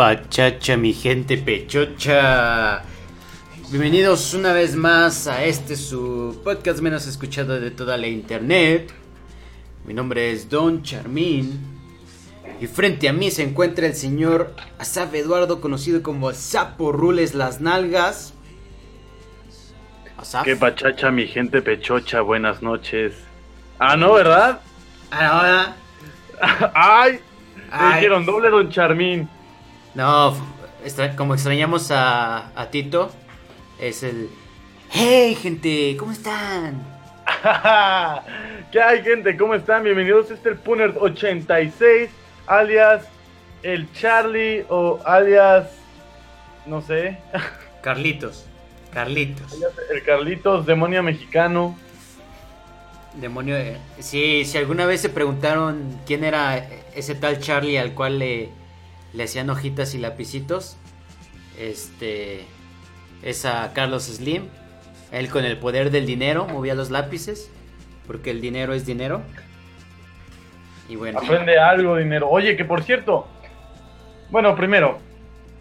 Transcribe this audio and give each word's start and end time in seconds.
pachacha, 0.00 0.78
mi 0.78 0.94
gente 0.94 1.36
pechocha! 1.36 2.82
Bienvenidos 3.68 4.32
una 4.32 4.54
vez 4.54 4.74
más 4.74 5.26
a 5.26 5.44
este 5.44 5.76
su 5.76 6.40
podcast 6.42 6.80
menos 6.80 7.06
escuchado 7.06 7.60
de 7.60 7.70
toda 7.70 7.98
la 7.98 8.06
internet. 8.06 8.90
Mi 9.84 9.92
nombre 9.92 10.30
es 10.30 10.48
Don 10.48 10.82
Charmín. 10.82 11.60
Y 12.62 12.66
frente 12.66 13.10
a 13.10 13.12
mí 13.12 13.30
se 13.30 13.42
encuentra 13.42 13.86
el 13.86 13.94
señor 13.94 14.54
Asaf 14.78 15.12
Eduardo, 15.12 15.60
conocido 15.60 16.02
como 16.02 16.32
Sapo 16.32 16.92
Rules 16.92 17.34
Las 17.34 17.60
Nalgas. 17.60 18.32
Asaf. 20.16 20.46
Qué 20.46 20.56
pachacha, 20.56 21.10
mi 21.10 21.26
gente 21.26 21.60
pechocha, 21.60 22.22
buenas 22.22 22.62
noches. 22.62 23.12
Ah, 23.78 23.98
no, 23.98 24.14
¿verdad? 24.14 24.62
Ahora. 25.10 25.76
¡Ay! 26.74 27.20
Me 27.56 27.62
Ay. 27.70 27.94
dijeron 27.96 28.24
doble 28.24 28.48
Don 28.48 28.70
Charmín. 28.70 29.28
No, 29.94 30.34
extra- 30.84 31.16
como 31.16 31.34
extrañamos 31.34 31.90
a, 31.90 32.48
a 32.58 32.70
Tito, 32.70 33.10
es 33.78 34.02
el... 34.02 34.28
¡Hey, 34.90 35.34
gente! 35.40 35.96
¿Cómo 35.98 36.12
están? 36.12 36.82
¿Qué 38.72 38.80
hay, 38.82 39.02
gente? 39.02 39.36
¿Cómo 39.36 39.54
están? 39.54 39.84
Bienvenidos. 39.84 40.30
Este 40.30 40.50
es 40.50 40.54
el 40.56 40.58
Punert 40.58 40.96
86, 40.98 42.10
alias 42.46 43.04
el 43.62 43.92
Charlie 43.92 44.64
o 44.68 45.00
alias. 45.04 45.68
No 46.66 46.80
sé. 46.82 47.18
Carlitos. 47.82 48.46
Carlitos. 48.92 49.52
el 49.92 50.02
Carlitos, 50.04 50.66
demonio 50.66 51.02
mexicano. 51.02 51.76
Demonio. 53.14 53.56
eh, 53.56 53.76
Si, 54.00 54.44
si 54.44 54.58
alguna 54.58 54.86
vez 54.86 55.00
se 55.00 55.08
preguntaron 55.08 55.98
quién 56.06 56.24
era 56.24 56.58
ese 56.94 57.14
tal 57.14 57.38
Charlie 57.38 57.78
al 57.78 57.92
cual 57.92 58.18
le, 58.18 58.48
le 59.12 59.24
hacían 59.24 59.50
hojitas 59.50 59.94
y 59.94 59.98
lapicitos, 59.98 60.76
este. 61.58 62.44
Es 63.22 63.44
a 63.44 63.72
Carlos 63.74 64.04
Slim. 64.04 64.44
Él 65.12 65.28
con 65.28 65.44
el 65.44 65.58
poder 65.58 65.90
del 65.90 66.06
dinero 66.06 66.46
movía 66.46 66.74
los 66.74 66.90
lápices. 66.90 67.50
Porque 68.06 68.30
el 68.30 68.40
dinero 68.40 68.72
es 68.72 68.86
dinero. 68.86 69.20
Y 70.88 70.96
bueno, 70.96 71.20
Aprende 71.20 71.58
algo, 71.58 71.96
dinero. 71.96 72.28
Oye, 72.28 72.56
que 72.56 72.64
por 72.64 72.82
cierto. 72.82 73.28
Bueno, 74.30 74.56
primero, 74.56 74.98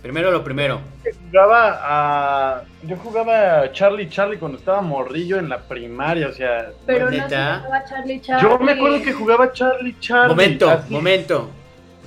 primero 0.01 0.31
lo 0.31 0.43
primero. 0.43 0.79
jugaba 1.27 1.79
a. 1.81 2.63
Yo 2.83 2.95
jugaba 2.95 3.61
a 3.61 3.71
Charlie 3.71 4.09
Charlie 4.09 4.37
cuando 4.37 4.57
estaba 4.57 4.81
morrillo 4.81 5.37
en 5.37 5.49
la 5.49 5.59
primaria, 5.59 6.29
o 6.29 6.31
sea. 6.31 6.71
Pero 6.85 7.11
no 7.11 7.27
llamaba 7.27 7.83
Charlie 7.83 8.21
Charlie. 8.21 8.49
Yo 8.49 8.57
me 8.59 8.71
acuerdo 8.71 9.01
que 9.03 9.13
jugaba 9.13 9.51
Charlie 9.51 9.99
Charlie. 9.99 10.29
Momento, 10.29 10.69
así. 10.69 10.93
momento. 10.93 11.51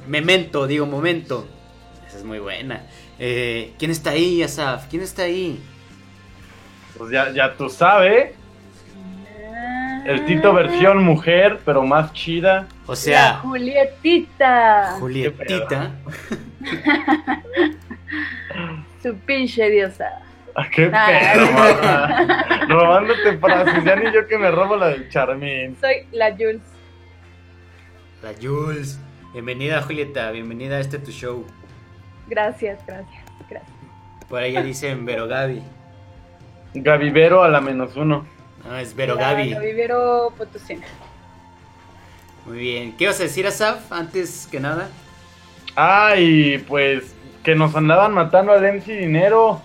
Memento, 0.06 0.66
digo 0.66 0.86
momento. 0.86 1.46
Esa 2.06 2.18
es 2.18 2.24
muy 2.24 2.38
buena. 2.38 2.82
Eh, 3.18 3.72
¿Quién 3.78 3.90
está 3.90 4.10
ahí, 4.10 4.42
Asaf? 4.42 4.86
¿Quién 4.88 5.02
está 5.02 5.22
ahí? 5.22 5.60
Pues 6.98 7.10
ya, 7.12 7.30
ya 7.32 7.54
tú 7.54 7.68
sabes. 7.70 8.32
El 10.04 10.24
Tito 10.24 10.52
versión 10.52 11.02
mujer, 11.04 11.60
pero 11.64 11.84
más 11.84 12.12
chida. 12.12 12.66
O 12.86 12.92
La 12.92 12.96
sea, 12.96 13.34
Julietita. 13.36 14.96
Julietita. 14.98 15.92
Su 19.02 19.14
pinche 19.18 19.70
diosa. 19.70 20.06
Ah, 20.54 20.66
¡Qué 20.68 20.90
Ah. 20.92 21.32
pedo, 21.34 21.52
morra. 21.52 22.66
Robándote 22.68 23.38
frases. 23.38 23.84
Ya 23.84 23.96
ni 23.96 24.12
yo 24.12 24.26
que 24.26 24.36
me 24.38 24.50
robo 24.50 24.76
la 24.76 24.88
del 24.88 25.08
Charmín. 25.08 25.76
Soy 25.80 26.06
la 26.12 26.32
Jules. 26.32 26.60
La 28.22 28.32
Jules. 28.40 28.98
Bienvenida, 29.32 29.82
Julieta. 29.82 30.30
Bienvenida 30.30 30.76
a 30.76 30.80
este 30.80 30.98
tu 30.98 31.10
show. 31.10 31.44
Gracias, 32.28 32.78
gracias, 32.86 33.24
gracias. 33.48 33.72
Por 34.28 34.42
ahí 34.42 34.52
ya 34.52 34.62
dicen 34.62 35.04
Vero 35.04 35.26
Gaby. 35.26 35.62
Gavivero 36.74 37.42
a 37.42 37.48
la 37.48 37.60
menos 37.60 37.96
uno. 37.96 38.26
No, 38.64 38.76
es 38.76 38.94
Vero 38.94 39.14
La 39.14 39.32
Gaby. 39.32 39.54
Vivero 39.54 40.32
Potosina. 40.36 40.86
Muy 42.46 42.58
bien. 42.58 42.96
¿Qué 42.96 43.06
vas 43.06 43.20
a 43.20 43.24
decir, 43.24 43.46
Asaf? 43.46 43.90
Antes 43.92 44.48
que 44.50 44.60
nada. 44.60 44.88
Ay, 45.74 46.64
pues 46.68 47.14
que 47.42 47.54
nos 47.54 47.74
andaban 47.74 48.12
matando 48.12 48.52
al 48.52 48.62
MC 48.62 48.86
Dinero, 48.98 49.60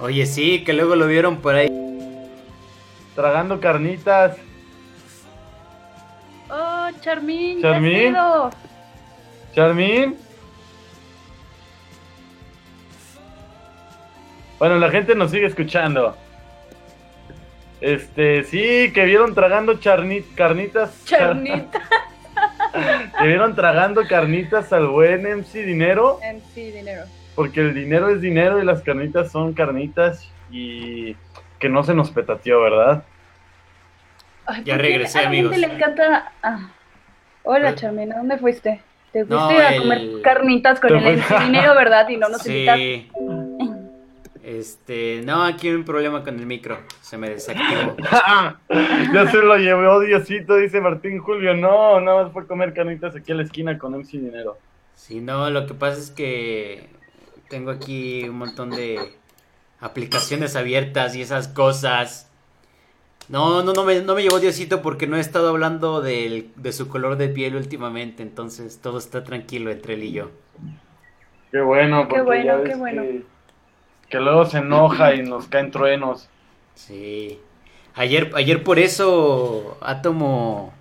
Oye, 0.00 0.24
sí, 0.24 0.64
que 0.64 0.72
luego 0.72 0.96
lo 0.96 1.06
vieron 1.06 1.36
por 1.36 1.54
ahí. 1.54 1.68
tragando 3.14 3.60
carnitas. 3.60 4.36
Charmín. 7.00 7.62
Charmín. 7.62 8.16
Charmín. 9.54 10.16
Bueno, 14.58 14.76
la 14.76 14.90
gente 14.90 15.14
nos 15.14 15.30
sigue 15.30 15.46
escuchando. 15.46 16.16
Este, 17.80 18.44
sí, 18.44 18.92
que 18.92 19.04
vieron 19.06 19.34
tragando 19.34 19.80
charni- 19.80 20.24
carnitas. 20.34 21.02
char- 21.06 21.18
Charnita. 21.20 21.80
que 23.18 23.26
vieron 23.26 23.54
tragando 23.54 24.06
carnitas 24.06 24.70
al 24.72 24.88
buen 24.88 25.22
MC 25.26 25.64
Dinero. 25.64 26.20
sí, 26.54 26.70
dinero. 26.70 27.04
Porque 27.34 27.60
el 27.60 27.74
dinero 27.74 28.10
es 28.10 28.20
dinero 28.20 28.60
y 28.60 28.66
las 28.66 28.82
carnitas 28.82 29.32
son 29.32 29.54
carnitas. 29.54 30.30
Y 30.50 31.16
que 31.58 31.68
no 31.70 31.82
se 31.82 31.94
nos 31.94 32.10
petateó, 32.10 32.60
¿verdad? 32.60 33.04
Ay, 34.44 34.62
Ya 34.64 34.74
¿por 34.74 34.82
qué 34.82 34.88
regresé, 34.88 35.18
a 35.20 35.22
la 35.22 35.28
amigos. 35.28 35.52
gente 35.52 35.66
le 35.68 35.74
encanta. 35.74 36.32
ah, 36.42 36.70
Hola, 37.42 37.74
Charmina, 37.74 38.16
¿dónde 38.18 38.38
fuiste? 38.38 38.82
¿Te 39.12 39.24
fuiste 39.24 39.34
No, 39.34 39.48
a 39.48 39.74
el- 39.74 39.82
comer 39.82 40.22
carnitas 40.22 40.78
con 40.80 40.94
el 40.96 41.20
dinero, 41.40 41.74
verdad? 41.74 42.08
Y 42.08 42.16
no 42.16 42.28
nos 42.28 42.46
invitaste. 42.46 43.08
Sí. 43.18 43.70
Este, 44.42 45.20
no, 45.24 45.44
aquí 45.44 45.68
hay 45.68 45.74
un 45.74 45.84
problema 45.84 46.22
con 46.24 46.38
el 46.38 46.46
micro. 46.46 46.78
Se 47.02 47.18
me 47.18 47.28
desactivó. 47.30 47.96
ya 49.12 49.30
se 49.30 49.36
lo 49.38 49.56
llevó 49.56 50.00
Diosito, 50.00 50.56
dice 50.56 50.80
Martín 50.80 51.18
Julio. 51.18 51.54
No, 51.54 52.00
nada 52.00 52.24
más 52.24 52.32
fue 52.32 52.46
comer 52.46 52.72
carnitas 52.72 53.14
aquí 53.14 53.32
a 53.32 53.34
la 53.34 53.42
esquina 53.42 53.78
con 53.78 53.94
MC 53.94 54.12
Dinero. 54.12 54.56
Sí, 54.94 55.20
no, 55.20 55.50
lo 55.50 55.66
que 55.66 55.74
pasa 55.74 55.98
es 55.98 56.10
que 56.10 56.88
tengo 57.48 57.70
aquí 57.70 58.28
un 58.28 58.38
montón 58.38 58.70
de 58.70 58.98
aplicaciones 59.80 60.56
abiertas 60.56 61.14
y 61.16 61.22
esas 61.22 61.48
cosas. 61.48 62.29
No, 63.30 63.62
no, 63.62 63.72
no 63.72 63.84
me, 63.84 64.02
no 64.02 64.14
me 64.14 64.22
llevó 64.22 64.40
Diosito 64.40 64.82
porque 64.82 65.06
no 65.06 65.16
he 65.16 65.20
estado 65.20 65.48
hablando 65.50 66.02
del- 66.02 66.52
de 66.56 66.72
su 66.72 66.88
color 66.88 67.16
de 67.16 67.28
piel 67.30 67.56
últimamente, 67.56 68.22
entonces 68.22 68.80
todo 68.82 68.98
está 68.98 69.24
tranquilo 69.24 69.70
entre 69.70 69.94
él 69.94 70.04
y 70.04 70.12
yo. 70.12 70.30
Qué 71.52 71.60
bueno, 71.60 72.08
Qué 72.08 72.08
porque 72.08 72.22
bueno, 72.22 72.44
ya 72.44 72.56
ves 72.56 72.64
qué 72.64 72.74
bueno. 72.74 73.08
Que, 73.08 73.24
que 74.08 74.20
luego 74.20 74.46
se 74.46 74.58
enoja 74.58 75.14
y 75.14 75.22
nos 75.22 75.48
caen 75.48 75.70
truenos. 75.70 76.30
Sí. 76.74 77.40
Ayer, 77.94 78.30
ayer 78.34 78.64
por 78.64 78.78
eso 78.78 79.78
Atomo 79.80 80.72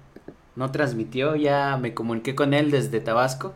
no 0.56 0.72
transmitió, 0.72 1.36
ya 1.36 1.78
me 1.78 1.94
comuniqué 1.94 2.36
con 2.36 2.54
él 2.54 2.72
desde 2.72 3.02
Tabasco. 3.02 3.54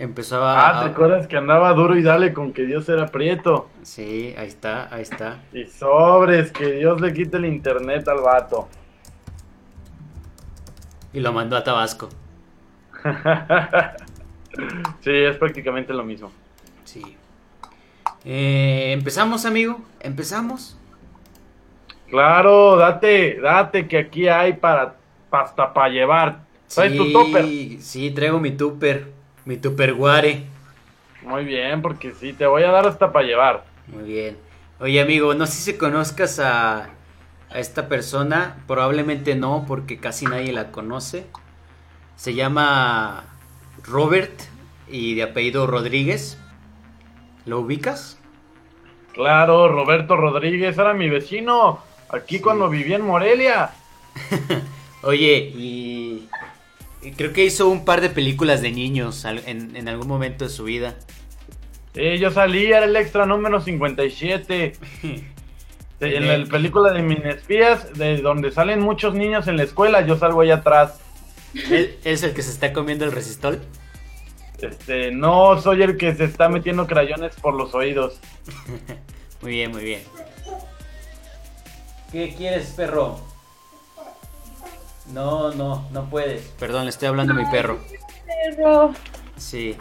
Empezó 0.00 0.42
a... 0.42 0.80
Ah, 0.80 0.82
¿te 0.82 0.90
acuerdas 0.92 1.26
que 1.26 1.36
andaba 1.36 1.70
duro 1.74 1.94
y 1.94 2.02
dale 2.02 2.32
con 2.32 2.54
que 2.54 2.64
Dios 2.64 2.88
era 2.88 3.08
prieto? 3.08 3.68
Sí, 3.82 4.34
ahí 4.38 4.48
está, 4.48 4.88
ahí 4.90 5.02
está. 5.02 5.42
Y 5.52 5.66
sobres, 5.66 6.52
que 6.52 6.72
Dios 6.72 7.02
le 7.02 7.12
quite 7.12 7.36
el 7.36 7.44
internet 7.44 8.08
al 8.08 8.22
vato. 8.22 8.66
Y 11.12 11.20
lo 11.20 11.34
mandó 11.34 11.54
a 11.54 11.64
Tabasco. 11.64 12.08
sí, 15.00 15.10
es 15.10 15.36
prácticamente 15.36 15.92
lo 15.92 16.02
mismo. 16.02 16.32
Sí. 16.84 17.02
Eh, 18.24 18.92
Empezamos, 18.92 19.44
amigo. 19.44 19.82
Empezamos. 20.00 20.78
Claro, 22.08 22.76
date, 22.76 23.38
date 23.38 23.86
que 23.86 23.98
aquí 23.98 24.28
hay 24.28 24.54
para 24.54 24.96
hasta 25.30 25.74
para 25.74 25.90
llevar. 25.90 26.40
¿Traes 26.74 26.96
tu 26.96 27.12
topper? 27.12 27.44
Sí, 27.80 28.10
traigo 28.12 28.40
mi 28.40 28.52
tupper. 28.52 29.19
Mi 29.44 29.56
tupperware. 29.56 30.44
Muy 31.22 31.44
bien, 31.44 31.82
porque 31.82 32.12
sí, 32.12 32.32
te 32.32 32.46
voy 32.46 32.62
a 32.62 32.70
dar 32.70 32.86
hasta 32.86 33.12
para 33.12 33.26
llevar. 33.26 33.64
Muy 33.86 34.04
bien. 34.04 34.38
Oye, 34.78 35.00
amigo, 35.00 35.34
no 35.34 35.46
sé 35.46 35.52
si 35.72 35.76
conozcas 35.76 36.38
a, 36.38 36.84
a 37.50 37.58
esta 37.58 37.88
persona. 37.88 38.56
Probablemente 38.66 39.34
no, 39.34 39.64
porque 39.66 39.98
casi 39.98 40.26
nadie 40.26 40.52
la 40.52 40.70
conoce. 40.72 41.26
Se 42.16 42.34
llama 42.34 43.24
Robert 43.84 44.32
y 44.88 45.14
de 45.14 45.22
apellido 45.24 45.66
Rodríguez. 45.66 46.38
¿Lo 47.46 47.60
ubicas? 47.60 48.18
Claro, 49.12 49.68
Roberto 49.68 50.16
Rodríguez 50.16 50.78
era 50.78 50.94
mi 50.94 51.08
vecino. 51.10 51.80
Aquí 52.08 52.36
Sí. 52.36 52.42
cuando 52.42 52.68
vivía 52.68 52.96
en 52.96 53.02
Morelia. 53.06 53.70
Oye, 55.02 55.52
y, 55.54 56.09
y 56.09 56.09
creo 57.16 57.32
que 57.32 57.44
hizo 57.44 57.68
un 57.68 57.84
par 57.84 58.00
de 58.00 58.10
películas 58.10 58.62
de 58.62 58.70
niños 58.72 59.24
en, 59.24 59.76
en 59.76 59.88
algún 59.88 60.08
momento 60.08 60.44
de 60.44 60.50
su 60.50 60.64
vida. 60.64 60.96
Sí, 61.94 62.18
yo 62.18 62.30
salí, 62.30 62.66
era 62.66 62.84
el 62.84 62.96
extra 62.96 63.26
número 63.26 63.60
57. 63.60 64.72
En 66.00 66.26
la 66.26 66.46
película 66.46 66.94
de 66.94 67.02
Minespías, 67.02 67.92
de 67.92 68.16
donde 68.22 68.50
salen 68.50 68.80
muchos 68.80 69.14
niños 69.14 69.48
en 69.48 69.58
la 69.58 69.64
escuela, 69.64 70.00
yo 70.00 70.16
salgo 70.16 70.40
allá 70.40 70.54
atrás. 70.54 70.98
¿Él 71.70 71.98
es 72.04 72.22
el 72.22 72.32
que 72.32 72.42
se 72.42 72.52
está 72.52 72.72
comiendo 72.72 73.04
el 73.04 73.12
resistol? 73.12 73.60
Este, 74.62 75.10
no 75.10 75.60
soy 75.60 75.82
el 75.82 75.98
que 75.98 76.14
se 76.14 76.24
está 76.24 76.48
metiendo 76.48 76.86
crayones 76.86 77.34
por 77.36 77.54
los 77.54 77.74
oídos. 77.74 78.18
Muy 79.42 79.52
bien, 79.52 79.70
muy 79.70 79.82
bien. 79.82 80.02
¿Qué 82.12 82.34
quieres, 82.36 82.74
perro? 82.76 83.18
No, 85.12 85.52
no, 85.52 85.88
no 85.90 86.08
puedes. 86.08 86.42
Perdón, 86.58 86.84
le 86.84 86.90
estoy 86.90 87.08
hablando 87.08 87.32
a 87.32 87.36
mi 87.36 87.44
perro. 87.46 87.78
Perro. 88.26 88.94
Sí. 89.36 89.76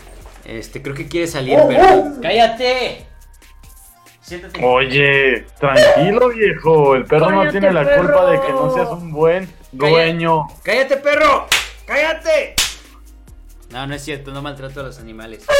Este, 0.46 0.81
creo 0.81 0.96
que 0.96 1.08
quiere 1.08 1.28
salir, 1.28 1.60
pero. 1.68 2.14
¡Cállate! 2.22 3.06
Siéntate. 4.22 4.64
Oye, 4.64 5.46
tranquilo 5.60 6.30
viejo, 6.30 6.96
el 6.96 7.06
perro 7.06 7.31
no 7.31 7.50
tiene 7.52 7.72
la 7.72 7.84
perro. 7.84 8.04
culpa 8.04 8.31
de 8.31 8.42
que 8.42 8.50
no 8.50 8.74
seas 8.74 8.90
un 8.90 9.12
buen 9.12 9.50
dueño. 9.72 10.48
¡Cállate, 10.64 10.98
perro! 10.98 11.48
¡Cállate! 11.86 12.56
No, 13.72 13.86
no 13.86 13.96
es 13.96 14.04
cierto, 14.04 14.31
no 14.31 14.42
maltrato 14.42 14.80
a 14.81 14.84
los 14.84 15.00
animales. 15.00 15.46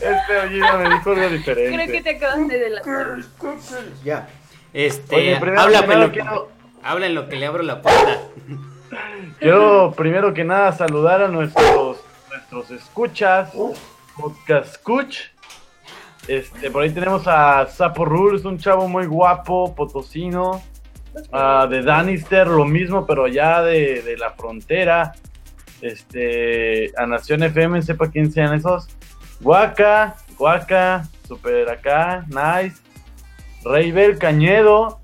Este 0.00 0.38
oído 0.38 0.78
me 0.78 0.88
dijo 0.88 1.10
algo 1.10 1.28
diferente. 1.28 1.74
Creo 1.74 1.86
que 1.92 2.02
te 2.02 2.10
acabas 2.16 2.48
de 2.48 2.58
delatar. 2.58 3.16
Ya. 4.04 4.28
Este, 4.78 5.16
Oye, 5.16 5.36
primero 5.40 5.62
habla, 5.62 5.80
que 5.80 5.86
nada 5.86 6.00
pelo- 6.00 6.12
quiero- 6.12 6.48
habla 6.82 7.06
en 7.06 7.14
lo 7.14 7.28
que 7.30 7.36
le 7.36 7.46
abro 7.46 7.62
la 7.62 7.80
puerta. 7.80 8.20
Quiero 9.40 9.92
primero 9.96 10.34
que 10.34 10.44
nada 10.44 10.72
saludar 10.72 11.22
a 11.22 11.28
nuestros 11.28 11.98
nuestros 12.30 12.70
escuchas, 12.70 13.50
podcast 14.16 14.70
escuch. 14.74 15.16
Este, 16.28 16.70
por 16.70 16.82
ahí 16.82 16.90
tenemos 16.90 17.26
a 17.26 17.66
Sapo 17.66 18.04
Rules, 18.04 18.44
un 18.44 18.58
chavo 18.58 18.86
muy 18.86 19.06
guapo, 19.06 19.74
potosino. 19.74 20.62
Ah, 21.32 21.66
de 21.68 21.82
Danister, 21.82 22.46
lo 22.46 22.66
mismo, 22.66 23.06
pero 23.06 23.26
ya 23.28 23.62
de, 23.62 24.02
de 24.02 24.16
la 24.18 24.30
frontera. 24.32 25.12
Este, 25.80 26.92
a 26.98 27.06
Nación 27.06 27.42
FM, 27.42 27.80
sepa 27.82 28.10
quién 28.10 28.30
sean 28.30 28.52
esos. 28.54 28.88
Guaca, 29.40 30.16
Guaca, 30.38 31.08
super 31.26 31.68
acá, 31.70 32.24
nice. 32.28 32.82
Reybel 33.68 34.16
Cañedo, 34.18 35.00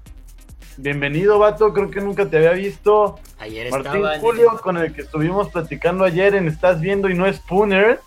bienvenido, 0.77 1.41
vato, 1.41 1.73
creo 1.73 1.91
que 1.91 2.01
nunca 2.01 2.27
te 2.27 2.37
había 2.37 2.53
visto. 2.53 3.19
Ayer 3.41 3.69
Martín 3.73 3.97
estaba 3.97 4.19
Julio, 4.21 4.61
con 4.63 4.77
el 4.77 4.95
que 4.95 5.01
estuvimos 5.01 5.49
platicando 5.49 6.05
ayer 6.05 6.37
en 6.37 6.47
Estás 6.47 6.81
Viendo 6.81 7.11
y 7.11 7.15
No 7.15 7.27
es 7.27 7.39
Spooner. 7.39 7.99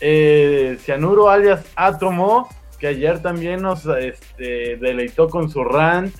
Eh, 0.00 0.78
Cianuro 0.80 1.28
alias 1.28 1.64
Atomo, 1.74 2.48
que 2.78 2.86
ayer 2.86 3.20
también 3.22 3.60
nos 3.60 3.84
este, 3.86 4.76
deleitó 4.76 5.28
con 5.28 5.50
su 5.50 5.64
rant, 5.64 6.14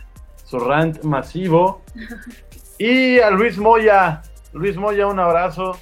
su 0.44 0.58
rant 0.58 1.02
masivo. 1.04 1.82
Y 2.78 3.20
a 3.20 3.28
Luis 3.30 3.58
Moya, 3.58 4.22
Luis 4.54 4.74
Moya, 4.74 5.06
un 5.06 5.18
abrazo. 5.18 5.78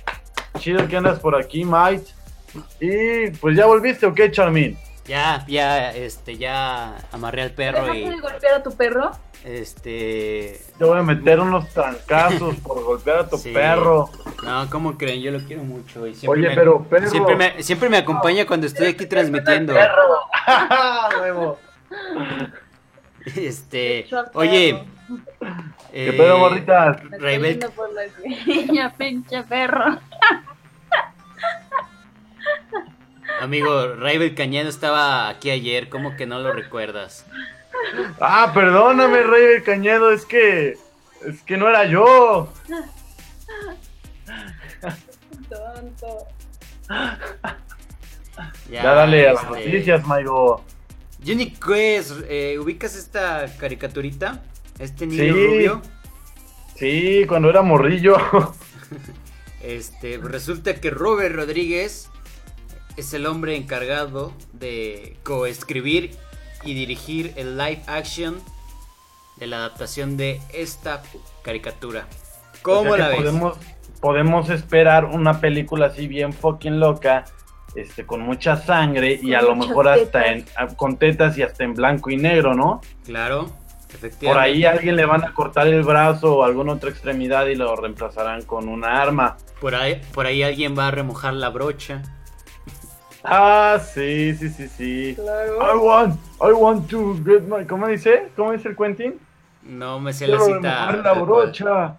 Chido 0.58 0.88
que 0.88 0.96
andas 0.96 1.20
por 1.20 1.37
aquí, 1.37 1.64
Mike. 1.64 2.06
Y 2.80 3.30
pues 3.38 3.56
ya 3.56 3.66
volviste, 3.66 4.04
¿o 4.04 4.12
qué, 4.12 4.32
Charmin? 4.32 4.76
Ya, 5.08 5.44
ya, 5.48 5.90
este, 5.92 6.36
ya 6.36 6.96
amarré 7.12 7.42
al 7.42 7.52
perro 7.52 7.84
¿Dejaste 7.84 7.98
y 7.98 8.10
de 8.10 8.20
golpear 8.20 8.54
a 8.54 8.62
tu 8.62 8.76
perro? 8.76 9.10
este. 9.44 10.60
Te 10.76 10.84
voy 10.84 10.98
a 10.98 11.02
meter 11.02 11.40
unos 11.40 11.68
trancazos 11.70 12.56
por 12.62 12.82
golpear 12.84 13.20
a 13.20 13.28
tu 13.28 13.38
Sí. 13.38 13.52
perro. 13.52 14.10
No, 14.44 14.68
¿cómo 14.68 14.98
creen? 14.98 15.22
Yo 15.22 15.30
lo 15.30 15.40
quiero 15.40 15.62
mucho 15.64 16.06
y 16.06 16.14
siempre 16.14 16.40
Oye, 16.40 16.48
me, 16.50 16.54
pero, 16.54 16.84
perro. 16.84 17.08
siempre 17.08 17.36
me, 17.36 17.62
siempre 17.62 17.88
me 17.88 17.96
acompaña 17.96 18.46
cuando 18.46 18.66
estoy 18.66 18.88
aquí 18.88 19.06
transmitiendo. 19.06 19.74
Huevo. 21.20 21.58
Este, 23.34 24.06
oye, 24.34 24.74
perro. 24.74 24.98
¿Qué 25.90 26.08
eh, 26.10 26.12
pedo, 26.12 26.54
estoy 26.54 27.18
Raibel, 27.18 27.58
pinche 28.98 29.42
perro. 29.44 29.98
Amigo, 33.40 33.95
Raibel 33.95 34.35
Cañedo 34.35 34.68
estaba 34.68 35.28
aquí 35.28 35.50
ayer, 35.50 35.88
¿cómo 35.88 36.16
que 36.16 36.26
no 36.26 36.38
lo 36.40 36.52
recuerdas? 36.52 37.25
Ah, 38.21 38.50
perdóname, 38.54 39.23
Rey 39.23 39.47
del 39.47 39.62
Cañedo, 39.62 40.11
es 40.12 40.25
que. 40.25 40.76
Es 41.25 41.42
que 41.42 41.57
no 41.57 41.68
era 41.68 41.85
yo. 41.87 42.52
Tonto. 45.49 46.26
Ya, 46.88 48.83
Ya, 48.83 48.95
dale 48.95 49.28
a 49.28 49.33
las 49.35 49.42
este, 49.45 49.54
noticias, 49.64 50.07
Maigo. 50.07 50.64
Johnny 51.26 51.52
Quest, 51.52 52.12
eh, 52.28 52.59
¿ubicas 52.59 52.95
esta 52.95 53.47
caricaturita? 53.59 54.42
Este 54.78 55.07
niño 55.07 55.23
Sí. 55.25 55.30
rubio. 55.47 55.83
Sí, 56.76 57.25
cuando 57.26 57.50
era 57.50 57.62
morrillo. 57.62 58.16
Este, 59.61 60.18
resulta 60.23 60.76
que 60.76 60.88
Robert 60.88 61.35
Rodríguez 61.35 62.09
es 62.99 63.14
el 63.14 63.26
hombre 63.26 63.57
encargado 63.57 64.33
de 64.52 65.17
coescribir 65.23 66.17
y 66.64 66.75
dirigir 66.75 67.33
el 67.37 67.57
live 67.57 67.83
action 67.87 68.37
de 69.37 69.47
la 69.47 69.59
adaptación 69.59 70.17
de 70.17 70.40
esta 70.52 71.02
caricatura. 71.43 72.07
¿Cómo 72.62 72.90
O 72.93 72.97
sea 72.97 73.05
la 73.05 73.09
ves? 73.11 73.19
Podemos, 73.19 73.57
podemos 74.00 74.50
esperar 74.50 75.05
una 75.05 75.40
película 75.40 75.87
así 75.87 76.09
bien 76.09 76.33
fucking 76.33 76.81
loca. 76.81 77.25
Este, 77.75 78.07
con 78.07 78.23
mucha 78.23 78.57
sangre 78.57 79.21
y 79.23 79.35
a 79.35 79.43
lo 79.43 79.55
mejor 79.55 79.88
hasta 79.88 80.33
en, 80.33 80.45
a- 80.57 80.67
con 80.69 80.97
tetas 80.97 81.37
y 81.38 81.43
hasta 81.43 81.64
en 81.64 81.75
blanco 81.75 82.11
y 82.11 82.17
negro, 82.17 82.55
¿no? 82.55 82.81
Claro. 83.05 83.52
Efectivamente. 83.95 84.26
Por 84.26 84.38
ahí 84.38 84.64
a 84.64 84.73
alguien 84.73 84.97
le 84.97 85.05
van 85.05 85.23
a 85.23 85.33
cortar 85.35 85.67
el 85.69 85.83
brazo 85.83 86.38
o 86.38 86.45
alguna 86.45 86.73
otra 86.73 86.90
extremidad 86.90 87.47
y 87.47 87.55
lo 87.55 87.76
reemplazarán 87.76 88.43
con 88.43 88.69
una 88.69 89.00
arma. 89.00 89.37
Por 89.61 89.75
ahí, 89.75 90.00
por 90.12 90.26
ahí 90.26 90.43
alguien 90.43 90.76
va 90.76 90.88
a 90.88 90.90
remojar 90.90 91.35
la 91.35 91.50
brocha. 91.50 92.02
Ah, 93.30 93.78
sí, 93.80 94.35
sí, 94.35 94.49
sí, 94.49 94.68
sí. 94.68 95.11
I 95.11 95.14
Claro. 95.14 95.82
want, 95.82 96.20
I 96.40 96.52
want 96.52 96.88
to 96.90 97.14
get 97.25 97.42
my... 97.42 97.64
¿Cómo 97.66 97.87
dice? 97.88 98.28
¿Cómo 98.37 98.52
dice 98.52 98.68
el 98.68 98.76
Quentin? 98.76 99.18
No 99.62 100.00
me 100.00 100.12
sé 100.12 100.26
la 100.26 100.38
Quiero 100.38 100.56
cita. 100.56 100.92
la 100.92 101.02
tal 101.02 101.14
cual. 101.14 101.26
brocha. 101.26 101.97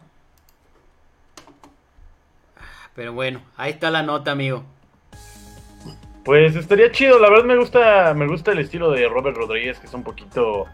Pero 2.95 3.13
bueno, 3.13 3.41
ahí 3.57 3.71
está 3.71 3.89
la 3.91 4.03
nota, 4.03 4.31
amigo. 4.31 4.63
Pues 6.25 6.55
estaría 6.55 6.91
chido, 6.91 7.17
la 7.19 7.29
verdad 7.29 7.45
me 7.45 7.55
gusta, 7.57 8.13
me 8.13 8.27
gusta 8.27 8.51
el 8.51 8.59
estilo 8.59 8.91
de 8.91 9.07
Robert 9.07 9.37
Rodríguez, 9.37 9.79
que 9.79 9.87
es 9.87 9.93
un 9.93 10.03
poquito 10.03 10.65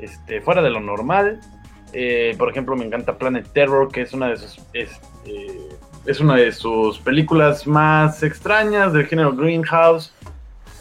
este, 0.00 0.40
fuera 0.40 0.62
de 0.62 0.70
lo 0.70 0.80
normal. 0.80 1.40
Eh, 1.92 2.34
por 2.38 2.48
ejemplo, 2.50 2.74
me 2.74 2.84
encanta 2.84 3.18
Planet 3.18 3.46
Terror, 3.52 3.92
que 3.92 4.00
es 4.02 4.12
una 4.12 4.28
de 4.28 4.36
sus 4.38 4.60
es, 4.72 4.98
eh, 5.26 5.68
es 6.06 6.20
una 6.20 6.36
de 6.36 6.52
sus 6.52 6.98
películas 6.98 7.66
más 7.66 8.22
extrañas 8.22 8.92
del 8.92 9.06
género 9.06 9.32
Greenhouse. 9.34 10.12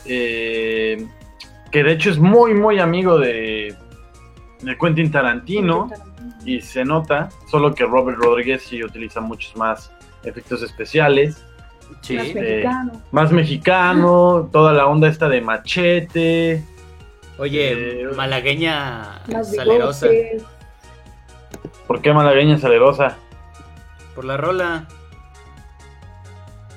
eh, 0.06 1.08
que 1.72 1.84
de 1.84 1.92
hecho 1.94 2.10
es 2.12 2.20
muy 2.20 2.54
muy 2.54 2.80
amigo 2.80 3.18
de, 3.18 3.76
de 4.62 4.78
Quentin 4.78 5.12
Tarantino. 5.12 5.90
Y 6.46 6.60
se 6.60 6.84
nota, 6.84 7.30
solo 7.50 7.74
que 7.74 7.86
Robert 7.86 8.18
Rodríguez 8.18 8.64
sí 8.64 8.84
utiliza 8.84 9.22
muchos 9.22 9.56
más 9.56 9.92
efectos 10.26 10.62
especiales. 10.62 11.42
Sí. 12.02 12.18
Más 12.18 12.28
Eh, 12.28 12.34
mexicano. 12.36 12.92
Más 13.12 13.32
mexicano, 13.32 14.50
toda 14.52 14.74
la 14.74 14.86
onda 14.88 15.08
esta 15.08 15.30
de 15.30 15.40
machete. 15.40 16.64
Oye, 17.38 18.02
Eh, 18.02 18.08
malagueña 18.16 19.22
salerosa. 19.44 20.08
bigotes. 20.10 20.44
¿Por 21.88 22.02
qué 22.02 22.12
malagueña 22.14 22.58
salerosa? 22.58 23.16
Por 24.16 24.26
la 24.26 24.36
rola. 24.38 24.86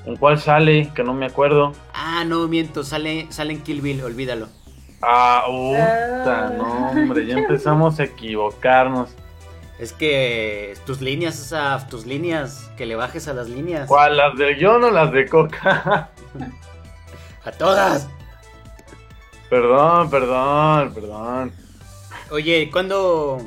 ¿En 0.06 0.16
cuál 0.16 0.38
sale? 0.38 0.90
Que 0.94 1.02
no 1.02 1.12
me 1.12 1.26
acuerdo. 1.26 1.72
Ah, 1.92 2.24
no, 2.24 2.46
miento, 2.46 2.84
sale, 2.84 3.26
sale 3.30 3.52
en 3.54 3.60
Kill 3.62 3.80
Bill, 3.80 4.02
olvídalo. 4.02 4.48
Ah, 5.02 5.44
puta, 5.46 6.50
no, 6.56 6.90
hombre, 6.90 7.26
ya 7.26 7.36
empezamos 7.36 7.98
a 8.00 8.04
equivocarnos. 8.04 9.10
Es 9.78 9.92
que 9.92 10.74
tus 10.86 11.02
líneas, 11.02 11.38
esa, 11.38 11.86
tus 11.88 12.06
líneas, 12.06 12.70
que 12.76 12.86
le 12.86 12.96
bajes 12.96 13.28
a 13.28 13.34
las 13.34 13.48
líneas. 13.48 13.88
¿Cuál? 13.88 14.16
¿Las 14.16 14.36
del 14.38 14.56
guion 14.56 14.84
o 14.84 14.90
las 14.90 15.12
de 15.12 15.28
coca? 15.28 16.10
A 17.44 17.52
todas. 17.52 18.08
perdón, 19.50 20.10
perdón, 20.10 20.94
perdón. 20.94 21.52
Oye, 22.30 22.68
¿cuándo, 22.72 23.38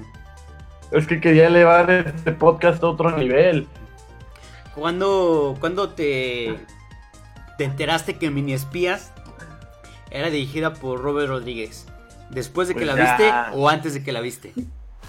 Es 0.92 1.06
que 1.06 1.20
quería 1.20 1.48
elevar 1.48 1.90
este 1.92 2.32
podcast 2.32 2.82
a 2.82 2.88
otro 2.88 3.12
nivel. 3.18 3.68
Cuándo, 4.80 5.56
cuándo 5.60 5.90
te, 5.90 6.56
te 7.58 7.64
enteraste 7.64 8.18
que 8.18 8.30
Mini 8.30 8.54
Espías 8.54 9.12
era 10.12 10.30
dirigida 10.30 10.74
por 10.74 11.02
Robert 11.02 11.30
Rodríguez? 11.30 11.86
¿Después 12.30 12.68
de 12.68 12.74
que 12.76 12.86
Pues 12.86 12.96
la 12.96 12.96
ya. 12.96 13.18
viste 13.18 13.58
o 13.58 13.70
antes 13.70 13.94
de 13.94 14.04
que 14.04 14.12
la 14.12 14.22
viste? 14.22 14.54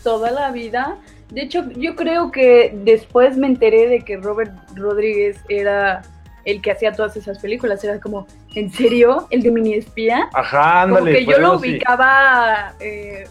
Toda 0.03 0.31
la 0.31 0.50
vida. 0.50 0.97
De 1.31 1.43
hecho, 1.43 1.65
yo 1.77 1.95
creo 1.95 2.31
que 2.31 2.73
después 2.85 3.37
me 3.37 3.47
enteré 3.47 3.87
de 3.89 4.00
que 4.00 4.17
Robert 4.17 4.53
Rodríguez 4.75 5.39
era 5.49 6.03
el 6.47 6.62
que 6.62 6.71
hacía 6.73 6.93
todas 6.93 7.15
esas 7.17 7.39
películas. 7.39 7.85
Era 7.85 8.00
como, 8.00 8.27
¿en 8.55 8.73
serio? 8.73 9.27
¿El 9.31 9.43
de 9.43 9.50
Mini 9.50 9.75
Espía? 9.75 10.29
Ajá, 10.33 10.83
Como 10.85 10.97
ándale. 10.97 11.19
que 11.19 11.25
pues, 11.27 11.37
yo 11.37 11.43
lo 11.43 11.57
ubicaba 11.59 12.73
eh, 12.81 13.29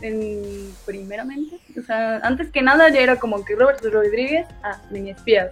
en 0.00 0.72
primeramente. 0.84 1.58
O 1.78 1.82
sea, 1.82 2.18
antes 2.18 2.50
que 2.50 2.62
nada 2.62 2.88
ya 2.90 3.00
era 3.00 3.16
como 3.16 3.44
que 3.44 3.54
Robert 3.54 3.82
Rodríguez, 3.84 4.46
ah, 4.62 4.80
Mini 4.90 5.10
Espías. 5.10 5.50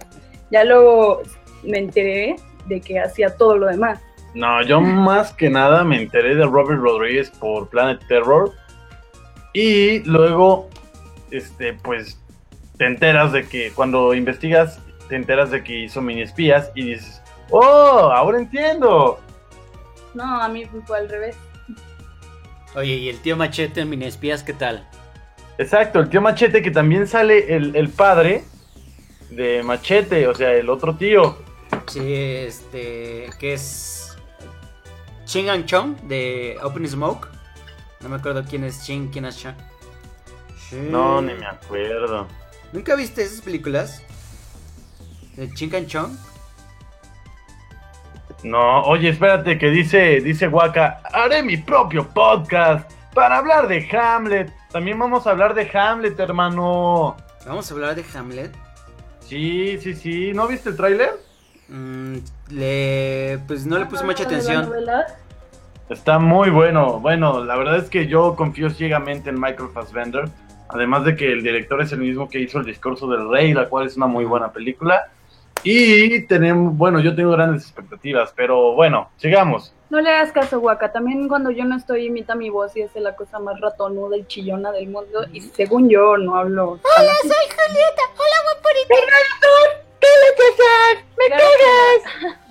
Ya 0.51 0.63
luego 0.63 1.21
me 1.63 1.79
enteré 1.79 2.35
de 2.67 2.81
que 2.81 2.99
hacía 2.99 3.35
todo 3.35 3.57
lo 3.57 3.67
demás. 3.67 3.99
No, 4.33 4.61
yo 4.63 4.81
más 4.81 5.33
que 5.33 5.49
nada 5.49 5.83
me 5.83 6.01
enteré 6.01 6.35
de 6.35 6.45
Robert 6.45 6.81
Rodríguez 6.81 7.29
por 7.31 7.69
Planet 7.69 8.01
Terror. 8.07 8.51
Y 9.53 9.99
luego, 9.99 10.69
este, 11.31 11.73
pues, 11.73 12.19
te 12.77 12.85
enteras 12.85 13.31
de 13.31 13.47
que 13.47 13.71
cuando 13.71 14.13
investigas, 14.13 14.81
te 15.07 15.15
enteras 15.15 15.51
de 15.51 15.63
que 15.63 15.79
hizo 15.79 16.01
mini 16.01 16.23
espías 16.23 16.71
y 16.75 16.87
dices, 16.87 17.21
¡Oh! 17.49 18.11
Ahora 18.13 18.39
entiendo. 18.39 19.19
No, 20.13 20.41
a 20.41 20.47
mí 20.49 20.65
fue 20.85 20.97
al 20.97 21.09
revés. 21.09 21.37
Oye, 22.75 22.95
¿y 22.95 23.09
el 23.09 23.19
tío 23.19 23.37
Machete 23.37 23.81
en 23.81 23.89
Mini 23.89 24.05
Espías 24.05 24.43
qué 24.43 24.53
tal? 24.53 24.87
Exacto, 25.57 25.99
el 26.01 26.09
tío 26.09 26.21
Machete, 26.21 26.61
que 26.61 26.71
también 26.71 27.07
sale 27.07 27.55
el, 27.55 27.75
el 27.75 27.89
padre 27.89 28.43
de 29.29 29.63
Machete, 29.63 30.27
o 30.27 30.35
sea, 30.35 30.51
el 30.51 30.69
otro 30.69 30.95
tío. 30.95 31.37
Sí, 31.87 32.13
este, 32.13 33.29
que 33.39 33.53
es 33.53 34.17
Ching 35.25 35.49
and 35.49 35.65
Chong 35.65 35.95
de 36.03 36.57
Open 36.61 36.87
Smoke. 36.87 37.29
No 38.01 38.09
me 38.09 38.17
acuerdo 38.17 38.43
quién 38.43 38.65
es 38.65 38.83
Ching, 38.83 39.09
quién 39.09 39.25
es 39.25 39.39
Chong. 39.39 39.55
Sí. 40.69 40.77
No, 40.89 41.21
ni 41.21 41.33
me 41.33 41.45
acuerdo. 41.45 42.27
¿Nunca 42.73 42.95
viste 42.95 43.23
esas 43.23 43.39
películas? 43.41 44.03
De 45.37 45.49
Ching 45.53 45.73
and 45.75 45.87
Chong. 45.87 46.17
No, 48.45 48.83
oye, 48.83 49.09
espérate, 49.09 49.57
que 49.57 49.71
dice, 49.71 50.21
dice 50.21 50.47
Waka, 50.47 51.01
haré 51.11 51.41
mi 51.41 51.57
propio 51.57 52.07
podcast 52.07 52.87
para 53.15 53.39
hablar 53.39 53.67
de 53.67 53.89
Hamlet. 53.89 54.53
También 54.71 54.99
vamos 54.99 55.25
a 55.25 55.31
hablar 55.31 55.55
de 55.55 55.67
Hamlet, 55.73 56.19
hermano. 56.19 57.17
Vamos 57.47 57.71
a 57.71 57.73
hablar 57.73 57.95
de 57.95 58.05
Hamlet. 58.13 58.55
Sí, 59.21 59.79
sí, 59.81 59.95
sí. 59.95 60.31
¿No 60.35 60.47
viste 60.47 60.69
el 60.69 60.77
tráiler? 60.77 61.13
Mm, 61.69 62.17
le, 62.51 63.39
pues 63.47 63.65
no 63.65 63.79
le 63.79 63.87
puse 63.87 64.03
mucha 64.03 64.25
atención. 64.25 64.65
novela. 64.65 65.07
Está 65.89 66.19
muy 66.19 66.51
bueno. 66.51 66.99
Bueno, 66.99 67.43
la 67.43 67.55
verdad 67.55 67.77
es 67.77 67.89
que 67.89 68.05
yo 68.05 68.35
confío 68.35 68.69
ciegamente 68.69 69.31
en 69.31 69.41
Michael 69.41 69.69
Fassbender. 69.73 70.29
Además 70.69 71.03
de 71.03 71.15
que 71.15 71.31
el 71.31 71.41
director 71.41 71.81
es 71.81 71.91
el 71.93 71.99
mismo 71.99 72.29
que 72.29 72.41
hizo 72.41 72.59
El 72.59 72.65
Discurso 72.65 73.07
del 73.07 73.27
Rey, 73.27 73.55
la 73.55 73.69
cual 73.69 73.87
es 73.87 73.97
una 73.97 74.05
muy 74.05 74.25
buena 74.25 74.51
película. 74.51 75.09
Y 75.67 76.21
tenemos, 76.27 76.77
bueno, 76.77 76.99
yo 76.99 77.15
tengo 77.15 77.31
grandes 77.31 77.63
expectativas, 77.63 78.31
pero 78.35 78.73
bueno, 78.73 79.09
sigamos. 79.17 79.73
No 79.89 79.99
le 79.99 80.11
hagas 80.11 80.31
caso, 80.31 80.59
Waka. 80.59 80.91
También 80.91 81.27
cuando 81.27 81.49
yo 81.49 81.65
no 81.65 81.75
estoy, 81.75 82.05
imita 82.05 82.35
mi 82.35 82.51
voz 82.51 82.77
y 82.77 82.81
es 82.81 82.95
la 82.95 83.15
cosa 83.15 83.39
más 83.39 83.59
ratonuda 83.59 84.15
y 84.15 84.25
chillona 84.25 84.71
del 84.71 84.89
mundo. 84.89 85.25
Y 85.33 85.41
según 85.41 85.89
yo, 85.89 86.17
no 86.17 86.35
hablo. 86.35 86.79
Hola, 86.83 87.13
soy 87.23 87.31
Julieta. 87.31 88.03
Hola, 88.13 88.37
guaporita. 88.43 88.95
¿Qué 89.99 90.07
le 90.21 90.35
¡Me 91.17 91.29
cagas! 91.29 92.35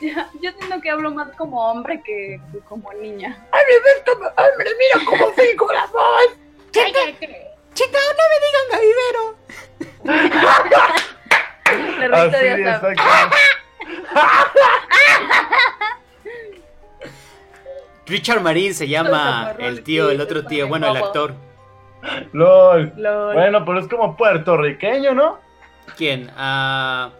Ya, 0.00 0.28
yo 0.42 0.50
siento 0.58 0.80
que 0.82 0.90
hablo 0.90 1.12
más 1.12 1.30
como 1.36 1.70
hombre 1.70 2.02
que 2.04 2.38
que 2.52 2.58
como 2.68 2.92
niña. 2.94 3.38
¡Ay, 3.52 3.62
me 3.68 4.12
como 4.12 4.26
hombre! 4.26 4.70
¡Mira 4.78 5.04
cómo 5.06 5.32
fijo 5.32 5.72
la 5.72 5.86
voz! 5.86 6.36
¡Cállate! 6.72 7.46
Chica, 7.72 7.98
no 8.10 8.24
me 8.30 8.38
digan 8.44 8.66
gavivero. 8.72 9.22
Así, 12.12 12.30
de. 12.30 12.80
Richard 18.06 18.42
Marín 18.42 18.74
se 18.74 18.86
llama 18.86 19.54
el 19.58 19.82
tío, 19.82 20.10
el 20.10 20.20
otro 20.20 20.44
tío, 20.44 20.68
bueno, 20.68 20.90
el 20.90 20.96
actor. 20.96 21.34
LOL. 22.32 22.92
Lol. 22.96 23.34
Bueno, 23.34 23.64
pero 23.64 23.78
es 23.80 23.88
como 23.88 24.16
puertorriqueño, 24.16 25.14
¿no? 25.14 25.38
¿Quién? 25.96 26.30
Ah, 26.36 27.10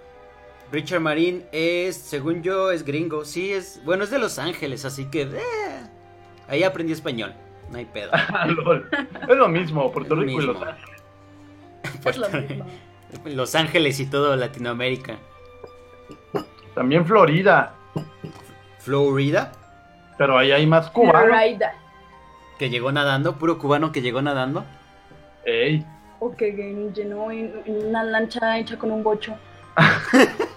Richard 0.70 1.00
Marín 1.00 1.44
es, 1.52 1.96
según 1.96 2.42
yo, 2.42 2.70
es 2.70 2.84
gringo. 2.84 3.24
Sí, 3.24 3.52
es, 3.52 3.80
bueno, 3.84 4.04
es 4.04 4.10
de 4.10 4.18
Los 4.18 4.38
Ángeles, 4.38 4.84
así 4.84 5.06
que 5.06 5.22
eh, 5.22 5.40
ahí 6.48 6.62
aprendí 6.64 6.92
español. 6.92 7.32
No 7.70 7.78
hay 7.78 7.86
pedo. 7.86 8.10
LOL. 8.46 8.88
Es 9.28 9.36
lo 9.36 9.48
mismo, 9.48 9.90
Puerto 9.90 10.14
Es 10.14 10.20
Rico 10.20 10.42
y 10.42 10.46
Los. 10.46 10.56
Ángeles. 10.62 11.02
Es 12.04 12.16
lo 12.18 12.28
mismo. 12.28 12.66
Los 13.24 13.54
Ángeles 13.54 14.00
y 14.00 14.06
todo 14.06 14.36
Latinoamérica. 14.36 15.16
También 16.74 17.06
Florida. 17.06 17.74
Florida, 18.78 19.52
Pero 20.18 20.36
ahí 20.36 20.52
hay 20.52 20.66
más 20.66 20.90
cubanos. 20.90 21.22
Florida. 21.24 21.74
que 22.58 22.68
llegó 22.68 22.92
nadando, 22.92 23.36
puro 23.36 23.58
cubano 23.58 23.92
que 23.92 24.02
llegó 24.02 24.20
nadando. 24.20 24.64
Ey. 25.44 25.86
O 26.20 26.34
que 26.36 26.52
llenó 26.94 27.30
en, 27.30 27.62
en 27.64 27.86
una 27.88 28.04
lancha 28.04 28.58
hecha 28.58 28.78
con 28.78 28.90
un 28.90 29.02
bocho. 29.02 29.34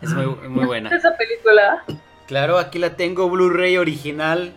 Es 0.00 0.10
muy, 0.14 0.26
muy 0.48 0.64
buena. 0.64 0.88
Esa 0.96 1.16
película 1.16 1.84
Claro, 2.26 2.58
aquí 2.58 2.78
la 2.78 2.96
tengo, 2.96 3.28
Blu-ray 3.28 3.76
original. 3.78 4.52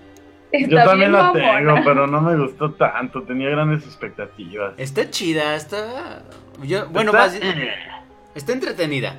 Está 0.51 0.69
Yo 0.69 0.83
también 0.83 1.11
la 1.11 1.23
mamona. 1.23 1.57
tengo, 1.57 1.75
pero 1.83 2.07
no 2.07 2.21
me 2.21 2.35
gustó 2.37 2.71
tanto. 2.73 3.23
Tenía 3.23 3.49
grandes 3.49 3.83
expectativas. 3.85 4.73
Está 4.77 5.09
chida, 5.09 5.55
está... 5.55 6.23
yo- 6.63 6.87
bueno, 6.89 7.11
Está- 7.11 7.23
más... 7.23 7.39
Está 8.35 8.53
entretenida. 8.53 9.15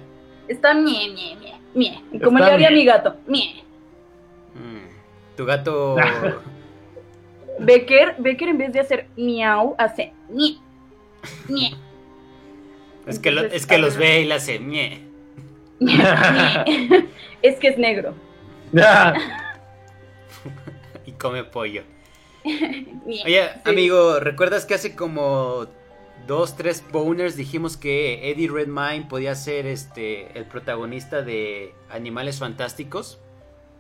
Está 0.49 0.75
mie, 0.75 1.11
mie, 1.15 1.37
mie, 1.41 1.55
mie. 1.75 2.21
Como 2.23 2.39
Está 2.39 2.49
le 2.49 2.55
haría 2.55 2.69
mie. 2.71 2.79
mi 2.79 2.85
gato. 2.85 3.17
Mie. 3.27 3.63
Mm, 4.55 5.37
Tu 5.37 5.45
gato... 5.45 5.97
Becker, 7.59 8.17
Becker 8.19 8.49
en 8.49 8.59
vez 8.59 8.73
de 8.73 8.81
hacer 8.81 9.07
miau, 9.17 9.75
hace 9.79 10.13
ñe. 10.31 10.57
ñe, 11.49 11.75
Es 13.07 13.19
que, 13.19 13.31
lo- 13.31 13.43
es 13.45 13.67
que 13.67 13.77
los 13.79 13.97
ah. 13.97 13.99
ve 14.01 14.21
y 14.23 14.25
le 14.25 14.35
hace 14.35 14.59
ñe. 14.59 15.03
ñe. 15.79 15.99
Es 17.43 17.57
que 17.59 17.69
es 17.69 17.79
negro. 17.79 18.15
Come 21.23 21.45
pollo. 21.45 21.83
Oye, 22.45 23.23
Sí. 23.25 23.61
amigo, 23.71 24.19
¿recuerdas 24.19 24.67
que 24.67 24.75
hace 24.75 24.97
como 24.97 25.67
dos, 26.27 26.57
tres 26.57 26.85
boners 26.91 27.37
dijimos 27.37 27.77
que 27.77 28.31
Eddie 28.31 28.49
Redmayne 28.51 29.07
podía 29.09 29.35
ser 29.37 29.67
este 29.67 30.37
el 30.37 30.45
protagonista 30.47 31.23
de 31.23 31.73
Animales 31.91 32.41
Fantásticos? 32.41 33.21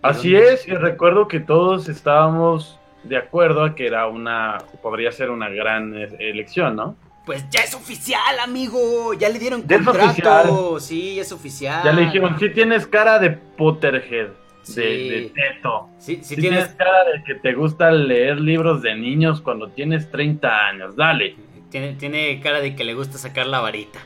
¿Y 0.04 0.06
Así 0.06 0.32
dónde- 0.32 0.54
es, 0.54 0.68
y 0.68 0.72
recuerdo 0.74 1.26
que 1.28 1.40
todos 1.40 1.88
estábamos 1.88 2.78
de 3.02 3.16
acuerdo 3.16 3.64
a 3.64 3.74
que 3.74 3.86
era 3.88 4.06
una, 4.06 4.58
podría 4.80 5.10
ser 5.10 5.30
una 5.30 5.48
gran 5.48 5.96
eh, 5.96 6.08
elección, 6.20 6.76
¿no? 6.76 6.94
Pues 7.26 7.44
ya 7.50 7.60
es 7.60 7.74
oficial, 7.74 8.38
amigo. 8.40 9.14
Ya 9.14 9.28
le 9.28 9.38
dieron 9.40 9.64
Ya 9.66 9.76
es 9.76 9.84
contrato. 9.84 10.78
Sí, 10.80 11.18
es 11.20 11.30
oficial. 11.32 11.82
Ya 11.84 11.92
le 11.92 12.02
dijeron, 12.02 12.36
sí 12.38 12.48
tienes 12.50 12.86
cara 12.86 13.18
de 13.20 13.30
Potterhead, 13.30 14.28
Sí. 14.62 14.80
de 14.80 15.32
teto. 15.34 15.88
Sí, 15.98 16.16
sí 16.16 16.36
Sí 16.36 16.36
tienes, 16.36 16.60
tienes 16.60 16.74
cara 16.76 17.04
de 17.04 17.24
que 17.24 17.34
te 17.34 17.52
gusta 17.54 17.90
leer 17.90 18.40
libros 18.40 18.82
de 18.82 18.94
niños 18.94 19.40
cuando 19.40 19.68
tienes 19.68 20.10
30 20.10 20.66
años, 20.68 20.96
dale. 20.96 21.36
tiene, 21.70 21.94
tiene 21.94 22.40
cara 22.40 22.60
de 22.60 22.74
que 22.76 22.84
le 22.84 22.94
gusta 22.94 23.18
sacar 23.18 23.46
la 23.46 23.60
varita. 23.60 24.00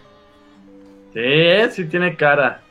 Sí, 1.13 1.71
sí 1.73 1.85
tiene 1.87 2.17
cara. 2.17 2.63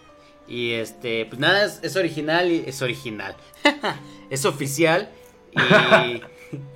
Y 0.48 0.74
este, 0.74 1.26
pues 1.26 1.40
nada, 1.40 1.66
es, 1.66 1.80
es 1.84 1.96
original 1.96 2.52
y 2.52 2.64
es 2.68 2.82
original. 2.82 3.36
es 4.30 4.46
oficial 4.46 5.10
y, 5.52 6.22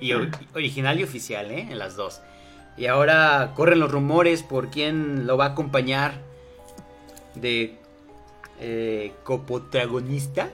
y 0.00 0.12
original 0.54 0.98
y 0.98 1.04
oficial, 1.04 1.50
¿eh? 1.50 1.68
En 1.70 1.78
las 1.78 1.96
dos. 1.96 2.20
Y 2.76 2.86
ahora 2.86 3.52
corren 3.54 3.78
los 3.78 3.90
rumores 3.90 4.42
por 4.42 4.70
quién 4.70 5.26
lo 5.26 5.36
va 5.36 5.46
a 5.46 5.48
acompañar 5.48 6.14
de 7.34 7.76
eh, 8.58 9.12
coprotagonista. 9.24 10.50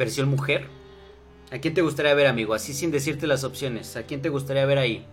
Versión 0.00 0.30
mujer. 0.30 0.66
¿A 1.52 1.58
quién 1.58 1.74
te 1.74 1.82
gustaría 1.82 2.14
ver, 2.14 2.26
amigo? 2.26 2.54
Así 2.54 2.72
sin 2.72 2.90
decirte 2.90 3.26
las 3.26 3.44
opciones. 3.44 3.98
¿A 3.98 4.04
quién 4.04 4.22
te 4.22 4.30
gustaría 4.30 4.64
ver 4.64 4.78
ahí? 4.78 5.04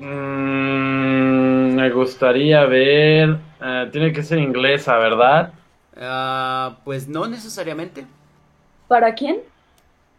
Mm, 0.00 1.74
me 1.74 1.90
gustaría 1.90 2.64
ver... 2.64 3.36
eh, 3.60 3.88
tiene 3.92 4.10
que 4.14 4.22
ser 4.22 4.38
inglesa, 4.38 4.96
¿verdad? 4.96 5.52
Ah, 6.00 6.78
pues 6.86 7.06
no 7.06 7.26
necesariamente. 7.26 8.06
¿Para 8.88 9.14
quién? 9.14 9.40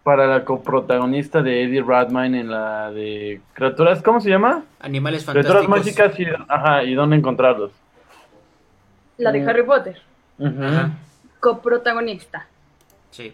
Para 0.03 0.27
la 0.27 0.45
coprotagonista 0.45 1.41
de 1.41 1.63
Eddie 1.63 1.81
Redmayne 1.81 2.41
en 2.41 2.51
la 2.51 2.91
de 2.91 3.41
criaturas, 3.53 4.03
¿cómo 4.03 4.19
se 4.21 4.29
llama? 4.29 4.63
Animales 4.81 5.23
Criaturas 5.25 5.65
fantásticos. 5.65 6.09
mágicas 6.09 6.19
y, 6.19 6.25
ajá, 6.47 6.83
y 6.83 6.93
dónde 6.93 7.15
encontrarlos. 7.15 7.71
La 9.17 9.31
de 9.31 9.39
Mm. 9.41 9.49
Harry 9.49 9.63
Potter. 9.63 9.99
Coprotagonista. 11.39 12.45
Sí. 13.09 13.33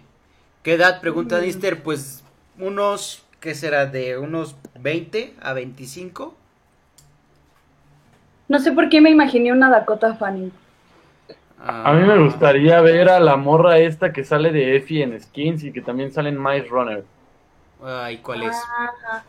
¿Qué 0.63 0.73
edad? 0.73 1.01
Pregunta 1.01 1.39
Mm. 1.39 1.41
Nister. 1.41 1.83
Pues 1.83 2.23
unos, 2.57 3.25
¿qué 3.39 3.55
será? 3.55 3.85
De 3.85 4.17
unos 4.17 4.55
20 4.79 5.35
a 5.41 5.53
25. 5.53 6.35
No 8.49 8.59
sé 8.59 8.73
por 8.73 8.89
qué 8.89 8.99
me 8.99 9.11
imaginé 9.11 9.53
una 9.53 9.69
Dakota 9.69 10.13
Fanning. 10.13 10.51
A 11.83 11.93
mí 11.93 12.03
me 12.05 12.17
Ah, 12.17 12.23
gustaría 12.23 12.79
ver 12.81 13.09
a 13.09 13.19
la 13.19 13.35
morra 13.37 13.77
esta 13.79 14.13
que 14.13 14.23
sale 14.23 14.51
de 14.51 14.75
Effie 14.77 15.03
en 15.03 15.19
Skins 15.19 15.63
y 15.63 15.71
que 15.73 15.81
también 15.81 16.11
sale 16.11 16.29
en 16.29 16.41
Mice 16.41 16.67
Runner. 16.69 17.05
Ay, 17.81 18.17
¿cuál 18.21 18.43
es? 18.43 18.73
Ah, 19.07 19.23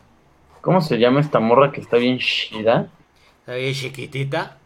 ¿Cómo 0.62 0.81
se 0.81 0.98
llama 0.98 1.20
esta 1.20 1.38
morra 1.38 1.70
que 1.70 1.83
está 1.83 1.98
bien 1.98 2.18
chida? 2.18 2.90
¿Está 3.40 3.55
bien 3.57 3.74
chiquitita? 3.74 4.57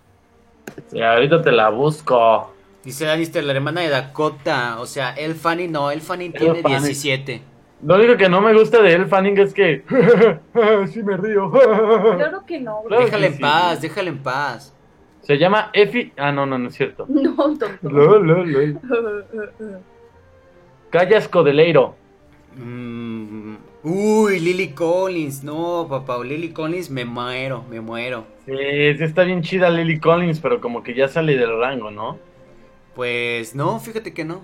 Sí, 0.91 1.03
ahorita 1.03 1.43
te 1.43 1.53
la 1.53 1.69
busco. 1.71 2.54
Dice 2.85 3.07
Danister, 3.07 3.43
la 3.43 3.55
hermana 3.55 3.81
de 3.81 3.89
Dakota. 3.89 4.77
O 4.79 4.87
sea, 4.87 5.13
El 5.15 5.35
Fanny 5.35 5.69
no, 5.69 5.91
El 5.91 6.01
Elle 6.01 6.31
tiene 6.31 6.61
Fanning. 6.61 6.83
17. 6.83 7.43
Lo 7.83 7.97
único 7.97 8.17
que 8.17 8.29
no 8.29 8.41
me 8.41 8.53
gusta 8.53 8.83
de 8.83 8.93
Elle 8.93 9.07
Fanning 9.07 9.39
es 9.39 9.55
que... 9.55 9.85
sí 10.93 11.03
me 11.03 11.17
río. 11.17 11.51
claro 11.51 12.45
que 12.47 12.61
no. 12.61 12.83
Claro 12.87 13.05
déjala 13.05 13.21
que 13.23 13.27
en 13.27 13.35
sí. 13.35 13.41
paz, 13.41 13.81
déjala 13.81 14.09
en 14.11 14.19
paz. 14.19 14.75
Se 15.23 15.39
llama 15.39 15.71
Effie... 15.73 16.13
Ah, 16.19 16.31
no, 16.31 16.45
no, 16.45 16.59
no 16.59 16.69
es 16.69 16.75
cierto. 16.75 17.07
No, 17.09 17.35
tonto. 17.35 17.69
Lol, 17.83 18.27
lol, 18.27 18.53
lol. 18.53 18.81
Calla 20.91 21.19
Escodeleiro. 21.19 21.97
Mm, 22.57 23.57
uy, 23.83 24.39
Lily 24.41 24.69
Collins. 24.69 25.43
No, 25.43 25.87
papá, 25.89 26.23
Lily 26.23 26.51
Collins, 26.51 26.91
me 26.91 27.05
muero, 27.05 27.65
me 27.69 27.81
muero. 27.81 28.27
Sí, 28.45 28.53
sí 28.99 29.05
está 29.05 29.25
bien 29.25 29.43
chida 29.43 29.71
Lily 29.71 29.99
Collins, 29.99 30.39
pero 30.39 30.61
como 30.61 30.83
que 30.83 30.95
ya 30.95 31.09
sale 31.09 31.37
del 31.37 31.59
rango, 31.59 31.91
¿no? 31.91 32.19
Pues 32.95 33.55
no, 33.55 33.81
fíjate 33.81 34.13
que 34.15 34.25
no. 34.25 34.43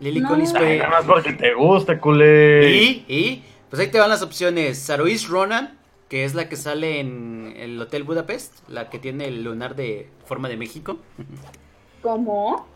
Lily 0.00 0.20
No. 0.20 0.28
Collins 0.28 0.52
fue. 0.52 0.78
nada 0.78 0.90
más 0.90 1.04
porque 1.04 1.32
te 1.32 1.54
gusta, 1.54 2.00
culé. 2.00 2.70
Y, 2.76 3.04
y, 3.08 3.44
pues 3.70 3.80
ahí 3.80 3.88
te 3.88 3.98
van 4.00 4.10
las 4.10 4.22
opciones. 4.22 4.78
Sarois 4.78 5.28
Ronan, 5.28 5.78
que 6.08 6.24
es 6.24 6.34
la 6.34 6.48
que 6.48 6.56
sale 6.56 6.98
en 7.00 7.54
el 7.56 7.80
Hotel 7.80 8.02
Budapest, 8.02 8.68
la 8.68 8.90
que 8.90 8.98
tiene 8.98 9.26
el 9.28 9.44
lunar 9.44 9.76
de 9.76 10.08
forma 10.26 10.48
de 10.48 10.56
México. 10.56 10.98
¿Cómo? 12.02 12.66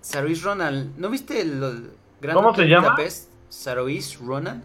Sarois 0.00 0.42
Ronan, 0.42 0.94
¿no 0.96 1.10
viste 1.10 1.42
el, 1.42 1.62
el 1.62 1.90
Gran 2.22 2.34
¿Cómo 2.36 2.48
Hotel 2.50 2.64
se 2.64 2.70
llama? 2.70 2.88
Budapest? 2.94 3.30
Sarois 3.50 4.18
Ronan. 4.18 4.64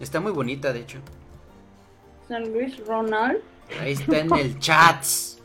Está 0.00 0.20
muy 0.20 0.32
bonita, 0.32 0.72
de 0.72 0.80
hecho. 0.80 0.98
San 2.28 2.50
Luis 2.52 2.78
Ronald. 2.86 3.38
Ahí 3.80 3.92
está 3.92 4.18
en 4.20 4.34
el 4.34 4.58
chat. 4.58 5.04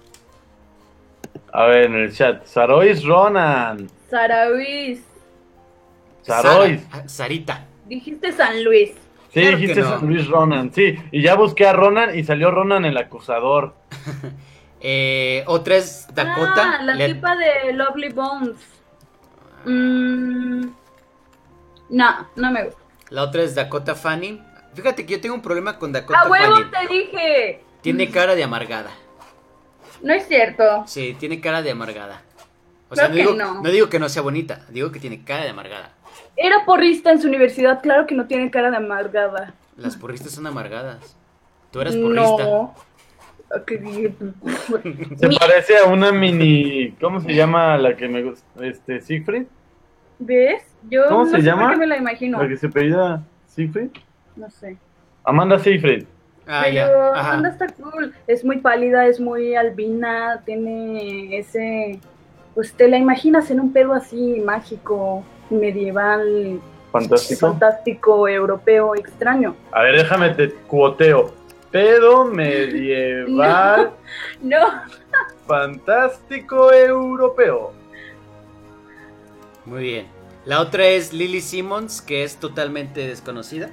A 1.53 1.65
ver, 1.65 1.83
en 1.85 1.95
el 1.95 2.13
chat. 2.13 2.45
Sarois 2.45 3.03
Ronan. 3.05 3.87
Saravis. 4.09 5.01
Sarois. 6.23 6.81
Sara- 6.89 7.07
Sarita. 7.09 7.65
Dijiste 7.85 8.31
San 8.31 8.63
Luis. 8.63 8.91
Sí, 9.33 9.41
Claro 9.41 9.57
dijiste 9.57 9.81
no. 9.81 9.89
San 9.99 10.07
Luis 10.07 10.27
Ronan, 10.27 10.73
sí. 10.73 10.95
Y 11.11 11.21
ya 11.21 11.35
busqué 11.35 11.65
a 11.67 11.73
Ronan 11.73 12.17
y 12.17 12.23
salió 12.23 12.51
Ronan 12.51 12.85
el 12.85 12.97
acusador. 12.97 13.73
Eh, 14.85 15.45
otra 15.47 15.77
es 15.77 16.07
Dakota. 16.13 16.73
Ah, 16.77 16.83
la 16.83 16.93
Le- 16.95 17.13
tipa 17.13 17.37
de 17.37 17.71
Lovely 17.71 18.09
Bones. 18.09 18.57
Mm, 19.63 20.65
no, 21.89 22.27
no 22.35 22.51
me 22.51 22.65
gusta. 22.65 22.81
La 23.09 23.23
otra 23.23 23.43
es 23.43 23.55
Dakota 23.55 23.95
Fanning. 23.95 24.43
Fíjate 24.73 25.05
que 25.05 25.13
yo 25.13 25.21
tengo 25.21 25.35
un 25.35 25.41
problema 25.41 25.79
con 25.79 25.93
Dakota 25.93 26.19
¡A 26.19 26.27
huevo 26.29 26.55
Fanning. 26.55 26.71
te 26.71 26.93
dije! 26.93 27.63
Tiene 27.79 28.09
cara 28.11 28.35
de 28.35 28.43
amargada. 28.43 28.89
No 30.03 30.13
es 30.13 30.27
cierto. 30.27 30.83
Sí, 30.85 31.15
tiene 31.19 31.41
cara 31.41 31.61
de 31.63 31.71
amargada. 31.71 32.21
O 32.89 32.95
sea, 32.95 33.07
no 33.07 33.15
que 33.15 33.21
digo, 33.21 33.33
no. 33.33 33.61
no 33.63 33.69
digo 33.71 33.89
que 33.89 33.97
no 33.97 34.07
sea 34.09 34.21
bonita, 34.21 34.61
digo 34.69 34.91
que 34.91 34.99
tiene 34.99 35.23
cara 35.23 35.43
de 35.43 35.49
amargada. 35.49 35.89
Era 36.35 36.63
porrista 36.65 37.11
en 37.11 37.19
su 37.21 37.27
universidad, 37.27 37.81
claro 37.81 38.05
que 38.05 38.13
no 38.13 38.27
tiene 38.27 38.51
cara 38.51 38.69
de 38.69 38.77
amargada. 38.77 39.55
Las 39.77 39.95
porristas 39.97 40.31
son 40.33 40.45
amargadas. 40.45 41.17
Tú 41.71 41.81
eras 41.81 41.95
porrista. 41.95 42.43
No. 42.43 42.75
Se 45.17 45.27
Mi- 45.27 45.37
parece 45.37 45.77
a 45.77 45.85
una 45.85 46.11
mini. 46.11 46.91
¿Cómo 46.99 47.19
se 47.19 47.33
llama 47.33 47.77
la 47.77 47.95
que 47.95 48.07
me 48.07 48.23
gusta? 48.23 48.45
Este, 48.65 48.99
Siegfried. 49.01 49.45
¿Ves? 50.19 50.63
Yo 50.89 51.03
¿Cómo 51.07 51.25
no 51.25 51.29
se 51.29 51.37
sé 51.37 51.43
llama? 51.43 51.63
por 51.63 51.71
qué 51.73 51.77
me 51.77 51.87
la 51.87 51.97
imagino. 51.97 52.41
La 52.41 52.47
que 52.47 52.57
se 52.57 52.69
pedía 52.69 53.21
Siegfried. 53.47 53.89
No 54.35 54.49
sé. 54.49 54.77
Amanda 55.23 55.59
Seyfried. 55.59 56.05
Ah, 56.47 56.61
Pero 56.63 56.73
ya. 56.75 57.11
Ajá. 57.13 57.29
Amanda 57.33 57.49
está 57.49 57.67
cool. 57.81 58.13
Es 58.27 58.43
muy 58.43 58.57
pálida, 58.59 59.05
es 59.07 59.19
muy 59.19 59.55
albina, 59.55 60.41
tiene 60.45 61.37
ese. 61.37 61.99
Pues 62.55 62.73
te 62.73 62.87
la 62.87 62.97
imaginas 62.97 63.49
en 63.49 63.59
un 63.59 63.73
pedo 63.73 63.93
así 63.93 64.41
mágico, 64.45 65.23
medieval, 65.49 66.59
Fantástico. 66.91 67.47
fantástico, 67.49 68.27
europeo, 68.27 68.93
extraño. 68.95 69.55
A 69.71 69.81
ver, 69.81 69.97
déjame 69.97 70.29
te 70.31 70.51
cuoteo. 70.53 71.33
Pedo 71.71 72.25
medieval, 72.25 73.93
No, 74.41 74.59
fantástico 75.47 76.71
europeo. 76.71 77.71
Muy 79.65 79.83
bien. 79.83 80.07
La 80.45 80.59
otra 80.59 80.85
es 80.85 81.13
Lily 81.13 81.41
Simmons, 81.41 82.01
que 82.01 82.23
es 82.23 82.35
totalmente 82.35 83.07
desconocida. 83.07 83.69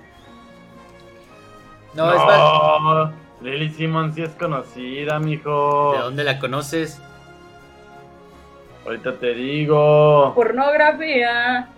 No, 1.94 2.12
es. 2.12 2.18
No, 2.18 3.12
Lily 3.40 3.70
Simmons 3.70 4.14
sí 4.14 4.22
es 4.22 4.31
conocida, 4.31 5.18
mijo. 5.18 5.92
¿De 5.94 5.98
dónde 5.98 6.24
la 6.24 6.38
conoces? 6.38 7.00
Ahorita 8.85 9.18
te 9.18 9.35
digo. 9.35 10.33
pornografía. 10.35 11.68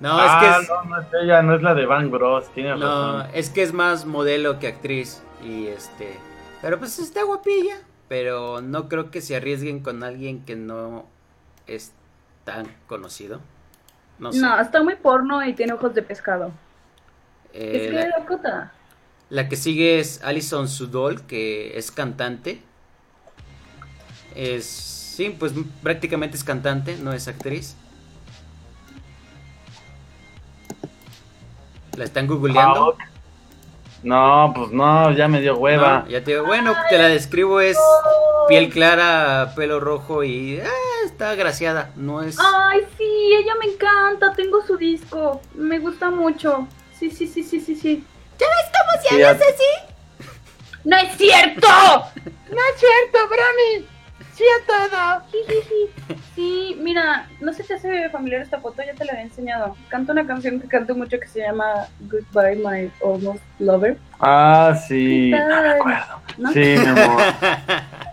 No, 0.00 0.10
ah, 0.12 0.26
es 0.26 0.44
que 0.44 0.62
es. 0.62 0.68
no, 0.68 0.84
no 0.84 1.00
es 1.00 1.06
ella, 1.22 1.42
no 1.42 1.54
es 1.54 1.62
la 1.62 1.74
de 1.74 1.86
Van 1.86 2.10
Bros, 2.10 2.48
tienes 2.54 2.78
No, 2.78 3.18
razón. 3.18 3.30
es 3.34 3.50
que 3.50 3.62
es 3.62 3.72
más 3.72 4.06
modelo 4.06 4.58
que 4.58 4.68
actriz. 4.68 5.22
Y 5.42 5.66
este. 5.66 6.16
Pero 6.62 6.78
pues 6.78 6.98
está 6.98 7.22
guapilla. 7.24 7.76
Pero 8.08 8.60
no 8.60 8.88
creo 8.88 9.10
que 9.10 9.20
se 9.20 9.36
arriesguen 9.36 9.80
con 9.80 10.02
alguien 10.02 10.44
que 10.44 10.56
no 10.56 11.06
es 11.66 11.92
tan 12.44 12.66
conocido. 12.86 13.40
No 14.18 14.32
sé. 14.32 14.40
No, 14.40 14.58
está 14.58 14.82
muy 14.82 14.96
porno 14.96 15.44
y 15.44 15.52
tiene 15.52 15.74
ojos 15.74 15.94
de 15.94 16.02
pescado. 16.02 16.50
Eh, 17.52 17.72
es 17.74 17.82
que 17.88 17.92
la, 17.92 18.18
Dakota. 18.18 18.72
La 19.30 19.48
que 19.48 19.56
sigue 19.56 20.00
es 20.00 20.22
Alison 20.22 20.68
Sudol, 20.68 21.22
que 21.22 21.76
es 21.76 21.90
cantante. 21.90 22.60
Es. 24.34 24.64
Sí, 24.66 25.34
pues 25.36 25.52
prácticamente 25.82 26.36
es 26.36 26.44
cantante, 26.44 26.96
no 26.96 27.12
es 27.12 27.26
actriz. 27.28 27.76
La 31.96 32.04
están 32.04 32.28
googleando. 32.28 32.96
Ah, 32.98 33.04
No, 34.04 34.52
pues 34.54 34.70
no, 34.70 35.10
ya 35.10 35.26
me 35.26 35.40
dio 35.40 35.56
hueva. 35.56 36.04
No, 36.04 36.08
ya 36.08 36.22
te 36.22 36.30
digo, 36.30 36.46
bueno, 36.46 36.72
te 36.88 36.96
la 36.96 37.08
describo, 37.08 37.60
es 37.60 37.76
piel 38.46 38.70
clara, 38.70 39.52
pelo 39.56 39.80
rojo 39.80 40.22
y 40.22 40.60
ah, 40.60 41.04
está 41.04 41.30
agraciada, 41.30 41.90
no 41.96 42.22
es... 42.22 42.38
Ay, 42.38 42.82
sí, 42.96 43.32
ella 43.34 43.54
me 43.58 43.72
encanta. 43.72 44.32
Tengo 44.34 44.64
su 44.64 44.76
disco. 44.76 45.42
Me 45.54 45.80
gusta 45.80 46.10
mucho. 46.10 46.68
Sí, 46.96 47.10
sí, 47.10 47.26
sí, 47.26 47.42
sí, 47.42 47.60
sí, 47.60 47.74
sí. 47.74 48.04
Sí, 49.08 49.18
ya- 49.18 49.32
¡No 50.84 50.96
es 50.96 51.16
cierto! 51.16 51.66
¡No 51.68 52.56
es 52.56 52.80
cierto, 52.80 53.18
Brami! 53.28 53.86
¡Sí 54.34 54.44
a 54.44 54.66
todo! 54.66 55.22
Sí, 56.34 56.76
mira, 56.80 57.28
no 57.40 57.52
sé 57.52 57.62
si 57.62 57.68
te 57.68 57.74
hace 57.74 58.08
familiar 58.10 58.40
esta 58.42 58.60
foto, 58.60 58.82
ya 58.86 58.94
te 58.94 59.04
la 59.04 59.12
había 59.12 59.24
enseñado. 59.24 59.76
Canta 59.88 60.12
una 60.12 60.26
canción 60.26 60.60
que 60.60 60.68
canto 60.68 60.94
mucho 60.94 61.18
que 61.18 61.26
se 61.26 61.40
llama 61.40 61.88
Goodbye 62.00 62.56
My 62.56 62.90
Almost 63.04 63.42
Lover. 63.58 63.98
Ah, 64.20 64.74
sí. 64.86 65.32
¿Qué 65.34 65.38
No 65.40 65.70
acuerdo. 65.72 66.20
¿No? 66.38 66.52
Sí, 66.52 66.60
mi 66.60 66.86
amor. 66.86 67.22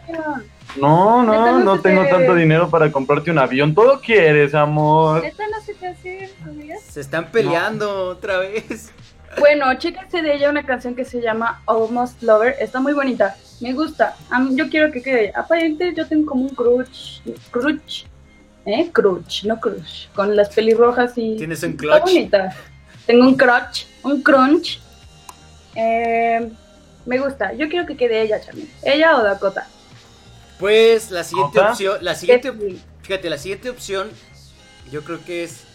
No, 0.77 1.23
no, 1.23 1.59
no 1.59 1.79
tengo 1.79 2.03
te- 2.03 2.09
tanto 2.09 2.35
dinero 2.35 2.69
para 2.69 2.91
comprarte 2.91 3.31
un 3.31 3.39
avión. 3.39 3.73
Todo 3.73 4.01
quieres, 4.01 4.53
amor. 4.53 5.21
¿Neta 5.21 5.43
no 5.47 5.61
se 5.61 5.73
te 5.73 5.87
hace 5.87 6.27
familiar? 6.43 6.79
Se 6.85 6.99
están 6.99 7.27
peleando 7.31 8.07
otra 8.09 8.39
vez. 8.39 8.91
Bueno, 9.39 9.73
chéquense 9.77 10.21
de 10.21 10.35
ella 10.35 10.49
una 10.49 10.65
canción 10.65 10.95
que 10.95 11.05
se 11.05 11.21
llama 11.21 11.61
Almost 11.67 12.21
Lover. 12.23 12.55
Está 12.59 12.79
muy 12.79 12.93
bonita. 12.93 13.35
Me 13.59 13.73
gusta. 13.73 14.15
A 14.29 14.39
mí- 14.39 14.55
yo 14.55 14.69
quiero 14.69 14.91
que 14.91 15.01
quede. 15.01 15.31
Aparente 15.35 15.93
yo 15.95 16.07
tengo 16.07 16.25
como 16.31 16.43
un 16.43 16.49
crush. 16.49 17.19
Crush. 17.51 18.03
¿Eh? 18.65 18.89
Crush, 18.91 19.45
no 19.45 19.59
crush. 19.59 20.07
Con 20.15 20.35
las 20.35 20.49
pelirrojas 20.53 21.13
y. 21.17 21.35
Tienes 21.37 21.61
un 21.63 21.71
Está 21.71 21.81
clutch. 21.81 22.01
bonita. 22.01 22.55
Tengo 23.05 23.27
un 23.27 23.35
crunch. 23.35 23.87
Un 24.03 24.21
crunch. 24.23 24.79
Eh, 25.75 26.49
me 27.05 27.19
gusta. 27.19 27.53
Yo 27.53 27.69
quiero 27.69 27.85
que 27.85 27.95
quede 27.97 28.21
ella, 28.21 28.41
Charmin. 28.41 28.69
¿Ella 28.83 29.17
o 29.17 29.23
Dakota? 29.23 29.67
Pues 30.59 31.11
la 31.11 31.23
siguiente 31.25 31.59
opción, 31.59 31.97
la 32.01 32.15
siguiente, 32.15 32.51
fíjate, 33.01 33.29
la 33.29 33.37
siguiente 33.37 33.69
opción, 33.69 34.07
yo 34.89 35.03
creo 35.03 35.23
que 35.25 35.43
es 35.43 35.65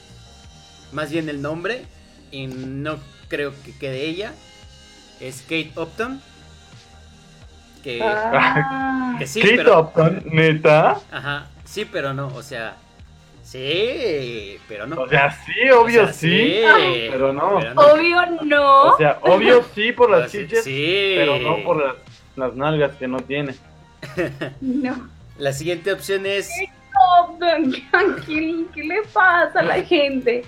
más 0.91 1.11
bien 1.11 1.29
el 1.29 1.43
nombre 1.43 1.85
y 2.31 2.47
no 2.47 2.99
creo 3.31 3.55
que 3.65 3.73
quede 3.79 4.05
ella. 4.05 4.35
Es 5.21 5.41
Kate 5.43 5.73
Upton. 5.77 6.21
Que, 7.83 8.03
Ah. 8.03 9.17
que 9.19 9.27
sí, 9.27 9.41
Kate 9.41 9.57
pero, 9.57 9.81
Upton, 9.81 10.23
neta. 10.27 11.01
ajá, 11.11 11.47
sí, 11.65 11.87
pero 11.87 12.13
no, 12.13 12.27
o 12.29 12.43
sea, 12.43 12.77
sí, 13.43 14.59
pero 14.69 14.87
no. 14.87 15.01
O 15.01 15.09
sea, 15.09 15.31
sí, 15.47 15.71
obvio 15.71 16.03
O 16.03 16.05
sea, 16.07 16.13
sí. 16.13 16.61
Pero 17.11 17.33
no. 17.33 17.57
Obvio 17.77 18.27
no. 18.43 18.83
O 18.93 18.97
sea, 18.99 19.19
obvio 19.23 19.65
sí 19.75 19.93
por 19.93 20.11
las 20.11 20.31
chiches, 20.31 20.63
sí. 20.63 21.15
pero 21.17 21.39
no 21.39 21.63
por 21.65 21.83
las, 21.83 21.95
las 22.37 22.55
nalgas 22.55 22.97
que 22.97 23.09
no 23.09 23.21
tiene. 23.21 23.55
no. 24.61 25.09
La 25.39 25.53
siguiente 25.55 25.91
opción 25.93 26.27
es 26.27 26.51
¿qué, 28.27 28.65
¿Qué 28.75 28.85
le 28.85 29.03
pasa 29.13 29.61
a 29.61 29.63
la 29.63 29.83
gente? 29.83 30.43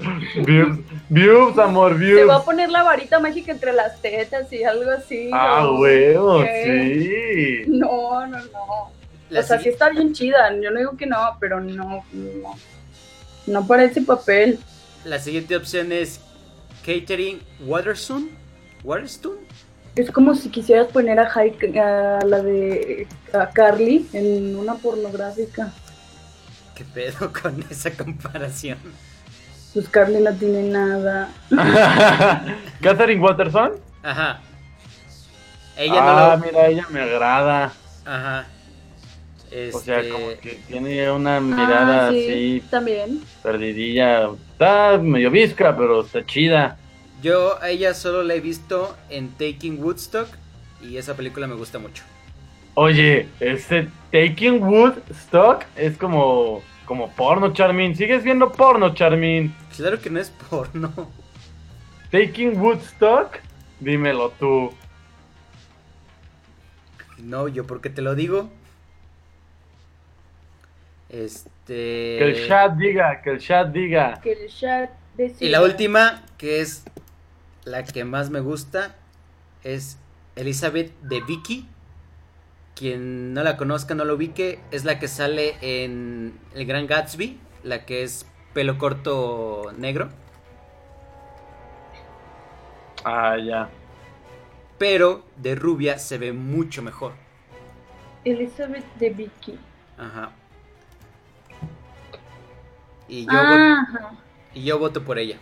Views, 0.46 0.78
views, 1.08 1.58
amor, 1.58 1.98
Se 1.98 2.24
va 2.24 2.34
a 2.34 2.38
views. 2.38 2.44
poner 2.44 2.70
la 2.70 2.82
varita 2.82 3.18
mágica 3.20 3.52
entre 3.52 3.72
las 3.72 4.00
tetas 4.00 4.52
y 4.52 4.62
algo 4.64 4.90
así. 4.90 5.30
Ah, 5.32 5.60
¿no? 5.64 5.78
huevo, 5.80 6.40
¿Qué? 6.42 7.64
sí. 7.64 7.70
No, 7.70 8.26
no, 8.26 8.38
no. 8.38 8.90
la, 9.30 9.40
o 9.40 9.42
sea, 9.42 9.58
sí 9.60 9.68
está 9.70 9.88
bien 9.90 10.12
chida. 10.12 10.50
Yo 10.60 10.70
no 10.70 10.78
digo 10.78 10.96
que 10.96 11.06
no, 11.06 11.18
pero 11.40 11.60
no, 11.60 12.04
no. 12.12 12.54
No 13.46 13.66
parece 13.66 14.02
papel. 14.02 14.58
la 15.04 15.18
siguiente 15.18 15.56
opción 15.56 15.90
es 15.92 16.20
Catering 16.86 17.40
Waterstone. 17.66 18.28
Waterstone. 18.84 19.40
Es 19.94 20.10
como 20.10 20.34
si 20.34 20.48
quisieras 20.48 20.86
poner 20.88 21.18
a, 21.18 21.28
Hai- 21.30 21.76
a 21.78 22.24
la 22.24 22.40
de 22.42 23.06
a 23.34 23.50
Carly 23.50 24.06
en 24.12 24.56
una 24.56 24.74
pornográfica. 24.74 25.72
¿Qué 26.82 26.88
pedo 27.12 27.32
con 27.42 27.64
esa 27.70 27.90
comparación? 27.92 28.78
Pues 29.72 29.88
Carly 29.88 30.20
no 30.20 30.34
tiene 30.34 30.64
nada. 30.64 31.32
Catherine 32.82 33.22
Watterson. 33.22 33.72
Ajá. 34.02 34.40
Ella 35.76 35.94
ah, 36.02 36.36
no 36.36 36.46
lo. 36.46 36.46
mira, 36.46 36.66
ella 36.66 36.86
me 36.90 37.00
agrada. 37.00 37.72
Ajá. 38.04 38.46
O 39.72 39.78
sea, 39.78 40.00
Este, 40.00 40.08
como 40.08 40.26
que 40.40 40.60
tiene 40.66 41.10
una 41.10 41.40
mirada 41.40 42.08
Ah, 42.08 42.10
sí, 42.10 42.26
así, 42.28 42.64
También. 42.70 43.22
perdidilla. 43.42 44.30
Está 44.52 44.98
medio 44.98 45.30
visca, 45.30 45.76
pero 45.76 46.02
está 46.04 46.24
chida. 46.24 46.76
Yo 47.22 47.62
a 47.62 47.70
ella 47.70 47.94
solo 47.94 48.22
la 48.22 48.34
he 48.34 48.40
visto 48.40 48.96
en 49.08 49.30
Taking 49.30 49.82
Woodstock 49.82 50.28
y 50.82 50.96
esa 50.96 51.14
película 51.14 51.46
me 51.46 51.54
gusta 51.54 51.78
mucho. 51.78 52.02
Oye, 52.74 53.28
ese 53.40 53.88
Taking 54.10 54.62
Woodstock 54.62 55.64
es 55.76 55.96
como, 55.98 56.62
como 56.84 57.10
porno, 57.10 57.52
Charmin. 57.52 57.94
¿Sigues 57.96 58.22
viendo 58.24 58.52
porno, 58.52 58.94
Charmin? 58.94 59.54
Claro 59.76 60.00
que 60.00 60.10
no 60.10 60.20
es 60.20 60.30
porno. 60.30 60.92
Taking 62.10 62.60
Woodstock, 62.60 63.38
dímelo 63.80 64.30
tú. 64.30 64.72
No, 67.18 67.48
yo 67.48 67.66
porque 67.66 67.88
te 67.88 68.02
lo 68.02 68.14
digo. 68.14 68.50
Este. 71.08 71.46
Que 71.66 72.24
el 72.24 72.48
chat 72.48 72.74
diga, 72.76 73.22
que 73.22 73.30
el 73.30 73.38
chat 73.38 73.68
diga. 73.68 74.20
Que 74.20 74.32
el 74.32 74.48
chat 74.48 74.90
decida. 75.16 75.46
Y 75.46 75.48
la 75.50 75.62
última, 75.62 76.22
que 76.38 76.60
es 76.60 76.84
la 77.64 77.84
que 77.84 78.04
más 78.04 78.30
me 78.30 78.40
gusta, 78.40 78.96
es 79.62 79.98
Elizabeth 80.36 80.92
de 81.00 81.20
Vicky. 81.20 81.68
Quien 82.74 83.34
no 83.34 83.42
la 83.42 83.56
conozca, 83.56 83.94
no 83.94 84.04
lo 84.04 84.14
ubique, 84.14 84.58
es 84.70 84.84
la 84.84 84.98
que 84.98 85.08
sale 85.08 85.56
en 85.60 86.38
El 86.54 86.66
Gran 86.66 86.86
Gatsby, 86.86 87.38
la 87.62 87.84
que 87.84 88.02
es 88.02 88.26
pelo 88.54 88.78
corto 88.78 89.72
negro. 89.76 90.08
Ah, 93.04 93.36
ya. 93.36 93.68
Pero 94.78 95.22
de 95.36 95.54
rubia 95.54 95.98
se 95.98 96.18
ve 96.18 96.32
mucho 96.32 96.82
mejor. 96.82 97.12
Elizabeth 98.24 98.84
de 98.98 99.10
Vicky. 99.10 99.58
Ajá. 99.98 100.30
Y 103.08 103.26
yo, 103.26 103.32
vo- 103.32 103.76
Ajá. 103.82 104.10
y 104.54 104.64
yo 104.64 104.78
voto 104.78 105.02
por 105.02 105.18
ella. 105.18 105.36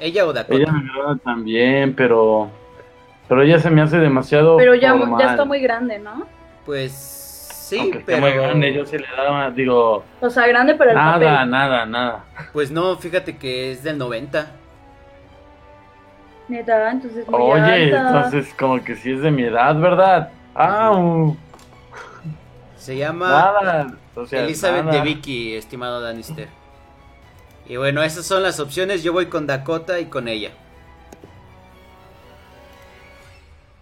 Ella 0.00 0.26
o 0.26 0.32
Dakota. 0.32 0.56
Ella 0.56 0.72
me 0.72 0.90
agrada 0.90 1.16
también, 1.16 1.94
pero. 1.94 2.50
Pero 3.28 3.42
ella 3.42 3.58
se 3.58 3.70
me 3.70 3.80
hace 3.80 3.98
demasiado. 3.98 4.56
Pero 4.56 4.74
ya, 4.74 4.96
formal. 4.96 5.20
ya 5.20 5.30
está 5.30 5.44
muy 5.44 5.60
grande, 5.60 5.98
¿no? 5.98 6.26
Pues 6.64 6.92
sí, 6.92 7.78
Aunque 7.78 8.00
pero. 8.00 8.20
muy 8.20 8.32
grande, 8.32 8.72
yo 8.72 8.86
sí 8.86 8.96
le 8.98 9.06
daba, 9.16 9.50
digo, 9.50 10.04
O 10.20 10.30
sea, 10.30 10.46
grande 10.46 10.74
para 10.74 10.90
el 10.92 10.96
nada, 10.96 11.12
papel. 11.36 11.50
nada, 11.50 11.86
nada. 11.86 12.24
Pues 12.52 12.70
no, 12.70 12.96
fíjate 12.96 13.36
que 13.36 13.72
es 13.72 13.82
del 13.82 13.98
90. 13.98 14.50
Neta, 16.48 16.90
entonces 16.90 17.26
muy 17.28 17.40
Oye, 17.40 17.94
alta. 17.96 18.06
entonces 18.08 18.54
como 18.58 18.82
que 18.84 18.96
sí 18.96 19.12
es 19.12 19.20
de 19.22 19.30
mi 19.30 19.44
edad, 19.44 19.78
¿verdad? 19.78 20.30
Ah, 20.54 20.92
uh, 20.92 21.36
Se 22.76 22.96
llama 22.96 23.28
nada. 23.30 23.94
O 24.14 24.26
sea, 24.26 24.44
Elizabeth 24.44 24.84
nada. 24.84 24.98
de 24.98 25.02
Vicky, 25.02 25.54
estimado 25.56 26.00
Danister. 26.00 26.48
Y 27.66 27.76
bueno, 27.76 28.02
esas 28.02 28.26
son 28.26 28.42
las 28.42 28.60
opciones. 28.60 29.02
Yo 29.02 29.12
voy 29.14 29.26
con 29.26 29.46
Dakota 29.46 29.98
y 30.00 30.04
con 30.06 30.28
ella. 30.28 30.50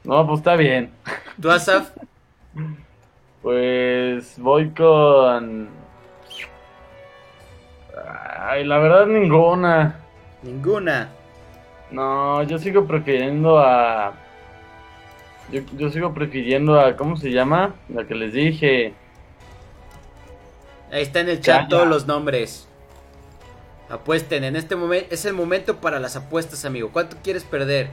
No, 0.05 0.25
pues 0.27 0.39
está 0.41 0.55
bien. 0.57 0.93
¿Tú, 1.41 1.51
Asaf? 1.51 1.91
Pues 3.43 4.39
voy 4.39 4.71
con. 4.71 5.69
Ay, 8.39 8.65
la 8.65 8.79
verdad 8.79 9.07
ninguna. 9.07 9.97
Ninguna. 10.43 11.11
No, 11.91 12.43
yo 12.45 12.59
sigo 12.59 12.87
prefiriendo 12.87 13.59
a. 13.59 14.13
Yo, 15.51 15.63
yo 15.77 15.91
sigo 15.91 16.15
prefiriendo 16.15 16.79
a. 16.79 16.97
¿Cómo 16.97 17.17
se 17.17 17.31
llama? 17.31 17.75
La 17.89 18.05
que 18.05 18.15
les 18.15 18.33
dije. 18.33 18.95
Ahí 20.93 21.03
está 21.03 21.21
en 21.21 21.31
el 21.31 21.41
chat 21.41 21.69
todos 21.69 21.89
los 21.89 22.07
nombres. 22.07 22.69
Apuesten, 23.89 24.45
en 24.45 24.57
este 24.57 24.77
momento 24.77 25.07
es 25.11 25.25
el 25.25 25.35
momento 25.35 25.77
para 25.77 25.99
las 25.99 26.17
apuestas, 26.17 26.65
amigo. 26.65 26.91
¿Cuánto 26.93 27.17
quieres 27.23 27.45
perder? 27.45 27.89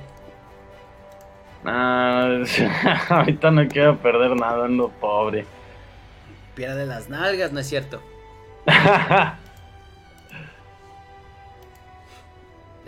Ah, 1.63 2.43
ahorita 3.10 3.52
no 3.52 3.67
quiero 3.67 4.02
perder 4.02 4.36
nada, 4.36 4.65
ando 4.65 4.89
pobre. 4.89 5.45
Pierde 6.54 6.86
las 6.86 7.10
nalgas, 7.10 7.52
¿no 7.52 7.60
es 7.60 7.67
cierto? 7.67 8.04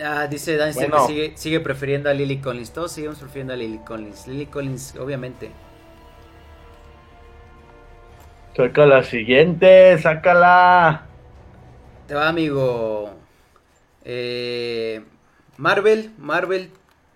Ah, 0.03 0.27
dice 0.27 0.57
Daniel 0.57 0.89
Bueno. 0.89 0.91
que 0.91 0.99
sigue, 0.99 1.37
sigue 1.37 1.59
prefiriendo 1.59 2.09
a 2.09 2.13
Lily 2.13 2.41
Collins. 2.41 2.73
Todos 2.73 2.91
seguimos 2.93 3.19
prefiriendo 3.19 3.53
a 3.53 3.57
Lily 3.57 3.79
Collins. 3.79 4.27
Lily 4.27 4.47
Collins, 4.47 4.95
obviamente. 4.95 5.51
Saca 8.55 8.85
la 8.85 9.03
siguiente, 9.03 9.97
sácala. 9.97 11.09
Te 12.07 12.13
va, 12.15 12.27
amigo. 12.29 13.25
Eh, 14.03 15.03
Marvel, 15.57 16.13
Marvel 16.17 16.71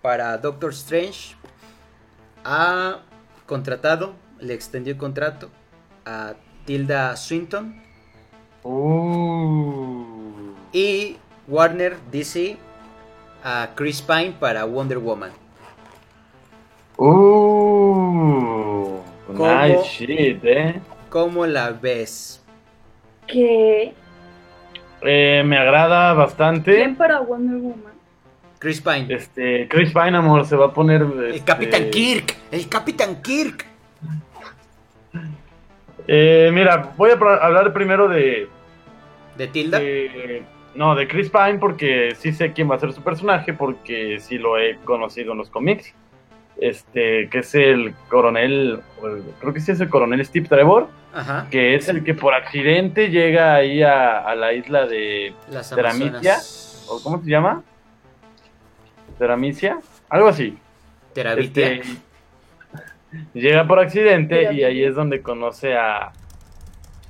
para 0.06 0.38
Doctor 0.38 0.70
Strange 0.70 1.34
ha 2.44 3.00
contratado, 3.44 4.14
le 4.38 4.54
extendió 4.54 4.92
el 4.92 4.98
contrato 5.00 5.50
a 6.04 6.34
Tilda 6.64 7.16
Swinton 7.16 7.82
Uh. 8.62 10.04
y 10.72 11.16
Warner 11.48 11.96
DC 12.12 12.56
a 13.42 13.70
Chris 13.74 14.00
Pine 14.00 14.32
para 14.38 14.64
Wonder 14.64 14.98
Woman. 14.98 15.32
Uh. 16.98 19.00
Nice 19.28 19.88
shit, 19.88 20.38
eh. 20.44 20.80
¿Cómo 21.10 21.46
la 21.46 21.70
ves? 21.70 22.40
Que. 23.26 23.92
Eh, 25.02 25.42
me 25.44 25.58
agrada 25.58 26.12
bastante. 26.12 26.76
¿Quién 26.76 26.94
para 26.94 27.18
Wonder 27.18 27.56
Woman? 27.56 27.95
Chris 28.58 28.80
Pine. 28.80 29.06
Este, 29.14 29.68
Chris 29.68 29.92
Pine, 29.92 30.16
amor, 30.16 30.46
se 30.46 30.56
va 30.56 30.66
a 30.66 30.72
poner. 30.72 31.02
El 31.02 31.24
este, 31.34 31.44
Capitán 31.44 31.90
Kirk. 31.90 32.36
El 32.50 32.68
Capitán 32.68 33.22
Kirk. 33.22 33.66
Eh, 36.08 36.50
mira, 36.52 36.92
voy 36.96 37.10
a 37.10 37.14
hablar 37.14 37.72
primero 37.72 38.08
de, 38.08 38.48
De 39.36 39.46
Tilda. 39.48 39.78
de- 39.80 40.42
No, 40.74 40.94
de 40.94 41.08
Chris 41.08 41.30
Pine 41.30 41.58
porque 41.58 42.14
sí 42.18 42.32
sé 42.32 42.52
quién 42.52 42.70
va 42.70 42.76
a 42.76 42.78
ser 42.78 42.92
su 42.92 43.02
personaje 43.02 43.52
porque 43.54 44.18
sí 44.20 44.36
lo 44.38 44.58
he 44.58 44.76
conocido 44.84 45.32
en 45.32 45.38
los 45.38 45.48
cómics. 45.50 45.92
Este, 46.58 47.28
que 47.28 47.38
es 47.40 47.54
el 47.54 47.92
coronel, 48.08 48.80
creo 49.40 49.52
que 49.52 49.60
sí 49.60 49.72
es 49.72 49.80
el 49.80 49.90
coronel 49.90 50.24
Steve 50.24 50.48
Trevor, 50.48 50.88
Ajá. 51.14 51.46
que 51.50 51.74
es 51.74 51.86
el 51.90 52.02
que 52.02 52.14
por 52.14 52.32
accidente 52.32 53.10
llega 53.10 53.54
ahí 53.56 53.82
a, 53.82 54.20
a 54.20 54.34
la 54.34 54.54
isla 54.54 54.86
de 54.86 55.34
Las 55.50 55.68
Teramitia, 55.68 56.38
o 56.88 56.98
¿cómo 57.02 57.22
se 57.22 57.28
llama? 57.28 57.62
Teramicia, 59.18 59.78
algo 60.08 60.28
así. 60.28 60.58
Terabitia. 61.14 61.72
Este, 61.72 61.96
llega 63.34 63.66
por 63.66 63.78
accidente 63.78 64.52
y 64.52 64.64
ahí 64.64 64.84
es 64.84 64.94
donde 64.94 65.22
conoce 65.22 65.74
a, 65.74 66.12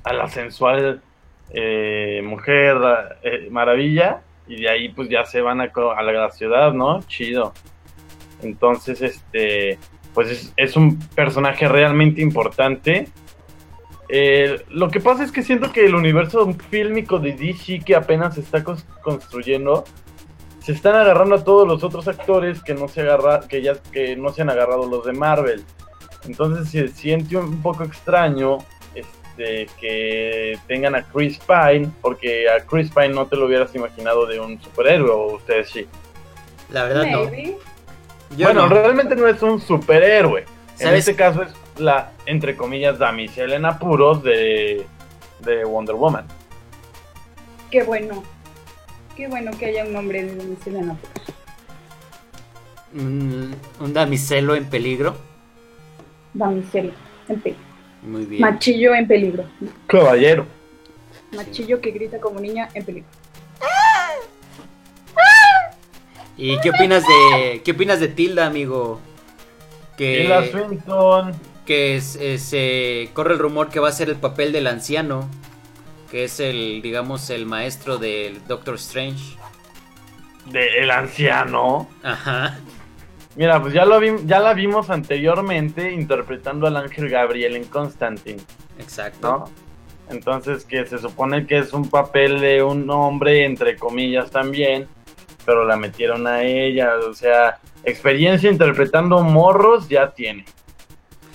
a 0.03 0.13
la 0.13 0.27
sensual 0.29 1.01
eh, 1.49 2.21
mujer 2.23 2.77
eh, 3.23 3.47
maravilla 3.49 4.21
y 4.47 4.61
de 4.61 4.69
ahí 4.69 4.89
pues 4.89 5.09
ya 5.09 5.25
se 5.25 5.41
van 5.41 5.61
a, 5.61 5.65
a 5.65 6.03
la 6.03 6.29
ciudad, 6.31 6.73
¿no? 6.73 7.01
Chido. 7.03 7.53
Entonces, 8.41 9.01
este, 9.01 9.77
pues 10.13 10.29
es, 10.29 10.53
es 10.55 10.75
un 10.77 10.99
personaje 10.99 11.67
realmente 11.67 12.21
importante. 12.21 13.07
Eh, 14.09 14.61
lo 14.69 14.89
que 14.89 15.01
pasa 15.01 15.23
es 15.23 15.31
que 15.31 15.43
siento 15.43 15.71
que 15.73 15.85
el 15.85 15.95
universo 15.95 16.49
fílmico 16.69 17.19
de 17.19 17.33
DC 17.33 17.81
que 17.85 17.95
apenas 17.95 18.35
se 18.35 18.41
está 18.41 18.63
construyendo 18.63 19.83
se 20.67 20.73
están 20.73 20.95
agarrando 20.95 21.35
a 21.35 21.43
todos 21.45 21.65
los 21.65 21.81
otros 21.81 22.09
actores 22.09 22.61
que 22.61 22.73
no 22.73 22.89
se 22.89 22.99
agarra, 22.99 23.39
que 23.39 23.61
ya 23.61 23.75
que 23.89 24.17
no 24.17 24.33
se 24.33 24.41
han 24.41 24.49
agarrado 24.49 24.85
los 24.85 25.05
de 25.05 25.13
Marvel. 25.13 25.63
Entonces 26.25 26.69
se 26.69 26.89
siente 26.89 27.37
un 27.37 27.61
poco 27.61 27.85
extraño 27.85 28.57
este, 28.93 29.67
que 29.79 30.59
tengan 30.67 30.93
a 30.95 31.03
Chris 31.03 31.39
Pine, 31.39 31.89
porque 32.01 32.49
a 32.49 32.65
Chris 32.65 32.91
Pine 32.91 33.13
no 33.13 33.27
te 33.27 33.37
lo 33.37 33.45
hubieras 33.45 33.73
imaginado 33.75 34.25
de 34.25 34.41
un 34.41 34.61
superhéroe, 34.61 35.09
o 35.09 35.35
ustedes 35.35 35.69
sí. 35.69 35.87
La 36.69 36.83
verdad 36.83 37.05
no. 37.05 37.31
Yo 38.35 38.47
bueno, 38.47 38.67
no. 38.67 38.75
realmente 38.75 39.15
no 39.15 39.25
es 39.25 39.41
un 39.41 39.61
superhéroe. 39.61 40.43
En 40.79 40.93
este 40.95 41.15
caso 41.15 41.43
es 41.43 41.53
la, 41.77 42.11
entre 42.25 42.57
comillas, 42.57 42.99
damisela 42.99 43.55
en 43.55 43.63
apuros 43.63 44.21
de, 44.21 44.85
de 45.45 45.63
Wonder 45.63 45.95
Woman. 45.95 46.27
Qué 47.71 47.83
bueno. 47.83 48.21
Qué 49.17 49.27
bueno 49.27 49.51
que 49.57 49.65
haya 49.65 49.83
un 49.83 49.93
nombre 49.93 50.23
de 50.23 50.35
damisela 50.35 50.79
en. 50.79 50.97
Mm, 52.93 53.53
un 53.81 53.93
damiselo 53.93 54.55
en 54.55 54.65
peligro. 54.69 55.17
Damisela 56.33 56.93
en 57.27 57.41
peligro. 57.41 57.63
Muy 58.03 58.25
bien. 58.25 58.41
Machillo 58.41 58.93
en 58.95 59.07
peligro. 59.07 59.43
Caballero. 59.87 60.45
Machillo 61.35 61.81
que 61.81 61.91
grita 61.91 62.19
como 62.21 62.39
niña 62.39 62.69
en 62.75 62.85
peligro. 62.85 63.09
¿Y 66.37 66.59
qué 66.59 66.69
opinas 66.69 67.03
de 67.03 67.61
qué 67.63 67.71
opinas 67.71 67.99
de 67.99 68.09
Tilda, 68.09 68.45
amigo? 68.45 68.99
Que 69.97 70.19
Tilda 70.21 70.45
Swinton. 70.51 71.31
que 71.65 71.95
es- 71.97 72.15
es, 72.15 72.43
se 72.43 73.09
corre 73.13 73.33
el 73.33 73.39
rumor 73.39 73.69
que 73.69 73.79
va 73.79 73.89
a 73.89 73.91
ser 73.91 74.09
el 74.09 74.15
papel 74.17 74.51
del 74.53 74.67
anciano, 74.67 75.27
que 76.17 76.23
es 76.23 76.39
el 76.39 76.81
digamos 76.81 77.29
el 77.29 77.45
maestro 77.45 77.99
del 77.99 78.43
Doctor 78.47 78.73
Strange. 78.75 79.37
De 80.47 80.79
El 80.79 80.89
Anciano. 80.89 81.87
Ajá. 82.01 82.57
Mira, 83.35 83.61
pues 83.61 83.71
ya, 83.71 83.85
lo 83.85 83.99
vi- 83.99 84.25
ya 84.25 84.39
la 84.39 84.55
vimos 84.55 84.89
anteriormente 84.89 85.91
interpretando 85.91 86.65
al 86.65 86.75
ángel 86.75 87.07
Gabriel 87.07 87.55
en 87.55 87.65
Constantine, 87.65 88.39
Exacto. 88.79 89.27
¿no? 90.09 90.15
Entonces 90.15 90.65
que 90.65 90.87
se 90.87 90.97
supone 90.97 91.45
que 91.45 91.59
es 91.59 91.71
un 91.71 91.87
papel 91.87 92.39
de 92.39 92.63
un 92.63 92.89
hombre, 92.89 93.45
entre 93.45 93.75
comillas 93.77 94.31
también, 94.31 94.87
pero 95.45 95.65
la 95.65 95.75
metieron 95.77 96.25
a 96.25 96.41
ella, 96.41 96.93
o 97.07 97.13
sea, 97.13 97.59
experiencia 97.83 98.49
interpretando 98.49 99.21
morros 99.21 99.87
ya 99.87 100.09
tiene. 100.15 100.45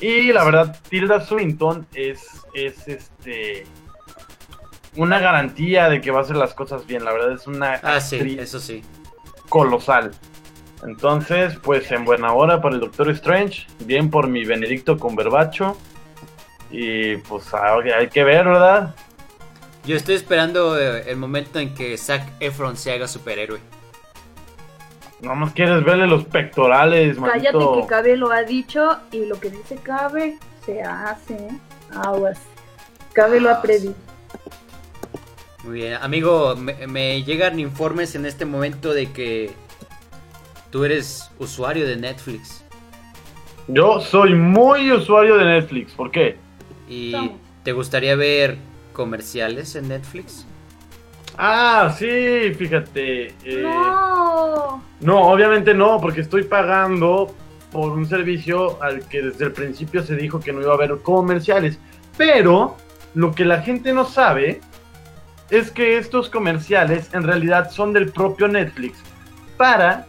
Y 0.01 0.33
la 0.33 0.43
verdad, 0.43 0.77
Tilda 0.89 1.21
Swinton 1.21 1.87
es, 1.95 2.19
es 2.53 2.89
este 2.89 3.65
una 4.97 5.19
garantía 5.21 5.89
de 5.89 6.01
que 6.01 6.11
va 6.11 6.21
a 6.21 6.23
hacer 6.23 6.37
las 6.37 6.55
cosas 6.55 6.87
bien, 6.87 7.05
la 7.05 7.13
verdad 7.13 7.33
es 7.33 7.47
una 7.47 7.75
Ah, 7.83 8.01
sí, 8.01 8.37
eso 8.39 8.59
sí. 8.61 8.83
colosal. 9.49 10.13
Entonces, 10.85 11.57
pues 11.63 11.91
en 11.93 12.05
buena 12.05 12.33
hora 12.33 12.61
para 12.61 12.75
el 12.75 12.81
Doctor 12.81 13.09
Strange, 13.11 13.67
bien 13.85 14.11
por 14.11 14.27
mi 14.29 14.45
Benedicto 14.45 14.99
Cumberbacho. 14.99 15.77
Y 16.71 17.17
pues 17.19 17.53
ahora 17.55 17.99
hay 17.99 18.09
que 18.09 18.25
ver, 18.25 18.47
¿verdad? 18.47 18.95
Yo 19.85 19.95
estoy 19.97 20.15
esperando 20.15 20.79
eh, 20.79 21.05
el 21.11 21.17
momento 21.17 21.59
en 21.59 21.75
que 21.75 21.97
Zac 21.99 22.23
Efron 22.41 22.77
se 22.77 22.93
haga 22.93 23.07
superhéroe. 23.07 23.61
Nomás 25.21 25.53
quieres 25.53 25.85
verle 25.85 26.07
los 26.09 26.25
pectorales, 26.25 27.17
Cállate 27.17 27.53
manito. 27.57 27.81
que 27.83 27.87
Cabe 27.87 28.17
lo 28.17 28.33
ha 28.33 28.43
dicho 28.43 28.97
y 29.13 29.25
lo 29.27 29.39
que 29.39 29.51
dice 29.51 29.77
Cabe 29.77 30.39
se 30.67 30.83
hace. 30.83 31.35
¿eh? 31.35 31.59
Aguas. 31.95 32.41
Cabe 33.13 33.39
lo 33.39 33.51
ha 33.51 33.63
predicho. 33.63 33.95
Muy 35.65 35.75
bien, 35.75 35.95
amigo, 35.95 36.57
me, 36.57 36.87
me 36.87 37.23
llegan 37.23 37.61
informes 37.61 38.15
en 38.15 38.27
este 38.27 38.45
momento 38.45 38.93
de 38.93 39.13
que 39.13 39.53
tú 40.71 40.85
eres 40.85 41.31
usuario 41.39 41.87
de 41.87 41.97
Netflix 41.97 42.65
Yo 43.69 44.01
soy 44.01 44.35
muy 44.35 44.91
usuario 44.91 45.37
de 45.39 45.45
Netflix, 45.45 45.93
¿por 45.93 46.11
qué? 46.11 46.37
y 46.89 47.13
¿Cómo? 47.13 47.39
te 47.63 47.73
gustaría 47.73 48.17
ver 48.17 48.59
comerciales 48.93 49.77
en 49.77 49.89
Netflix. 49.89 50.45
Ah, 51.39 51.95
sí, 51.97 52.53
fíjate. 52.59 53.29
eh, 53.45 53.63
No. 53.63 54.83
No, 55.01 55.23
obviamente 55.33 55.73
no, 55.75 56.01
porque 56.01 56.21
estoy 56.21 56.43
pagando 56.43 57.35
por 57.71 57.93
un 57.93 58.05
servicio 58.07 58.83
al 58.83 59.09
que 59.09 59.23
desde 59.23 59.47
el 59.47 59.53
principio 59.53 60.03
se 60.03 60.17
dijo 60.17 60.41
que 60.41 60.53
no 60.53 60.61
iba 60.61 60.73
a 60.73 60.75
haber 60.75 60.99
comerciales. 60.99 61.79
Pero 62.19 62.77
lo 63.15 63.33
que 63.35 63.45
la 63.47 63.63
gente 63.63 63.93
no 63.95 64.05
sabe 64.05 64.61
es 65.53 65.71
que 65.71 65.99
estos 65.99 66.31
comerciales 66.31 67.13
en 67.13 67.25
realidad 67.25 67.71
son 67.71 67.93
del 67.93 68.11
propio 68.11 68.49
Netflix 68.49 68.99
para 69.59 70.07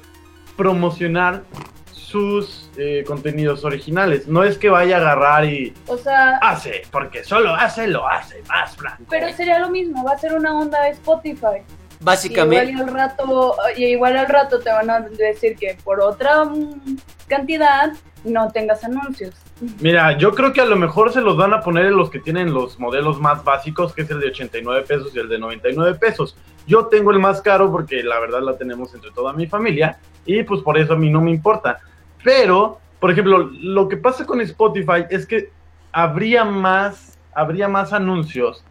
promocionar 0.55 1.43
sus 1.91 2.69
eh, 2.77 3.03
contenidos 3.05 3.65
originales. 3.65 4.25
No 4.25 4.45
es 4.45 4.57
que 4.57 4.69
vaya 4.69 4.97
a 4.97 4.99
agarrar 5.01 5.43
y 5.43 5.73
O 5.87 5.97
sea, 5.97 6.37
hace, 6.37 6.83
porque 6.91 7.25
solo 7.25 7.53
hace, 7.53 7.87
lo 7.87 8.07
hace 8.07 8.41
más 8.47 8.77
blanco. 8.77 9.03
pero 9.09 9.31
sería 9.33 9.59
lo 9.59 9.69
mismo. 9.69 10.03
Va 10.05 10.13
a 10.13 10.17
ser 10.17 10.33
una 10.33 10.57
onda 10.57 10.81
de 10.83 10.91
Spotify. 10.91 11.59
Y 11.99 12.03
Básicamente, 12.03 12.71
igual 12.71 12.87
al 12.89 12.93
rato, 12.95 13.57
y 13.75 13.85
igual 13.85 14.15
al 14.15 14.27
rato 14.27 14.59
te 14.59 14.71
van 14.71 14.89
a 14.89 15.01
decir 15.01 15.57
que 15.57 15.77
por 15.83 15.99
otra 15.99 16.45
mm, 16.45 16.97
cantidad 17.27 17.91
no 18.23 18.49
tengas 18.51 18.83
anuncios. 18.83 19.35
Mira, 19.79 20.17
yo 20.17 20.33
creo 20.33 20.53
que 20.53 20.61
a 20.61 20.65
lo 20.65 20.75
mejor 20.75 21.11
se 21.11 21.21
los 21.21 21.37
van 21.37 21.53
a 21.53 21.61
poner 21.61 21.87
en 21.87 21.97
los 21.97 22.09
que 22.09 22.19
tienen 22.19 22.53
los 22.53 22.79
modelos 22.79 23.19
más 23.19 23.43
básicos, 23.43 23.93
que 23.93 24.03
es 24.03 24.09
el 24.09 24.19
de 24.19 24.27
89 24.27 24.85
pesos 24.87 25.15
y 25.15 25.19
el 25.19 25.29
de 25.29 25.37
99 25.37 25.97
pesos. 25.99 26.37
Yo 26.65 26.87
tengo 26.87 27.11
el 27.11 27.19
más 27.19 27.41
caro 27.41 27.71
porque 27.71 28.03
la 28.03 28.19
verdad 28.19 28.41
la 28.41 28.57
tenemos 28.57 28.93
entre 28.93 29.11
toda 29.11 29.33
mi 29.33 29.47
familia 29.47 29.99
y 30.25 30.43
pues 30.43 30.61
por 30.61 30.77
eso 30.77 30.93
a 30.93 30.97
mí 30.97 31.09
no 31.09 31.21
me 31.21 31.31
importa. 31.31 31.79
Pero, 32.23 32.79
por 32.99 33.11
ejemplo, 33.11 33.49
lo 33.53 33.87
que 33.87 33.97
pasa 33.97 34.25
con 34.25 34.39
Spotify 34.41 35.05
es 35.09 35.25
que 35.25 35.51
habría 35.91 36.43
más, 36.45 37.19
habría 37.33 37.67
más 37.67 37.93
anuncios 37.93 38.63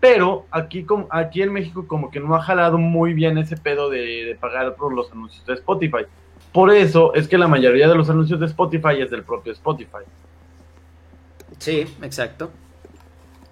Pero 0.00 0.46
aquí, 0.50 0.84
aquí 1.10 1.42
en 1.42 1.52
México 1.52 1.86
como 1.86 2.10
que 2.10 2.20
no 2.20 2.34
ha 2.34 2.42
jalado 2.42 2.78
muy 2.78 3.14
bien 3.14 3.38
ese 3.38 3.56
pedo 3.56 3.90
de, 3.90 4.24
de 4.24 4.34
pagar 4.34 4.74
por 4.74 4.94
los 4.94 5.12
anuncios 5.12 5.44
de 5.46 5.54
Spotify. 5.54 6.06
Por 6.54 6.72
eso 6.72 7.12
es 7.14 7.26
que 7.26 7.36
la 7.36 7.48
mayoría 7.48 7.88
de 7.88 7.96
los 7.96 8.08
anuncios 8.08 8.38
de 8.38 8.46
Spotify 8.46 9.00
es 9.00 9.10
del 9.10 9.24
propio 9.24 9.52
Spotify. 9.52 10.04
Sí, 11.58 11.80
exacto. 12.00 12.52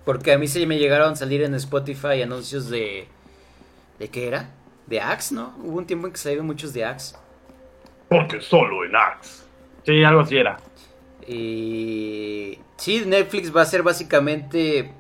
Porque 0.05 0.33
a 0.33 0.38
mí 0.38 0.47
se 0.47 0.65
me 0.69 0.79
llegaron 0.79 1.15
a 1.15 1.17
salir 1.17 1.43
en 1.43 1.53
Spotify 1.57 2.23
anuncios 2.23 2.71
de... 2.71 3.09
¿De 3.99 4.07
qué 4.09 4.29
era? 4.29 4.51
De 4.87 5.01
Axe, 5.01 5.35
¿no? 5.35 5.53
Hubo 5.65 5.79
un 5.79 5.85
tiempo 5.85 6.07
en 6.07 6.12
que 6.12 6.21
salieron 6.21 6.47
muchos 6.47 6.73
de 6.75 6.85
Axe. 6.85 7.17
Porque 8.09 8.41
solo 8.41 8.85
en 8.85 8.95
Axe. 8.95 9.47
Sí, 9.85 10.05
algo 10.05 10.21
así 10.21 10.37
era. 10.37 10.59
Y... 11.27 12.61
Sí, 12.77 13.03
Netflix 13.05 13.55
va 13.55 13.62
a 13.62 13.67
ser 13.67 13.83
básicamente 13.83 14.93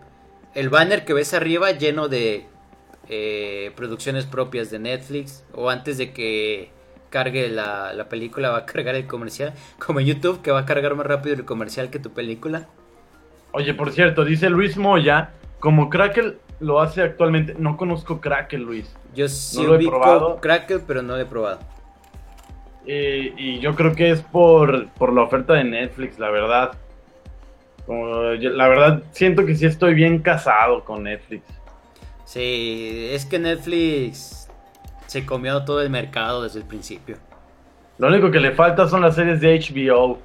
el 0.56 0.70
banner 0.70 1.04
que 1.04 1.12
ves 1.12 1.34
arriba 1.34 1.70
lleno 1.70 2.08
de 2.08 2.46
eh, 3.08 3.70
producciones 3.76 4.26
propias 4.26 4.72
de 4.72 4.80
Netflix. 4.80 5.44
O 5.54 5.70
antes 5.70 5.98
de 5.98 6.12
que 6.12 6.81
cargue 7.12 7.48
la, 7.48 7.92
la 7.92 8.08
película 8.08 8.50
va 8.50 8.58
a 8.58 8.66
cargar 8.66 8.96
el 8.96 9.06
comercial. 9.06 9.52
Como 9.78 10.00
en 10.00 10.06
YouTube 10.06 10.42
que 10.42 10.50
va 10.50 10.60
a 10.60 10.66
cargar 10.66 10.96
más 10.96 11.06
rápido 11.06 11.36
el 11.36 11.44
comercial 11.44 11.90
que 11.90 12.00
tu 12.00 12.10
película. 12.10 12.66
Oye, 13.52 13.74
por 13.74 13.92
cierto, 13.92 14.24
dice 14.24 14.48
Luis 14.50 14.76
Moya, 14.78 15.30
como 15.60 15.90
Crackle 15.90 16.38
lo 16.60 16.80
hace 16.80 17.02
actualmente, 17.02 17.54
no 17.58 17.76
conozco 17.76 18.20
Crackle, 18.20 18.58
Luis. 18.60 18.92
Yo 19.14 19.28
sí 19.28 19.62
lo 19.64 19.76
he 19.76 19.84
probado. 19.86 20.36
Crackle, 20.40 20.80
pero 20.86 21.02
no 21.02 21.14
lo 21.16 21.20
he 21.20 21.26
probado. 21.26 21.60
Eh, 22.86 23.32
y 23.36 23.60
yo 23.60 23.74
creo 23.76 23.94
que 23.94 24.10
es 24.10 24.22
por, 24.22 24.88
por 24.92 25.12
la 25.12 25.22
oferta 25.22 25.54
de 25.54 25.64
Netflix, 25.64 26.18
la 26.18 26.30
verdad. 26.30 26.72
Como 27.86 28.34
yo- 28.34 28.50
la 28.50 28.68
verdad, 28.68 29.02
siento 29.12 29.44
que 29.44 29.54
sí 29.54 29.66
estoy 29.66 29.94
bien 29.94 30.20
casado 30.20 30.84
con 30.84 31.02
Netflix. 31.04 31.44
Sí, 32.24 33.08
es 33.10 33.26
que 33.26 33.38
Netflix 33.38 34.41
se 35.12 35.26
comió 35.26 35.62
todo 35.66 35.82
el 35.82 35.90
mercado 35.90 36.42
desde 36.42 36.60
el 36.60 36.64
principio. 36.64 37.18
Lo 37.98 38.08
único 38.08 38.30
que 38.30 38.40
le 38.40 38.52
falta 38.52 38.88
son 38.88 39.02
las 39.02 39.14
series 39.14 39.40
de 39.42 39.58
HBO. 39.60 40.18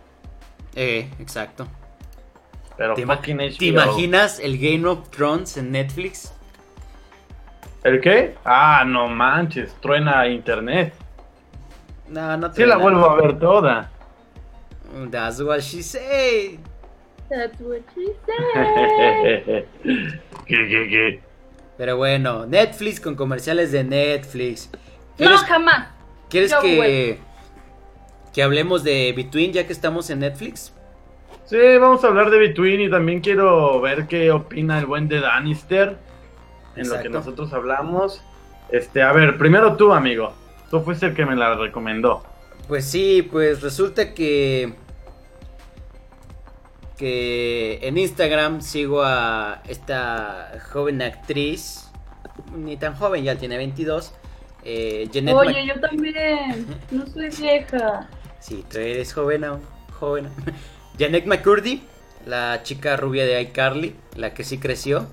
Eh, 0.75 1.09
exacto. 1.19 1.67
Pero 2.77 2.93
¿Te, 2.93 3.01
ima- 3.03 3.17
fucking 3.17 3.37
HBO. 3.37 3.57
te 3.57 3.65
imaginas 3.65 4.39
el 4.39 4.57
Game 4.57 4.87
of 4.87 5.09
Thrones 5.09 5.57
en 5.57 5.71
Netflix? 5.73 6.33
¿El 7.83 7.99
qué? 7.99 8.35
Ah, 8.45 8.83
no 8.87 9.07
manches, 9.09 9.73
truena 9.81 10.25
internet. 10.27 10.93
No, 12.07 12.37
no 12.37 12.49
te 12.49 12.61
Sí 12.61 12.65
la 12.67 12.77
vuelvo 12.77 13.09
a 13.09 13.15
ver 13.21 13.37
toda. 13.37 13.89
That's 15.11 15.41
what 15.41 15.59
she 15.59 15.83
said. 15.83 16.59
That's 17.29 17.59
what 17.59 17.81
she 17.93 18.05
said. 18.25 19.65
¿Qué, 19.83 20.67
qué, 20.69 20.87
qué? 20.89 21.26
Pero 21.77 21.97
bueno, 21.97 22.45
Netflix 22.45 22.99
con 22.99 23.15
comerciales 23.15 23.71
de 23.71 23.83
Netflix. 23.83 24.69
No, 24.71 24.79
¿Quieres, 25.17 25.41
jamás. 25.41 25.89
¿quieres 26.29 26.51
yo, 26.51 26.61
que, 26.61 27.19
que 28.33 28.43
hablemos 28.43 28.83
de 28.83 29.13
Between 29.15 29.53
ya 29.53 29.65
que 29.67 29.73
estamos 29.73 30.09
en 30.09 30.19
Netflix? 30.19 30.73
Sí, 31.45 31.57
vamos 31.79 32.03
a 32.03 32.07
hablar 32.07 32.29
de 32.29 32.39
Between 32.39 32.81
y 32.81 32.89
también 32.89 33.21
quiero 33.21 33.79
ver 33.79 34.07
qué 34.07 34.31
opina 34.31 34.79
el 34.79 34.85
buen 34.85 35.07
de 35.07 35.21
Danister 35.21 35.97
en 36.75 36.89
lo 36.89 36.99
que 37.01 37.09
nosotros 37.09 37.53
hablamos. 37.53 38.21
Este, 38.69 39.01
a 39.01 39.11
ver, 39.13 39.37
primero 39.37 39.75
tú, 39.77 39.93
amigo. 39.93 40.33
Tú 40.69 40.81
fuiste 40.81 41.05
el 41.05 41.13
que 41.13 41.25
me 41.25 41.35
la 41.35 41.55
recomendó. 41.55 42.23
Pues 42.67 42.85
sí, 42.85 43.27
pues 43.31 43.61
resulta 43.61 44.13
que 44.13 44.73
que 46.97 47.79
en 47.83 47.97
Instagram 47.97 48.61
sigo 48.61 49.03
a 49.03 49.61
esta 49.67 50.59
joven 50.71 51.01
actriz, 51.01 51.89
ni 52.55 52.77
tan 52.77 52.95
joven, 52.95 53.23
ya 53.23 53.35
tiene 53.35 53.57
22, 53.57 54.13
eh, 54.63 55.09
Mac- 55.23 55.35
Oye, 55.35 55.65
yo 55.67 55.79
también. 55.79 56.67
No 56.91 57.05
soy 57.07 57.29
vieja. 57.29 58.09
Sí, 58.39 58.65
tú 58.69 58.77
eres 58.79 59.13
joven 59.13 59.43
aún, 59.43 59.61
joven. 59.99 60.29
Janet 60.99 61.25
McCurdy, 61.25 61.81
la 62.25 62.61
chica 62.63 62.97
rubia 62.97 63.25
de 63.25 63.41
iCarly, 63.41 63.95
la 64.15 64.33
que 64.33 64.43
sí 64.43 64.57
creció. 64.57 65.07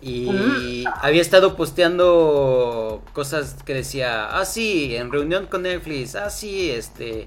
Y 0.00 0.84
había 1.00 1.20
estado 1.20 1.56
posteando 1.56 3.02
cosas 3.12 3.56
que 3.64 3.74
decía, 3.74 4.28
ah, 4.38 4.44
sí, 4.44 4.94
en 4.94 5.10
reunión 5.10 5.46
con 5.46 5.62
Netflix, 5.62 6.14
ah, 6.14 6.30
sí, 6.30 6.70
este... 6.70 7.26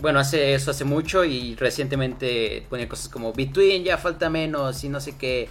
Bueno, 0.00 0.18
hace 0.18 0.54
eso 0.54 0.70
hace 0.70 0.84
mucho 0.84 1.24
y 1.24 1.54
recientemente 1.56 2.66
ponía 2.68 2.88
cosas 2.88 3.08
como 3.08 3.32
Between, 3.32 3.82
ya 3.82 3.96
falta 3.96 4.28
menos 4.28 4.84
y 4.84 4.88
no 4.88 5.00
sé 5.00 5.16
qué. 5.16 5.48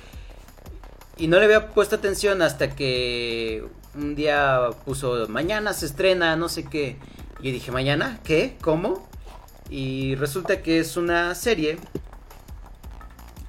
Y 1.17 1.27
no 1.27 1.39
le 1.39 1.45
había 1.45 1.69
puesto 1.69 1.95
atención 1.95 2.41
hasta 2.41 2.75
que 2.75 3.63
un 3.95 4.15
día 4.15 4.69
puso, 4.85 5.27
mañana 5.29 5.73
se 5.73 5.85
estrena, 5.87 6.35
no 6.35 6.49
sé 6.49 6.65
qué. 6.65 6.97
Y 7.41 7.51
dije, 7.51 7.71
¿mañana? 7.71 8.19
¿Qué? 8.23 8.57
¿Cómo? 8.61 9.07
Y 9.69 10.15
resulta 10.15 10.61
que 10.61 10.79
es 10.79 10.95
una 10.95 11.33
serie 11.33 11.77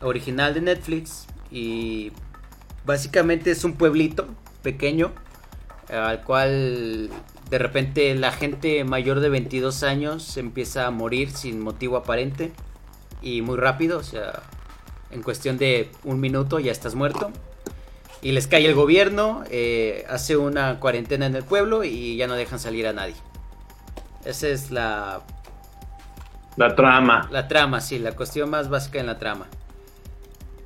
original 0.01 0.55
de 0.55 0.61
Netflix 0.63 1.27
y 1.51 2.13
básicamente 2.85 3.51
es 3.51 3.65
un 3.65 3.75
pueblito 3.75 4.27
pequeño 4.63 5.13
al 5.89 6.23
cual 6.25 7.11
de 7.51 7.59
repente 7.59 8.15
la 8.15 8.33
gente 8.33 8.83
mayor 8.85 9.21
de 9.21 9.29
22 9.29 9.83
años 9.83 10.37
empieza 10.37 10.87
a 10.87 10.91
morir 10.91 11.31
sin 11.31 11.61
motivo 11.61 11.97
aparente 11.97 12.53
y 13.23 13.43
muy 13.43 13.57
rápido, 13.57 13.99
o 13.99 14.03
sea, 14.03 14.43
en 15.11 15.23
cuestión 15.23 15.57
de 15.59 15.91
un 16.05 16.21
minuto 16.21 16.59
ya 16.59 16.73
estás 16.73 16.95
muerto. 16.95 17.31
Y 18.23 18.33
les 18.33 18.47
cae 18.49 18.67
el 18.67 18.75
gobierno, 18.75 19.45
eh, 19.51 20.05
hace 20.09 20.37
una 20.37 20.81
cuarentena 20.81 21.27
en 21.27 21.37
el 21.37 21.45
pueblo 21.45 21.85
y 21.85 22.17
ya 22.17 22.27
no 22.27 22.35
dejan 22.35 22.59
salir 22.59 22.87
a 22.89 22.93
nadie. 22.93 23.15
Esa 24.25 24.49
es 24.49 24.71
la, 24.73 25.21
La 26.57 26.75
trama. 26.75 27.29
la 27.31 27.47
trama, 27.47 27.81
sí, 27.81 27.99
la 28.01 28.13
cuestión 28.13 28.51
más 28.51 28.69
básica 28.69 28.99
en 28.99 29.07
la 29.07 29.19
trama. 29.19 29.47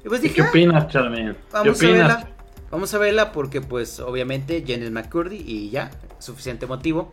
Y 0.04 0.08
pues 0.08 0.20
¿Y 0.20 0.28
dije, 0.28 0.36
qué 0.36 0.42
"Ah, 0.42 0.48
opinas, 0.48 0.88
Charmin? 0.88 1.34
¿Qué 1.34 1.38
Vamos 1.52 1.68
a 1.68 1.70
opinas? 1.86 2.08
verla. 2.16 2.28
Vamos 2.70 2.94
a 2.94 2.98
verla 2.98 3.32
porque 3.32 3.60
pues 3.60 4.00
obviamente 4.00 4.64
Janet 4.66 4.90
McCurdy 4.92 5.36
y 5.44 5.68
ya, 5.70 5.90
suficiente 6.20 6.66
motivo. 6.66 7.12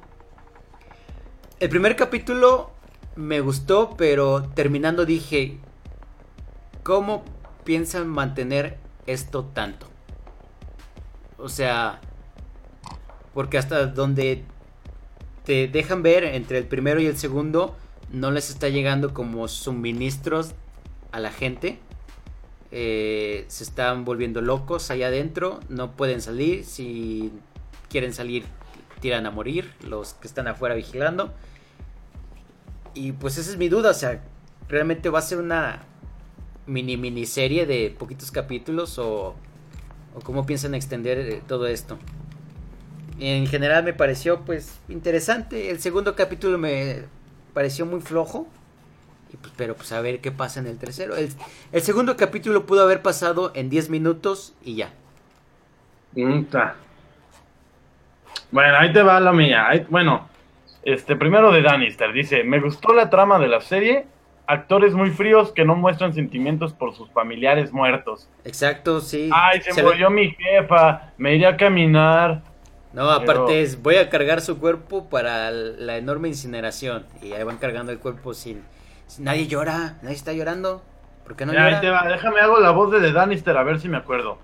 El 1.59 1.69
primer 1.69 1.95
capítulo 1.95 2.71
me 3.15 3.39
gustó, 3.39 3.95
pero 3.97 4.43
terminando 4.53 5.05
dije, 5.05 5.57
¿cómo 6.83 7.23
piensan 7.63 8.07
mantener 8.07 8.77
esto 9.07 9.45
tanto? 9.45 9.87
O 11.37 11.49
sea, 11.49 11.99
porque 13.33 13.57
hasta 13.57 13.87
donde 13.87 14.43
te 15.45 15.67
dejan 15.67 16.03
ver 16.03 16.23
entre 16.23 16.59
el 16.59 16.67
primero 16.67 16.99
y 16.99 17.07
el 17.07 17.17
segundo, 17.17 17.75
no 18.11 18.31
les 18.31 18.49
está 18.49 18.69
llegando 18.69 19.13
como 19.13 19.47
suministros 19.47 20.53
a 21.11 21.19
la 21.19 21.31
gente 21.31 21.79
eh, 22.71 23.45
se 23.47 23.63
están 23.63 24.03
volviendo 24.03 24.41
locos 24.41 24.91
allá 24.91 25.07
adentro, 25.07 25.61
no 25.69 25.91
pueden 25.95 26.21
salir, 26.21 26.65
si 26.65 27.31
quieren 27.89 28.13
salir 28.13 28.43
tiran 28.99 29.25
a 29.25 29.31
morir 29.31 29.73
los 29.81 30.13
que 30.15 30.27
están 30.27 30.47
afuera 30.47 30.75
vigilando. 30.75 31.33
Y 32.93 33.11
pues 33.11 33.37
esa 33.37 33.51
es 33.51 33.57
mi 33.57 33.69
duda, 33.69 33.91
o 33.91 33.93
sea, 33.93 34.23
realmente 34.67 35.09
va 35.09 35.19
a 35.19 35.21
ser 35.21 35.37
una 35.37 35.83
mini 36.65 36.97
miniserie 36.97 37.65
de 37.65 37.95
poquitos 37.97 38.31
capítulos 38.31 38.97
o, 38.99 39.35
o 40.15 40.19
cómo 40.23 40.45
piensan 40.45 40.75
extender 40.75 41.17
eh, 41.19 41.41
todo 41.47 41.67
esto. 41.67 41.97
En 43.19 43.47
general 43.47 43.83
me 43.83 43.93
pareció 43.93 44.41
pues 44.41 44.79
interesante, 44.89 45.69
el 45.69 45.79
segundo 45.79 46.15
capítulo 46.15 46.57
me 46.57 47.03
pareció 47.53 47.85
muy 47.85 48.01
flojo. 48.01 48.47
Pues, 49.41 49.53
pero 49.57 49.75
pues 49.75 49.91
a 49.91 50.01
ver 50.01 50.21
qué 50.21 50.31
pasa 50.31 50.59
en 50.59 50.67
el 50.67 50.77
tercero. 50.77 51.15
El, 51.15 51.81
segundo 51.81 52.15
capítulo 52.17 52.65
pudo 52.65 52.83
haber 52.83 53.01
pasado 53.01 53.51
en 53.55 53.69
10 53.69 53.89
minutos 53.89 54.53
y 54.63 54.75
ya. 54.75 54.93
Mm. 56.15 56.45
Bueno, 58.51 58.77
ahí 58.77 58.91
te 58.93 59.01
va 59.03 59.19
la 59.19 59.31
mía. 59.31 59.67
Ahí- 59.67 59.85
bueno, 59.89 60.27
este 60.83 61.15
primero 61.15 61.51
de 61.51 61.61
Danister 61.61 62.11
dice, 62.13 62.43
me 62.43 62.59
gustó 62.59 62.93
la 62.93 63.09
trama 63.09 63.39
de 63.39 63.47
la 63.47 63.61
serie, 63.61 64.05
actores 64.47 64.93
muy 64.93 65.09
fríos 65.09 65.51
que 65.51 65.65
no 65.65 65.75
muestran 65.75 66.13
sentimientos 66.13 66.73
por 66.73 66.95
sus 66.95 67.09
familiares 67.11 67.73
muertos. 67.73 68.29
Exacto, 68.45 69.01
sí. 69.01 69.29
Ay, 69.33 69.61
se, 69.61 69.73
Se 69.73 69.81
ve- 69.81 69.89
murió 69.89 70.09
mi 70.09 70.31
jefa, 70.31 71.11
me 71.17 71.35
iré 71.35 71.47
a 71.47 71.57
caminar. 71.57 72.41
No, 72.93 73.09
aparte 73.11 73.25
pero- 73.33 73.49
es, 73.49 73.81
voy 73.83 73.97
a 73.97 74.09
cargar 74.09 74.39
su 74.41 74.57
cuerpo 74.59 75.09
para 75.09 75.51
la 75.51 75.97
enorme 75.97 76.29
incineración. 76.29 77.05
Y 77.21 77.33
ahí 77.33 77.43
van 77.43 77.57
cargando 77.57 77.91
el 77.91 77.99
cuerpo 77.99 78.33
sin... 78.33 78.63
nadie 79.19 79.47
llora, 79.47 79.97
nadie 80.01 80.15
está 80.15 80.31
llorando. 80.33 80.81
¿Por 81.25 81.35
qué 81.35 81.45
no 81.45 81.53
Ya, 81.53 81.65
ahí 81.65 81.71
llora? 81.71 81.81
te 81.81 81.89
va, 81.89 82.07
déjame 82.07 82.39
hago 82.39 82.59
la 82.61 82.71
voz 82.71 82.89
de 82.91 83.01
The 83.01 83.11
Danister 83.11 83.57
a 83.57 83.63
ver 83.63 83.81
si 83.81 83.89
me 83.89 83.97
acuerdo. 83.97 84.39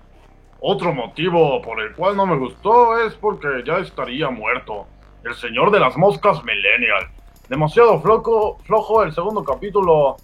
Otro 0.66 0.94
motivo 0.94 1.60
por 1.60 1.78
el 1.82 1.92
cual 1.92 2.16
no 2.16 2.24
me 2.24 2.38
gustó 2.38 2.98
es 3.06 3.12
porque 3.16 3.48
ya 3.66 3.80
estaría 3.80 4.30
muerto. 4.30 4.86
El 5.22 5.34
señor 5.34 5.70
de 5.70 5.78
las 5.78 5.94
moscas 5.98 6.42
millennial. 6.42 7.06
Demasiado 7.50 8.00
flojo, 8.00 8.56
flojo 8.64 9.02
el 9.02 9.12
segundo 9.12 9.44
capítulo. 9.44 10.16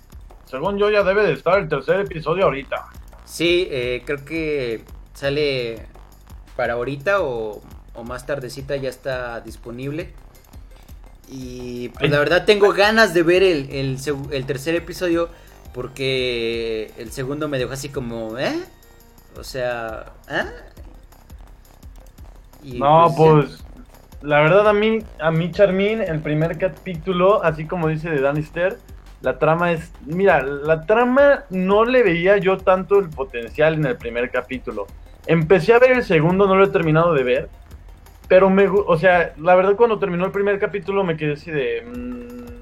Según 0.47 0.79
yo 0.79 0.89
ya 0.89 1.03
debe 1.03 1.25
de 1.25 1.35
estar 1.35 1.59
el 1.59 1.69
tercer 1.69 2.01
episodio 2.01 2.45
ahorita. 2.45 2.87
Sí, 3.27 3.69
eh, 3.71 4.03
creo 4.07 4.25
que 4.25 4.83
sale 5.13 5.87
para 6.57 6.73
ahorita 6.73 7.21
o, 7.21 7.61
o 7.95 8.05
más 8.05 8.25
tardecita 8.25 8.77
ya 8.77 8.89
está 8.89 9.43
disponible. 9.43 10.15
Y 11.29 11.91
pues 11.91 12.11
la 12.11 12.19
verdad 12.19 12.47
tengo 12.47 12.73
ganas 12.73 13.13
de 13.13 13.23
ver 13.23 13.43
el, 13.43 13.69
el 13.71 13.99
el 14.31 14.47
tercer 14.47 14.75
episodio 14.75 15.29
porque 15.75 16.93
el 16.97 17.13
segundo 17.13 17.47
me 17.47 17.59
dejó 17.59 17.75
así 17.75 17.91
como, 17.91 18.39
¿eh? 18.39 18.59
O 19.39 19.45
sea, 19.45 20.07
¿eh? 20.29 20.45
Y, 22.63 22.79
No, 22.79 23.09
ya. 23.09 23.17
pues 23.17 23.65
la 24.23 24.41
verdad 24.41 24.69
a 24.69 24.73
mí, 24.73 24.99
a 25.19 25.31
mí 25.31 25.51
Charmín, 25.51 26.03
el 26.03 26.21
primer 26.21 26.59
capítulo, 26.59 27.43
así 27.43 27.67
como 27.67 27.89
dice 27.89 28.11
de 28.11 28.21
Danister, 28.21 28.79
la 29.23 29.39
trama 29.39 29.73
es, 29.73 29.93
mira, 30.05 30.43
la 30.43 30.83
trama 30.87 31.45
no 31.51 31.85
le 31.85 32.03
veía 32.03 32.37
yo 32.39 32.59
tanto 32.59 32.99
el 32.99 33.09
potencial 33.09 33.75
en 33.75 33.87
el 33.87 33.97
primer 33.97 34.31
capítulo. 34.31 34.87
Empecé 35.27 35.73
a 35.75 35.79
ver 35.79 35.93
el 35.93 36.05
segundo, 36.05 36.47
no 36.47 36.55
lo 36.57 36.65
he 36.65 36.69
terminado 36.69 37.15
de 37.15 37.23
ver, 37.23 37.49
pero 38.29 38.51
me, 38.51 38.69
o 38.69 38.97
sea, 38.99 39.33
la 39.39 39.55
verdad 39.55 39.77
cuando 39.77 39.99
terminó 39.99 40.27
el 40.27 40.33
primer 40.33 40.59
capítulo 40.59 41.03
me 41.05 41.17
quedé 41.17 41.35
así 41.35 41.51
de, 41.51 41.83
mm, 41.83 42.60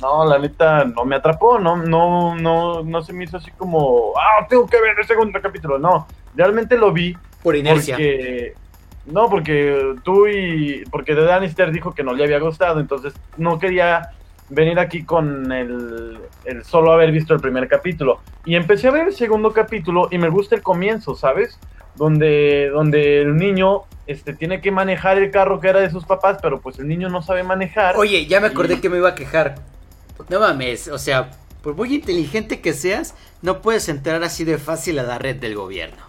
no, 0.00 0.24
la 0.24 0.38
neta 0.38 0.84
no 0.84 1.04
me 1.04 1.16
atrapó, 1.16 1.58
no, 1.58 1.76
no, 1.76 2.34
no, 2.34 2.82
no 2.82 3.02
se 3.02 3.12
me 3.12 3.24
hizo 3.24 3.36
así 3.36 3.50
como, 3.52 4.12
ah, 4.16 4.46
tengo 4.48 4.66
que 4.66 4.80
ver 4.80 4.98
el 4.98 5.06
segundo 5.06 5.40
capítulo, 5.40 5.78
no, 5.78 6.06
realmente 6.34 6.76
lo 6.76 6.92
vi 6.92 7.16
por 7.42 7.56
inercia. 7.56 7.96
porque 7.96 8.54
no, 9.06 9.30
porque 9.30 9.94
tú 10.02 10.26
y 10.26 10.84
porque 10.90 11.14
The 11.14 11.22
Danister 11.22 11.70
dijo 11.70 11.94
que 11.94 12.02
no 12.02 12.12
le 12.12 12.24
había 12.24 12.40
gustado, 12.40 12.80
entonces 12.80 13.14
no 13.36 13.58
quería 13.58 14.10
venir 14.48 14.78
aquí 14.78 15.04
con 15.04 15.50
el, 15.52 16.18
el 16.44 16.64
solo 16.64 16.92
haber 16.92 17.10
visto 17.12 17.34
el 17.34 17.40
primer 17.40 17.68
capítulo. 17.68 18.20
Y 18.44 18.56
empecé 18.56 18.88
a 18.88 18.92
ver 18.92 19.08
el 19.08 19.14
segundo 19.14 19.52
capítulo 19.52 20.08
y 20.10 20.18
me 20.18 20.28
gusta 20.28 20.54
el 20.54 20.62
comienzo, 20.62 21.14
¿sabes? 21.14 21.58
Donde, 21.96 22.68
donde 22.72 23.22
el 23.22 23.36
niño 23.36 23.82
este, 24.06 24.34
tiene 24.34 24.60
que 24.60 24.70
manejar 24.70 25.18
el 25.18 25.30
carro 25.30 25.60
que 25.60 25.68
era 25.68 25.80
de 25.80 25.90
sus 25.90 26.04
papás, 26.04 26.38
pero 26.40 26.60
pues 26.60 26.78
el 26.78 26.86
niño 26.86 27.08
no 27.08 27.22
sabe 27.22 27.42
manejar. 27.42 27.96
Oye, 27.96 28.26
ya 28.26 28.40
me 28.40 28.48
acordé 28.48 28.80
que 28.80 28.88
me 28.88 28.98
iba 28.98 29.10
a 29.10 29.14
quejar. 29.14 29.56
No 30.28 30.40
mames, 30.40 30.88
o 30.88 30.98
sea, 30.98 31.30
por 31.62 31.74
muy 31.74 31.94
inteligente 31.94 32.60
que 32.60 32.72
seas, 32.72 33.14
no 33.42 33.60
puedes 33.60 33.88
entrar 33.88 34.22
así 34.22 34.44
de 34.44 34.58
fácil 34.58 34.98
a 34.98 35.02
la 35.02 35.18
red 35.18 35.36
del 35.36 35.54
gobierno. 35.54 36.02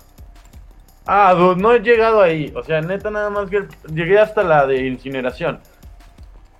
Ah, 1.06 1.34
dude, 1.34 1.62
no 1.62 1.72
he 1.74 1.80
llegado 1.80 2.22
ahí. 2.22 2.54
O 2.56 2.64
sea, 2.64 2.82
neta, 2.82 3.10
nada 3.10 3.30
más 3.30 3.50
que 3.50 3.66
llegué 3.94 4.20
hasta 4.20 4.44
la 4.44 4.68
de 4.68 4.88
incineración. 4.88 5.60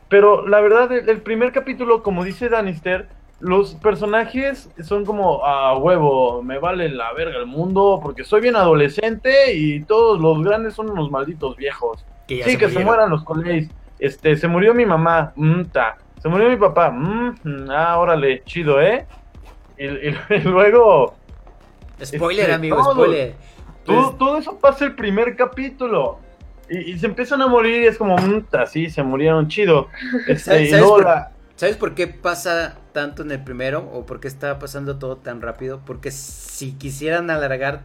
Pero 0.10 0.48
la 0.48 0.62
verdad, 0.62 0.92
el, 0.92 1.10
el 1.10 1.22
primer 1.22 1.52
capítulo, 1.52 2.02
como 2.02 2.24
dice 2.24 2.48
Danister, 2.48 3.10
los 3.40 3.76
personajes 3.76 4.70
son 4.84 5.06
como 5.06 5.46
a 5.46 5.78
huevo, 5.78 6.42
me 6.42 6.58
vale 6.58 6.90
la 6.90 7.14
verga 7.14 7.38
el 7.38 7.46
mundo 7.46 8.00
porque 8.02 8.24
soy 8.24 8.42
bien 8.42 8.56
adolescente 8.56 9.54
y 9.54 9.84
todos 9.84 10.20
los 10.20 10.44
grandes 10.44 10.74
son 10.74 10.90
unos 10.90 11.12
malditos 11.12 11.56
viejos. 11.56 12.04
Que 12.28 12.44
sí, 12.44 12.52
se 12.52 12.58
que 12.58 12.70
se 12.70 12.80
mueran 12.80 13.10
los 13.10 13.24
colegas. 13.24 13.70
Este, 14.00 14.36
se 14.38 14.48
murió 14.48 14.74
mi 14.74 14.86
mamá, 14.86 15.34
mm, 15.36 15.66
ta. 15.66 15.98
Se 16.22 16.30
murió 16.30 16.50
mi 16.50 16.58
papá, 16.58 16.92
mm, 16.92 17.40
mm, 17.44 17.70
ah, 17.72 17.98
órale, 18.00 18.44
chido, 18.46 18.82
¿eh? 18.82 19.08
Y, 19.78 19.86
y- 19.88 20.18
y 20.30 20.40
luego, 20.42 21.16
Spoiler, 22.04 22.50
Este, 22.50 22.54
amigo, 22.54 22.78
todo. 22.78 22.94
spoiler. 22.94 23.36
todo, 23.86 24.16
todo 24.18 24.38
eso 24.38 24.60
pasa 24.60 24.86
el 24.86 24.96
primer 24.96 25.36
capítulo. 25.36 26.20
Y, 26.70 26.92
y 26.94 27.00
se 27.00 27.06
empiezan 27.08 27.42
a 27.42 27.48
morir 27.48 27.84
y 27.84 27.88
es 27.88 27.98
como, 27.98 28.18
mm, 28.18 28.46
ta, 28.50 28.66
sí, 28.68 28.90
se 28.90 29.04
murieron, 29.04 29.48
chido. 29.48 29.90
Este, 30.26 30.68
¿Sabes- 30.70 30.70
sabes 30.70 30.86
por- 30.92 31.04
la- 31.06 31.32
¿Sabes 31.56 31.76
por 31.78 31.96
qué 31.96 32.08
pasa 32.08 32.78
tanto 32.94 33.24
en 33.24 33.32
el 33.32 33.44
primero? 33.44 33.90
¿O 33.94 34.06
por 34.06 34.20
qué 34.20 34.28
está 34.28 34.60
pasando 34.60 35.00
todo 35.00 35.18
tan 35.18 35.42
rápido? 35.42 35.82
Porque 35.86 36.12
si 36.12 36.74
quisieran 36.74 37.30
alargar 37.32 37.82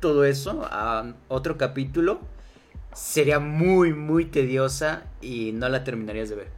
todo 0.00 0.24
eso 0.24 0.66
a 0.70 1.12
otro 1.28 1.56
capítulo, 1.58 2.20
sería 2.94 3.40
muy, 3.40 3.92
muy 3.94 4.26
tediosa 4.26 5.04
y 5.20 5.52
no 5.52 5.68
la 5.68 5.84
terminarías 5.84 6.28
de 6.30 6.36
ver. 6.36 6.48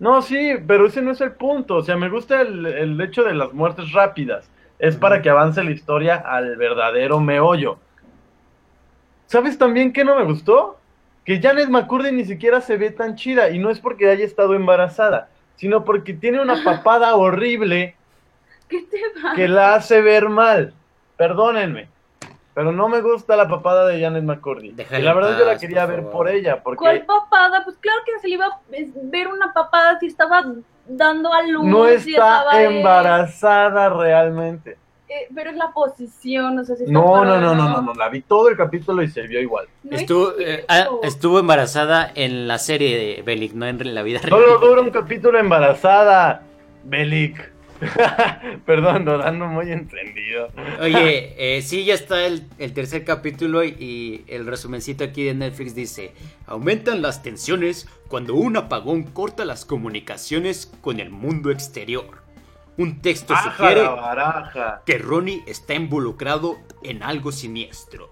No, 0.00 0.22
sí, 0.22 0.54
pero 0.66 0.86
ese 0.86 1.02
no 1.02 1.12
es 1.12 1.20
el 1.20 1.32
punto. 1.32 1.76
O 1.76 1.82
sea, 1.82 1.96
me 1.96 2.08
gusta 2.08 2.40
el, 2.40 2.66
el 2.66 3.00
hecho 3.00 3.22
de 3.22 3.34
las 3.34 3.52
muertes 3.52 3.92
rápidas. 3.92 4.50
Es 4.78 4.96
para 4.96 5.20
que 5.20 5.30
avance 5.30 5.62
la 5.62 5.70
historia 5.70 6.16
al 6.16 6.56
verdadero 6.56 7.20
meollo. 7.20 7.78
¿Sabes 9.26 9.58
también 9.58 9.92
qué 9.92 10.04
no 10.04 10.16
me 10.16 10.24
gustó? 10.24 10.78
Que 11.24 11.40
Janet 11.40 11.68
McCurdy 11.68 12.10
ni 12.12 12.24
siquiera 12.24 12.60
se 12.60 12.76
ve 12.78 12.90
tan 12.90 13.14
chida. 13.14 13.50
Y 13.50 13.58
no 13.58 13.70
es 13.70 13.78
porque 13.78 14.08
haya 14.08 14.24
estado 14.24 14.54
embarazada, 14.54 15.28
sino 15.56 15.84
porque 15.84 16.14
tiene 16.14 16.40
una 16.40 16.64
papada 16.64 17.14
horrible 17.14 17.94
¿Qué 18.68 18.82
te 18.82 19.00
va? 19.22 19.34
que 19.34 19.48
la 19.48 19.74
hace 19.74 20.00
ver 20.00 20.28
mal. 20.30 20.72
Perdónenme. 21.16 21.88
Pero 22.60 22.72
no 22.72 22.90
me 22.90 23.00
gusta 23.00 23.36
la 23.36 23.48
papada 23.48 23.86
de 23.86 23.98
Janet 24.02 24.22
McCurdy. 24.22 24.74
Y 24.78 25.00
la 25.00 25.14
verdad 25.14 25.38
yo 25.38 25.46
la 25.46 25.56
quería 25.56 25.86
por 25.86 25.90
ver 25.90 26.00
favor. 26.00 26.12
por 26.12 26.28
ella. 26.28 26.62
Porque 26.62 26.76
¿Cuál 26.76 27.06
papada? 27.06 27.64
Pues 27.64 27.78
claro 27.78 28.00
que 28.04 28.18
se 28.20 28.28
le 28.28 28.34
iba 28.34 28.44
a 28.44 28.60
ver 29.04 29.28
una 29.28 29.50
papada 29.54 29.98
si 29.98 30.08
estaba 30.08 30.44
dando 30.86 31.32
a 31.32 31.42
luz. 31.44 31.64
no 31.64 31.88
y 31.88 31.94
está 31.94 32.10
estaba, 32.10 32.62
embarazada 32.62 33.88
realmente. 33.88 34.76
eh, 35.08 35.28
pero 35.34 35.48
es 35.48 35.56
la 35.56 35.72
posición, 35.72 36.58
o 36.58 36.64
sea, 36.66 36.76
si 36.76 36.82
está 36.82 36.92
No, 36.92 37.24
no, 37.24 37.40
no, 37.40 37.54
no, 37.54 37.66
no, 37.66 37.80
no, 37.80 37.94
la 37.94 38.10
vi 38.10 38.20
todo 38.20 38.50
el 38.50 38.58
capítulo 38.58 39.02
y 39.02 39.08
se 39.08 39.22
vio 39.22 39.40
igual. 39.40 39.66
No 39.82 39.96
Estuvo, 39.96 40.38
eh, 40.38 40.66
ah, 40.68 40.86
estuvo 41.02 41.38
embarazada 41.38 42.12
en 42.14 42.46
la 42.46 42.58
serie 42.58 42.98
de 42.98 43.22
Bellic, 43.22 43.54
no 43.54 43.64
en 43.66 43.94
la 43.94 44.02
vida 44.02 44.18
real. 44.18 44.38
Solo 44.38 44.58
dura 44.58 44.82
un 44.82 44.90
capítulo 44.90 45.38
embarazada, 45.38 46.42
Belik. 46.84 47.49
Perdón, 48.66 49.04
no 49.04 49.22
ando 49.22 49.46
muy 49.46 49.72
entendido. 49.72 50.48
Oye, 50.80 51.34
eh, 51.56 51.62
sí, 51.62 51.84
ya 51.84 51.94
está 51.94 52.26
el, 52.26 52.44
el 52.58 52.72
tercer 52.72 53.04
capítulo 53.04 53.64
y, 53.64 53.76
y 53.78 54.24
el 54.28 54.46
resumencito 54.46 55.04
aquí 55.04 55.24
de 55.24 55.34
Netflix 55.34 55.74
dice, 55.74 56.12
aumentan 56.46 57.02
las 57.02 57.22
tensiones 57.22 57.88
cuando 58.08 58.34
un 58.34 58.56
apagón 58.56 59.04
corta 59.04 59.44
las 59.44 59.64
comunicaciones 59.64 60.70
con 60.80 61.00
el 61.00 61.10
mundo 61.10 61.50
exterior. 61.50 62.20
Un 62.76 63.02
texto 63.02 63.34
sugiere 63.36 63.82
baraja. 63.82 64.82
que 64.86 64.96
Ronnie 64.96 65.42
está 65.46 65.74
involucrado 65.74 66.58
en 66.82 67.02
algo 67.02 67.30
siniestro. 67.30 68.10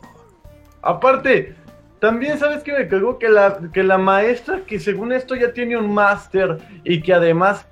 Aparte, 0.82 1.54
también 2.00 2.38
sabes 2.38 2.62
que 2.62 2.72
me 2.72 2.86
cagó 2.86 3.18
que 3.18 3.28
la, 3.28 3.58
que 3.72 3.82
la 3.82 3.98
maestra, 3.98 4.60
que 4.66 4.78
según 4.78 5.12
esto 5.12 5.34
ya 5.34 5.52
tiene 5.52 5.76
un 5.76 5.92
máster 5.92 6.58
y 6.84 7.00
que 7.00 7.14
además 7.14 7.66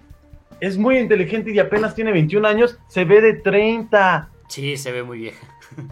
es 0.60 0.78
muy 0.78 0.98
inteligente 0.98 1.50
y 1.50 1.58
apenas 1.58 1.94
tiene 1.94 2.12
21 2.12 2.46
años, 2.46 2.78
se 2.88 3.04
ve 3.04 3.20
de 3.20 3.34
30. 3.34 4.28
Sí, 4.48 4.76
se 4.76 4.92
ve 4.92 5.02
muy 5.02 5.18
vieja. 5.18 5.46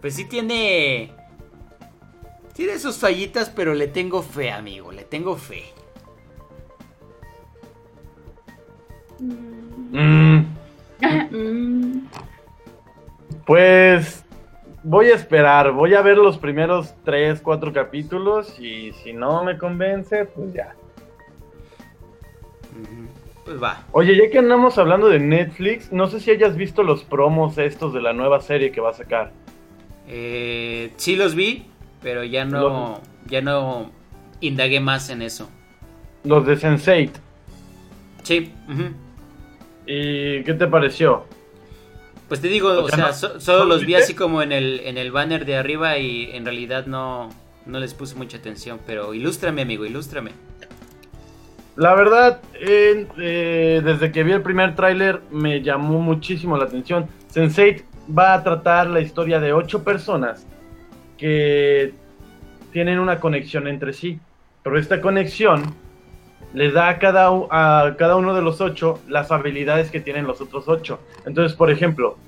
Pues 0.00 0.14
sí 0.14 0.24
tiene... 0.24 1.12
Tiene 2.54 2.78
sus 2.78 2.96
fallitas, 2.96 3.50
pero 3.50 3.74
le 3.74 3.86
tengo 3.86 4.22
fe, 4.22 4.50
amigo, 4.50 4.92
le 4.92 5.04
tengo 5.04 5.36
fe. 5.36 5.64
Mm, 9.18 10.40
Mm, 11.30 12.06
pues 13.46 14.24
voy 14.82 15.06
a 15.06 15.14
esperar, 15.14 15.72
voy 15.72 15.94
a 15.94 16.02
ver 16.02 16.18
los 16.18 16.38
primeros 16.38 16.94
3, 17.04 17.40
4 17.40 17.72
capítulos 17.72 18.58
y 18.58 18.92
si 18.92 19.12
no 19.12 19.44
me 19.44 19.56
convence, 19.56 20.26
pues 20.26 20.52
ya. 20.52 20.74
Pues 23.50 23.60
va. 23.60 23.82
Oye, 23.90 24.16
ya 24.16 24.30
que 24.30 24.38
andamos 24.38 24.78
hablando 24.78 25.08
de 25.08 25.18
Netflix, 25.18 25.90
no 25.90 26.06
sé 26.06 26.20
si 26.20 26.30
hayas 26.30 26.54
visto 26.56 26.84
los 26.84 27.02
promos 27.02 27.58
estos 27.58 27.92
de 27.92 28.00
la 28.00 28.12
nueva 28.12 28.40
serie 28.40 28.70
que 28.70 28.80
va 28.80 28.90
a 28.90 28.92
sacar. 28.92 29.32
Eh, 30.06 30.92
sí 30.96 31.16
los 31.16 31.34
vi, 31.34 31.64
pero 32.00 32.22
ya 32.22 32.44
no, 32.44 33.00
ya 33.26 33.40
no 33.40 33.90
indagué 34.40 34.78
más 34.78 35.10
en 35.10 35.22
eso. 35.22 35.50
Los 36.22 36.46
de 36.46 36.56
Sense8. 36.58 37.10
Sí, 38.22 38.52
ujú. 38.68 38.84
¿Y 39.84 40.44
qué 40.44 40.54
te 40.56 40.68
pareció? 40.68 41.24
pues 42.28 42.40
te 42.40 42.46
digo, 42.46 42.68
O 42.68 42.84
o 42.84 42.88
sea, 42.88 42.96
sea, 42.96 43.06
no- 43.08 43.12
so- 43.14 43.40
solo 43.40 43.58
¿no 43.64 43.64
los 43.64 43.84
vi 43.84 43.96
así 43.96 44.14
como 44.14 44.42
en 44.42 44.52
el, 44.52 44.78
en 44.84 44.96
el 44.96 45.10
banner 45.10 45.44
de 45.44 45.56
arriba 45.56 45.98
y 45.98 46.30
en 46.32 46.44
realidad 46.44 46.86
no, 46.86 47.30
no 47.66 47.80
les 47.80 47.94
puse 47.94 48.14
mucha 48.14 48.36
atención, 48.36 48.78
pero 48.86 49.12
ilústrame, 49.12 49.62
amigo, 49.62 49.84
ilústrame. 49.84 50.30
La 51.80 51.94
verdad, 51.94 52.42
eh, 52.60 53.80
desde 53.82 54.12
que 54.12 54.22
vi 54.22 54.32
el 54.32 54.42
primer 54.42 54.76
tráiler 54.76 55.22
me 55.30 55.62
llamó 55.62 55.98
muchísimo 55.98 56.58
la 56.58 56.64
atención. 56.64 57.06
Sense8 57.32 57.84
va 58.18 58.34
a 58.34 58.42
tratar 58.42 58.86
la 58.88 59.00
historia 59.00 59.40
de 59.40 59.54
ocho 59.54 59.82
personas 59.82 60.46
que 61.16 61.94
tienen 62.70 62.98
una 62.98 63.18
conexión 63.18 63.66
entre 63.66 63.94
sí, 63.94 64.20
pero 64.62 64.78
esta 64.78 65.00
conexión 65.00 65.74
le 66.52 66.70
da 66.70 66.90
a 66.90 66.98
cada, 66.98 67.30
a 67.48 67.96
cada 67.96 68.16
uno 68.16 68.34
de 68.34 68.42
los 68.42 68.60
ocho 68.60 69.00
las 69.08 69.32
habilidades 69.32 69.90
que 69.90 70.00
tienen 70.00 70.26
los 70.26 70.42
otros 70.42 70.68
ocho. 70.68 71.00
Entonces, 71.24 71.56
por 71.56 71.70
ejemplo, 71.70 72.18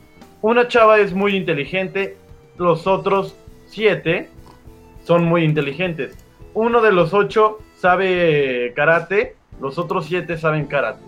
una 0.40 0.66
chava 0.66 0.98
es 0.98 1.12
muy 1.12 1.36
inteligente, 1.36 2.16
los 2.56 2.86
otros 2.86 3.36
siete 3.66 4.30
son 5.04 5.26
muy 5.26 5.44
inteligentes. 5.44 6.16
Uno 6.54 6.80
de 6.80 6.92
los 6.92 7.12
ocho 7.12 7.58
sabe 7.76 8.72
karate, 8.74 9.41
los 9.62 9.78
otros 9.78 10.04
siete 10.04 10.36
saben 10.36 10.66
karate. 10.66 11.02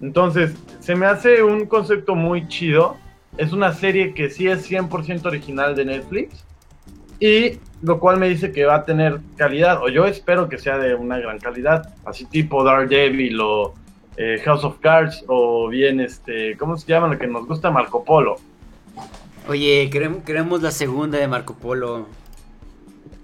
Entonces, 0.00 0.54
se 0.78 0.94
me 0.94 1.06
hace 1.06 1.42
un 1.42 1.66
concepto 1.66 2.14
muy 2.14 2.46
chido 2.46 2.96
es 3.36 3.52
una 3.52 3.72
serie 3.72 4.14
que 4.14 4.30
sí 4.30 4.46
es 4.46 4.70
100% 4.70 5.26
original 5.26 5.74
de 5.74 5.84
Netflix. 5.84 6.44
Y 7.20 7.58
lo 7.82 8.00
cual 8.00 8.18
me 8.18 8.28
dice 8.28 8.52
que 8.52 8.64
va 8.64 8.76
a 8.76 8.84
tener 8.84 9.20
calidad, 9.36 9.82
o 9.82 9.88
yo 9.88 10.06
espero 10.06 10.48
que 10.48 10.58
sea 10.58 10.78
de 10.78 10.94
una 10.94 11.18
gran 11.18 11.38
calidad, 11.38 11.94
así 12.04 12.24
tipo 12.24 12.64
Daredevil 12.64 13.40
o 13.40 13.74
eh, 14.16 14.40
House 14.44 14.64
of 14.64 14.78
Cards, 14.80 15.24
o 15.26 15.68
bien, 15.68 16.00
este, 16.00 16.56
¿cómo 16.56 16.76
se 16.76 16.86
llama? 16.86 17.08
Lo 17.08 17.18
que 17.18 17.26
nos 17.26 17.46
gusta 17.46 17.70
Marco 17.70 18.04
Polo. 18.04 18.36
Oye, 19.48 19.88
queremos, 19.90 20.22
queremos 20.24 20.62
la 20.62 20.70
segunda 20.70 21.18
de 21.18 21.28
Marco 21.28 21.54
Polo. 21.54 22.06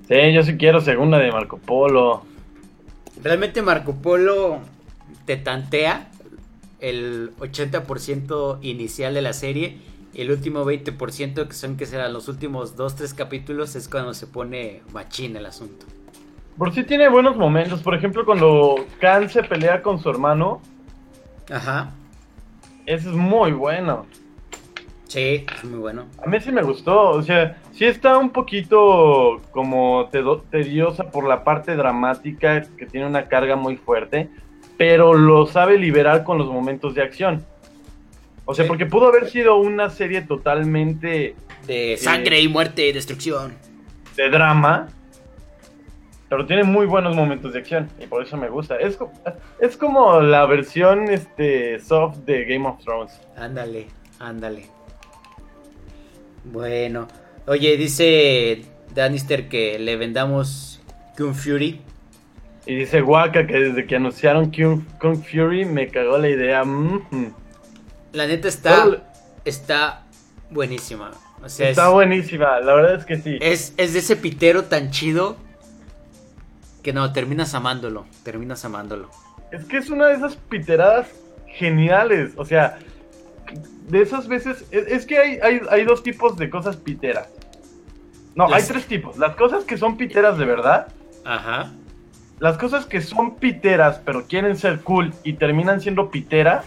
Sí, 0.08 0.32
yo 0.32 0.42
sí 0.42 0.56
quiero 0.56 0.80
segunda 0.80 1.18
de 1.18 1.32
Marco 1.32 1.58
Polo. 1.58 2.22
Realmente 3.22 3.62
Marco 3.62 3.94
Polo 3.96 4.60
te 5.26 5.36
tantea 5.36 6.08
el 6.80 7.32
80% 7.38 8.58
inicial 8.62 9.14
de 9.14 9.22
la 9.22 9.32
serie 9.32 9.78
y 10.14 10.22
el 10.22 10.30
último 10.30 10.64
20% 10.64 11.46
que 11.46 11.52
son 11.52 11.76
que 11.76 11.86
serán 11.86 12.12
los 12.12 12.28
últimos 12.28 12.76
2-3 12.76 13.14
capítulos 13.14 13.76
es 13.76 13.88
cuando 13.88 14.14
se 14.14 14.26
pone 14.26 14.82
machín 14.92 15.36
el 15.36 15.46
asunto. 15.46 15.86
Por 16.56 16.74
sí 16.74 16.82
tiene 16.84 17.08
buenos 17.08 17.36
momentos, 17.36 17.80
por 17.82 17.94
ejemplo 17.94 18.24
cuando 18.24 18.86
Khan 19.00 19.28
se 19.28 19.42
pelea 19.42 19.82
con 19.82 19.98
su 19.98 20.08
hermano, 20.10 20.60
Ajá. 21.50 21.90
ese 22.86 23.10
es 23.10 23.14
muy 23.14 23.52
bueno. 23.52 24.06
Sí, 25.06 25.44
es 25.54 25.64
muy 25.64 25.78
bueno. 25.80 26.06
A 26.24 26.28
mí 26.28 26.38
sí 26.40 26.52
me 26.52 26.62
gustó, 26.62 27.10
o 27.10 27.22
sea, 27.22 27.60
sí 27.80 27.86
está 27.86 28.18
un 28.18 28.28
poquito 28.28 29.40
como 29.52 30.10
tediosa 30.50 31.10
por 31.10 31.26
la 31.26 31.44
parte 31.44 31.76
dramática, 31.76 32.60
que 32.76 32.84
tiene 32.84 33.06
una 33.06 33.26
carga 33.26 33.56
muy 33.56 33.78
fuerte, 33.78 34.28
pero 34.76 35.14
lo 35.14 35.46
sabe 35.46 35.78
liberar 35.78 36.22
con 36.22 36.36
los 36.36 36.48
momentos 36.48 36.94
de 36.94 37.02
acción. 37.02 37.42
O 38.44 38.54
sea, 38.54 38.66
porque 38.66 38.84
pudo 38.84 39.06
haber 39.06 39.30
sido 39.30 39.56
una 39.56 39.88
serie 39.88 40.20
totalmente 40.20 41.34
De 41.66 41.96
sangre 41.96 42.42
y 42.42 42.48
muerte 42.48 42.86
y 42.86 42.92
destrucción. 42.92 43.54
de 44.14 44.28
drama, 44.28 44.88
pero 46.28 46.44
tiene 46.44 46.64
muy 46.64 46.84
buenos 46.84 47.16
momentos 47.16 47.54
de 47.54 47.60
acción, 47.60 47.88
y 47.98 48.06
por 48.06 48.22
eso 48.22 48.36
me 48.36 48.50
gusta. 48.50 48.76
Es, 48.76 48.98
es 49.58 49.78
como 49.78 50.20
la 50.20 50.44
versión 50.44 51.08
este, 51.08 51.80
soft 51.80 52.18
de 52.26 52.44
Game 52.44 52.68
of 52.68 52.78
Thrones. 52.84 53.18
Ándale, 53.38 53.86
ándale. 54.18 54.66
Bueno. 56.44 57.08
Oye, 57.50 57.76
dice 57.76 58.62
Danister 58.94 59.48
que 59.48 59.76
le 59.80 59.96
vendamos 59.96 60.80
Kung 61.18 61.34
Fury. 61.34 61.80
Y 62.64 62.76
dice 62.76 63.02
Waka 63.02 63.44
que 63.44 63.58
desde 63.58 63.88
que 63.88 63.96
anunciaron 63.96 64.52
Kung, 64.52 64.84
Kung 65.00 65.20
Fury 65.20 65.64
me 65.64 65.88
cagó 65.88 66.16
la 66.16 66.28
idea. 66.28 66.64
mhm. 66.64 67.34
La 68.12 68.28
neta 68.28 68.46
está, 68.46 69.02
está 69.44 70.04
buenísima. 70.48 71.10
O 71.42 71.48
sea, 71.48 71.70
Está 71.70 71.88
es, 71.88 71.92
buenísima, 71.92 72.60
la 72.60 72.72
verdad 72.72 72.94
es 72.94 73.04
que 73.04 73.16
sí. 73.16 73.38
es, 73.40 73.74
es 73.76 73.94
de 73.94 73.98
ese 73.98 74.14
pitero 74.14 74.66
tan 74.66 74.92
chido 74.92 75.36
que 76.84 76.92
no, 76.92 77.12
terminas 77.12 77.54
amándolo. 77.54 78.06
Terminas 78.22 78.64
amándolo. 78.64 79.10
Es 79.50 79.64
que 79.64 79.78
es 79.78 79.90
una 79.90 80.06
de 80.06 80.14
esas 80.14 80.36
piteradas 80.36 81.08
geniales. 81.48 82.30
O 82.36 82.44
sea, 82.44 82.78
de 83.88 84.02
esas 84.02 84.28
veces. 84.28 84.66
Es, 84.70 84.86
es 84.86 85.04
que 85.04 85.18
hay, 85.18 85.40
hay, 85.42 85.60
hay 85.68 85.84
dos 85.84 86.04
tipos 86.04 86.36
de 86.36 86.48
cosas 86.48 86.76
piteras. 86.76 87.28
No, 88.34 88.48
Las- 88.48 88.62
hay 88.62 88.68
tres 88.68 88.86
tipos. 88.86 89.16
Las 89.18 89.34
cosas 89.36 89.64
que 89.64 89.76
son 89.76 89.96
piteras 89.96 90.38
de 90.38 90.44
verdad. 90.44 90.88
Ajá. 91.24 91.72
Las 92.38 92.56
cosas 92.56 92.86
que 92.86 93.00
son 93.02 93.36
piteras 93.36 94.00
pero 94.04 94.26
quieren 94.26 94.56
ser 94.56 94.80
cool 94.80 95.12
y 95.24 95.34
terminan 95.34 95.80
siendo 95.80 96.10
piteras. 96.10 96.64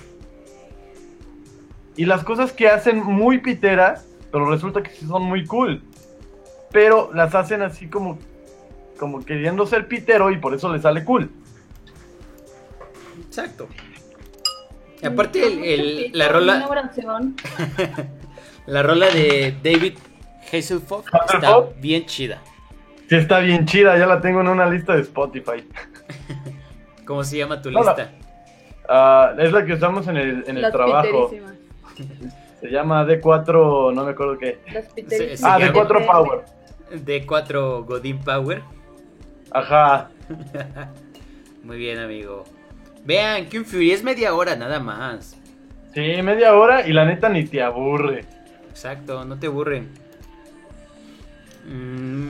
Y 1.96 2.06
las 2.06 2.24
cosas 2.24 2.52
que 2.52 2.68
hacen 2.70 3.04
muy 3.04 3.40
piteras, 3.40 4.06
pero 4.32 4.50
resulta 4.50 4.82
que 4.84 4.92
sí 4.92 5.06
son 5.08 5.24
muy 5.24 5.46
cool. 5.46 5.82
Pero 6.72 7.12
las 7.14 7.36
hacen 7.36 7.62
así 7.62 7.88
como, 7.88 8.18
como 9.00 9.24
queriendo 9.24 9.66
ser 9.68 9.88
pitero 9.88 10.32
y 10.32 10.38
por 10.38 10.54
eso 10.56 10.72
les 10.74 10.82
sale 10.82 11.04
cool. 11.06 11.30
Exacto. 13.28 13.68
Y 15.02 15.06
aparte 15.06 15.46
el- 15.46 15.64
el- 15.64 16.12
la 16.14 16.30
rola 16.30 16.68
la 18.66 18.84
rola 18.84 19.08
de 19.08 19.56
David 19.64 19.94
Hasselhoff 20.58 21.06
está 21.34 21.60
bien 21.80 22.06
chida. 22.06 22.42
Sí, 23.10 23.16
está 23.16 23.40
bien 23.40 23.66
chida, 23.66 23.98
ya 23.98 24.06
la 24.06 24.22
tengo 24.22 24.42
en 24.42 24.48
una 24.48 24.66
lista 24.66 24.96
de 24.96 25.02
Spotify. 25.02 25.68
¿Cómo 27.06 27.24
se 27.24 27.38
llama 27.38 27.62
tu 27.62 27.70
No, 27.72 27.80
lista? 27.84 28.12
Ah, 28.88 29.34
es 29.38 29.52
la 29.52 29.66
que 29.66 29.74
usamos 29.74 30.08
en 30.08 30.18
el, 30.18 30.44
en 30.48 30.58
el 30.58 30.72
trabajo. 30.72 31.32
Se 32.62 32.70
llama 32.70 33.06
D4, 33.06 33.94
no 33.94 34.06
me 34.06 34.12
acuerdo 34.12 34.38
qué. 34.38 34.60
Se- 35.10 35.38
se 35.38 35.46
Ah, 35.46 35.60
llama- 35.60 35.74
D4 35.84 36.06
Power. 36.06 36.42
D4 36.92 37.86
Godin 37.86 38.20
Power. 38.20 38.62
Ajá. 39.52 40.10
Muy 41.64 41.78
bien, 41.78 42.00
amigo. 42.00 42.44
Vean, 43.06 43.46
Kung 43.46 43.66
Fury 43.66 43.92
es 43.92 44.04
media 44.04 44.34
hora 44.34 44.56
nada 44.56 44.80
más. 44.80 45.36
Sí, 45.94 46.22
media 46.22 46.56
hora 46.56 46.88
y 46.88 46.94
la 46.94 47.06
neta 47.06 47.28
ni 47.30 47.44
te 47.46 47.62
aburre. 47.62 48.26
Exacto, 48.70 49.24
no 49.26 49.38
te 49.38 49.48
aburre. 49.48 49.84
Mm. 51.66 52.30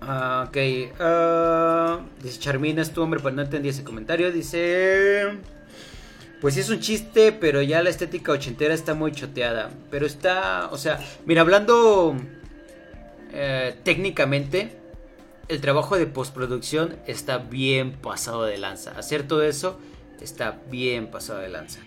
Ah, 0.00 0.46
ok. 0.48 0.56
ah, 1.00 2.00
dice 2.22 2.38
Charmina 2.38 2.82
es 2.82 2.92
tu 2.92 3.02
hombre, 3.02 3.20
pero 3.22 3.34
no 3.34 3.42
entendí 3.42 3.68
ese 3.68 3.84
comentario. 3.84 4.32
Dice. 4.32 5.38
Pues 6.40 6.54
sí 6.54 6.60
es 6.60 6.68
un 6.68 6.80
chiste, 6.80 7.32
pero 7.32 7.62
ya 7.62 7.82
la 7.82 7.90
estética 7.90 8.32
ochentera 8.32 8.74
está 8.74 8.94
muy 8.94 9.12
choteada. 9.12 9.70
Pero 9.90 10.06
está. 10.06 10.68
O 10.70 10.78
sea, 10.78 11.00
mira, 11.24 11.40
hablando 11.40 12.14
eh, 13.32 13.76
técnicamente, 13.82 14.76
el 15.48 15.60
trabajo 15.60 15.96
de 15.96 16.06
postproducción 16.06 16.96
está 17.06 17.38
bien 17.38 17.92
pasado 17.92 18.44
de 18.44 18.58
lanza. 18.58 18.92
Hacer 18.92 19.26
todo 19.26 19.42
eso 19.42 19.78
está 20.20 20.58
bien 20.70 21.08
pasado 21.08 21.40
de 21.40 21.48
lanza. 21.48 21.80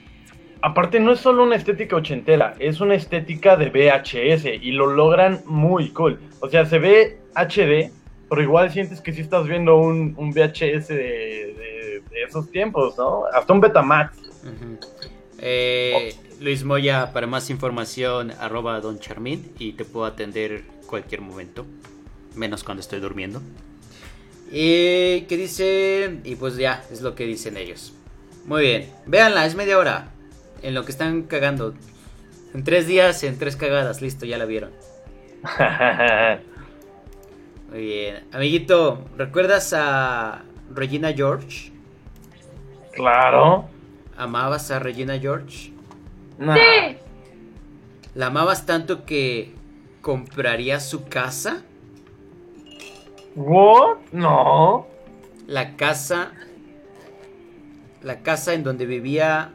Aparte, 0.61 0.99
no 0.99 1.13
es 1.13 1.21
solo 1.21 1.43
una 1.43 1.55
estética 1.55 1.95
ochentera, 1.95 2.53
es 2.59 2.81
una 2.81 2.95
estética 2.95 3.55
de 3.55 3.69
VHS 3.69 4.45
y 4.61 4.71
lo 4.71 4.87
logran 4.87 5.41
muy 5.45 5.91
cool. 5.91 6.19
O 6.41 6.49
sea, 6.49 6.65
se 6.65 6.79
ve 6.79 7.17
HD, 7.33 7.91
pero 8.29 8.41
igual 8.41 8.69
sientes 8.69 8.99
que 8.99 9.13
sí 9.13 9.21
estás 9.21 9.47
viendo 9.47 9.77
un, 9.77 10.15
VHS 10.15 10.89
de, 10.89 12.03
esos 12.27 12.51
tiempos, 12.51 12.97
¿no? 12.97 13.23
Hasta 13.33 13.53
un 13.53 13.61
Betamax. 13.61 14.17
Eh, 15.37 16.13
Luis 16.41 16.65
Moya, 16.65 17.13
para 17.13 17.25
más 17.25 17.49
información, 17.49 18.31
arroba 18.39 18.81
Don 18.81 18.99
Charmín 18.99 19.53
y 19.57 19.73
te 19.73 19.85
puedo 19.85 20.05
atender 20.05 20.63
cualquier 20.85 21.21
momento, 21.21 21.65
menos 22.35 22.65
cuando 22.65 22.81
estoy 22.81 22.99
durmiendo. 22.99 23.41
Y 24.51 25.21
qué 25.21 25.37
dice, 25.37 26.19
y 26.25 26.35
pues 26.35 26.57
ya, 26.57 26.83
es 26.91 27.01
lo 27.01 27.15
que 27.15 27.25
dicen 27.25 27.55
ellos. 27.55 27.93
Muy 28.45 28.63
bien, 28.63 28.89
véanla, 29.05 29.45
es 29.45 29.55
media 29.55 29.77
hora 29.77 30.09
en 30.61 30.73
lo 30.73 30.85
que 30.85 30.91
están 30.91 31.23
cagando. 31.23 31.73
En 32.53 32.63
tres 32.63 32.87
días, 32.87 33.23
en 33.23 33.37
tres 33.37 33.55
cagadas, 33.55 34.01
listo, 34.01 34.25
ya 34.25 34.37
la 34.37 34.45
vieron. 34.45 34.71
Muy 37.69 37.81
bien, 37.81 38.23
amiguito, 38.31 39.05
¿recuerdas 39.17 39.73
a 39.73 40.43
Regina 40.73 41.13
George? 41.13 41.71
claro. 42.93 43.69
¿Amabas 44.17 44.69
a 44.71 44.79
Regina 44.79 45.17
George? 45.17 45.71
Nah. 46.37 46.55
Sí. 46.55 46.97
¿La 48.15 48.25
amabas 48.25 48.65
tanto 48.65 49.05
que 49.05 49.53
comprarías 50.01 50.89
su 50.89 51.05
casa? 51.07 51.63
¿What? 53.35 53.99
No. 54.11 54.87
La 55.47 55.77
casa. 55.77 56.33
La 58.03 58.19
casa 58.19 58.53
en 58.53 58.63
donde 58.63 58.85
vivía 58.85 59.51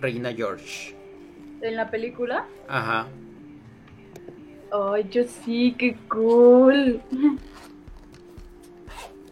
Regina 0.00 0.32
George. 0.32 0.94
En 1.60 1.76
la 1.76 1.90
película. 1.90 2.46
Ajá. 2.68 3.06
Ay, 4.72 5.06
yo 5.10 5.24
sí, 5.24 5.74
qué 5.76 5.96
cool. 6.08 7.00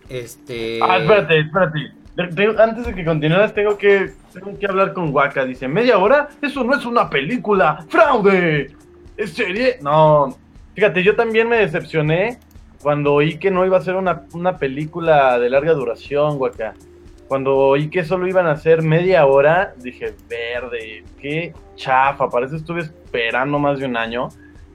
Este. 0.09 0.81
Ah, 0.83 0.99
espérate, 0.99 1.41
espérate. 1.41 2.61
Antes 2.61 2.87
de 2.87 2.95
que 2.95 3.05
continúes, 3.05 3.55
tengo 3.55 3.79
que, 3.79 4.13
tengo 4.33 4.59
que 4.59 4.67
hablar 4.67 4.93
con 4.93 5.15
Waka. 5.15 5.45
Dice, 5.45 5.69
¿media 5.69 5.99
hora? 5.99 6.29
Eso 6.43 6.65
no 6.65 6.75
es 6.75 6.85
una 6.85 7.09
película. 7.09 7.85
¡Fraude! 7.89 8.75
¿Es 9.17 9.35
serie? 9.35 9.79
No. 9.81 10.37
Fíjate, 10.75 11.03
yo 11.05 11.15
también 11.15 11.49
me 11.49 11.59
decepcioné 11.59 12.39
cuando 12.83 13.15
oí 13.15 13.39
que 13.39 13.51
no 13.51 13.65
iba 13.65 13.79
a 13.79 13.83
ser 13.83 13.95
una, 13.95 14.25
una 14.33 14.59
película 14.59 15.39
de 15.39 15.51
larga 15.51 15.73
duración, 15.75 16.39
Waka. 16.39 16.75
Cuando 17.29 17.57
oí 17.57 17.91
que 17.91 18.05
solo 18.05 18.27
iban 18.27 18.47
a 18.47 18.57
ser 18.57 18.83
media 18.83 19.27
hora, 19.27 19.75
dije, 19.77 20.15
verde, 20.29 21.05
qué 21.21 21.53
chafa. 21.77 22.31
Parece 22.31 22.53
que 22.53 22.57
estuve 22.59 22.81
esperando 22.81 23.59
más 23.59 23.79
de 23.79 23.87
un 23.87 23.97
año. 23.97 24.29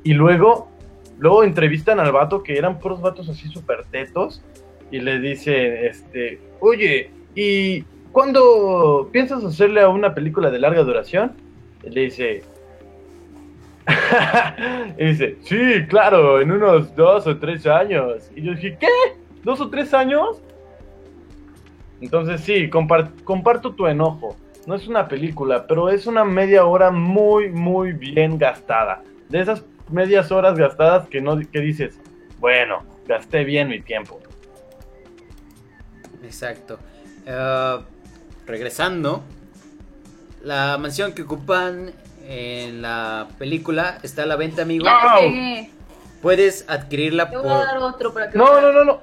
Y 0.03 0.13
luego, 0.13 0.69
luego 1.17 1.43
entrevistan 1.43 1.99
al 1.99 2.11
vato, 2.11 2.43
que 2.43 2.57
eran 2.57 2.79
puros 2.79 3.01
vatos 3.01 3.27
así 3.27 3.47
súper 3.49 3.85
tetos 3.85 4.43
y 4.93 4.99
le 4.99 5.19
dice, 5.19 5.87
este, 5.87 6.39
oye, 6.59 7.09
¿y 7.33 7.81
cuándo 8.11 9.09
piensas 9.11 9.43
hacerle 9.43 9.81
a 9.81 9.89
una 9.89 10.13
película 10.13 10.51
de 10.51 10.59
larga 10.59 10.83
duración? 10.83 11.31
Le 11.81 12.01
dice, 12.01 12.43
y 14.99 15.05
dice, 15.05 15.37
sí, 15.41 15.87
claro, 15.89 16.39
en 16.39 16.51
unos 16.51 16.95
dos 16.95 17.25
o 17.25 17.37
tres 17.37 17.65
años. 17.65 18.29
Y 18.35 18.43
yo 18.43 18.53
dije, 18.53 18.77
¿qué? 18.79 18.87
¿Dos 19.43 19.61
o 19.61 19.69
tres 19.71 19.95
años? 19.95 20.43
Entonces 22.03 22.41
sí, 22.41 22.69
compar- 22.69 23.11
comparto 23.23 23.71
tu 23.71 23.87
enojo. 23.87 24.35
No 24.67 24.75
es 24.75 24.87
una 24.89 25.07
película, 25.07 25.65
pero 25.67 25.89
es 25.89 26.05
una 26.05 26.25
media 26.25 26.65
hora 26.65 26.91
muy, 26.91 27.49
muy 27.49 27.93
bien 27.93 28.37
gastada. 28.37 29.01
De 29.29 29.39
esas 29.39 29.63
medias 29.89 30.29
horas 30.29 30.57
gastadas 30.57 31.07
que, 31.07 31.21
no, 31.21 31.39
que 31.39 31.59
dices, 31.61 31.97
bueno, 32.39 32.83
gasté 33.07 33.45
bien 33.45 33.69
mi 33.69 33.79
tiempo. 33.81 34.19
Exacto. 36.23 36.77
Eh, 37.25 37.79
regresando, 38.45 39.23
la 40.43 40.77
mansión 40.77 41.13
que 41.13 41.21
ocupan 41.21 41.91
en 42.27 42.81
la 42.81 43.29
película 43.37 43.97
está 44.03 44.23
a 44.23 44.25
la 44.25 44.35
venta, 44.35 44.63
amigo. 44.63 44.85
Pegué. 45.19 45.69
Puedes 46.21 46.65
adquirirla 46.69 47.29
Te 47.29 47.37
voy 47.37 47.47
a 47.49 47.53
dar 47.53 47.79
por... 47.79 47.93
otro 47.93 48.13
para 48.13 48.29
que 48.29 48.37
No, 48.37 48.59
no, 48.59 48.73
no, 48.73 48.83
no. 48.83 48.99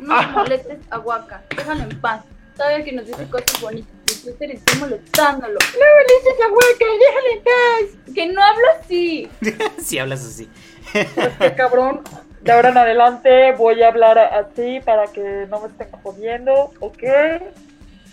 No 0.00 0.22
me 0.22 0.26
molestes 0.28 0.78
a 0.90 0.98
Waka. 1.00 1.42
Déjalo 1.56 1.82
en 1.82 2.00
paz. 2.00 2.24
Sabes 2.56 2.84
que 2.84 2.92
nos 2.92 3.06
dice 3.06 3.28
cosas 3.28 3.60
bonitas. 3.60 3.90
Te 4.04 4.30
estoy 4.30 4.80
molestándolo. 4.80 5.58
No 5.58 5.86
molestes 5.96 6.40
a 6.40 6.48
Waka. 6.52 6.86
Déjalo 7.00 7.30
en 7.32 7.44
paz. 7.44 8.14
Que 8.14 8.26
no 8.26 8.42
hablo 8.42 8.64
así. 8.80 9.28
si 9.78 9.98
hablas 9.98 10.24
así. 10.24 10.48
Este 10.94 11.54
cabrón, 11.56 12.02
de 12.42 12.52
ahora 12.52 12.68
en 12.68 12.78
adelante 12.78 13.52
voy 13.52 13.82
a 13.82 13.88
hablar 13.88 14.18
así 14.18 14.80
para 14.84 15.06
que 15.06 15.46
no 15.50 15.60
me 15.60 15.68
estén 15.68 15.88
jodiendo, 16.02 16.70
¿ok? 16.80 17.02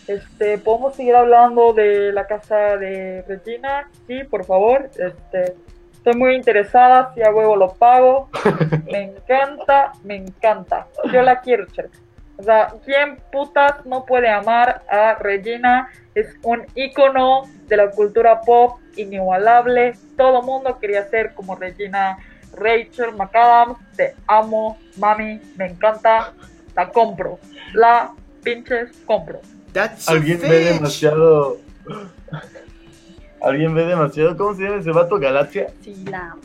Este, 0.07 0.57
podemos 0.57 0.95
seguir 0.95 1.15
hablando 1.15 1.73
de 1.73 2.11
la 2.11 2.25
casa 2.25 2.77
de 2.77 3.23
Regina, 3.27 3.89
sí, 4.07 4.23
por 4.23 4.45
favor. 4.45 4.89
Este, 4.97 5.53
estoy 5.93 6.15
muy 6.15 6.35
interesada, 6.35 7.13
si 7.13 7.21
a 7.21 7.31
huevo 7.31 7.55
lo 7.55 7.73
pago. 7.73 8.29
Me 8.91 9.03
encanta, 9.03 9.93
me 10.03 10.15
encanta. 10.15 10.87
Yo 11.13 11.21
la 11.21 11.39
quiero, 11.39 11.65
Cherka. 11.67 11.97
O 12.41 12.43
sea, 12.43 12.73
¿quién 12.83 13.19
putas 13.31 13.85
no 13.85 14.03
puede 14.03 14.27
amar 14.27 14.81
a 14.89 15.13
Regina? 15.13 15.91
Es 16.15 16.25
un 16.41 16.65
ícono 16.73 17.43
de 17.67 17.77
la 17.77 17.91
cultura 17.91 18.41
pop 18.41 18.79
inigualable. 18.95 19.93
Todo 20.17 20.41
mundo 20.41 20.79
quería 20.79 21.07
ser 21.07 21.35
como 21.35 21.55
Regina 21.55 22.17
Rachel 22.53 23.13
McAdams. 23.15 23.77
Te 23.95 24.15
amo, 24.25 24.79
mami, 24.97 25.39
me 25.55 25.67
encanta. 25.67 26.33
La 26.75 26.89
compro. 26.89 27.37
La 27.73 28.11
pinches 28.43 28.89
compro. 29.05 29.39
That's 29.71 30.09
Alguien 30.09 30.41
ve 30.41 30.61
demasiado. 30.61 31.59
Alguien 33.43 33.75
ve 33.75 33.85
demasiado. 33.85 34.35
¿Cómo 34.35 34.55
se 34.55 34.63
llama 34.63 34.77
ese 34.77 34.89
vato? 34.89 35.19
Galaxia. 35.19 35.67
Sí, 35.83 36.05
la 36.09 36.31
amo. 36.31 36.41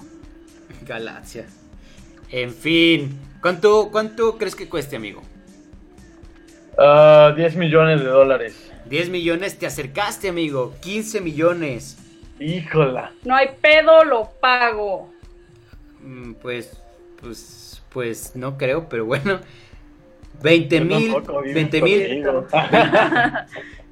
Galaxia. 0.83 1.47
En 2.29 2.53
fin. 2.53 3.19
¿Cuánto, 3.41 3.89
¿Cuánto 3.91 4.37
crees 4.37 4.55
que 4.55 4.69
cueste, 4.69 4.97
amigo? 4.97 5.23
Ah, 6.79 7.33
10 7.37 7.57
millones 7.57 8.01
de 8.01 8.07
dólares. 8.09 8.71
10 8.87 9.09
millones, 9.11 9.59
te 9.59 9.67
acercaste, 9.67 10.29
amigo. 10.29 10.75
15 10.81 11.21
millones. 11.21 11.97
Híjola. 12.39 13.13
No 13.25 13.35
hay 13.35 13.49
pedo, 13.61 14.05
lo 14.05 14.31
pago. 14.41 15.11
Mm, 16.01 16.35
Pues, 16.35 16.77
pues, 17.21 17.83
pues 17.91 18.37
no 18.37 18.57
creo, 18.59 18.89
pero 18.89 19.07
bueno. 19.07 19.41
20 20.43 20.81
mil, 20.83 21.13
Tampoco 21.13 21.41
vivo 21.41 21.55
20 21.55 21.83
mil, 21.83 22.25
contigo. 22.25 22.47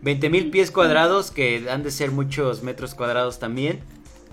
20 0.03 0.28
mil 0.30 0.51
pies 0.51 0.70
cuadrados, 0.70 1.30
que 1.30 1.66
han 1.70 1.82
de 1.82 1.91
ser 1.91 2.11
muchos 2.11 2.62
metros 2.62 2.95
cuadrados 2.95 3.39
también. 3.39 3.80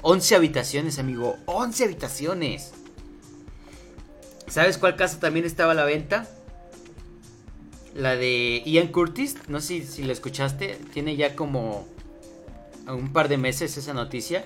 11 0.01 0.35
habitaciones, 0.35 0.99
amigo. 0.99 1.37
11 1.45 1.85
habitaciones. 1.85 2.73
¿Sabes 4.47 4.77
cuál 4.77 4.97
casa 4.97 5.21
también 5.21 5.45
estaba 5.45 5.71
a 5.71 5.75
la 5.75 5.85
venta? 5.85 6.27
La 7.95 8.15
de 8.15 8.63
Ian 8.65 8.87
Curtis. 8.87 9.37
No 9.47 9.59
sé 9.59 9.81
si, 9.81 9.83
si 9.83 10.03
la 10.03 10.13
escuchaste. 10.13 10.77
Tiene 10.93 11.15
ya 11.15 11.35
como 11.35 11.87
un 12.87 13.13
par 13.13 13.29
de 13.29 13.37
meses 13.37 13.77
esa 13.77 13.93
noticia. 13.93 14.45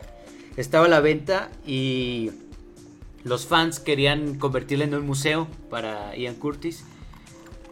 Estaba 0.58 0.86
a 0.86 0.90
la 0.90 1.00
venta 1.00 1.50
y 1.66 2.32
los 3.24 3.48
fans 3.48 3.80
querían 3.80 4.36
convertirla 4.36 4.86
en 4.86 4.96
un 4.96 5.06
museo 5.06 5.48
para 5.70 6.16
Ian 6.16 6.36
Curtis. 6.36 6.86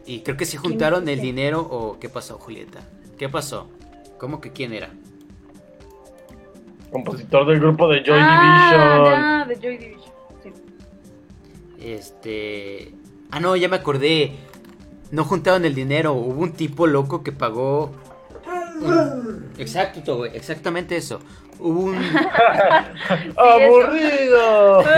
Y 0.05 0.19
creo 0.19 0.35
que 0.35 0.45
se 0.45 0.57
juntaron 0.57 1.07
el 1.07 1.21
dinero 1.21 1.61
o... 1.61 1.97
¿Qué 1.99 2.09
pasó, 2.09 2.37
Julieta? 2.37 2.81
¿Qué 3.17 3.29
pasó? 3.29 3.69
¿Cómo 4.17 4.41
que 4.41 4.51
quién 4.51 4.73
era? 4.73 4.89
Compositor 6.91 7.47
del 7.47 7.59
grupo 7.59 7.87
de 7.87 8.03
Joy 8.03 8.19
ah, 8.19 9.45
ya, 9.45 9.47
de 9.47 9.55
Joy 9.59 9.77
Division. 9.77 10.13
Sí. 10.43 10.51
Este. 11.79 12.93
Ah, 13.31 13.39
no, 13.39 13.55
ya 13.55 13.67
me 13.67 13.77
acordé. 13.77 14.31
No 15.13 15.23
juntaron 15.23 15.63
el 15.63 15.75
dinero. 15.75 16.13
Hubo 16.13 16.41
un 16.41 16.53
tipo 16.53 16.87
loco 16.87 17.23
que 17.23 17.31
pagó. 17.31 17.91
un- 18.81 19.51
Exacto, 19.57 20.17
güey. 20.17 20.35
Exactamente 20.35 20.95
eso. 20.97 21.19
Hubo 21.59 21.81
un. 21.81 21.97
¡Aburrido! 23.37 24.83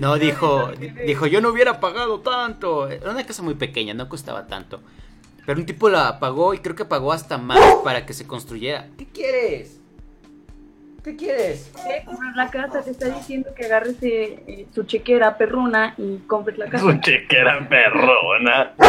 No, 0.00 0.16
dijo. 0.16 0.70
Dijo, 1.06 1.26
yo 1.26 1.42
no 1.42 1.50
hubiera 1.50 1.78
pagado 1.78 2.20
tanto. 2.20 2.88
Era 2.88 3.10
una 3.10 3.26
casa 3.26 3.42
muy 3.42 3.56
pequeña, 3.56 3.92
no 3.92 4.08
costaba 4.08 4.46
tanto. 4.46 4.80
Pero 5.44 5.60
un 5.60 5.66
tipo 5.66 5.90
la 5.90 6.18
pagó 6.18 6.54
y 6.54 6.60
creo 6.60 6.74
que 6.74 6.86
pagó 6.86 7.12
hasta 7.12 7.36
más 7.36 7.60
para 7.84 8.06
que 8.06 8.14
se 8.14 8.26
construyera. 8.26 8.88
¿Qué 8.96 9.06
quieres? 9.08 9.81
¿Qué 11.04 11.16
quieres? 11.16 11.70
Quiere 11.82 12.04
comprar 12.04 12.36
la 12.36 12.50
casa, 12.50 12.82
te 12.82 12.90
está 12.90 13.08
diciendo 13.08 13.50
que 13.56 13.64
agarres 13.66 14.00
eh, 14.02 14.42
eh, 14.46 14.66
su 14.72 14.84
chequera 14.84 15.36
perruna 15.36 15.94
y 15.98 16.18
compres 16.28 16.58
la 16.58 16.66
casa. 16.68 16.84
Su 16.84 17.00
chequera 17.00 17.68
perrona. 17.68 18.72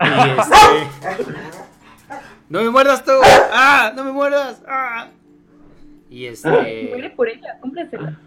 Este... 0.00 0.86
¡No 2.48 2.62
me 2.62 2.70
muerdas 2.70 3.04
tú! 3.04 3.12
¡Ah! 3.52 3.92
¡No 3.94 4.02
me 4.04 4.12
muerdas! 4.12 4.62
¡Ah! 4.66 5.08
Y 6.08 6.20
Muere 6.44 6.96
este... 6.96 7.10
por 7.10 7.28
ella, 7.28 7.58
cómprasela. 7.60 8.18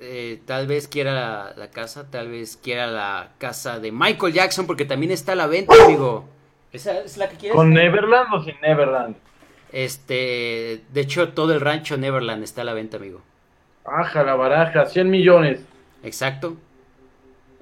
eh, 0.00 0.40
tal 0.46 0.66
vez 0.66 0.88
quiera 0.88 1.12
la, 1.12 1.52
la 1.56 1.70
casa, 1.70 2.10
tal 2.10 2.28
vez 2.30 2.56
quiera 2.56 2.86
la 2.86 3.28
casa 3.36 3.78
de 3.78 3.92
Michael 3.92 4.32
Jackson, 4.32 4.66
porque 4.66 4.86
también 4.86 5.12
está 5.12 5.32
a 5.32 5.36
la 5.36 5.46
venta, 5.46 5.74
amigo. 5.84 6.24
¿Esa 6.72 6.98
es 7.00 7.18
la 7.18 7.28
que 7.28 7.36
quieres? 7.36 7.56
¿Con 7.56 7.74
Neverland 7.74 8.32
o 8.32 8.42
sin 8.42 8.58
Neverland? 8.62 9.16
Este... 9.72 10.82
De 10.92 11.00
hecho, 11.00 11.30
todo 11.30 11.52
el 11.52 11.60
rancho 11.60 11.96
Neverland 11.96 12.42
está 12.42 12.62
a 12.62 12.64
la 12.64 12.74
venta, 12.74 12.96
amigo. 12.96 13.22
Aja 13.84 14.22
la 14.22 14.34
baraja, 14.34 14.86
100 14.86 15.10
millones. 15.10 15.60
Exacto. 16.02 16.56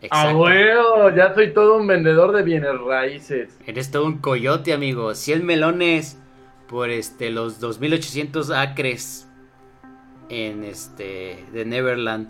Ah, 0.01 0.07
Exacto. 0.07 0.37
bueno, 0.37 1.17
ya 1.17 1.35
soy 1.35 1.53
todo 1.53 1.77
un 1.77 1.87
vendedor 1.87 2.33
de 2.33 2.43
bienes 2.43 2.79
raíces. 2.81 3.57
Eres 3.67 3.91
todo 3.91 4.07
un 4.07 4.19
coyote, 4.19 4.73
amigo. 4.73 5.15
100 5.15 5.45
melones 5.45 6.19
por 6.69 6.91
este 6.91 7.31
los 7.31 7.59
2800 7.61 8.51
acres 8.51 9.27
en 10.29 10.63
este 10.65 11.45
de 11.53 11.65
Neverland 11.65 12.29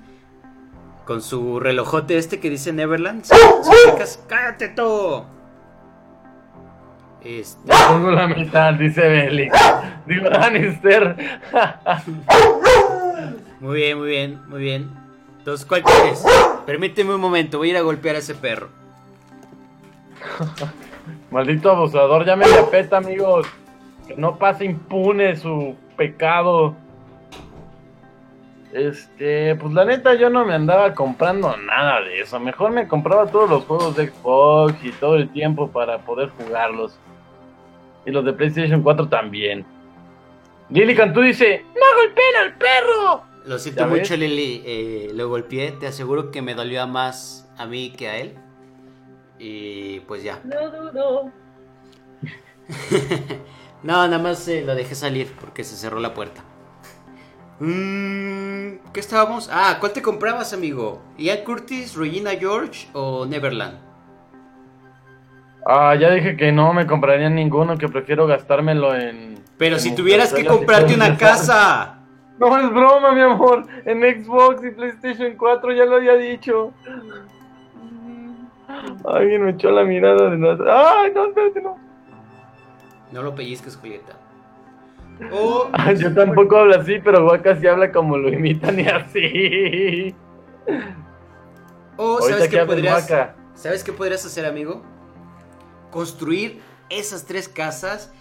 con 1.05 1.20
su 1.22 1.59
relojote 1.59 2.16
este 2.16 2.39
que 2.39 2.49
dice 2.51 2.72
Neverland. 2.72 3.24
¡Cállate 4.29 4.68
tú! 4.68 5.24
Este, 7.25 7.73
Pongo 7.89 8.11
la 8.12 8.29
mitad, 8.29 8.75
dice 8.75 9.01
Belly. 9.01 9.51
Digo, 10.07 10.31
Lannister. 10.31 11.16
muy 13.61 13.77
bien, 13.77 13.99
muy 13.99 14.09
bien, 14.09 14.41
muy 14.49 14.61
bien. 14.61 14.91
Entonces, 15.39 15.66
¿cuál 15.66 15.83
quieres? 15.83 16.25
Permíteme 16.66 17.14
un 17.14 17.21
momento, 17.21 17.59
voy 17.59 17.69
a 17.69 17.71
ir 17.73 17.77
a 17.79 17.83
golpear 17.83 18.16
a 18.16 18.19
ese 18.19 18.35
perro. 18.35 18.69
Maldito 21.31 21.71
abusador, 21.71 22.25
ya 22.25 22.37
me 22.37 22.47
peta, 22.71 22.99
amigos. 22.99 23.47
Que 24.07 24.16
no 24.16 24.37
pase 24.37 24.64
impune 24.64 25.37
su 25.37 25.77
pecado. 25.97 26.77
Este, 28.73 29.55
pues 29.57 29.73
la 29.73 29.85
neta 29.85 30.14
yo 30.14 30.29
no 30.29 30.45
me 30.45 30.55
andaba 30.55 30.95
comprando 30.95 31.57
nada 31.57 32.03
de 32.03 32.21
eso. 32.21 32.39
Mejor 32.39 32.71
me 32.71 32.87
compraba 32.87 33.27
todos 33.27 33.49
los 33.49 33.64
juegos 33.64 33.97
de 33.97 34.09
Xbox 34.09 34.85
y 34.85 34.93
todo 34.93 35.16
el 35.16 35.31
tiempo 35.31 35.69
para 35.69 35.99
poder 35.99 36.31
jugarlos. 36.31 36.99
Y 38.07 38.11
los 38.11 38.25
de 38.25 38.33
PlayStation 38.33 38.83
4 38.83 39.09
también. 39.09 39.65
Lily 40.71 40.95
Cantú 40.95 41.21
dice, 41.21 41.65
¡No 41.75 42.03
golpeen 42.03 42.37
al 42.43 42.59
perro! 42.59 43.23
Lo 43.47 43.59
siento 43.59 43.87
mucho, 43.87 44.17
Lili. 44.17 44.63
eh, 44.67 45.11
lo 45.15 45.29
golpeé. 45.29 45.73
Te 45.73 45.87
aseguro 45.87 46.31
que 46.31 46.43
me 46.43 46.55
dolió 46.55 46.87
más 46.87 47.51
a 47.57 47.67
mí 47.67 47.91
que 47.91 48.09
a 48.09 48.17
él. 48.19 48.35
Y 49.39 50.01
pues 50.01 50.23
ya. 50.23 50.41
No 50.45 50.71
dudo. 50.71 51.33
No, 53.83 53.93
nada 54.09 54.19
más 54.19 54.47
eh, 54.49 54.65
lo 54.67 54.75
dejé 54.75 54.97
salir 54.97 55.33
porque 55.41 55.63
se 55.63 55.77
cerró 55.77 56.01
la 56.01 56.13
puerta. 56.13 56.43
Mm, 57.61 58.91
¿Qué 58.93 58.99
estábamos? 59.01 59.49
Ah, 59.53 59.77
¿cuál 59.79 59.93
te 59.93 60.03
comprabas, 60.03 60.53
amigo? 60.53 61.01
¿Ian 61.17 61.45
Curtis, 61.45 61.95
Regina 61.95 62.33
George 62.33 62.89
o 62.93 63.25
Neverland? 63.25 63.79
Ah, 65.71 65.95
ya 65.95 66.11
dije 66.11 66.35
que 66.35 66.51
no 66.51 66.73
me 66.73 66.87
compraría 66.87 67.29
ninguno, 67.29 67.77
que 67.77 67.91
prefiero 67.91 68.27
gastármelo 68.27 68.95
en... 68.95 69.39
Pero 69.59 69.77
en 69.77 69.81
si 69.83 69.95
tuvieras 69.95 70.33
que 70.33 70.47
comprarte 70.47 70.95
una 70.95 71.14
casa. 71.19 71.99
No 72.39 72.59
es 72.59 72.71
broma, 72.71 73.12
mi 73.12 73.21
amor. 73.21 73.66
En 73.85 74.01
Xbox 74.01 74.64
y 74.64 74.71
PlayStation 74.71 75.35
4 75.37 75.73
ya 75.75 75.85
lo 75.85 75.97
había 75.97 76.14
dicho. 76.14 76.73
Alguien 79.05 79.45
me 79.45 79.51
echó 79.51 79.71
la 79.71 79.85
mirada 79.85 80.31
de 80.31 80.39
nada. 80.39 81.01
¡Ay, 81.03 81.12
no, 81.14 81.27
espérate, 81.27 81.61
no! 81.61 81.77
No 83.12 83.23
lo 83.23 83.35
pellizques, 83.35 83.77
Julieta. 83.77 84.14
O, 85.31 85.69
Yo 85.99 86.14
tampoco 86.14 86.57
hablo 86.57 86.77
así, 86.77 86.99
pero 87.05 87.27
Waka 87.27 87.57
sí 87.57 87.66
habla 87.66 87.93
como 87.93 88.16
lo 88.16 88.31
imitan 88.31 88.81
y 88.81 88.87
así. 88.87 90.14
o 91.99 92.19
Ahorita 92.21 92.29
¿sabes 92.31 92.49
que 92.49 92.57
qué 92.57 92.64
podrías. 92.64 93.35
¿sabes 93.53 93.85
qué 93.85 93.93
podrías 93.93 94.25
hacer, 94.25 94.47
amigo? 94.47 94.83
Construir 95.91 96.61
esas 96.91 97.24
tres 97.24 97.49
casas 97.49 98.12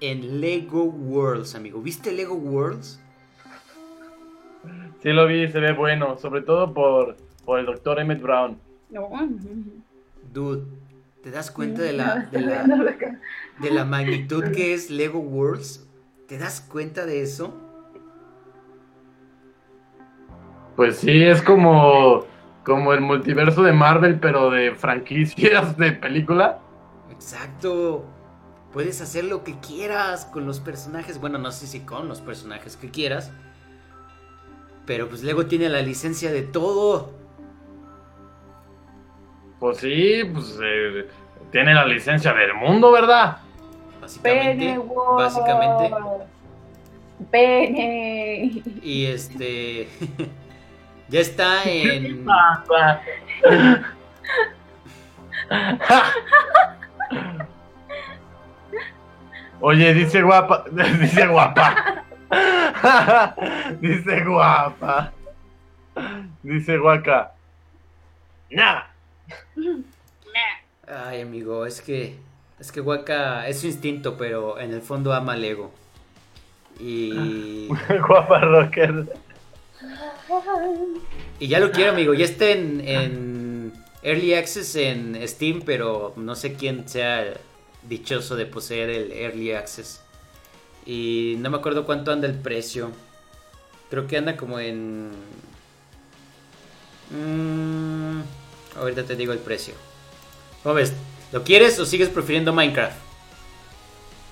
en 0.00 0.40
Lego 0.40 0.84
Worlds, 0.84 1.54
amigo. 1.54 1.80
¿Viste 1.80 2.12
Lego 2.12 2.34
Worlds? 2.34 3.00
Sí 5.02 5.10
lo 5.10 5.26
vi, 5.26 5.48
se 5.48 5.60
ve 5.60 5.72
bueno. 5.72 6.16
Sobre 6.18 6.42
todo 6.42 6.72
por, 6.72 7.16
por 7.44 7.58
el 7.58 7.66
doctor 7.66 8.00
Emmett 8.00 8.20
Brown. 8.20 8.58
Dude, 10.32 10.64
¿te 11.22 11.30
das 11.30 11.50
cuenta 11.50 11.82
de 11.82 11.92
la, 11.92 12.28
de 12.30 12.40
la, 12.40 12.64
de 13.60 13.70
la 13.70 13.84
magnitud 13.84 14.44
que 14.52 14.74
es 14.74 14.90
Lego 14.90 15.18
Worlds? 15.18 15.86
¿Te 16.28 16.38
das 16.38 16.60
cuenta 16.60 17.06
de 17.06 17.22
eso? 17.22 17.54
Pues 20.76 20.96
sí, 20.96 21.22
es 21.22 21.40
como, 21.40 22.24
como 22.64 22.92
el 22.92 23.00
multiverso 23.00 23.62
de 23.62 23.72
Marvel, 23.72 24.18
pero 24.18 24.50
de 24.50 24.74
franquicias 24.74 25.76
de 25.76 25.92
película. 25.92 26.58
Exacto. 27.14 28.04
Puedes 28.72 29.00
hacer 29.00 29.24
lo 29.24 29.44
que 29.44 29.58
quieras 29.60 30.24
con 30.26 30.46
los 30.46 30.60
personajes. 30.60 31.20
Bueno, 31.20 31.38
no 31.38 31.52
sé 31.52 31.66
si 31.66 31.80
con 31.80 32.08
los 32.08 32.20
personajes 32.20 32.76
que 32.76 32.90
quieras. 32.90 33.32
Pero 34.86 35.08
pues 35.08 35.22
Lego 35.22 35.46
tiene 35.46 35.68
la 35.68 35.80
licencia 35.80 36.32
de 36.32 36.42
todo. 36.42 37.12
Pues 39.60 39.78
sí, 39.78 40.22
pues 40.32 40.58
eh, 40.62 41.08
tiene 41.50 41.72
la 41.72 41.86
licencia 41.86 42.32
del 42.34 42.54
mundo, 42.54 42.90
¿verdad? 42.90 43.38
Básicamente. 44.00 44.78
Básicamente. 45.16 45.94
Pene. 47.30 48.62
Y 48.82 49.06
este. 49.06 49.88
ya 51.08 51.20
está 51.20 51.62
en. 51.64 52.26
Oye, 59.60 59.94
dice 59.94 60.22
guapa, 60.22 60.64
dice 61.00 61.26
guapa. 61.26 62.04
dice 63.80 64.24
guapa. 64.24 65.12
Dice 66.42 66.76
guaca. 66.78 67.32
Nada. 68.50 68.90
Ay, 70.86 71.22
amigo, 71.22 71.66
es 71.66 71.80
que. 71.80 72.18
Es 72.58 72.70
que 72.70 72.80
Waka 72.80 73.48
es 73.48 73.60
su 73.60 73.66
instinto, 73.66 74.16
pero 74.16 74.58
en 74.58 74.72
el 74.72 74.80
fondo 74.80 75.12
ama 75.12 75.36
Lego. 75.36 75.72
Y. 76.78 77.68
Guapa 78.06 78.40
rocker. 78.40 79.12
Y 81.38 81.48
ya 81.48 81.60
lo 81.60 81.70
quiero, 81.72 81.92
amigo. 81.92 82.14
Ya 82.14 82.24
está 82.24 82.50
en, 82.50 82.80
en 82.86 83.33
Early 84.04 84.34
Access 84.34 84.76
en 84.76 85.18
Steam, 85.26 85.62
pero 85.64 86.12
no 86.16 86.36
sé 86.36 86.54
quién 86.54 86.86
sea 86.88 87.34
dichoso 87.88 88.36
de 88.36 88.44
poseer 88.44 88.90
el 88.90 89.12
Early 89.12 89.52
Access. 89.52 90.00
Y 90.84 91.36
no 91.38 91.48
me 91.50 91.56
acuerdo 91.56 91.86
cuánto 91.86 92.12
anda 92.12 92.28
el 92.28 92.34
precio. 92.34 92.90
Creo 93.88 94.06
que 94.06 94.18
anda 94.18 94.36
como 94.36 94.60
en... 94.60 95.10
Mm, 97.10 98.20
ahorita 98.78 99.04
te 99.04 99.16
digo 99.16 99.32
el 99.32 99.38
precio. 99.38 99.74
¿Cómo 100.62 100.74
ves? 100.74 100.92
¿Lo 101.32 101.42
quieres 101.42 101.78
o 101.78 101.86
sigues 101.86 102.10
prefiriendo 102.10 102.52
Minecraft? 102.52 102.96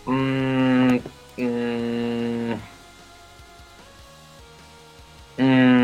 Mm, 0.05 0.97
mm, 1.39 2.55
mm, 5.39 5.82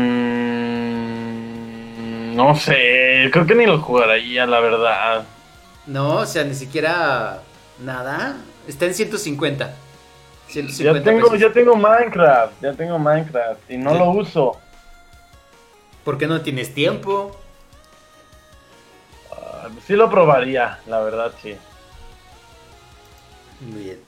no 2.39 2.55
sé, 2.55 3.29
creo 3.33 3.45
que 3.45 3.53
ni 3.55 3.65
lo 3.65 3.79
jugaría, 3.81 4.45
la 4.45 4.59
verdad. 4.61 5.23
No, 5.85 6.17
o 6.17 6.25
sea, 6.25 6.43
ni 6.45 6.55
siquiera 6.55 7.41
nada. 7.79 8.37
Está 8.67 8.85
en 8.85 8.93
150. 8.93 9.73
150 10.47 10.99
Ya 10.99 11.03
tengo, 11.03 11.25
pesos. 11.27 11.39
ya 11.39 11.51
tengo 11.51 11.75
Minecraft, 11.75 12.53
ya 12.61 12.73
tengo 12.73 12.97
Minecraft 12.97 13.69
y 13.69 13.77
no 13.77 13.91
Sí. 13.91 13.97
lo 13.99 14.09
uso. 14.11 14.57
¿Por 16.05 16.17
qué 16.17 16.27
no 16.27 16.41
tienes 16.41 16.73
tiempo? 16.73 17.35
Ah, 19.31 19.67
Sí 19.85 19.93
lo 19.93 20.09
probaría, 20.09 20.79
la 20.87 21.01
verdad, 21.01 21.31
sí. 21.41 21.55
Muy 23.59 23.83
bien. 23.83 23.99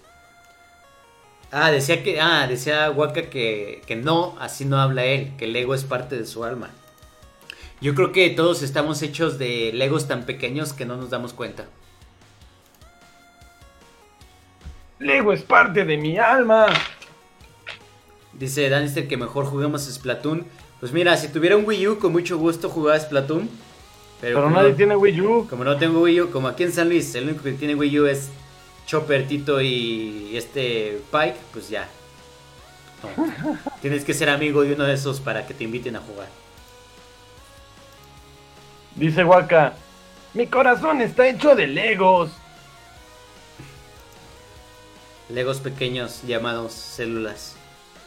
Ah, 1.52 1.70
decía 1.70 2.02
que. 2.02 2.22
Ah, 2.22 2.48
decía 2.48 2.90
Waka 2.92 3.24
que, 3.30 3.82
que 3.86 3.98
no, 3.98 4.38
así 4.40 4.64
no 4.64 4.80
habla 4.80 5.04
él, 5.04 5.34
que 5.38 5.46
el 5.46 5.56
ego 5.56 5.76
es 5.76 5.84
parte 5.84 6.16
de 6.18 6.26
su 6.26 6.46
alma. 6.46 6.70
Yo 7.82 7.96
creo 7.96 8.12
que 8.12 8.30
todos 8.30 8.62
estamos 8.62 9.02
hechos 9.02 9.40
de 9.40 9.72
legos 9.74 10.08
tan 10.08 10.26
pequeños 10.28 10.72
que 10.72 10.86
no 10.86 10.98
nos 10.98 11.10
damos 11.10 11.34
cuenta. 11.34 11.66
Lego 15.00 15.34
es 15.34 15.42
parte 15.42 15.84
de 15.84 15.98
mi 15.98 16.20
alma. 16.20 16.68
Dice 18.34 18.70
Danister 18.70 19.08
que 19.08 19.18
mejor 19.18 19.46
juguemos 19.46 19.82
Splatoon. 19.82 20.46
Pues 20.80 20.92
mira, 20.94 21.18
si 21.18 21.28
tuviera 21.30 21.58
un 21.58 21.66
Wii 21.66 21.88
U, 21.88 22.00
con 22.00 22.12
mucho 22.12 22.38
gusto 22.38 22.70
jugaba 22.70 23.00
Splatoon. 23.00 23.50
Pero, 24.22 24.48
nadie 24.52 24.70
no, 24.70 24.76
tiene 24.76 24.96
Wii 24.96 25.22
U. 25.22 25.48
como 25.50 25.64
no 25.64 25.76
tengo 25.78 26.02
Wii 26.02 26.22
U, 26.22 26.32
como 26.32 26.48
aquí 26.48 26.62
en 26.62 26.72
San 26.72 26.88
Luis, 26.88 27.16
el 27.16 27.24
único 27.24 27.42
que 27.42 27.54
tiene 27.54 27.74
Wii 27.74 28.00
U 28.00 28.06
es 28.06 28.30
Chopper, 28.86 29.28
Tito 29.28 29.60
y 29.60 30.38
este 30.38 31.02
Pike, 31.12 31.38
pues 31.52 31.70
ya. 31.70 31.90
No. 33.02 33.58
Tienes 33.82 34.06
que 34.06 34.14
ser 34.14 34.30
amigo 34.30 34.62
de 34.62 34.74
uno 34.74 34.84
de 34.84 34.94
esos 34.94 35.20
para 35.20 35.48
que 35.48 35.56
te 35.56 35.64
inviten 35.64 35.96
a 35.96 36.00
jugar. 36.00 36.41
Dice 38.96 39.24
Waka. 39.24 39.74
Mi 40.34 40.48
corazón 40.48 41.02
está 41.02 41.28
hecho 41.28 41.56
de 41.56 41.68
Legos. 41.68 42.32
Legos 45.30 45.60
pequeños 45.60 46.22
llamados 46.24 46.74
células. 46.74 47.56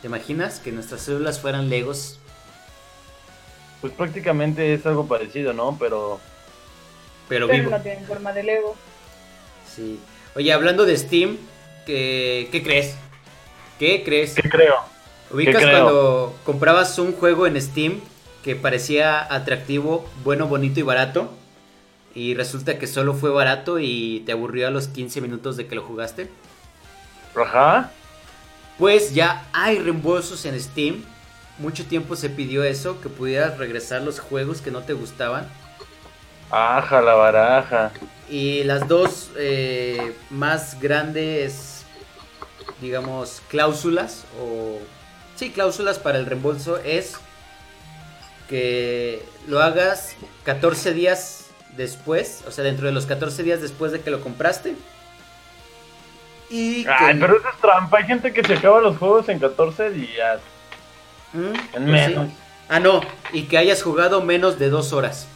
¿Te 0.01 0.09
imaginas 0.09 0.61
que 0.61 0.72
nuestras 0.72 1.03
células 1.03 1.41
fueran 1.41 1.68
Legos? 1.70 2.18
Pues 3.80 3.93
prácticamente 3.93 4.74
es 4.74 4.85
algo 4.87 5.07
parecido, 5.07 5.53
¿no? 5.53 5.76
Pero 5.78 6.20
Pero 7.28 7.47
Pero 7.47 7.61
vivo. 7.62 7.70
no 7.76 7.82
tienen 7.82 8.05
forma 8.05 8.32
de 8.32 8.43
Lego. 8.43 8.76
Sí. 9.74 9.99
Oye, 10.35 10.53
hablando 10.53 10.85
de 10.85 10.97
Steam, 10.97 11.39
¿qué, 11.87 12.49
qué 12.53 12.62
crees? 12.62 12.97
¿Qué 13.78 14.03
crees? 14.05 14.35
¿qué 14.35 14.49
creo? 14.49 14.76
¿Ubicas 15.30 15.62
creo? 15.62 15.70
cuando 15.70 16.37
comprabas 16.45 16.99
un 16.99 17.12
juego 17.12 17.47
en 17.47 17.61
Steam 17.61 18.01
que 18.45 18.55
parecía 18.55 19.34
atractivo, 19.34 20.07
bueno, 20.22 20.47
bonito 20.47 20.78
y 20.78 20.82
barato? 20.82 21.32
Y 22.14 22.34
resulta 22.34 22.78
que 22.78 22.86
solo 22.86 23.14
fue 23.14 23.30
barato 23.30 23.78
y 23.80 24.22
te 24.26 24.32
aburrió 24.32 24.68
a 24.68 24.70
los 24.70 24.86
15 24.86 25.22
minutos 25.22 25.57
de 25.57 25.66
que 25.66 25.74
lo 25.74 25.82
jugaste. 25.82 26.30
Ajá. 27.34 27.90
Pues 28.78 29.14
ya 29.14 29.47
hay 29.55 29.78
reembolsos 29.78 30.45
en 30.45 30.61
Steam. 30.61 31.03
Mucho 31.59 31.86
tiempo 31.86 32.16
se 32.16 32.28
pidió 32.28 32.64
eso, 32.64 33.01
que 33.01 33.09
pudieras 33.09 33.57
regresar 33.57 34.03
los 34.03 34.20
juegos 34.20 34.61
que 34.61 34.70
no 34.70 34.82
te 34.82 34.92
gustaban. 34.92 35.49
Aja 36.51 37.01
la 37.01 37.14
baraja. 37.14 37.92
Y 38.28 38.62
las 38.64 38.86
dos 38.86 39.30
eh, 39.38 40.14
más 40.28 40.78
grandes, 40.80 41.84
digamos, 42.82 43.40
cláusulas 43.49 44.26
o... 44.38 44.80
Sí, 45.34 45.51
cláusulas 45.51 45.99
para 45.99 46.18
el 46.18 46.26
reembolso 46.26 46.78
es 46.78 47.16
que 48.49 49.24
lo 49.47 49.62
hagas 49.62 50.16
14 50.45 50.92
días 50.95 51.47
después, 51.76 52.45
o 52.47 52.51
sea, 52.51 52.64
dentro 52.64 52.86
de 52.86 52.92
los 52.92 53.07
14 53.07 53.42
días 53.42 53.61
después 53.61 53.92
de 53.92 54.01
que 54.03 54.11
lo 54.11 54.20
compraste. 54.20 54.76
Y 56.49 56.90
que... 56.97 57.05
Ay, 57.07 57.16
pero 57.18 57.38
eso 57.38 57.49
es 57.49 57.61
trampa. 57.61 57.99
Hay 57.99 58.05
gente 58.05 58.32
que 58.32 58.45
se 58.45 58.55
acaba 58.55 58.80
los 58.80 58.99
juegos 58.99 59.28
en 59.28 59.38
14 59.40 59.90
días. 59.90 60.40
¿Mm? 61.32 61.55
En 61.72 61.86
Pues 61.86 61.86
menos. 61.86 62.28
sí. 62.28 62.34
Ah, 62.68 62.80
no, 62.80 63.01
y 63.32 63.45
que 63.45 63.59
hayas 63.59 63.82
jugado 63.82 64.22
menos 64.22 64.59
de 64.59 64.70
dos 64.70 64.92
horas. 64.92 65.28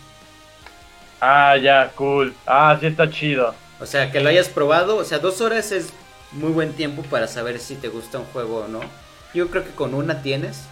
Ah, 1.20 1.56
ya, 1.56 1.92
cool. 1.94 2.34
Ah, 2.46 2.76
sí 2.80 2.86
está 2.86 3.10
chido. 3.10 3.54
O 3.80 3.86
sea, 3.86 4.10
que 4.10 4.20
lo 4.20 4.28
hayas 4.28 4.48
probado. 4.48 4.96
O 4.96 5.04
sea, 5.04 5.18
dos 5.18 5.40
horas 5.40 5.72
es 5.72 5.92
muy 6.30 6.50
buen 6.52 6.74
tiempo 6.74 7.02
para 7.04 7.26
saber 7.28 7.58
si 7.60 7.76
te 7.76 7.88
gusta 7.88 8.18
un 8.18 8.26
juego 8.26 8.64
o 8.64 8.68
no. 8.68 8.92
Yo 9.34 9.50
creo 9.50 9.64
que 9.64 9.72
con 9.74 9.94
una 9.94 10.22
tienes. 10.22 10.70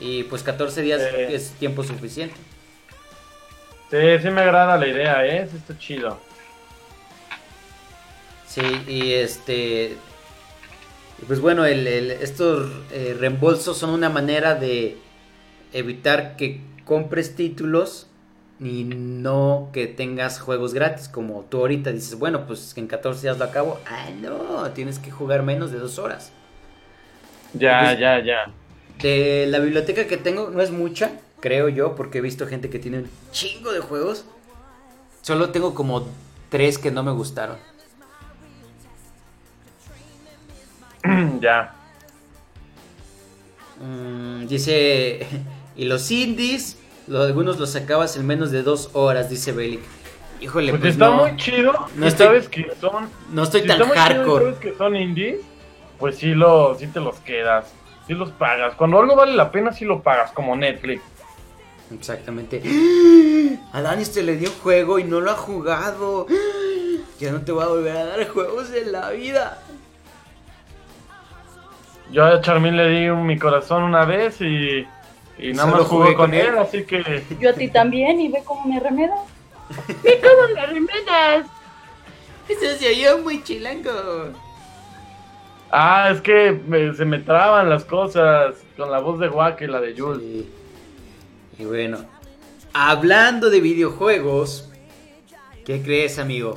Y 0.00 0.24
pues 0.24 0.42
14 0.42 0.80
días 0.82 1.00
Sí. 1.02 1.16
es 1.34 1.50
tiempo 1.52 1.82
suficiente. 1.84 2.34
Sí, 3.90 3.98
sí 4.22 4.30
me 4.30 4.40
agrada 4.40 4.76
la 4.78 4.86
idea, 4.86 5.26
¿eh? 5.26 5.46
Sí 5.50 5.56
está 5.58 5.78
chido. 5.78 6.18
Sí, 8.46 8.62
y 8.88 9.12
este... 9.12 9.96
Pues 11.26 11.40
bueno, 11.40 11.66
el- 11.66 11.86
el- 11.86 12.10
estos 12.12 12.70
eh, 12.92 13.14
reembolsos 13.18 13.76
son 13.76 13.90
una 13.90 14.08
manera 14.08 14.54
de 14.54 14.96
evitar 15.72 16.36
que 16.36 16.60
compres 16.84 17.36
títulos 17.36 18.06
y 18.58 18.84
no 18.84 19.68
que 19.72 19.86
tengas 19.86 20.40
juegos 20.40 20.72
gratis. 20.72 21.08
Como 21.08 21.42
tú 21.50 21.58
ahorita 21.58 21.92
dices, 21.92 22.18
bueno, 22.18 22.46
pues 22.46 22.72
en 22.76 22.86
14 22.86 23.22
días 23.22 23.38
lo 23.38 23.44
acabo. 23.44 23.78
Ah, 23.86 24.08
no, 24.18 24.70
tienes 24.70 24.98
que 24.98 25.10
jugar 25.10 25.42
menos 25.42 25.70
de 25.72 25.78
dos 25.78 25.98
horas. 25.98 26.32
Ya, 27.52 27.82
Pues- 27.84 27.98
ya, 28.00 28.18
ya. 28.24 28.50
De 29.02 29.46
la 29.48 29.58
biblioteca 29.60 30.06
que 30.06 30.16
tengo 30.16 30.50
no 30.50 30.60
es 30.60 30.70
mucha, 30.70 31.12
creo 31.40 31.68
yo, 31.68 31.94
porque 31.94 32.18
he 32.18 32.20
visto 32.20 32.46
gente 32.46 32.68
que 32.70 32.78
tiene 32.78 32.98
un 32.98 33.10
chingo 33.32 33.72
de 33.72 33.80
juegos. 33.80 34.24
Solo 35.22 35.50
tengo 35.50 35.74
como 35.74 36.06
tres 36.50 36.78
que 36.78 36.90
no 36.90 37.02
me 37.02 37.12
gustaron. 37.12 37.56
ya. 41.40 41.74
Mm, 43.82 44.46
dice, 44.46 45.26
y 45.76 45.84
los 45.86 46.10
indies, 46.10 46.76
lo- 47.06 47.22
algunos 47.22 47.58
los 47.58 47.70
sacabas 47.70 48.16
en 48.16 48.26
menos 48.26 48.50
de 48.50 48.62
dos 48.62 48.90
horas, 48.92 49.30
dice 49.30 49.52
Belic. 49.52 49.80
Híjole, 50.40 50.70
Pues, 50.72 50.80
pues, 50.80 50.92
está 50.94 51.08
no, 51.10 51.16
muy 51.16 51.36
chido. 51.36 51.72
No 51.96 52.06
estoy- 52.06 52.26
sabes 52.26 52.48
que 52.48 52.70
son. 52.80 53.08
no 53.32 53.42
estoy 53.42 53.62
si 53.62 53.66
tan 53.66 53.80
está 53.80 53.86
muy 53.88 53.96
chido 53.96 54.10
y 54.10 54.16
hardcore. 54.18 54.44
sabes 54.44 54.58
que 54.60 54.74
son 54.76 54.96
indies, 54.96 55.40
pues 55.98 56.16
sí, 56.16 56.34
lo, 56.34 56.76
sí 56.78 56.86
te 56.86 57.00
los 57.00 57.16
quedas. 57.20 57.66
Sí 58.10 58.16
los 58.16 58.30
pagas. 58.32 58.74
Cuando 58.74 58.98
algo 58.98 59.14
vale 59.14 59.34
la 59.36 59.52
pena, 59.52 59.72
sí 59.72 59.84
lo 59.84 60.02
pagas, 60.02 60.32
como 60.32 60.56
Netflix. 60.56 61.00
Exactamente. 61.94 62.60
A 63.72 63.80
Dani 63.82 64.04
se 64.04 64.24
le 64.24 64.34
dio 64.36 64.50
un 64.50 64.56
juego 64.56 64.98
y 64.98 65.04
no 65.04 65.20
lo 65.20 65.30
ha 65.30 65.34
jugado. 65.36 66.26
Ya 67.20 67.30
no 67.32 67.42
te 67.42 67.52
voy 67.52 67.62
a 67.62 67.66
volver 67.68 67.96
a 67.96 68.06
dar 68.06 68.26
juegos 68.28 68.72
en 68.72 68.92
la 68.92 69.10
vida. 69.10 69.62
Yo 72.10 72.24
a 72.24 72.40
Charmin 72.40 72.76
le 72.76 72.88
di 72.88 73.08
un- 73.10 73.26
mi 73.26 73.38
corazón 73.38 73.82
una 73.84 74.06
vez 74.06 74.40
y, 74.40 74.86
y 75.38 75.52
nada 75.52 75.70
Solo 75.70 75.82
más 75.82 75.86
jugó 75.86 76.02
jugué 76.04 76.14
con 76.16 76.30
con 76.30 76.34
él, 76.34 76.46
él. 76.46 76.58
así 76.58 76.84
que 76.84 77.22
Yo 77.38 77.50
a 77.50 77.52
ti 77.52 77.68
también 77.68 78.20
y 78.22 78.28
ve 78.28 78.42
cómo 78.44 78.64
me 78.64 78.80
remedas. 78.80 79.20
Eso 82.48 82.78
se 82.78 82.88
oyó 82.88 83.18
muy 83.18 83.44
chilango. 83.44 83.90
Ah, 85.72 86.10
es 86.12 86.20
que 86.20 86.52
me- 86.66 86.94
se 86.94 87.04
me 87.04 87.18
traban 87.20 87.68
las 87.68 87.84
cosas 87.84 88.56
con 88.76 88.90
la 88.90 88.98
voz 88.98 89.20
de 89.20 89.28
Wack 89.28 89.60
y 89.62 89.66
la 89.66 89.80
de 89.80 89.94
Jules. 89.98 90.20
Sí. 90.22 90.48
Y 91.60 91.64
bueno, 91.64 91.98
hablando 92.72 93.50
de 93.50 93.60
videojuegos, 93.60 94.68
¿qué 95.64 95.82
crees, 95.82 96.18
amigo? 96.18 96.56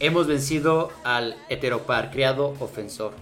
Hemos 0.00 0.26
vencido 0.28 0.90
al 1.02 1.34
heteropar, 1.48 2.10
criado 2.12 2.54
ofensor, 2.60 3.12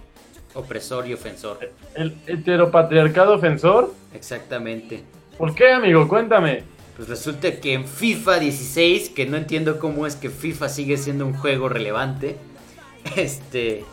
opresor 0.53 1.07
y 1.07 1.13
ofensor. 1.13 1.71
¿El 1.95 2.15
heteropatriarcado 2.27 3.33
ofensor? 3.35 3.93
Exactamente. 4.13 5.03
¿Por 5.37 5.55
qué, 5.55 5.71
amigo? 5.71 6.07
Cuéntame. 6.07 6.63
Pues 6.95 7.09
resulta 7.09 7.51
que 7.59 7.73
en 7.73 7.87
FIFA 7.87 8.39
16, 8.39 9.09
que 9.09 9.25
no 9.25 9.37
entiendo 9.37 9.79
cómo 9.79 10.05
es 10.05 10.15
que 10.15 10.29
FIFA 10.29 10.69
sigue 10.69 10.97
siendo 10.97 11.25
un 11.25 11.33
juego 11.35 11.69
relevante, 11.69 12.37
este, 13.15 13.85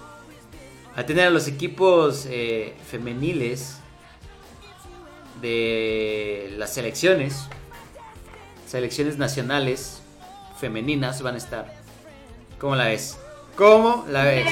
a 0.97 1.05
tener 1.05 1.27
a 1.27 1.31
los 1.31 1.49
equipos 1.49 2.27
eh, 2.31 2.75
femeniles 2.89 3.81
de 5.41 6.55
las 6.57 6.73
selecciones, 6.75 7.49
selecciones 8.67 9.19
nacionales 9.19 10.03
femeninas 10.59 11.23
van 11.23 11.35
a 11.35 11.39
estar. 11.39 11.73
¿Cómo 12.59 12.77
la 12.77 12.87
ves? 12.87 13.19
¿Cómo 13.57 14.05
la 14.09 14.25
ves? 14.25 14.47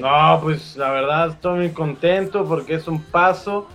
No, 0.00 0.40
pues 0.42 0.76
la 0.76 0.90
verdad 0.90 1.30
estoy 1.30 1.58
muy 1.58 1.70
contento 1.70 2.44
porque 2.46 2.74
es 2.74 2.88
un 2.88 3.02
paso 3.02 3.68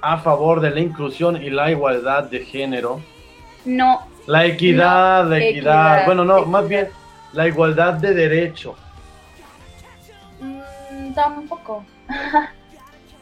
a 0.00 0.18
favor 0.18 0.60
de 0.60 0.70
la 0.70 0.80
inclusión 0.80 1.42
y 1.42 1.50
la 1.50 1.70
igualdad 1.70 2.24
de 2.24 2.40
género. 2.44 3.00
No, 3.64 4.06
La 4.26 4.44
equidad, 4.46 5.24
No, 5.24 5.30
la 5.30 5.38
equidad. 5.38 5.48
equidad, 5.98 6.06
Bueno, 6.06 6.24
no, 6.24 6.36
equidad. 6.38 6.50
más 6.50 6.68
bien 6.68 6.88
la 7.32 7.46
igualdad 7.48 7.94
de 7.94 8.14
derecho. 8.14 8.74
Mm, 11.14 11.34
tampoco. 11.34 11.84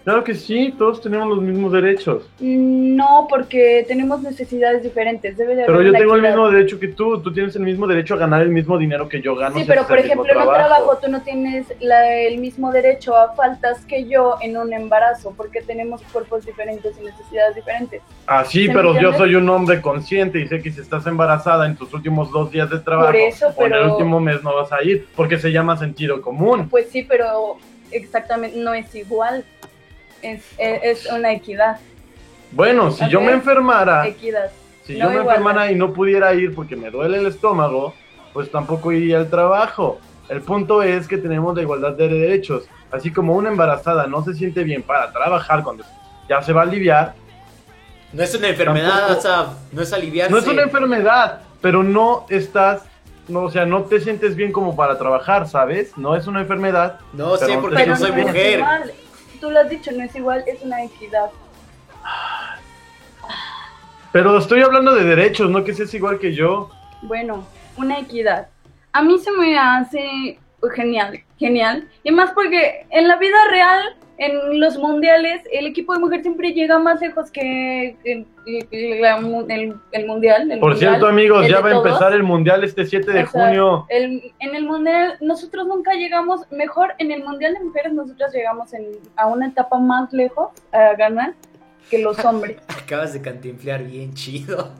Claro 0.04 0.24
que 0.24 0.34
sí, 0.34 0.74
todos 0.76 1.00
tenemos 1.00 1.28
los 1.28 1.40
mismos 1.40 1.70
derechos. 1.72 2.28
No, 2.40 3.28
porque 3.30 3.84
tenemos 3.86 4.20
necesidades 4.20 4.82
diferentes. 4.82 5.36
Debe 5.36 5.54
de 5.54 5.62
Pero 5.62 5.74
haber 5.76 5.86
yo 5.86 5.92
tengo 5.92 6.14
el 6.14 6.18
equidad. 6.24 6.34
mismo 6.34 6.50
derecho 6.50 6.80
que 6.80 6.88
tú. 6.88 7.22
Tú 7.22 7.32
tienes 7.32 7.54
el 7.54 7.62
mismo 7.62 7.86
derecho 7.86 8.14
a 8.14 8.16
ganar 8.16 8.42
el 8.42 8.48
mismo 8.48 8.76
dinero 8.78 9.08
que 9.08 9.22
yo 9.22 9.36
gano. 9.36 9.54
Sí, 9.56 9.64
pero 9.64 9.86
por 9.86 9.96
el 9.98 10.06
ejemplo, 10.06 10.32
en 10.32 10.38
un 10.38 10.52
trabajo 10.54 10.98
tú 11.00 11.08
no 11.08 11.22
tienes 11.22 11.72
la- 11.78 12.16
el 12.16 12.38
mismo 12.38 12.72
derecho 12.72 13.16
a 13.16 13.32
faltas 13.36 13.84
que 13.84 14.08
yo 14.08 14.38
en 14.40 14.56
un 14.56 14.72
embarazo, 14.72 15.34
porque 15.36 15.60
tenemos 15.62 16.02
cuerpos 16.12 16.44
diferentes 16.44 16.98
y 17.00 17.04
necesidades 17.04 17.54
diferentes. 17.54 18.02
Ah, 18.26 18.44
sí, 18.44 18.62
¿Se 18.62 18.68
me 18.70 18.74
pero 18.74 19.00
yo 19.00 19.12
soy 19.12 19.36
un 19.36 19.48
hombre 19.50 19.80
consciente 19.80 20.40
y 20.40 20.48
sé 20.48 20.60
que 20.60 20.72
si 20.72 20.80
estás 20.80 21.06
embarazada 21.06 21.64
en 21.64 21.76
tus 21.76 21.94
últimos 21.94 22.28
dos 22.32 22.50
días 22.50 22.68
de 22.68 22.80
trabajo 22.80 23.06
Por 23.06 23.16
eso, 23.20 23.46
o 23.54 23.66
en 23.66 23.72
el 23.72 23.78
pero- 23.78 23.92
último 23.92 24.18
mes 24.18 24.42
no 24.42 24.52
vas 24.56 24.72
a 24.72 24.82
ir 24.82 25.06
porque 25.14 25.38
se 25.38 25.52
llama 25.52 25.76
sentido 25.76 26.20
común. 26.20 26.68
Pues 26.68 26.88
sí, 26.90 27.04
pero 27.08 27.56
exactamente 27.92 28.58
no 28.58 28.74
es 28.74 28.94
igual. 28.94 29.44
Es, 30.22 30.42
es, 30.58 31.04
es 31.04 31.12
una 31.12 31.32
equidad. 31.32 31.78
Bueno, 32.52 32.90
si 32.90 33.08
yo 33.08 33.20
me 33.20 33.32
enfermara, 33.32 34.06
Equidad. 34.06 34.50
si 34.84 34.92
no 34.94 34.98
yo 34.98 35.04
me 35.06 35.12
igualdad. 35.14 35.34
enfermara 35.36 35.72
y 35.72 35.74
no 35.74 35.92
pudiera 35.92 36.32
ir 36.34 36.54
porque 36.54 36.76
me 36.76 36.90
duele 36.90 37.18
el 37.18 37.26
estómago, 37.26 37.94
pues 38.32 38.50
tampoco 38.50 38.92
iría 38.92 39.18
al 39.18 39.28
trabajo. 39.30 39.98
El 40.28 40.42
punto 40.42 40.82
es 40.82 41.08
que 41.08 41.18
tenemos 41.18 41.56
la 41.56 41.62
igualdad 41.62 41.92
de 41.92 42.08
derechos. 42.08 42.64
Así 42.90 43.10
como 43.12 43.34
una 43.34 43.48
embarazada 43.48 44.06
no 44.06 44.22
se 44.22 44.34
siente 44.34 44.62
bien 44.64 44.82
para 44.82 45.10
trabajar 45.12 45.62
cuando 45.64 45.82
ya 46.28 46.40
se 46.42 46.52
va 46.52 46.60
a 46.60 46.64
aliviar, 46.64 47.14
No 48.12 48.22
es 48.22 48.34
una 48.34 48.48
enfermedad, 48.48 49.18
Tampoco- 49.18 49.54
no 49.72 49.82
es 49.82 49.92
aliviarse. 49.92 50.30
no 50.32 50.38
es 50.38 50.46
una 50.46 50.62
enfermedad, 50.62 51.40
pero 51.62 51.82
no 51.82 52.26
estás, 52.28 52.82
no, 53.32 53.44
o 53.44 53.50
sea, 53.50 53.64
no 53.66 53.82
te 53.84 53.98
sientes 54.00 54.36
bien 54.36 54.52
como 54.52 54.76
para 54.76 54.98
trabajar, 54.98 55.48
¿sabes? 55.48 55.96
No 55.96 56.14
es 56.14 56.26
una 56.26 56.40
enfermedad. 56.42 57.00
No 57.12 57.32
Pero- 57.40 57.60
porque 57.60 57.76
Pero 57.76 57.92
no 57.92 57.96
soy 57.96 58.10
no 58.12 58.18
es 58.18 58.26
mujer. 58.26 58.58
igual. 58.58 58.92
Tú 59.40 59.50
lo 59.50 59.58
has 59.60 59.68
dicho, 59.70 59.90
no 59.92 60.04
es 60.04 60.14
igual, 60.14 60.44
es 60.46 60.62
una 60.62 60.84
equidad. 60.84 61.30
Pero 64.12 64.36
estoy 64.38 64.62
hablando 64.62 64.94
de 64.94 65.04
derechos, 65.04 65.50
no 65.50 65.64
que 65.64 65.74
seas 65.74 65.92
igual 65.94 66.18
que 66.18 66.34
yo. 66.34 66.70
Bueno, 67.02 67.46
una 67.76 67.98
equidad. 67.98 68.48
A 68.92 69.02
mí 69.02 69.18
se 69.18 69.32
me 69.32 69.58
hace 69.58 70.38
genial, 70.74 71.18
genial. 71.38 71.88
Y 72.04 72.12
más 72.12 72.30
porque 72.32 72.86
en 72.90 73.08
la 73.08 73.16
vida 73.16 73.36
real, 73.50 73.96
en 74.24 74.60
los 74.60 74.76
mundiales, 74.78 75.42
el 75.52 75.66
equipo 75.66 75.92
de 75.94 75.98
mujer 76.00 76.22
siempre 76.22 76.52
llega 76.52 76.78
más 76.78 77.00
lejos 77.00 77.30
que 77.30 77.96
el, 78.04 78.26
el- 78.70 79.00
la 79.00 79.20
mu- 79.20 79.46
el- 79.48 79.74
el 79.92 80.06
mundial. 80.06 80.50
el 80.50 80.58
Por 80.60 80.70
mundial, 80.70 80.90
cierto, 80.92 81.08
amigos, 81.08 81.48
ya 81.48 81.60
va 81.60 81.70
a 81.70 81.76
empezar 81.76 82.12
el 82.12 82.22
mundial 82.22 82.62
este 82.64 82.84
7 82.86 83.10
de 83.12 83.24
O 83.24 83.26
sea, 83.26 83.46
junio. 83.46 83.86
el- 83.88 84.32
en 84.40 84.54
el 84.54 84.64
mundial, 84.64 85.14
nosotros 85.20 85.66
nunca 85.66 85.92
llegamos 85.94 86.40
mejor. 86.50 86.92
En 86.98 87.10
el 87.10 87.24
mundial 87.24 87.54
de 87.54 87.60
mujeres, 87.64 87.92
nosotros 87.92 88.32
llegamos 88.32 88.72
en- 88.74 88.98
a 89.16 89.26
una 89.26 89.46
etapa 89.48 89.78
más 89.78 90.12
lejos 90.12 90.50
a 90.72 90.94
ganar 90.96 91.34
que 91.90 91.98
los 91.98 92.16
hombres. 92.24 92.58
Acabas 92.68 93.12
de 93.12 93.20
cantinflear 93.22 93.82
bien 93.84 94.14
chido. 94.14 94.70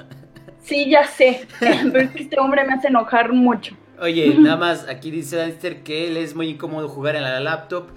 Sí, 0.60 0.88
ya 0.88 1.04
sé, 1.04 1.40
pero 1.60 2.00
es 2.00 2.10
que 2.12 2.22
este 2.22 2.38
hombre 2.38 2.64
me 2.64 2.74
hace 2.74 2.88
enojar 2.88 3.32
mucho. 3.32 3.74
Oye, 4.00 4.34
nada 4.38 4.56
más, 4.56 4.88
aquí 4.88 5.10
dice 5.10 5.36
Danister 5.36 5.82
que 5.82 6.06
él 6.08 6.16
es 6.16 6.34
muy 6.36 6.48
incómodo 6.48 6.88
jugar 6.88 7.16
en 7.16 7.22
la 7.22 7.40
laptop 7.40 7.88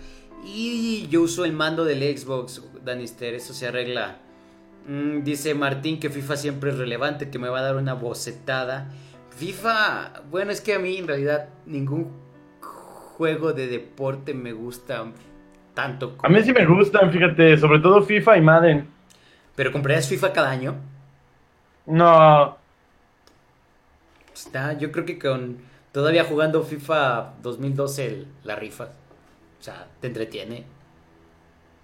y 0.43 1.07
yo 1.07 1.21
uso 1.21 1.45
el 1.45 1.53
mando 1.53 1.85
del 1.85 2.01
Xbox, 2.17 2.61
Danister, 2.83 3.33
eso 3.33 3.53
se 3.53 3.67
arregla. 3.67 4.17
Mm, 4.87 5.23
dice 5.23 5.55
Martín 5.55 5.99
que 5.99 6.09
FIFA 6.09 6.35
siempre 6.37 6.69
es 6.71 6.77
relevante, 6.77 7.29
que 7.29 7.39
me 7.39 7.49
va 7.49 7.59
a 7.59 7.63
dar 7.63 7.75
una 7.75 7.93
bocetada. 7.93 8.91
FIFA, 9.37 10.23
bueno, 10.29 10.51
es 10.51 10.61
que 10.61 10.73
a 10.73 10.79
mí 10.79 10.97
en 10.97 11.07
realidad 11.07 11.49
ningún 11.65 12.11
juego 12.61 13.53
de 13.53 13.67
deporte 13.67 14.33
me 14.33 14.53
gusta 14.53 15.05
tanto. 15.73 16.13
A 16.19 16.27
como- 16.27 16.37
mí 16.37 16.43
sí 16.43 16.53
me 16.53 16.65
gustan, 16.65 17.11
fíjate, 17.11 17.57
sobre 17.57 17.79
todo 17.79 18.01
FIFA 18.03 18.37
y 18.37 18.41
Madden. 18.41 18.87
Pero 19.55 19.71
comprarías 19.71 20.07
FIFA 20.07 20.33
cada 20.33 20.51
año. 20.51 20.75
No, 21.87 22.57
Está, 24.33 24.73
yo 24.77 24.91
creo 24.91 25.05
que 25.05 25.17
con 25.17 25.57
todavía 25.93 26.25
jugando 26.25 26.61
FIFA 26.63 27.35
2012 27.41 28.05
el- 28.05 28.27
la 28.43 28.55
rifa. 28.57 28.89
O 29.65 29.71
sea, 29.73 29.87
te 29.99 30.05
entretiene. 30.05 30.63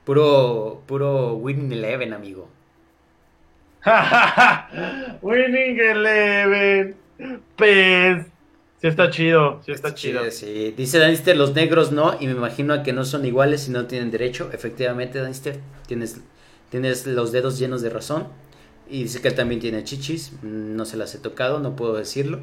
Puro 0.06 0.84
puro 0.86 1.34
Winning 1.34 1.72
Eleven, 1.72 2.14
amigo. 2.14 2.48
Winning 5.24 5.80
Eleven. 5.80 6.96
Pues. 7.56 8.28
Sí 8.82 8.88
está 8.88 9.10
chido, 9.10 9.64
sí 9.66 9.72
está 9.72 9.96
chido. 9.96 10.24
Sí, 10.26 10.46
sí. 10.46 10.74
Dice 10.78 11.00
Danister, 11.00 11.36
los 11.36 11.56
negros 11.56 11.92
no, 11.92 12.16
y 12.20 12.28
me 12.28 12.34
imagino 12.34 12.84
que 12.84 12.94
no 12.94 13.04
son 13.04 13.26
iguales 13.26 13.68
y 13.68 13.72
no 13.72 13.88
tienen 13.88 14.12
derecho. 14.12 14.52
Efectivamente, 14.54 15.20
Danister, 15.20 15.60
tienes, 15.88 16.22
tienes 16.70 17.08
los 17.08 17.32
dedos 17.32 17.58
llenos 17.58 17.82
de 17.82 17.90
razón. 17.90 18.28
Y 18.88 19.02
dice 19.02 19.24
que 19.24 19.30
él 19.30 19.36
también 19.36 19.60
tiene 19.60 19.84
chichis, 19.84 20.34
mm, 20.44 20.76
no 20.76 20.86
se 20.86 20.98
las 20.98 21.16
he 21.16 21.18
tocado, 21.18 21.60
no 21.60 21.76
puedo 21.76 21.96
decirlo. 21.96 22.42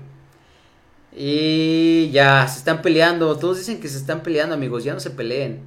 Y 1.20 2.10
ya, 2.12 2.46
se 2.46 2.60
están 2.60 2.80
peleando. 2.80 3.36
Todos 3.36 3.58
dicen 3.58 3.80
que 3.80 3.88
se 3.88 3.98
están 3.98 4.22
peleando, 4.22 4.54
amigos. 4.54 4.84
Ya 4.84 4.94
no 4.94 5.00
se 5.00 5.10
peleen. 5.10 5.62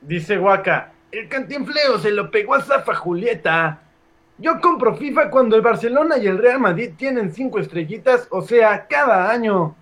Dice 0.00 0.36
Waka, 0.36 0.92
el 1.12 1.28
cantinfleo 1.28 2.00
se 2.00 2.10
lo 2.10 2.32
pegó 2.32 2.54
a 2.54 2.62
Zafa 2.62 2.96
Julieta. 2.96 3.80
Yo 4.38 4.60
compro 4.60 4.96
FIFA 4.96 5.30
cuando 5.30 5.54
el 5.54 5.62
Barcelona 5.62 6.18
y 6.18 6.26
el 6.26 6.36
Real 6.36 6.58
Madrid 6.58 6.90
tienen 6.96 7.32
cinco 7.32 7.60
estrellitas, 7.60 8.26
o 8.30 8.42
sea, 8.42 8.88
cada 8.88 9.30
año. 9.30 9.76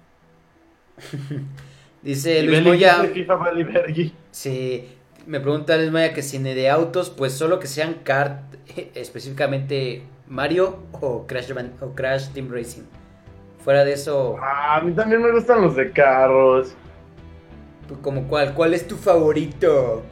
Dice 2.03 2.43
Luis 2.43 2.63
Moya. 2.63 3.03
FIFA. 3.05 3.39
Sí, 4.33 4.87
me 5.27 5.41
pregunta 5.41 5.79
Luis 5.79 5.91
Moya 5.91 6.13
que 6.13 6.21
si 6.21 6.37
de 6.39 6.69
autos, 6.69 7.09
pues 7.09 7.33
solo 7.33 7.59
que 7.59 7.69
sean 7.69 7.95
kart, 8.05 8.43
específicamente 8.95 10.03
Mario 10.27 10.81
o 10.93 11.27
Crash, 11.27 11.53
o 11.81 11.95
Crash 11.95 12.29
Team 12.35 12.51
Racing. 12.53 13.00
Fuera 13.65 13.85
de 13.85 13.93
eso, 13.93 14.37
Ah, 14.41 14.77
a 14.77 14.81
mí 14.81 14.93
también 14.93 15.23
me 15.23 15.31
gustan 15.33 15.63
los 15.63 15.77
de 15.77 15.91
carros. 15.91 16.75
como 18.03 18.27
cuál, 18.29 18.55
¿cuál 18.55 18.73
es 18.75 18.87
tu 18.87 18.97
favorito? 18.97 20.03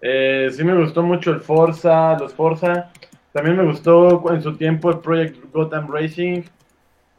Eh, 0.00 0.48
sí 0.52 0.64
me 0.64 0.74
gustó 0.78 1.02
mucho 1.02 1.30
el 1.30 1.40
Forza, 1.40 2.18
los 2.18 2.34
Forza. 2.34 2.90
También 3.32 3.56
me 3.56 3.64
gustó 3.64 4.22
en 4.32 4.42
su 4.42 4.56
tiempo 4.56 4.90
el 4.90 4.98
Project 4.98 5.52
Gotham 5.52 5.90
Racing. 5.92 6.42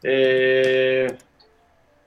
Eh, 0.02 1.06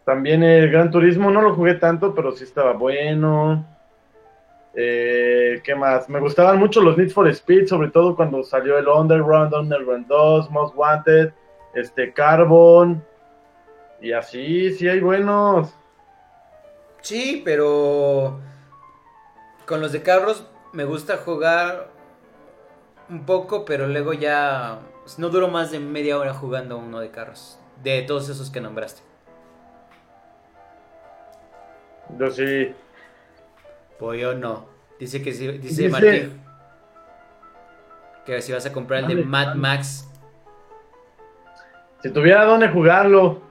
también 0.06 0.42
el 0.44 0.72
Gran 0.72 0.90
Turismo, 0.90 1.32
no 1.32 1.42
lo 1.42 1.54
jugué 1.56 1.76
tanto, 1.76 2.14
pero 2.16 2.32
sí 2.32 2.44
estaba 2.44 2.74
bueno. 2.74 3.66
Eh, 4.74 5.62
¿Qué 5.64 5.76
más? 5.76 6.08
Me 6.10 6.20
gustaban 6.20 6.58
mucho 6.60 6.82
los 6.82 6.98
Need 6.98 7.10
for 7.12 7.28
Speed, 7.28 7.68
sobre 7.68 7.90
todo 7.90 8.16
cuando 8.16 8.44
salió 8.44 8.78
el 8.78 8.88
Underground, 8.88 9.54
Underground 9.54 10.08
2, 10.08 10.50
Most 10.52 10.76
Wanted, 10.76 11.32
este 11.74 12.14
Carbon. 12.14 13.04
Y 14.02 14.14
así, 14.14 14.72
sí 14.74 14.88
hay 14.88 15.00
buenos. 15.02 15.74
Sí, 17.02 17.42
pero 17.46 18.40
con 19.66 19.82
los 19.82 19.92
de 19.92 20.02
carros 20.02 20.46
me 20.74 20.86
gusta 20.86 21.18
jugar 21.18 21.90
un 23.10 23.26
poco, 23.26 23.66
pero 23.66 23.88
luego 23.88 24.14
ya 24.14 24.80
pues, 25.04 25.20
no 25.20 25.30
duro 25.30 25.48
más 25.48 25.72
de 25.72 25.80
media 25.80 26.18
hora 26.18 26.34
jugando 26.34 26.78
uno 26.78 27.00
de 27.00 27.10
carros, 27.12 27.60
de 27.84 28.02
todos 28.04 28.30
esos 28.30 28.50
que 28.50 28.62
nombraste. 28.62 29.02
Yo 32.18 32.30
sí. 32.32 32.74
Pollo 33.98 34.34
no. 34.34 34.68
Dice 35.00 35.22
que 35.22 35.34
sí, 35.34 35.48
dice, 35.48 35.84
Dice- 35.84 35.90
Martín 35.90 36.42
que 38.26 38.42
si 38.42 38.52
vas 38.52 38.66
a 38.66 38.72
comprar 38.72 39.04
el 39.10 39.18
de 39.18 39.24
Mad. 39.24 39.56
Max. 39.56 40.09
Si 42.02 42.12
tuviera 42.12 42.46
dónde 42.46 42.70
jugarlo. 42.70 43.42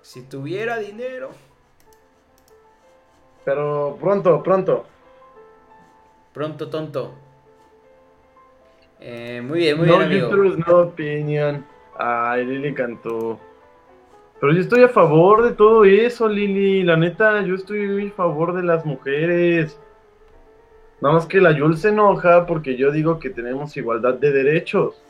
Si 0.00 0.22
tuviera 0.22 0.78
dinero. 0.78 1.30
Pero 3.44 3.96
pronto, 4.00 4.42
pronto. 4.42 4.84
Pronto, 6.32 6.68
tonto. 6.68 7.14
Eh, 9.00 9.42
muy 9.44 9.60
bien, 9.60 9.78
muy 9.78 9.86
no 9.86 9.98
bien, 9.98 10.10
amigo. 10.10 10.28
uterus, 10.28 10.58
no 10.66 10.78
opinion. 10.78 11.66
Ay, 11.98 12.44
Lili 12.46 12.72
cantó. 12.74 13.38
Pero 14.40 14.52
yo 14.52 14.60
estoy 14.60 14.82
a 14.82 14.88
favor 14.88 15.42
de 15.42 15.52
todo 15.52 15.84
eso, 15.84 16.28
Lili. 16.28 16.82
La 16.82 16.96
neta, 16.96 17.42
yo 17.42 17.54
estoy 17.54 18.08
a 18.08 18.12
favor 18.12 18.54
de 18.54 18.62
las 18.62 18.84
mujeres. 18.84 19.78
Nada 21.00 21.14
más 21.14 21.26
que 21.26 21.40
la 21.40 21.52
Yul 21.52 21.76
se 21.76 21.90
enoja 21.90 22.46
porque 22.46 22.76
yo 22.76 22.90
digo 22.90 23.18
que 23.18 23.30
tenemos 23.30 23.76
igualdad 23.76 24.14
de 24.14 24.32
derechos. 24.32 25.00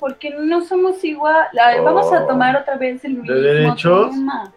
Porque 0.00 0.30
no 0.30 0.62
somos 0.64 1.04
igual. 1.04 1.46
A 1.62 1.68
ver, 1.72 1.82
Vamos 1.82 2.12
a 2.12 2.26
tomar 2.26 2.56
otra 2.56 2.76
vez 2.76 3.04
el 3.04 3.14
mismo 3.18 3.32
¿De 3.32 3.40
derechos? 3.40 4.10
tema. 4.10 4.52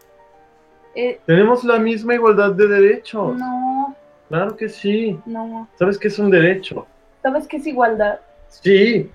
Eh, 0.96 1.20
Tenemos 1.26 1.64
la 1.64 1.78
misma 1.80 2.14
igualdad 2.16 2.52
de 2.54 2.68
derechos. 2.68 3.36
no, 3.38 3.96
Claro 4.30 4.56
que 4.56 4.70
sí. 4.70 5.20
no. 5.26 5.68
¿Sabes 5.78 6.00
qué 6.00 6.08
es 6.08 6.18
un 6.18 6.32
derecho? 6.32 6.88
¿Sabes 7.22 7.48
qué 7.48 7.58
es 7.58 7.68
igualdad? 7.68 8.20
Sí. 8.48 9.12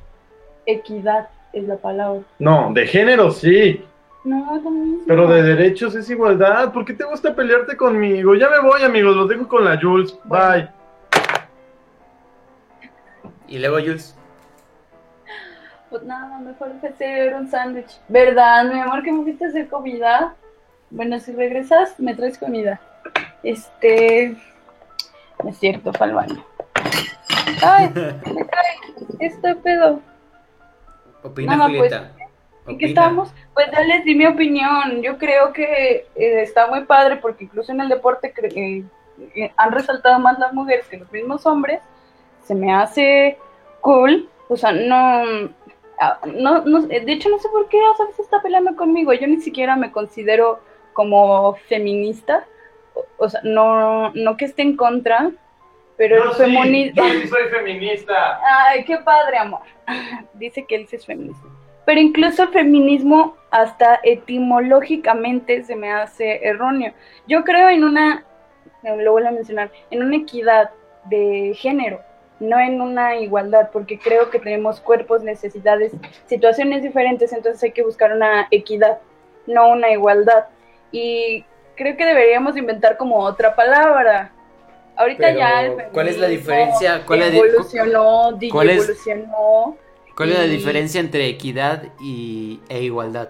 Equidad 0.67 1.29
es 1.53 1.65
la 1.67 1.77
palabra. 1.77 2.21
No, 2.39 2.71
de 2.75 2.87
género 2.87 3.31
sí. 3.31 3.83
No, 4.25 4.57
es 4.57 4.63
lo 4.63 4.71
mismo. 4.71 5.03
Pero 5.07 5.27
de 5.29 5.43
derechos 5.43 5.95
es 5.95 6.11
igualdad. 6.11 6.73
¿Por 6.73 6.85
qué 6.85 6.93
te 6.93 7.05
gusta 7.05 7.35
pelearte 7.35 7.77
conmigo? 7.77 8.35
Ya 8.35 8.51
me 8.51 8.61
voy, 8.61 8.83
amigos. 8.83 9.17
Los 9.17 9.29
dejo 9.29 9.49
con 9.49 9.65
la 9.65 9.81
Jules. 9.81 10.17
Bye. 10.25 10.69
Y 13.47 13.59
luego 13.59 13.79
Jules. 13.79 14.18
Pues 15.91 16.03
nada, 16.03 16.39
mejor 16.39 16.73
fue 16.81 16.91
hacer 16.91 17.35
un 17.35 17.49
sándwich. 17.49 17.99
¿Verdad, 18.09 18.65
mi 18.65 18.79
amor, 18.79 19.03
que 19.03 19.13
me 19.13 19.23
fuiste 19.23 19.47
a 19.47 19.49
hacer 19.49 19.69
comida? 19.69 20.35
Bueno, 20.91 21.19
si 21.19 21.33
regresas, 21.33 21.99
me 21.99 22.15
traes 22.15 22.39
comida. 22.39 22.81
Este. 23.43 24.37
No 25.43 25.51
es 25.51 25.59
cierto, 25.59 25.93
fue 25.93 26.07
al 26.09 26.15
baño. 26.15 26.45
¡Ay! 27.63 27.91
Me 27.95 28.47
cae. 28.47 28.77
Este 29.21 29.55
pedo. 29.57 30.01
Opina, 31.23 31.69
pues. 31.69 31.93
¿En 32.67 32.77
qué 32.77 32.87
estamos? 32.87 33.33
Pues 33.55 33.71
ya 33.73 33.81
les 33.81 34.05
di 34.05 34.15
mi 34.15 34.27
opinión. 34.27 35.01
Yo 35.03 35.17
creo 35.17 35.53
que 35.53 36.07
eh, 36.15 36.43
está 36.43 36.67
muy 36.67 36.85
padre 36.85 37.17
porque 37.17 37.45
incluso 37.45 37.73
en 37.73 37.81
el 37.81 37.89
deporte 37.89 38.35
eh, 38.37 38.85
eh, 39.35 39.53
han 39.57 39.73
resaltado 39.73 40.19
más 40.19 40.39
las 40.39 40.53
mujeres 40.53 40.87
que 40.87 40.99
los 40.99 41.11
mismos 41.11 41.47
hombres. 41.47 41.81
Se 42.45 42.55
me 42.55 42.75
hace 42.75 43.39
cool. 43.81 44.29
O 44.49 44.57
sea, 44.57 44.73
no, 44.73 45.51
no, 46.35 46.65
no- 46.65 46.83
de 46.87 47.13
hecho 47.13 47.29
no 47.29 47.39
sé 47.39 47.49
por 47.49 47.69
qué 47.69 47.79
a 47.79 48.03
veces 48.03 48.21
está 48.21 48.41
peleando 48.43 48.77
conmigo. 48.77 49.13
Yo 49.13 49.27
ni 49.27 49.41
siquiera 49.41 49.77
me 49.77 49.91
considero 49.93 50.61
como 50.93 51.55
feminista. 51.69 52.45
O, 52.95 53.05
o 53.19 53.29
sea, 53.29 53.41
no, 53.45 54.11
no 54.15 54.37
que 54.37 54.45
esté 54.47 54.63
en 54.63 54.77
contra, 54.77 55.31
pero 55.97 56.17
el 56.17 56.23
yo 56.95 57.05
sí 57.05 57.29
soy 57.29 57.45
feminista. 57.51 58.41
Ay, 58.69 58.85
qué 58.85 58.99
padre, 58.99 59.39
amor. 59.39 59.63
Dice 60.35 60.65
que 60.67 60.77
él 60.77 60.87
sí 60.89 60.97
es 60.97 61.07
feminista. 61.07 61.47
Pero 61.85 62.01
incluso 62.01 62.43
el 62.43 62.49
feminismo, 62.51 63.37
hasta 63.51 63.99
etimológicamente, 64.03 65.63
se 65.65 65.75
me 65.75 65.91
hace 65.91 66.47
erróneo. 66.47 66.93
Yo 67.27 67.45
creo 67.45 67.69
en 67.71 67.83
una, 67.85 68.25
lo 68.83 69.13
vuelvo 69.13 69.29
a 69.29 69.33
mencionar, 69.33 69.71
en 69.91 70.03
una 70.03 70.17
equidad 70.17 70.71
de 71.05 71.55
género, 71.57 72.01
no 72.41 72.59
en 72.61 72.81
una 72.81 73.17
igualdad, 73.17 73.71
porque 73.73 73.99
creo 73.99 74.31
que 74.31 74.39
tenemos 74.39 74.81
cuerpos, 74.81 75.23
necesidades, 75.23 75.93
situaciones 76.27 76.83
diferentes, 76.83 77.33
entonces 77.33 77.63
hay 77.63 77.73
que 77.73 77.83
buscar 77.83 78.13
una 78.13 78.47
equidad, 78.51 78.99
no 79.47 79.69
una 79.71 79.91
igualdad. 79.91 80.47
Y 80.93 81.45
creo 81.77 81.97
que 81.97 82.05
deberíamos 82.07 82.57
inventar 82.57 82.97
como 82.97 83.19
otra 83.19 83.55
palabra. 83.55 84.33
Ahorita 84.97 85.29
Pero, 85.29 85.39
ya 85.39 85.63
el 85.63 85.73
¿cuál 85.93 86.09
es 86.09 86.19
la 86.19 86.29
diferencia? 86.29 87.05
¿Cuál 87.07 87.23
es 87.23 87.35
evolucionó, 87.35 88.39
cuál 88.51 88.71
es- 88.71 88.77
evolucionó. 88.85 89.77
¿Cuál 90.17 90.33
es 90.33 90.39
la 90.39 90.45
diferencia 90.47 91.01
entre 91.01 91.29
equidad 91.29 91.85
y, 92.01 92.61
e 92.69 92.83
igualdad? 92.83 93.29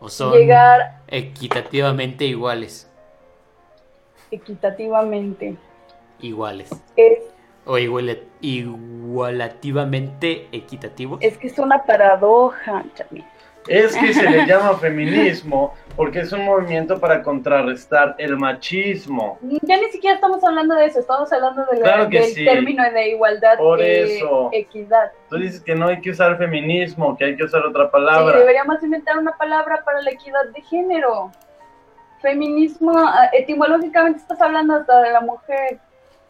¿O 0.00 0.08
son 0.08 0.32
llegar 0.32 1.00
equitativamente 1.08 2.24
iguales? 2.24 2.88
equitativamente. 4.30 5.56
Iguales. 6.20 6.70
Es, 6.96 7.18
¿O 7.64 7.78
iguala- 7.78 8.16
igualativamente 8.40 10.48
equitativos? 10.52 11.18
es 11.22 11.36
que 11.38 11.46
es 11.48 11.58
una 11.58 11.82
paradoja, 11.84 12.84
Chami. 12.94 13.24
Es 13.66 13.94
que 13.96 14.14
se 14.14 14.28
le 14.30 14.46
llama 14.46 14.78
feminismo 14.78 15.74
porque 15.94 16.20
es 16.20 16.32
un 16.32 16.44
movimiento 16.44 16.98
para 16.98 17.22
contrarrestar 17.22 18.14
el 18.18 18.36
machismo. 18.38 19.38
Ya 19.62 19.76
ni 19.76 19.90
siquiera 19.90 20.14
estamos 20.14 20.42
hablando 20.42 20.74
de 20.76 20.86
eso, 20.86 21.00
estamos 21.00 21.30
hablando 21.32 21.66
de 21.66 21.76
la- 21.78 21.82
Claro 21.82 22.08
que 22.08 22.20
del 22.20 22.30
sí. 22.30 22.44
término 22.46 22.82
de 22.90 23.08
igualdad 23.10 23.58
Por 23.58 23.82
e 23.82 24.16
eso. 24.16 24.48
equidad. 24.52 25.12
Tú 25.28 25.36
dices 25.36 25.60
que 25.60 25.74
no 25.74 25.88
hay 25.88 26.00
que 26.00 26.10
usar 26.10 26.38
feminismo, 26.38 27.14
que 27.16 27.24
hay 27.26 27.36
que 27.36 27.44
usar 27.44 27.66
otra 27.66 27.84
Sí, 27.86 27.90
palabra. 27.92 28.38
deberíamos 28.38 28.82
inventar 28.82 29.18
una 29.18 29.36
palabra 29.36 29.82
para 29.84 30.00
la 30.00 30.10
equidad 30.12 30.46
de 30.54 30.62
género. 30.62 31.30
Feminismo, 32.22 32.92
ah, 32.96 33.28
etimológicamente 33.32 34.20
estás 34.20 34.40
hablando 34.40 34.76
hasta 34.76 35.02
de 35.02 35.12
la 35.12 35.20
mujer. 35.20 35.78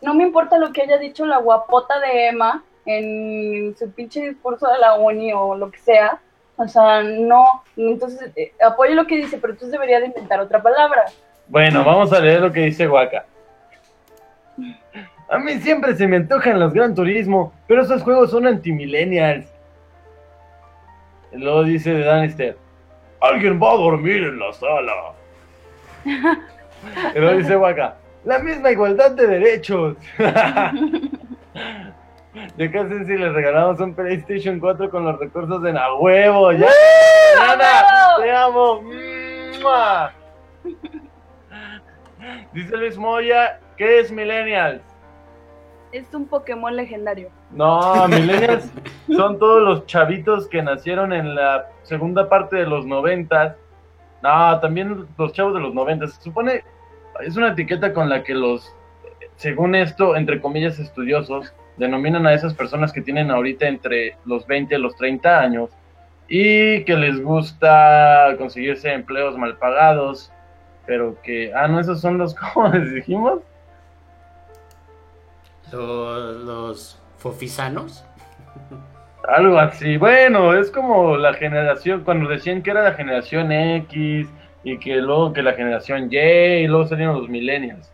No 0.00 0.14
me 0.14 0.24
importa 0.24 0.58
lo 0.58 0.72
que 0.72 0.82
haya 0.82 0.98
dicho 0.98 1.26
la 1.26 1.38
guapota 1.38 1.98
de 2.00 2.28
Emma 2.28 2.62
en 2.86 3.76
su 3.76 3.90
pinche 3.92 4.28
discurso 4.28 4.66
de 4.68 4.78
la 4.78 4.94
uni 4.94 5.32
o 5.32 5.56
lo 5.56 5.70
que 5.70 5.78
sea. 5.78 6.20
O 6.56 6.66
sea, 6.66 7.02
no. 7.02 7.62
Entonces, 7.76 8.32
eh, 8.36 8.52
apoyo 8.64 8.94
lo 8.94 9.06
que 9.06 9.16
dice, 9.16 9.38
pero 9.38 9.52
entonces 9.52 9.72
debería 9.72 10.00
de 10.00 10.06
inventar 10.06 10.40
otra 10.40 10.62
palabra. 10.62 11.04
Bueno, 11.46 11.84
vamos 11.84 12.12
a 12.12 12.20
leer 12.20 12.40
lo 12.40 12.52
que 12.52 12.60
dice 12.60 12.88
Waka. 12.88 13.24
A 15.30 15.38
mí 15.38 15.58
siempre 15.60 15.94
se 15.94 16.06
me 16.06 16.16
antojan 16.16 16.58
los 16.58 16.72
Gran 16.72 16.94
Turismo, 16.94 17.52
pero 17.66 17.82
esos 17.82 18.02
juegos 18.02 18.30
son 18.30 18.46
antimillennials. 18.46 19.46
Luego 21.32 21.64
dice 21.64 21.92
de 21.92 22.04
Danister, 22.04 22.56
alguien 23.20 23.60
va 23.62 23.72
a 23.72 23.76
dormir 23.76 24.24
en 24.24 24.38
la 24.38 24.52
sala. 24.52 24.92
y 27.14 27.18
luego 27.18 27.38
dice 27.38 27.56
Waka, 27.56 27.96
la 28.28 28.38
misma 28.40 28.70
igualdad 28.70 29.12
de 29.12 29.26
derechos. 29.26 29.96
Ya 32.56 32.70
casi 32.70 33.04
si 33.04 33.16
les 33.16 33.32
regalamos 33.32 33.80
un 33.80 33.94
PlayStation 33.94 34.60
4 34.60 34.90
con 34.90 35.04
los 35.04 35.18
recursos 35.18 35.60
de 35.60 35.76
a 35.76 35.94
huevo, 35.94 36.52
ya. 36.52 36.68
Diana, 37.34 37.82
te 38.16 38.30
amo. 38.30 38.82
¡Mua! 39.60 40.12
Dice 42.52 42.76
Luis 42.76 42.96
Moya, 42.96 43.58
¿qué 43.76 44.00
es 44.00 44.12
Millennials? 44.12 44.82
Es 45.90 46.14
un 46.14 46.26
Pokémon 46.26 46.76
legendario. 46.76 47.30
No, 47.50 48.06
Millennials 48.06 48.70
son 49.16 49.38
todos 49.40 49.62
los 49.62 49.86
chavitos 49.86 50.46
que 50.46 50.62
nacieron 50.62 51.12
en 51.12 51.34
la 51.34 51.66
segunda 51.82 52.28
parte 52.28 52.56
de 52.56 52.66
los 52.66 52.86
noventas. 52.86 53.56
No, 54.22 54.60
también 54.60 55.08
los 55.16 55.32
chavos 55.32 55.54
de 55.54 55.60
los 55.60 55.74
noventas. 55.74 56.14
Se 56.14 56.22
supone, 56.22 56.62
es 57.24 57.36
una 57.36 57.52
etiqueta 57.52 57.92
con 57.92 58.08
la 58.08 58.22
que 58.22 58.34
los, 58.34 58.72
según 59.36 59.74
esto, 59.74 60.16
entre 60.16 60.40
comillas, 60.40 60.78
estudiosos, 60.78 61.52
denominan 61.76 62.26
a 62.26 62.34
esas 62.34 62.54
personas 62.54 62.92
que 62.92 63.00
tienen 63.00 63.30
ahorita 63.30 63.66
entre 63.66 64.16
los 64.24 64.46
20 64.46 64.74
y 64.74 64.78
los 64.78 64.96
30 64.96 65.40
años 65.40 65.70
y 66.28 66.84
que 66.84 66.96
les 66.96 67.22
gusta 67.22 68.34
conseguirse 68.36 68.92
empleos 68.92 69.36
mal 69.38 69.56
pagados, 69.56 70.30
pero 70.86 71.20
que, 71.22 71.52
ah, 71.54 71.68
no, 71.68 71.80
esos 71.80 72.00
son 72.00 72.18
los, 72.18 72.34
¿cómo 72.54 72.68
les 72.68 72.92
dijimos? 72.94 73.40
Los, 75.72 76.36
los 76.44 77.02
fofisanos. 77.18 78.04
Algo 79.26 79.58
así. 79.58 79.98
Bueno, 79.98 80.54
es 80.54 80.70
como 80.70 81.16
la 81.16 81.34
generación, 81.34 82.02
cuando 82.02 82.28
decían 82.28 82.62
que 82.62 82.70
era 82.70 82.82
la 82.82 82.94
generación 82.94 83.52
X 83.52 84.28
y 84.64 84.78
que 84.78 84.96
luego 84.96 85.32
que 85.32 85.42
la 85.42 85.52
generación 85.54 86.08
Y 86.12 86.16
y 86.18 86.66
luego 86.66 86.86
salieron 86.86 87.18
los 87.20 87.28
millennials. 87.28 87.90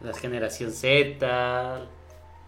La 0.00 0.14
generación 0.14 0.70
Z. 0.72 1.80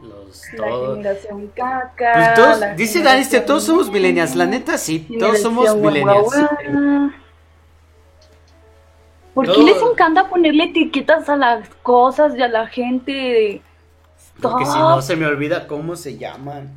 Los 0.00 0.42
La 0.55 0.57
todos. 0.66 0.96
generación 0.96 1.46
caca. 1.55 2.12
Pues 2.14 2.34
todos, 2.34 2.59
la 2.61 2.74
dice 2.74 3.03
Daniste, 3.03 3.30
generación- 3.36 3.46
todos 3.46 3.64
somos 3.64 3.90
millennials. 3.90 4.34
La 4.34 4.46
neta, 4.46 4.76
sí, 4.78 5.07
todos 5.18 5.40
somos 5.40 5.74
millennials. 5.76 6.24
guau, 6.24 6.48
guau. 6.72 7.11
¿Por 9.34 9.50
qué 9.53 9.62
les 9.62 9.80
encanta 9.80 10.28
ponerle 10.28 10.64
etiquetas 10.64 11.28
a 11.28 11.36
las 11.36 11.68
cosas 11.82 12.34
y 12.36 12.42
a 12.42 12.48
la 12.48 12.66
gente? 12.66 13.62
Porque 14.40 14.64
si 14.66 14.78
no 14.78 15.00
se 15.00 15.16
me 15.16 15.26
olvida 15.26 15.66
cómo 15.66 15.96
se 15.96 16.18
llaman. 16.18 16.70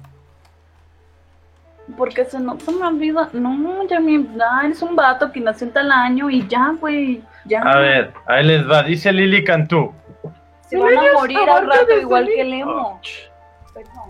Porque 1.98 2.26
se 2.26 2.40
no 2.40 2.60
se 2.60 2.72
me 2.72 2.86
olvida. 2.86 3.30
No, 3.34 3.88
ya 3.88 4.00
mi 4.00 4.28
ah, 4.42 4.62
eres 4.66 4.82
un 4.82 4.96
vato 4.96 5.32
que 5.32 5.40
nació 5.40 5.68
en 5.68 5.74
tal 5.74 5.92
año 5.92 6.30
y 6.30 6.48
ya, 6.48 6.76
güey. 6.80 7.24
Ya. 7.46 7.62
A 7.62 7.78
ver, 7.78 8.14
ahí 8.26 8.44
les 8.44 8.70
va, 8.70 8.82
dice 8.84 9.12
Lili 9.12 9.44
Cantú. 9.44 9.94
Se 10.62 10.78
van 10.78 10.98
a 10.98 11.14
morir 11.14 11.38
al 11.48 11.68
rato 11.68 11.94
igual 12.00 12.28
que 12.28 12.44
Lemo. 12.44 12.72
Oh, 12.74 13.00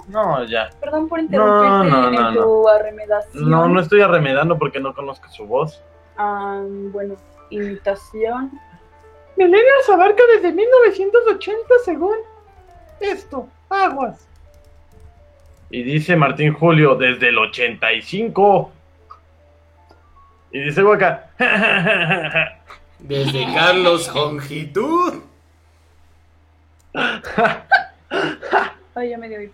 No, 0.07 0.43
ya. 0.45 0.69
perdón 0.80 1.09
por 1.09 1.19
interrumpirte 1.19 1.89
no, 1.91 2.11
no, 2.11 2.30
en 2.30 2.36
no. 2.36 2.41
tu 2.43 2.69
arremedación. 2.69 3.49
No, 3.49 3.67
no 3.67 3.82
estoy 3.82 4.01
arremedando 4.01 4.57
porque 4.57 4.80
no 4.80 4.93
conozco 4.93 5.28
su 5.30 5.45
voz. 5.45 5.84
Ah, 6.17 6.61
bueno, 6.93 7.15
imitación. 7.49 8.51
Millennials 9.36 9.89
abarca 9.91 10.23
desde 10.34 10.53
1980 10.53 11.59
según 11.84 12.15
esto. 13.01 13.49
Aguas. 13.69 14.30
Y 15.70 15.84
dice 15.84 16.16
Martín 16.16 16.53
Julio, 16.53 16.95
desde 16.95 17.30
el 17.30 17.38
85. 17.38 18.72
Y 20.51 20.59
dice 20.59 20.84
Huaca, 20.84 21.32
Desde 22.99 23.45
Carlos 23.53 24.13
Longitud. 24.13 25.22
Ay, 28.95 29.09
ya 29.09 29.18
me 29.18 29.28
dio. 29.28 29.49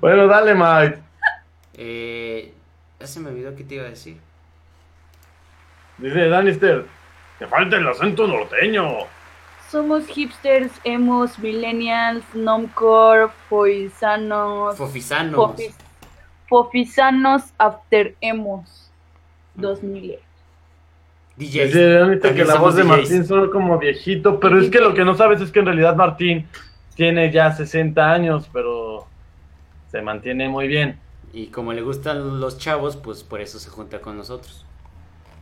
bueno, 0.00 0.26
dale, 0.26 0.54
Mike. 0.54 0.98
Eh, 1.74 2.54
ya 2.98 3.06
se 3.06 3.20
me 3.20 3.28
olvidó 3.28 3.54
qué 3.54 3.64
te 3.64 3.74
iba 3.74 3.84
a 3.84 3.90
decir. 3.90 4.16
Dice 5.98 6.28
Danister, 6.28 6.86
te 7.38 7.46
falta 7.46 7.76
el 7.76 7.86
acento 7.86 8.26
norteño. 8.26 8.88
Somos 9.70 10.06
hipsters, 10.08 10.72
emos, 10.84 11.38
millennials, 11.38 12.24
nomcore, 12.34 13.28
foisanos, 13.48 14.76
Fofisanos. 14.76 15.34
fofis- 15.36 15.74
fofisanos, 16.48 17.42
after 17.58 18.14
emos, 18.20 18.90
2000. 19.54 20.18
DJs. 21.36 21.72
Danister 21.74 22.34
que 22.34 22.44
la 22.44 22.56
voz 22.56 22.74
de. 22.76 22.84
Martín 22.84 23.24
suena 23.24 23.48
como 23.50 23.78
viejito, 23.78 24.40
pero 24.40 24.60
es 24.60 24.68
que 24.70 24.80
lo 24.80 24.92
que 24.92 25.04
no 25.04 25.14
sabes 25.14 25.40
es 25.40 25.50
que 25.52 25.60
en 25.60 25.66
realidad 25.66 25.94
Martín 25.96 26.46
tiene 26.96 27.30
ya 27.30 27.52
60 27.52 28.10
años, 28.12 28.50
pero 28.52 29.06
se 29.90 30.02
mantiene 30.02 30.48
muy 30.48 30.66
bien. 30.68 30.98
Y 31.32 31.46
como 31.46 31.72
le 31.72 31.82
gustan 31.82 32.40
los 32.40 32.58
chavos, 32.58 32.96
pues 32.96 33.22
por 33.22 33.40
eso 33.40 33.58
se 33.60 33.70
junta 33.70 34.00
con 34.00 34.16
nosotros. 34.16 34.66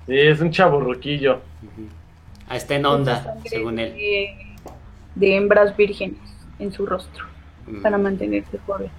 Sí, 0.07 0.17
es 0.19 0.41
un 0.41 0.51
chavo 0.51 0.81
roquillo. 0.81 1.41
Ujú. 1.63 1.89
Ah, 2.49 2.57
está 2.57 2.75
en 2.77 2.87
onda, 2.87 3.37
según 3.45 3.79
él. 3.79 3.93
De, 3.95 4.37
de 5.15 5.37
hembras 5.37 5.77
vírgenes 5.77 6.19
en 6.59 6.73
su 6.73 6.87
rostro 6.87 7.27
Mm. 7.67 7.83
para 7.83 7.99
mantenerse 7.99 8.59
joven. 8.67 8.91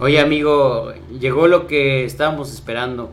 Oye, 0.00 0.18
amigo, 0.18 0.92
llegó 1.20 1.46
lo 1.46 1.68
que 1.68 2.04
estábamos 2.04 2.52
esperando. 2.52 3.12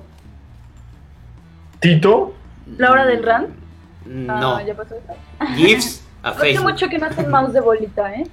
¿Tito? 1.79 2.33
¿La 2.77 2.91
hora 2.91 3.05
del 3.05 3.23
rant? 3.23 3.49
No. 4.05 4.55
Ah, 4.55 4.63
ya 4.63 4.73
pasó 4.75 4.95
eso. 4.95 5.13
GIFs 5.55 6.03
a 6.23 6.29
Hace 6.29 6.39
Facebook. 6.39 6.71
mucho 6.71 6.89
que 6.89 6.97
no 6.97 7.05
hacen 7.07 7.29
mouse 7.29 7.53
de 7.53 7.59
bolita, 7.61 8.13
¿eh? 8.15 8.27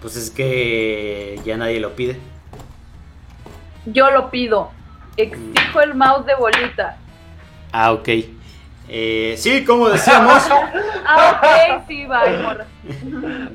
Pues 0.00 0.16
es 0.16 0.30
que 0.30 1.40
ya 1.44 1.56
nadie 1.56 1.80
lo 1.80 1.96
pide. 1.96 2.18
Yo 3.86 4.10
lo 4.10 4.30
pido. 4.30 4.70
Exijo 5.16 5.80
el 5.80 5.94
mouse 5.94 6.26
de 6.26 6.34
bolita. 6.36 6.96
Ah, 7.72 7.92
ok. 7.92 8.08
Eh, 8.88 9.34
sí, 9.38 9.64
como 9.64 9.88
decíamos, 9.88 10.42
Ah, 11.06 11.78
ok, 11.78 11.84
sí, 11.88 12.04
va, 12.06 12.24
morra. 12.42 12.66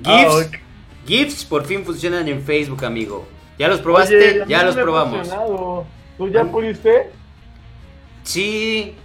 GIFs, 0.04 0.50
Ah. 0.54 0.58
GIFs 1.06 1.46
por 1.46 1.66
fin 1.66 1.84
funcionan 1.86 2.28
en 2.28 2.42
Facebook, 2.44 2.84
amigo. 2.86 3.28
¿Ya 3.58 3.68
los 3.68 3.80
probaste? 3.82 4.16
Oye, 4.16 4.44
ya 4.48 4.60
no 4.60 4.68
los 4.68 4.76
probamos. 4.76 5.18
funcionado. 5.20 5.86
¿Tú 6.18 6.30
ya 6.30 6.44
pudiste? 6.46 7.12
Sí. 8.24 8.96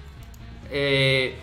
eh, 0.70 1.34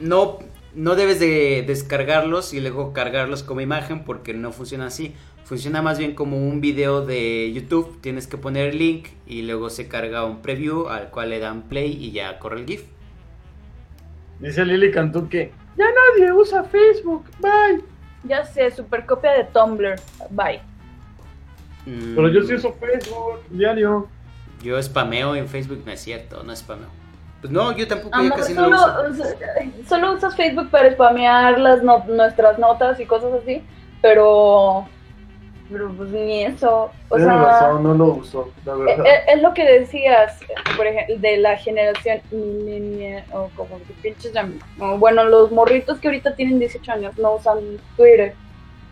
no, 0.00 0.38
no 0.74 0.94
debes 0.96 1.20
de 1.20 1.62
descargarlos 1.66 2.52
y 2.52 2.60
luego 2.60 2.92
cargarlos 2.92 3.42
como 3.42 3.60
imagen 3.60 4.04
porque 4.04 4.34
no 4.34 4.52
funciona 4.52 4.86
así. 4.86 5.14
Funciona 5.44 5.82
más 5.82 5.98
bien 5.98 6.14
como 6.14 6.36
un 6.38 6.60
video 6.60 7.04
de 7.04 7.52
YouTube. 7.52 8.00
Tienes 8.00 8.26
que 8.26 8.36
poner 8.38 8.70
el 8.70 8.78
link 8.78 9.08
y 9.26 9.42
luego 9.42 9.70
se 9.70 9.88
carga 9.88 10.24
un 10.24 10.40
preview 10.42 10.88
al 10.88 11.10
cual 11.10 11.30
le 11.30 11.38
dan 11.38 11.62
play 11.62 11.92
y 11.92 12.12
ya 12.12 12.38
corre 12.38 12.60
el 12.60 12.66
GIF. 12.66 12.84
Dice 14.44 14.64
Lili 14.64 14.90
Cantú 14.90 15.28
que 15.28 15.52
Ya 15.76 15.86
nadie 15.86 16.32
usa 16.32 16.62
Facebook. 16.64 17.24
Bye. 17.40 17.82
Ya 18.24 18.44
sé, 18.44 18.70
super 18.70 19.04
copia 19.06 19.32
de 19.32 19.44
Tumblr. 19.44 19.96
Bye. 20.30 20.60
Mm, 21.86 22.14
Pero 22.14 22.28
yo 22.28 22.42
sí 22.42 22.54
uso 22.54 22.72
Facebook 22.74 23.40
diario. 23.50 24.08
Yo 24.62 24.80
spameo 24.82 25.34
en 25.36 25.46
Facebook, 25.48 25.82
no 25.84 25.92
es 25.92 26.00
cierto, 26.00 26.42
no 26.42 26.54
spameo. 26.56 26.88
Pues 27.40 27.52
no, 27.52 27.76
yo 27.76 27.86
tampoco, 27.86 28.16
no, 28.22 28.34
casi 28.34 28.54
no 28.54 28.70
lo 28.70 28.78
solo, 28.78 29.10
uso. 29.10 29.24
solo 29.86 30.12
usas 30.14 30.34
Facebook 30.34 30.70
para 30.70 30.90
spamear 30.92 31.58
las 31.60 31.82
no- 31.82 32.02
nuestras 32.08 32.58
notas 32.58 32.98
y 33.00 33.04
cosas 33.04 33.34
así, 33.42 33.62
pero, 34.00 34.88
pero 35.70 35.90
pues 35.92 36.10
ni 36.10 36.44
eso. 36.44 36.90
O 37.08 37.16
Tienes 37.16 37.34
sea, 37.34 37.42
razón, 37.44 37.82
no 37.82 37.94
lo 37.94 38.04
uso, 38.14 38.50
la 38.64 38.72
eh, 38.72 38.76
verdad. 38.76 39.06
eh, 39.06 39.20
es, 39.28 39.42
lo 39.42 39.54
que 39.54 39.64
decías, 39.64 40.38
por 40.76 40.86
ejemplo, 40.86 41.16
de 41.18 41.36
la 41.38 41.56
generación 41.56 42.20
millennial, 42.30 43.24
o 43.32 43.48
como 43.56 43.78
que 43.78 43.92
pinches 44.02 44.32
Bueno, 44.98 45.24
los 45.24 45.50
morritos 45.52 45.98
que 45.98 46.08
ahorita 46.08 46.34
tienen 46.34 46.58
18 46.58 46.92
años 46.92 47.18
no 47.18 47.34
usan 47.36 47.58
Twitter. 47.96 48.34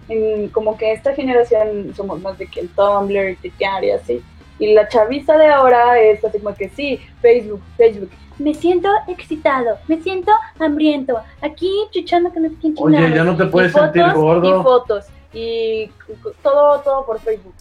En- 0.08 0.48
como 0.48 0.76
que 0.76 0.92
esta 0.92 1.14
generación 1.14 1.92
somos 1.94 2.20
más 2.20 2.36
de 2.38 2.46
que 2.46 2.60
el 2.60 2.68
Tumblr 2.70 3.30
y 3.30 3.36
tuitear 3.36 3.84
y 3.84 3.90
así. 3.92 4.22
Y 4.58 4.74
la 4.74 4.86
chaviza 4.88 5.36
de 5.38 5.46
ahora 5.48 5.98
es 6.00 6.24
así 6.24 6.38
como 6.38 6.54
que 6.54 6.68
sí, 6.68 7.00
Facebook, 7.20 7.62
Facebook. 7.76 8.10
Me 8.38 8.54
siento 8.54 8.88
excitado, 9.08 9.78
me 9.88 10.00
siento 10.00 10.32
hambriento. 10.58 11.18
Aquí 11.40 11.70
chuchando 11.90 12.30
con 12.30 12.42
los 12.44 12.52
pinches 12.54 12.84
Oye, 12.84 13.14
ya 13.14 13.24
no 13.24 13.36
te 13.36 13.44
puedes 13.46 13.72
sentir 13.72 14.04
gordo. 14.14 14.60
Y 14.60 14.62
fotos. 14.62 15.06
Y 15.32 15.90
todo, 16.42 16.80
todo 16.80 17.06
por 17.06 17.20
Facebook. 17.20 17.54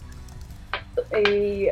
Y 1.28 1.68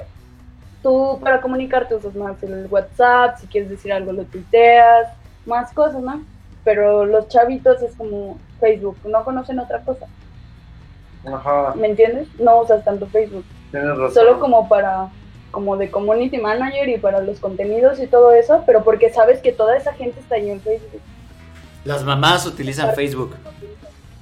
tú 0.83 1.19
para 1.23 1.41
comunicarte 1.41 1.95
usas 1.95 2.15
más 2.15 2.43
el 2.43 2.67
WhatsApp, 2.71 3.39
si 3.39 3.47
quieres 3.47 3.71
decir 3.71 3.93
algo 3.93 4.13
lo 4.13 4.25
tuiteas, 4.25 5.09
más 5.47 5.73
cosas, 5.73 6.03
¿no? 6.03 6.23
Pero 6.65 7.05
los 7.05 7.29
chavitos 7.29 7.83
es 7.83 7.95
como 7.97 8.39
Facebook, 8.59 8.97
no 9.05 9.25
conocen 9.25 9.59
otra 9.59 9.81
cosa, 9.81 10.07
Ajá, 11.27 11.75
¿me 11.75 11.89
entiendes? 11.89 12.29
No 12.39 12.61
usas 12.61 12.85
tanto 12.85 13.07
Facebook, 13.07 13.45
tienes 13.71 13.97
razón. 13.97 14.15
solo 14.15 14.41
como 14.41 14.69
para 14.69 15.09
como 15.51 15.77
de 15.77 15.91
community 15.91 16.39
manager 16.39 16.89
y 16.89 16.99
para 16.99 17.21
los 17.21 17.41
contenidos 17.41 17.99
y 17.99 18.07
todo 18.07 18.33
eso, 18.33 18.63
pero 18.67 18.85
porque 18.85 19.11
sabes 19.11 19.41
que 19.41 19.53
toda 19.53 19.77
esa 19.77 19.93
gente 19.95 20.21
está 20.21 20.37
ahí 20.37 20.49
en 20.51 20.61
Facebook. 20.61 21.01
Las 21.85 22.05
mamás 22.05 22.47
utilizan 22.47 22.95
Facebook. 22.95 23.35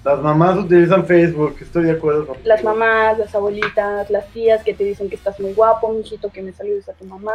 Las 0.08 0.22
mamás 0.22 0.56
utilizan 0.58 1.04
Facebook, 1.06 1.56
estoy 1.60 1.84
de 1.84 1.92
acuerdo 1.92 2.26
con 2.26 2.36
Las 2.44 2.64
mamás, 2.64 3.18
las 3.18 3.34
abuelitas, 3.34 4.08
las 4.10 4.26
tías 4.28 4.62
que 4.64 4.72
te 4.74 4.84
dicen 4.84 5.08
que 5.10 5.16
estás 5.16 5.38
muy 5.38 5.52
guapo, 5.52 5.92
mijito, 5.92 6.30
que 6.30 6.42
me 6.42 6.52
saludes 6.52 6.88
a 6.88 6.92
tu 6.94 7.04
mamá. 7.04 7.32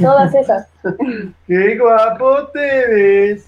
Todas 0.00 0.34
esas. 0.34 0.66
¡Qué 1.46 1.78
guapo 1.78 2.48
te 2.48 2.86
ves! 2.88 3.46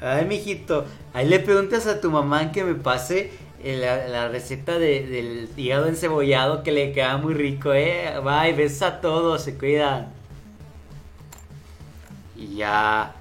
Ay, 0.00 0.24
mijito, 0.24 0.84
ahí 1.12 1.28
le 1.28 1.38
preguntas 1.40 1.86
a 1.86 2.00
tu 2.00 2.10
mamá 2.10 2.50
que 2.52 2.64
me 2.64 2.74
pase 2.74 3.30
eh, 3.62 3.76
la, 3.76 4.08
la 4.08 4.28
receta 4.28 4.78
de- 4.78 5.06
del 5.06 5.48
hígado 5.56 5.86
encebollado 5.86 6.62
que 6.62 6.72
le 6.72 6.92
queda 6.92 7.16
muy 7.16 7.34
rico, 7.34 7.72
eh. 7.72 8.12
Bye, 8.22 8.52
besos 8.54 8.82
a 8.82 9.00
todos, 9.00 9.42
se 9.42 9.56
cuidan. 9.56 10.08
Y 12.36 12.56
ya. 12.56 13.14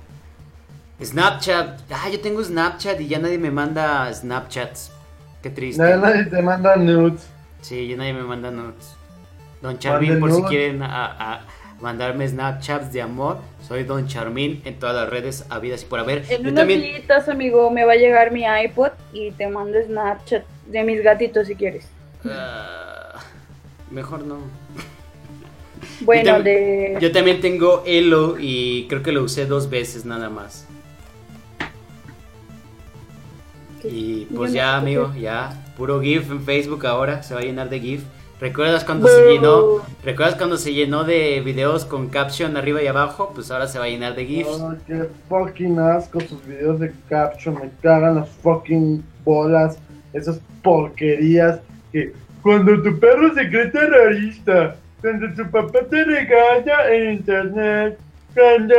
Snapchat. 1.01 1.81
Ah, 1.91 2.09
yo 2.11 2.19
tengo 2.21 2.43
Snapchat 2.43 2.99
y 3.01 3.07
ya 3.07 3.19
nadie 3.19 3.37
me 3.37 3.51
manda 3.51 4.11
Snapchats. 4.13 4.91
Qué 5.41 5.49
triste. 5.49 5.81
Ya 5.81 5.97
nadie 5.97 6.25
te 6.25 6.41
manda 6.41 6.75
nudes. 6.75 7.27
Sí, 7.61 7.87
ya 7.87 7.97
nadie 7.97 8.13
me 8.13 8.23
manda 8.23 8.51
nudes. 8.51 8.95
Don 9.61 9.79
Charmín, 9.79 10.19
Manden 10.19 10.19
por 10.19 10.31
si 10.31 10.43
quieren 10.49 10.83
a- 10.83 11.33
a 11.33 11.41
mandarme 11.79 12.27
Snapchats 12.27 12.91
de 12.93 13.01
amor, 13.01 13.39
soy 13.67 13.83
Don 13.83 14.07
Charmín 14.07 14.61
en 14.65 14.77
todas 14.79 14.95
las 14.95 15.09
redes 15.09 15.45
habidas 15.49 15.83
y 15.83 15.85
por 15.85 15.99
haber. 15.99 16.19
En 16.29 16.43
Yo 16.43 16.49
unos 16.49 16.53
también. 16.55 16.81
días, 16.81 17.29
amigo, 17.29 17.69
me 17.71 17.83
va 17.85 17.93
a 17.93 17.95
llegar 17.95 18.31
mi 18.31 18.43
iPod 18.43 18.91
y 19.13 19.31
te 19.31 19.47
mando 19.47 19.77
Snapchat 19.81 20.43
de 20.67 20.83
mis 20.83 21.01
gatitos 21.03 21.47
si 21.47 21.55
quieres. 21.55 21.87
Ah, 22.25 23.15
mejor 23.91 24.23
no. 24.25 24.37
Bueno, 26.01 26.37
Yo 26.37 26.43
de... 26.43 26.97
Yo 27.01 27.11
también 27.11 27.41
tengo 27.41 27.83
Elo 27.85 28.37
y 28.39 28.87
creo 28.87 29.03
que 29.03 29.11
lo 29.11 29.23
usé 29.23 29.45
dos 29.45 29.69
veces 29.69 30.05
nada 30.05 30.29
más. 30.29 30.65
Y 33.83 34.25
pues 34.25 34.51
no 34.51 34.55
ya, 34.55 34.77
amigo, 34.77 35.11
qué. 35.13 35.21
ya. 35.21 35.65
Puro 35.77 36.01
GIF 36.01 36.31
en 36.31 36.41
Facebook 36.43 36.85
ahora, 36.85 37.23
se 37.23 37.33
va 37.33 37.41
a 37.41 37.43
llenar 37.43 37.69
de 37.69 37.79
GIF. 37.79 38.03
¿Recuerdas 38.39 38.83
cuando 38.83 39.07
se 39.07 39.31
llenó? 39.31 39.81
¿Recuerdas 40.03 40.35
cuando 40.35 40.57
se 40.57 40.73
llenó 40.73 41.05
de 41.05 41.41
videos 41.41 41.85
con 41.85 42.09
caption 42.09 42.57
arriba 42.57 42.83
y 42.83 42.87
abajo? 42.87 43.31
Pues 43.33 43.49
ahora 43.51 43.67
se 43.67 43.79
va 43.79 43.85
a 43.85 43.87
llenar 43.87 44.15
de 44.15 44.25
GIFs. 44.25 44.61
Ay, 44.61 44.77
qué 44.85 45.09
fucking 45.29 45.79
asco 45.79 46.19
sus 46.19 46.45
videos 46.45 46.79
de 46.79 46.91
caption, 47.07 47.55
me 47.55 47.69
cagan 47.81 48.15
las 48.15 48.29
fucking 48.29 49.03
bolas, 49.23 49.77
esas 50.11 50.41
porquerías 50.61 51.59
que 51.93 52.13
cuando 52.41 52.81
tu 52.81 52.99
perro 52.99 53.33
se 53.33 53.47
cree 53.49 53.67
terrorista, 53.67 54.75
cuando 54.99 55.33
tu 55.33 55.49
papá 55.49 55.79
te 55.89 56.03
regaña 56.03 56.89
en 56.91 57.13
internet, 57.13 57.97
cuando, 58.33 58.75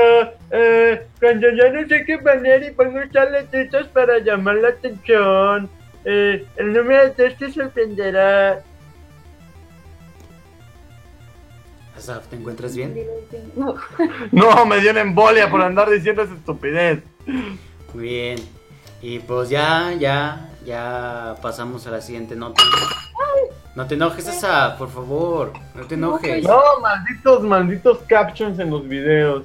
eh, 0.50 1.06
cuando 1.20 1.50
ya 1.50 1.70
no 1.70 1.86
sé 1.88 2.04
qué 2.04 2.18
poner 2.18 2.64
y 2.64 2.70
pongo 2.72 3.00
chaletitos 3.12 3.88
para 3.88 4.18
llamar 4.18 4.56
la 4.56 4.68
atención, 4.68 5.70
eh, 6.04 6.46
el 6.56 6.72
número 6.72 7.04
de 7.04 7.10
tres 7.10 7.38
te 7.38 7.52
sorprenderá. 7.52 8.62
Asaf, 11.96 12.26
¿te 12.26 12.36
encuentras 12.36 12.74
bien? 12.74 12.94
No. 13.54 13.76
No, 14.32 14.66
me 14.66 14.80
dio 14.80 14.90
una 14.90 15.00
embolia 15.00 15.48
por 15.48 15.62
andar 15.62 15.88
diciendo 15.88 16.22
esa 16.22 16.34
estupidez. 16.34 17.02
Muy 17.94 18.04
bien. 18.04 18.38
Y 19.00 19.20
pues 19.20 19.48
ya, 19.48 19.92
ya, 19.98 20.50
ya 20.64 21.36
pasamos 21.40 21.86
a 21.86 21.92
la 21.92 22.00
siguiente 22.00 22.34
nota. 22.34 22.62
No 23.74 23.86
te 23.86 23.94
enojes, 23.94 24.28
esa, 24.28 24.76
por 24.78 24.88
favor. 24.90 25.52
No 25.74 25.84
te 25.84 25.94
enojes. 25.96 26.44
No, 26.44 26.60
malditos, 26.80 27.42
malditos 27.42 27.98
captions 28.08 28.58
en 28.60 28.70
los 28.70 28.86
videos. 28.86 29.44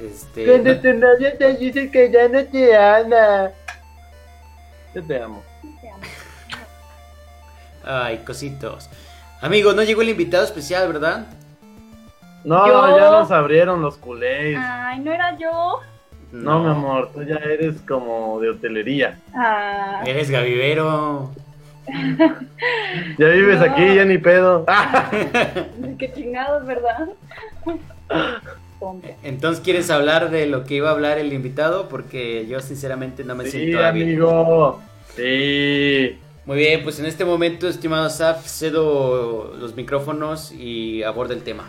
Este. 0.00 0.44
Cuando 0.46 0.74
no- 0.74 0.80
tu 0.80 0.92
novia 0.94 1.36
te 1.36 1.54
dice 1.56 1.90
que 1.90 2.10
ya 2.10 2.28
no 2.28 2.44
te 2.44 2.76
ama. 2.76 3.50
Yo 4.94 5.02
te 5.04 5.20
amo. 5.22 5.42
Ay, 7.84 8.18
cositos. 8.18 8.88
Amigo, 9.40 9.72
no 9.72 9.82
llegó 9.82 10.02
el 10.02 10.08
invitado 10.10 10.44
especial, 10.44 10.92
¿verdad? 10.92 11.26
No, 12.44 12.66
Yo- 12.66 12.96
ya 12.98 13.10
nos 13.10 13.30
abrieron 13.30 13.82
los 13.82 13.96
culés. 13.96 14.56
Ay, 14.60 15.00
no 15.00 15.12
era 15.12 15.36
yo. 15.38 15.80
No, 16.32 16.60
mi 16.60 16.70
amor, 16.70 17.10
tú 17.12 17.22
ya 17.22 17.36
eres 17.36 17.80
como 17.88 18.40
de 18.40 18.50
hotelería. 18.50 19.18
Ah, 19.34 20.02
Eres 20.04 20.30
Gavivero. 20.30 21.30
Ya 23.18 23.28
vives 23.28 23.58
No. 23.60 23.64
aquí, 23.66 23.94
ya 23.94 24.04
ni 24.04 24.18
pedo. 24.18 24.64
Qué 25.98 26.12
chingados, 26.14 26.66
¿verdad? 26.66 27.08
Entonces, 29.22 29.62
¿quieres 29.64 29.90
hablar 29.90 30.30
de 30.30 30.46
lo 30.46 30.64
que 30.64 30.74
iba 30.76 30.90
a 30.90 30.92
hablar 30.92 31.18
el 31.18 31.32
invitado? 31.32 31.88
Porque 31.88 32.46
yo 32.46 32.60
sinceramente 32.60 33.24
no 33.24 33.34
me 33.34 33.44
sí, 33.44 33.50
siento 33.52 33.84
amigo. 33.84 34.80
Sí. 35.16 36.18
Muy 36.44 36.58
bien, 36.58 36.82
pues 36.84 37.00
en 37.00 37.06
este 37.06 37.24
momento, 37.24 37.66
estimado 37.68 38.08
Saf, 38.10 38.46
cedo 38.46 39.54
los 39.58 39.74
micrófonos 39.74 40.52
y 40.52 41.02
aborda 41.02 41.34
el 41.34 41.42
tema. 41.42 41.64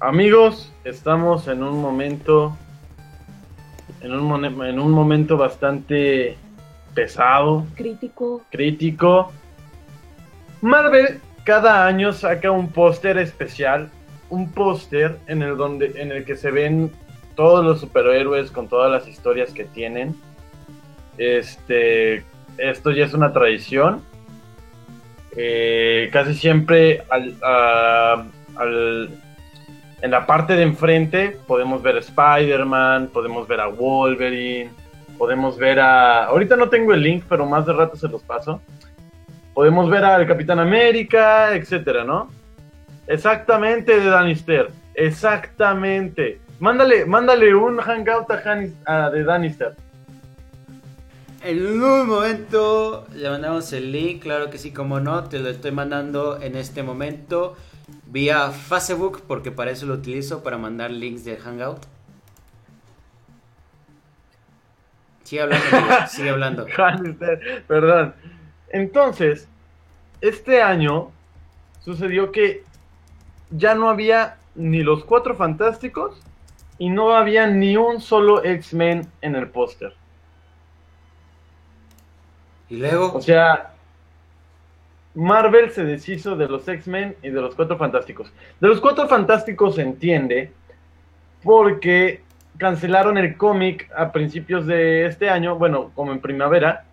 Amigos, 0.00 0.70
estamos 0.84 1.48
en 1.48 1.62
un 1.62 1.80
momento. 1.80 2.56
En 4.02 4.12
un, 4.12 4.24
mone- 4.24 4.68
en 4.68 4.80
un 4.80 4.90
momento 4.90 5.36
bastante 5.36 6.36
pesado. 6.94 7.66
Crítico. 7.74 8.42
crítico. 8.50 9.32
Marvel 10.60 11.20
cada 11.44 11.86
año 11.86 12.12
saca 12.12 12.50
un 12.50 12.68
póster 12.68 13.18
especial, 13.18 13.90
un 14.30 14.50
póster 14.52 15.18
en 15.26 15.42
el 15.42 15.56
donde 15.56 15.92
en 15.96 16.12
el 16.12 16.24
que 16.24 16.36
se 16.36 16.50
ven 16.50 16.92
todos 17.34 17.64
los 17.64 17.80
superhéroes 17.80 18.50
con 18.50 18.68
todas 18.68 18.90
las 18.90 19.08
historias 19.08 19.52
que 19.52 19.64
tienen. 19.64 20.14
Este, 21.18 22.24
esto 22.58 22.90
ya 22.90 23.04
es 23.04 23.14
una 23.14 23.32
tradición. 23.32 24.02
Eh, 25.36 26.10
casi 26.12 26.34
siempre 26.34 27.02
al- 27.10 27.36
a- 27.42 28.24
al- 28.56 29.10
en 30.02 30.10
la 30.10 30.26
parte 30.26 30.56
de 30.56 30.62
enfrente 30.62 31.38
podemos 31.46 31.82
ver 31.82 31.96
a 31.96 32.00
Spider-Man, 32.00 33.08
podemos 33.12 33.46
ver 33.48 33.60
a 33.60 33.68
Wolverine, 33.68 34.70
podemos 35.18 35.56
ver 35.58 35.80
a... 35.80 36.24
Ahorita 36.26 36.56
no 36.56 36.68
tengo 36.68 36.92
el 36.94 37.02
link, 37.02 37.24
pero 37.28 37.46
más 37.46 37.66
de 37.66 37.72
rato 37.72 37.96
se 37.96 38.08
los 38.08 38.22
paso. 38.22 38.60
Podemos 39.54 39.88
ver 39.90 40.04
al 40.04 40.26
Capitán 40.26 40.58
América, 40.58 41.54
etcétera, 41.54 42.04
¿no? 42.04 42.30
Exactamente 43.06 44.00
de 44.00 44.06
Danister. 44.06 44.70
Exactamente. 44.94 46.40
Mándale, 46.60 47.04
mándale 47.04 47.54
un 47.54 47.78
hangout 47.78 48.30
a, 48.30 48.42
Hanis- 48.42 49.10
de 49.10 49.24
Danister. 49.24 49.74
En 51.44 51.66
un 51.82 52.06
momento 52.06 53.06
le 53.16 53.28
mandamos 53.28 53.72
el 53.72 53.90
link, 53.90 54.22
claro 54.22 54.48
que 54.48 54.58
sí, 54.58 54.72
como 54.72 55.00
no, 55.00 55.24
te 55.24 55.40
lo 55.40 55.48
estoy 55.48 55.72
mandando 55.72 56.40
en 56.40 56.54
este 56.54 56.84
momento 56.84 57.56
vía 58.06 58.50
Facebook, 58.50 59.22
porque 59.26 59.50
para 59.50 59.72
eso 59.72 59.86
lo 59.86 59.94
utilizo, 59.94 60.44
para 60.44 60.56
mandar 60.56 60.92
links 60.92 61.24
del 61.24 61.38
Hangout. 61.38 61.80
Sigue 65.32 65.40
hablando, 65.40 65.66
sigue 66.08 66.28
hablando. 66.28 66.66
Perdón. 67.66 68.14
Entonces, 68.68 69.48
este 70.20 70.60
año 70.60 71.10
sucedió 71.80 72.30
que 72.30 72.64
ya 73.48 73.74
no 73.74 73.88
había 73.88 74.36
ni 74.54 74.82
los 74.82 75.06
cuatro 75.06 75.34
fantásticos 75.34 76.20
y 76.76 76.90
no 76.90 77.16
había 77.16 77.46
ni 77.46 77.78
un 77.78 78.02
solo 78.02 78.44
X-Men 78.44 79.10
en 79.22 79.34
el 79.34 79.48
póster. 79.48 79.94
Y 82.68 82.76
luego, 82.76 83.14
O 83.14 83.22
sea, 83.22 83.72
Marvel 85.14 85.70
se 85.70 85.84
deshizo 85.84 86.36
de 86.36 86.46
los 86.46 86.68
X-Men 86.68 87.16
y 87.22 87.30
de 87.30 87.40
los 87.40 87.54
Cuatro 87.54 87.78
Fantásticos. 87.78 88.30
De 88.60 88.68
los 88.68 88.82
Cuatro 88.82 89.08
Fantásticos 89.08 89.76
se 89.76 89.82
entiende 89.82 90.52
porque 91.42 92.20
cancelaron 92.58 93.18
el 93.18 93.36
cómic 93.36 93.90
a 93.96 94.12
principios 94.12 94.66
de 94.66 95.06
este 95.06 95.28
año, 95.30 95.56
bueno, 95.56 95.90
como 95.94 96.12
en 96.12 96.20
primavera, 96.20 96.84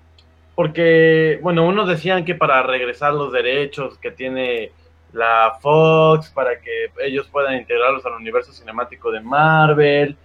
porque, 0.56 1.40
bueno, 1.42 1.66
unos 1.66 1.88
decían 1.88 2.26
que 2.26 2.36
para 2.36 2.64
regresar 2.64 3.14
los 3.14 3.32
derechos 3.32 3.98
que 3.98 4.12
tiene 4.12 4.72
la 5.14 5.58
Fox, 5.62 6.30
para 6.30 6.60
que 6.60 6.92
ellos 7.06 7.28
puedan 7.32 7.56
integrarlos 7.56 8.06
al 8.06 8.14
universo 8.14 8.52
cinemático 8.52 9.12
de 9.12 9.22
Marvel, 9.22 10.18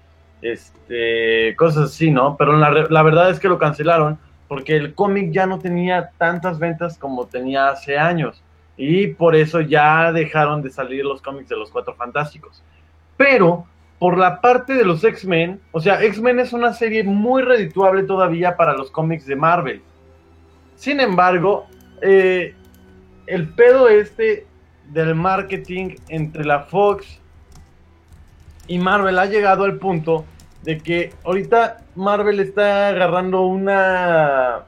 este, 0.42 1.54
cosas 1.56 1.84
así, 1.84 2.10
¿no? 2.10 2.36
Pero 2.36 2.56
la, 2.56 2.70
la 2.70 3.02
verdad 3.02 3.30
es 3.30 3.38
que 3.38 3.48
lo 3.48 3.58
cancelaron 3.58 4.18
porque 4.48 4.76
el 4.76 4.94
cómic 4.94 5.30
ya 5.32 5.46
no 5.46 5.58
tenía 5.58 6.10
tantas 6.18 6.58
ventas 6.58 6.98
como 6.98 7.26
tenía 7.26 7.68
hace 7.68 7.98
años. 7.98 8.42
Y 8.76 9.08
por 9.08 9.36
eso 9.36 9.60
ya 9.60 10.12
dejaron 10.12 10.62
de 10.62 10.70
salir 10.70 11.04
los 11.04 11.22
cómics 11.22 11.48
de 11.48 11.56
los 11.56 11.70
Cuatro 11.70 11.94
Fantásticos. 11.94 12.62
Pero 13.16 13.66
por 13.98 14.18
la 14.18 14.40
parte 14.40 14.74
de 14.74 14.84
los 14.84 15.02
X-Men, 15.04 15.60
o 15.72 15.80
sea, 15.80 16.02
X-Men 16.02 16.40
es 16.40 16.52
una 16.52 16.72
serie 16.72 17.04
muy 17.04 17.42
redituable 17.42 18.02
todavía 18.02 18.56
para 18.56 18.74
los 18.74 18.90
cómics 18.90 19.26
de 19.26 19.36
Marvel. 19.36 19.82
Sin 20.76 21.00
embargo, 21.00 21.66
eh, 22.02 22.54
el 23.26 23.48
pedo 23.48 23.88
este 23.88 24.46
del 24.90 25.14
marketing 25.14 25.96
entre 26.08 26.44
la 26.44 26.60
Fox 26.60 27.20
y 28.66 28.78
Marvel 28.78 29.18
ha 29.18 29.26
llegado 29.26 29.64
al 29.64 29.78
punto 29.78 30.24
de 30.62 30.78
que 30.78 31.12
ahorita 31.24 31.78
Marvel 31.94 32.40
está 32.40 32.88
agarrando 32.88 33.42
una 33.42 34.64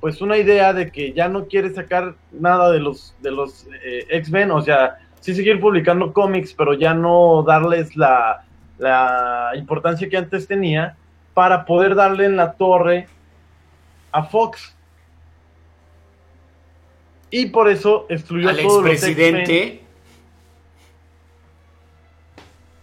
pues 0.00 0.20
una 0.20 0.36
idea 0.36 0.72
de 0.72 0.90
que 0.90 1.12
ya 1.12 1.28
no 1.28 1.46
quiere 1.46 1.72
sacar 1.72 2.14
nada 2.30 2.70
de 2.70 2.80
los, 2.80 3.16
de 3.22 3.30
los 3.30 3.66
eh, 3.84 4.06
X-Men, 4.10 4.50
o 4.50 4.60
sea, 4.60 4.98
sí 5.20 5.34
seguir 5.34 5.58
publicando 5.58 6.12
cómics, 6.12 6.54
pero 6.54 6.74
ya 6.74 6.94
no 6.94 7.42
darles 7.42 7.96
la, 7.96 8.45
la 8.78 9.52
importancia 9.56 10.08
que 10.08 10.16
antes 10.16 10.46
tenía 10.46 10.96
para 11.34 11.64
poder 11.64 11.94
darle 11.94 12.26
en 12.26 12.36
la 12.36 12.52
torre 12.52 13.08
a 14.12 14.22
Fox. 14.22 14.74
Y 17.30 17.46
por 17.46 17.68
eso 17.68 18.06
excluyó 18.08 18.48
Al 18.48 18.60
expresidente. 18.60 19.82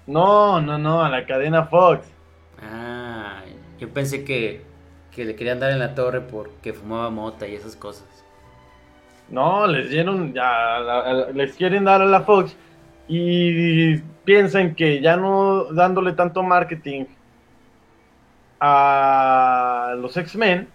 No, 0.06 0.60
no, 0.62 0.78
no, 0.78 1.04
a 1.04 1.10
la 1.10 1.26
cadena 1.26 1.66
Fox. 1.66 2.06
Ah, 2.62 3.42
yo 3.80 3.90
pensé 3.90 4.24
que, 4.24 4.62
que 5.12 5.26
le 5.26 5.36
querían 5.36 5.60
dar 5.60 5.72
en 5.72 5.80
la 5.80 5.96
torre 5.96 6.22
porque 6.22 6.74
fumaba 6.74 7.10
mota 7.10 7.48
y 7.48 7.56
esas 7.56 7.76
cosas. 7.76 8.08
No, 9.30 9.66
les 9.66 9.90
dieron, 9.90 10.34
ya, 10.34 11.32
les 11.34 11.56
quieren 11.56 11.86
dar 11.86 12.02
a 12.02 12.06
la 12.06 12.22
Fox 12.22 12.56
y 13.08 13.98
piensan 14.26 14.76
que 14.76 15.02
ya 15.02 15.18
no 15.18 15.66
dándole 15.66 16.14
tanto 16.14 16.44
marketing 16.44 17.06
a 18.60 19.96
los 19.98 20.16
X-Men, 20.16 20.68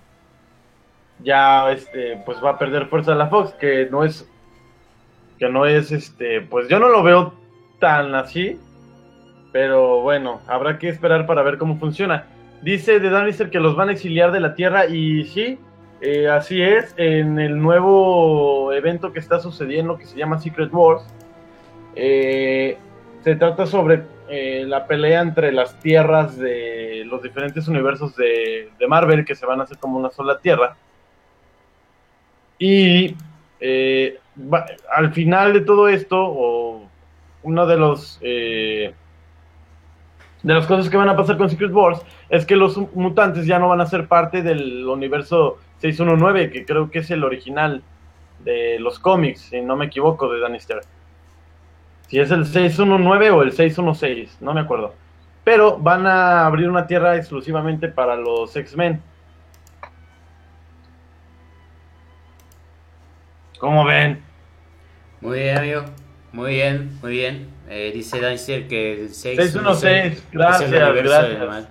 ya 1.21 1.71
este, 1.73 2.23
pues 2.25 2.43
va 2.45 2.51
a 2.51 2.59
perder 2.59 2.87
fuerza 2.87 3.15
la 3.15 3.29
Fox, 3.29 3.53
que 3.53 3.89
no 3.91 4.05
es, 4.05 4.29
que 5.39 5.49
no 5.49 5.67
es, 5.67 5.91
este, 5.91 6.43
pues 6.43 6.69
yo 6.69 6.79
no 6.79 6.89
lo 6.89 7.03
veo 7.03 7.35
tan 7.79 8.15
así, 8.15 8.59
pero 9.53 10.03
bueno, 10.03 10.41
habrá 10.47 10.79
que 10.79 10.89
esperar 10.89 11.27
para 11.27 11.43
ver 11.43 11.59
cómo 11.59 11.79
funciona. 11.79 12.27
Dice 12.63 13.01
de 13.01 13.09
Danister 13.09 13.51
que 13.51 13.61
los 13.61 13.77
van 13.77 13.89
a 13.89 13.93
exiliar 13.93 14.33
de 14.33 14.41
la 14.41 14.55
Tierra 14.55 14.87
y 14.87 15.25
sí, 15.25 15.59
eh, 16.01 16.29
así 16.29 16.61
es, 16.61 16.95
en 16.97 17.39
el 17.39 17.61
nuevo 17.61 18.73
evento 18.73 19.13
que 19.13 19.19
está 19.19 19.41
sucediendo 19.41 19.97
que 19.97 20.07
se 20.07 20.17
llama 20.17 20.39
Secret 20.41 20.73
Wars, 20.73 21.03
eh, 21.99 22.79
se 23.25 23.35
trata 23.35 23.67
sobre 23.67 24.05
eh, 24.29 24.65
la 24.67 24.87
pelea 24.87 25.21
entre 25.21 25.53
las 25.53 25.81
tierras 25.81 26.39
de 26.39 27.03
los 27.07 27.23
diferentes 27.23 27.67
universos 27.67 28.15
de, 28.15 28.71
Marvel 28.89 29.25
que 29.25 29.35
se 29.35 29.45
van 29.45 29.61
a 29.61 29.65
hacer 29.65 29.79
como 29.79 29.99
una 29.99 30.11
sola 30.11 30.39
tierra. 30.39 30.77
Y 32.59 33.17
eh, 33.61 34.19
al 34.95 35.13
final 35.13 35.53
de 35.53 35.61
todo 35.63 35.89
esto, 35.89 36.17
o 36.19 36.89
uno 37.43 37.67
de 37.67 37.77
los 37.77 38.19
eh, 38.23 38.95
de 40.43 40.55
las 40.55 40.67
cosas 40.67 40.89
que 40.89 40.97
van 40.97 41.09
a 41.09 41.17
pasar 41.17 41.37
con 41.37 41.51
Secret 41.51 41.73
Wars 41.73 42.01
es 42.29 42.47
que 42.47 42.55
los 42.55 42.77
mutantes 42.95 43.45
ya 43.47 43.59
no 43.59 43.69
van 43.69 43.81
a 43.81 43.87
ser 43.87 44.07
parte 44.07 44.43
del 44.43 44.87
universo 44.87 45.59
619, 45.79 46.51
que 46.51 46.65
creo 46.65 46.91
que 46.91 47.01
es 47.01 47.11
el 47.11 47.25
original 47.25 47.83
de 48.45 48.79
los 48.79 48.99
cómics, 48.99 49.41
si 49.41 49.61
no 49.61 49.75
me 49.75 49.87
equivoco, 49.87 50.33
de 50.33 50.41
Danister. 50.41 50.81
Si 52.09 52.19
es 52.19 52.31
el 52.31 52.47
619 52.47 53.31
o 53.31 53.43
el 53.43 53.53
616, 53.53 54.39
no 54.41 54.55
me 54.55 54.61
acuerdo. 54.61 54.95
Pero 55.45 55.79
van 55.79 56.07
a 56.07 56.47
abrir 56.47 56.69
una 56.69 56.87
tierra 56.87 57.17
exclusivamente 57.17 57.89
para 57.89 58.17
los 58.17 58.55
X-Men. 58.57 59.01
¿Cómo 63.59 63.85
ven? 63.85 64.23
Muy 65.21 65.39
bien, 65.39 65.59
amigo. 65.59 65.85
Muy 66.33 66.55
bien, 66.55 66.99
muy 67.03 67.13
bien. 67.13 67.49
Eh, 67.69 67.91
dice 67.93 68.21
Dancer 68.21 68.69
que 68.69 68.93
el 68.93 69.09
616 69.11 69.53
616, 69.53 70.29
gracias, 70.33 70.71
gracias. 70.71 71.39
normal. 71.39 71.69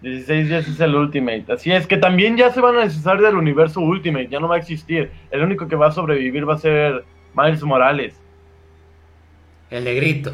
16 0.00 0.48
días 0.48 0.68
es 0.68 0.80
el 0.80 0.94
Ultimate. 0.94 1.44
Así 1.52 1.72
es 1.72 1.86
que 1.86 1.96
también 1.96 2.36
ya 2.36 2.52
se 2.52 2.60
van 2.60 2.76
a 2.76 2.80
deshacer 2.84 3.20
del 3.20 3.34
universo 3.34 3.80
Ultimate, 3.80 4.28
ya 4.28 4.38
no 4.38 4.48
va 4.48 4.54
a 4.54 4.58
existir. 4.58 5.10
El 5.30 5.42
único 5.42 5.66
que 5.66 5.76
va 5.76 5.88
a 5.88 5.92
sobrevivir 5.92 6.48
va 6.48 6.54
a 6.54 6.58
ser 6.58 7.04
Miles 7.34 7.62
Morales, 7.62 8.20
El 9.70 9.84
negrito. 9.84 10.32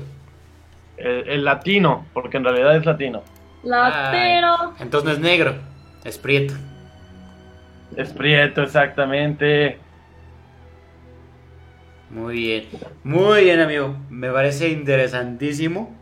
el, 0.97 1.29
el 1.29 1.45
latino, 1.45 2.07
porque 2.13 2.37
en 2.37 2.45
realidad 2.45 2.77
es 2.77 2.87
latino. 2.87 3.23
Latero. 3.63 4.55
Ay, 4.77 4.83
entonces 4.83 5.07
no 5.07 5.13
es 5.15 5.19
negro, 5.21 5.55
es 6.05 6.19
prieto. 6.19 6.55
Es 7.97 8.13
prieto, 8.13 8.63
exactamente. 8.63 9.79
Muy 12.11 12.35
bien. 12.37 12.69
Muy 13.03 13.45
bien, 13.45 13.61
amigo. 13.61 13.97
Me 14.09 14.31
parece 14.31 14.69
interesantísimo. 14.69 15.95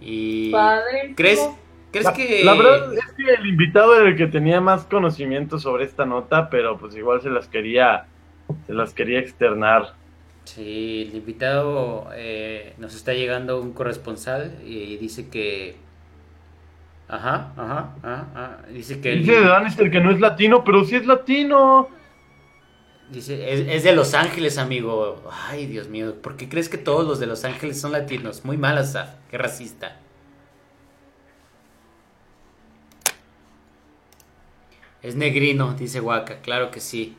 Y. 0.00 0.50
Padrísimo. 0.50 1.14
¿Crees, 1.16 1.50
¿crees 1.90 2.06
La, 2.06 2.12
que.? 2.12 2.44
la 2.44 2.54
verdad 2.54 2.94
es 2.94 3.12
que 3.16 3.34
el 3.34 3.46
invitado 3.46 3.96
era 3.96 4.08
el 4.08 4.16
que 4.16 4.26
tenía 4.28 4.60
más 4.60 4.84
conocimiento 4.86 5.58
sobre 5.58 5.84
esta 5.84 6.06
nota, 6.06 6.48
pero 6.48 6.78
pues 6.78 6.94
igual 6.96 7.20
se 7.20 7.30
las 7.30 7.48
quería, 7.48 8.06
se 8.66 8.72
las 8.72 8.94
quería 8.94 9.18
externar. 9.20 9.94
Sí, 10.54 11.06
el 11.08 11.14
invitado 11.16 12.08
eh, 12.14 12.74
nos 12.78 12.94
está 12.94 13.12
llegando 13.14 13.60
un 13.60 13.72
corresponsal 13.72 14.58
y 14.64 14.96
dice 14.96 15.28
que. 15.28 15.76
Ajá, 17.08 17.52
ajá, 17.56 17.94
ajá. 18.02 18.26
ajá. 18.34 18.58
Dice 18.72 19.00
que. 19.00 19.12
el- 19.12 19.20
Dice 19.20 19.32
de 19.40 19.46
Danister 19.46 19.90
que 19.90 20.00
no 20.00 20.10
es 20.10 20.20
latino, 20.20 20.62
pero 20.64 20.84
sí 20.84 20.96
es 20.96 21.06
latino. 21.06 21.88
Dice, 23.10 23.52
es, 23.52 23.66
es 23.68 23.82
de 23.82 23.92
Los 23.94 24.14
Ángeles, 24.14 24.56
amigo. 24.56 25.20
Ay, 25.48 25.66
Dios 25.66 25.88
mío, 25.88 26.14
¿por 26.22 26.36
qué 26.36 26.48
crees 26.48 26.68
que 26.68 26.78
todos 26.78 27.06
los 27.06 27.18
de 27.18 27.26
Los 27.26 27.44
Ángeles 27.44 27.80
son 27.80 27.92
latinos? 27.92 28.44
Muy 28.44 28.56
mal, 28.56 28.78
Asaf. 28.78 29.10
Qué 29.30 29.36
racista. 29.38 29.96
Es 35.02 35.16
negrino, 35.16 35.74
dice 35.74 36.00
Waka. 36.00 36.40
Claro 36.42 36.70
que 36.70 36.80
sí. 36.80 37.16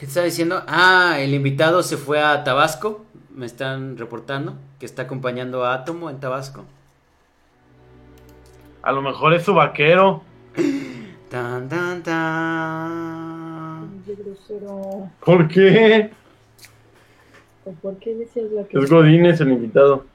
¿Qué 0.00 0.06
te 0.06 0.12
estaba 0.12 0.24
diciendo? 0.24 0.62
Ah, 0.66 1.16
el 1.18 1.34
invitado 1.34 1.82
se 1.82 1.98
fue 1.98 2.22
a 2.22 2.42
Tabasco. 2.42 3.04
Me 3.36 3.44
están 3.44 3.98
reportando 3.98 4.54
que 4.78 4.86
está 4.86 5.02
acompañando 5.02 5.62
a 5.66 5.74
Átomo 5.74 6.08
en 6.08 6.18
Tabasco. 6.18 6.64
A 8.80 8.92
lo 8.92 9.02
mejor 9.02 9.34
es 9.34 9.42
su 9.42 9.52
vaquero. 9.52 10.22
Tan, 11.28 11.68
tan, 11.68 12.02
tan. 12.02 13.90
Qué 14.06 14.14
grosero. 14.14 15.10
¿Por 15.22 15.46
qué? 15.48 16.10
¿O 17.66 17.72
¿Por 17.72 17.98
qué 17.98 18.14
decías 18.14 18.50
la 18.50 18.64
que 18.64 18.78
Es 18.78 18.90
Godínez 18.90 19.38
el 19.42 19.50
invitado. 19.50 20.06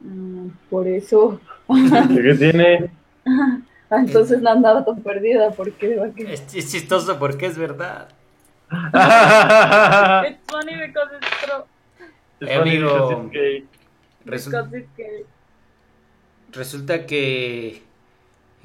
Mm, 0.00 0.48
Por 0.68 0.86
eso. 0.86 1.40
¿Qué 1.66 2.34
tiene? 2.34 2.90
Ah, 3.90 4.00
entonces 4.00 4.40
no 4.40 4.48
andaba 4.50 4.84
tan 4.86 5.02
perdida. 5.02 5.50
porque 5.50 5.96
va 5.96 6.08
que... 6.10 6.32
Es, 6.32 6.54
es 6.54 6.70
chistoso 6.72 7.18
porque 7.18 7.44
es 7.44 7.58
verdad. 7.58 8.08
It's 10.26 10.40
funny 10.50 10.74
because 10.76 11.10
it's 11.20 11.30
true. 11.44 11.64
Es 12.40 12.48
Eh, 12.48 12.58
funny 12.58 12.70
amigo. 12.76 12.88
because 13.08 13.24
it's 13.26 13.32
gay. 13.32 13.66
Resulta, 14.24 14.62
Because 14.62 14.78
it's 14.78 14.96
gay. 14.96 15.26
resulta 16.52 17.06
que, 17.06 17.82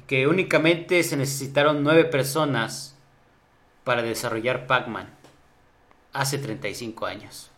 que 0.06 0.26
únicamente 0.26 1.02
se 1.02 1.16
necesitaron 1.16 1.82
nueve 1.82 2.04
personas 2.04 2.96
para 3.84 4.02
desarrollar 4.02 4.66
Pac-Man 4.66 5.08
hace 6.12 6.38
35 6.38 7.06
años. 7.06 7.50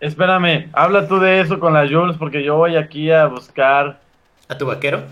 Espérame, 0.00 0.70
habla 0.72 1.06
tú 1.06 1.18
de 1.18 1.40
eso 1.40 1.60
con 1.60 1.74
la 1.74 1.86
Jules 1.86 2.16
porque 2.16 2.42
yo 2.42 2.56
voy 2.56 2.76
aquí 2.76 3.10
a 3.10 3.26
buscar, 3.26 4.00
¿A 4.48 4.56
tu 4.56 4.66
vaquero? 4.66 5.04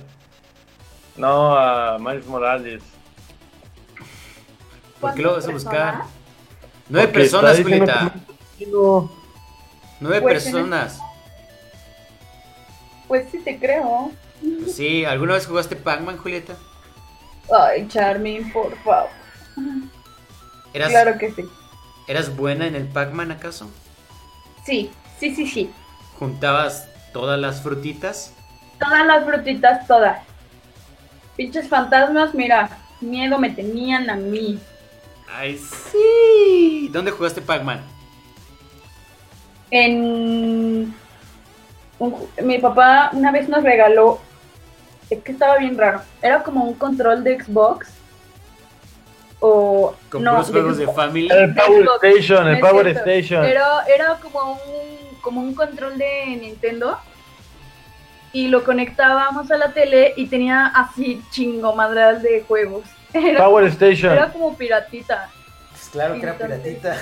no, 1.16 1.56
a 1.56 1.98
Miles 1.98 2.26
Morales. 2.26 2.82
¿Por 5.00 5.14
qué 5.14 5.22
lo 5.22 5.34
vas 5.34 5.44
a 5.44 5.50
¿Cuántas 5.50 5.64
buscar? 5.64 6.02
Nueve 6.88 7.08
Porque 7.08 7.20
personas, 7.20 7.60
Julieta. 7.60 8.14
no- 8.70 9.10
Nueve 10.00 10.20
Pues, 10.22 10.44
personas. 10.44 10.98
Pues 13.06 13.26
sí 13.30 13.38
te 13.38 13.58
creo. 13.58 14.10
Pues 14.40 14.74
sí, 14.76 15.04
¿alguna 15.04 15.34
vez 15.34 15.46
jugaste 15.46 15.76
Pac-Man, 15.76 16.18
Julieta? 16.18 16.56
Ay, 17.52 17.88
Charmin, 17.88 18.52
por 18.52 18.76
favor. 18.82 19.08
¿Eras, 20.72 20.90
Claro 20.90 21.18
que 21.18 21.32
sí. 21.32 21.42
¿Eras 22.06 22.34
buena 22.36 22.66
en 22.66 22.74
el 22.74 22.86
Pac-Man 22.86 23.32
acaso? 23.32 23.70
Sí, 24.64 24.90
sí, 25.18 25.34
sí, 25.34 25.46
sí. 25.46 25.70
¿Juntabas 26.18 26.86
todas 27.12 27.38
las 27.40 27.62
frutitas? 27.62 28.32
Todas 28.78 29.06
las 29.06 29.24
frutitas, 29.24 29.86
todas. 29.86 30.20
Pinches 31.36 31.68
fantasmas, 31.68 32.34
mira, 32.34 32.78
miedo 33.00 33.38
me 33.38 33.50
tenían 33.50 34.10
a 34.10 34.16
mí. 34.16 34.58
¡Ay, 35.34 35.58
sí! 35.58 36.88
¿Dónde 36.92 37.10
jugaste 37.10 37.40
Pac-Man? 37.40 37.80
En. 39.70 40.94
un 41.98 42.28
mi 42.42 42.58
papá 42.58 43.10
una 43.12 43.32
vez 43.32 43.48
nos 43.48 43.62
regaló. 43.62 44.20
Es 45.10 45.22
que 45.22 45.32
estaba 45.32 45.58
bien 45.58 45.76
raro. 45.76 46.00
Era 46.22 46.42
como 46.42 46.64
un 46.64 46.74
control 46.74 47.24
de 47.24 47.42
Xbox. 47.42 47.88
O. 49.40 49.94
¿Con 50.10 50.24
no, 50.24 50.42
juegos 50.42 50.78
de. 50.78 50.86
Family? 50.88 51.28
El 51.30 51.54
Power 51.54 51.84
Xbox. 51.84 52.04
Station, 52.04 52.44
No 52.44 52.50
el 52.50 52.60
Power 52.60 52.84
cierto. 52.86 53.10
Station. 53.10 53.44
Era, 53.44 53.84
era 53.86 54.18
como 54.20 54.52
un 54.52 55.08
como 55.20 55.40
un 55.42 55.54
control 55.54 55.98
de 55.98 56.38
Nintendo 56.40 56.98
y 58.32 58.48
lo 58.48 58.64
conectábamos 58.64 59.50
a 59.50 59.56
la 59.56 59.72
tele 59.72 60.14
y 60.16 60.26
tenía 60.26 60.66
así 60.66 61.22
chingomadral 61.30 62.22
de 62.22 62.44
juegos. 62.46 62.84
Era, 63.24 63.44
Power 63.44 63.64
Station. 63.66 64.12
era 64.12 64.32
como 64.32 64.56
piratita. 64.56 65.30
Pues 65.70 65.88
claro 65.90 66.14
que 66.14 66.22
era 66.22 66.36
piratita. 66.36 66.96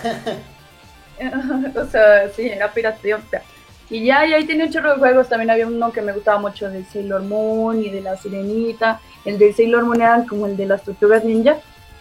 o 1.76 1.84
sea, 1.86 2.28
sí, 2.30 2.48
era 2.48 2.70
piratita. 2.72 3.42
Y 3.88 4.04
ya, 4.04 4.26
y 4.26 4.32
ahí 4.32 4.44
tenía 4.44 4.66
un 4.66 4.72
chorro 4.72 4.94
de 4.94 4.98
juegos. 4.98 5.28
También 5.28 5.50
había 5.50 5.66
uno 5.66 5.92
que 5.92 6.02
me 6.02 6.12
gustaba 6.12 6.38
mucho 6.38 6.68
de 6.68 6.84
Sailor 6.84 7.22
Moon 7.22 7.82
y 7.82 7.90
de 7.90 8.00
la 8.00 8.16
Sirenita. 8.16 9.00
El 9.24 9.38
de 9.38 9.52
Sailor 9.52 9.84
Moon 9.84 10.00
era 10.00 10.24
como 10.28 10.46
el 10.46 10.56
de 10.56 10.66
las 10.66 10.82
tortugas 10.82 11.24
ninja, 11.24 11.56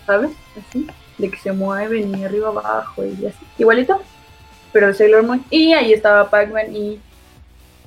¿sabes? 0.06 0.32
Así, 0.58 0.88
de 1.18 1.30
que 1.30 1.38
se 1.38 1.52
mueven 1.52 2.18
y 2.18 2.24
arriba 2.24 2.50
abajo 2.50 3.04
y 3.06 3.26
así. 3.26 3.46
Igualito, 3.58 4.02
pero 4.72 4.88
el 4.88 4.96
Sailor 4.96 5.24
Moon. 5.24 5.46
Y 5.50 5.74
ahí 5.74 5.94
estaba 5.94 6.30
Pac-Man 6.30 6.76
y 6.76 7.00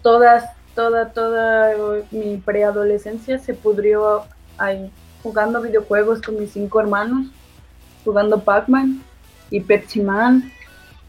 todas, 0.03 0.45
toda, 0.75 1.13
toda 1.13 1.75
mi 2.13 2.37
preadolescencia 2.37 3.39
se 3.39 3.55
pudrió 3.55 4.25
ahí, 4.59 4.91
jugando 5.23 5.61
videojuegos 5.63 6.21
con 6.23 6.39
mis 6.39 6.53
cinco 6.53 6.81
hermanos, 6.81 7.27
jugando 8.05 8.43
Pac-Man 8.43 9.03
y 9.51 9.61
Pepsi 9.61 10.01
Man. 10.01 10.53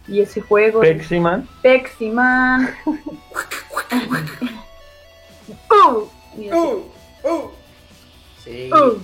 Y 0.08 0.22
ese 0.22 0.42
juego. 0.42 0.80
de- 0.80 0.96
Pepsi 0.96 1.20
Man. 1.20 1.48
Pepsi 1.62 2.10
Man. 2.10 2.74
Uh. 5.72 6.08
Uh, 6.36 6.84
uh. 7.24 7.52
Sí. 8.44 8.70
Uh. 8.72 9.00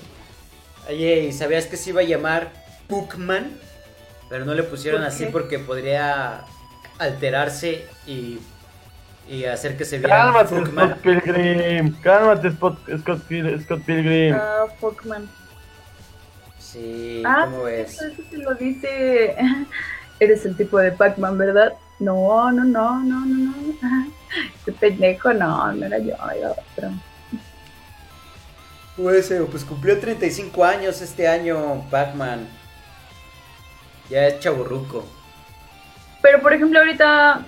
Oye, 0.88 1.26
¿y 1.26 1.32
sabías 1.34 1.66
que 1.66 1.78
se 1.78 1.90
iba 1.90 2.02
a 2.02 2.04
llamar 2.04 2.52
Puckman? 2.88 3.60
Pero 4.30 4.46
no 4.46 4.54
le 4.54 4.64
pusieron 4.64 5.02
¿Por 5.02 5.08
así 5.08 5.26
porque 5.28 5.60
podría 5.60 6.46
alterarse 6.98 7.88
y, 8.08 8.40
y 9.28 9.46
hacer 9.46 9.76
que 9.78 9.86
se 9.86 9.98
viera 9.98 10.18
Cálmate. 10.18 10.66
Scott 10.66 10.98
Pilgrim. 11.02 11.96
Cálmate, 12.02 12.52
Scott, 12.52 12.78
Pil- 13.28 13.62
Scott 13.64 13.82
Pilgrim. 13.84 14.36
Ah, 14.36 14.66
Pokémon. 14.80 15.28
Sí, 16.60 17.24
Ah, 17.26 17.48
¿cómo 17.50 17.64
ves? 17.64 17.94
eso, 17.94 18.06
eso 18.08 18.22
te 18.30 18.38
lo 18.38 18.54
dice. 18.56 19.36
Eres 20.20 20.46
el 20.46 20.56
tipo 20.56 20.78
de 20.80 20.92
Pac-Man, 20.92 21.38
¿verdad? 21.38 21.74
No, 22.00 22.52
no, 22.52 22.64
no, 22.64 23.04
no, 23.04 23.26
no, 23.26 23.54
no. 23.82 24.08
Este 24.58 24.72
pendejo, 24.74 25.34
no, 25.34 25.72
no 25.72 25.86
era 25.86 25.98
yo, 26.00 26.14
era 26.36 26.52
otro. 26.52 26.92
Pues, 28.98 29.34
pues 29.52 29.64
cumplió 29.66 30.00
35 30.00 30.64
años 30.64 31.02
este 31.02 31.28
año 31.28 31.86
Pac-Man. 31.90 32.48
Ya 34.10 34.28
es 34.28 34.40
chaburruco. 34.40 35.06
Pero, 36.22 36.42
por 36.42 36.54
ejemplo, 36.54 36.80
ahorita, 36.80 37.46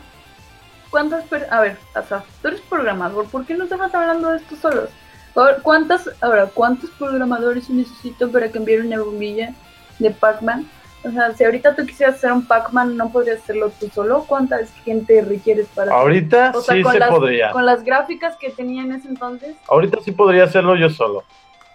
¿cuántas 0.97 1.25
per- 1.25 1.47
A 1.51 1.61
ver, 1.61 1.77
Asa, 1.93 2.23
tú 2.41 2.47
eres 2.47 2.61
programador, 2.61 3.27
¿por 3.29 3.45
qué 3.45 3.53
nos 3.53 3.69
dejas 3.69 3.93
hablando 3.93 4.29
de 4.31 4.37
esto 4.37 4.55
solos? 4.55 4.89
Ahora, 5.35 5.57
¿Cuántas, 5.61 6.09
ahora, 6.21 6.47
¿cuántos 6.51 6.89
programadores 6.91 7.69
necesito 7.69 8.31
para 8.31 8.49
cambiar 8.49 8.81
una 8.81 8.99
bombilla 8.99 9.53
de 9.99 10.09
Pac-Man? 10.09 10.67
O 11.03 11.11
sea, 11.11 11.31
si 11.35 11.43
ahorita 11.43 11.75
tú 11.75 11.85
quisieras 11.85 12.15
hacer 12.15 12.31
un 12.31 12.47
Pac-Man, 12.47 12.97
¿no 12.97 13.11
podrías 13.11 13.43
hacerlo 13.43 13.71
tú 13.79 13.87
solo? 13.93 14.25
¿Cuánta 14.27 14.57
gente 14.83 15.21
requieres 15.21 15.67
para? 15.67 15.93
Ahorita 15.93 16.51
O 16.55 16.61
sea, 16.61 16.73
sí 16.75 16.81
con 16.81 16.93
se 16.93 16.99
las, 16.99 17.09
podría. 17.11 17.51
Con 17.51 17.65
las 17.67 17.83
gráficas 17.83 18.35
que 18.37 18.49
tenía 18.49 18.81
en 18.81 18.93
ese 18.93 19.07
entonces. 19.07 19.55
Ahorita 19.69 19.99
sí 20.03 20.11
podría 20.11 20.45
hacerlo 20.45 20.75
yo 20.75 20.89
solo. 20.89 21.23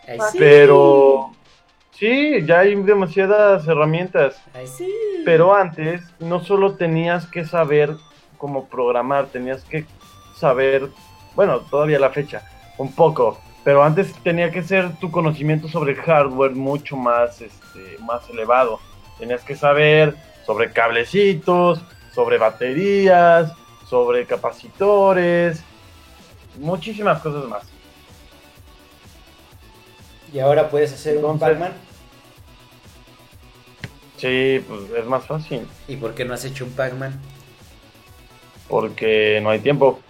Ay, 0.08 0.18
Ah, 0.20 0.28
sí. 0.32 0.38
Pero 0.40 1.30
sí, 1.92 2.44
ya 2.44 2.58
hay 2.58 2.74
demasiadas 2.74 3.66
herramientas. 3.68 4.42
Ay, 4.52 4.66
sí. 4.66 4.92
Pero 5.24 5.54
antes 5.54 6.02
no 6.18 6.40
solo 6.40 6.74
tenías 6.74 7.26
que 7.28 7.44
saber 7.44 7.94
cómo 8.42 8.64
programar, 8.64 9.26
tenías 9.26 9.62
que 9.62 9.86
saber, 10.36 10.90
bueno, 11.36 11.60
todavía 11.60 12.00
la 12.00 12.10
fecha, 12.10 12.42
un 12.76 12.92
poco, 12.92 13.38
pero 13.62 13.84
antes 13.84 14.12
tenía 14.24 14.50
que 14.50 14.64
ser 14.64 14.96
tu 14.96 15.12
conocimiento 15.12 15.68
sobre 15.68 15.92
el 15.92 15.98
hardware 15.98 16.50
mucho 16.50 16.96
más, 16.96 17.40
este, 17.40 17.98
más 18.00 18.28
elevado. 18.30 18.80
Tenías 19.16 19.44
que 19.44 19.54
saber 19.54 20.16
sobre 20.44 20.72
cablecitos, 20.72 21.84
sobre 22.12 22.36
baterías, 22.36 23.52
sobre 23.88 24.26
capacitores, 24.26 25.62
muchísimas 26.58 27.22
cosas 27.22 27.44
más. 27.44 27.62
Y 30.32 30.40
ahora 30.40 30.68
puedes 30.68 30.92
hacer 30.92 31.24
un 31.24 31.38
Pac-Man. 31.38 31.74
Sí, 34.16 34.64
pues 34.66 34.80
es 34.98 35.06
más 35.06 35.24
fácil, 35.26 35.64
¿Y 35.86 35.94
por 35.94 36.12
qué 36.14 36.24
no 36.24 36.34
has 36.34 36.44
hecho 36.44 36.64
un 36.64 36.72
Pac-Man? 36.72 37.20
Porque 38.72 39.38
no 39.42 39.50
hay 39.50 39.58
tiempo. 39.58 40.00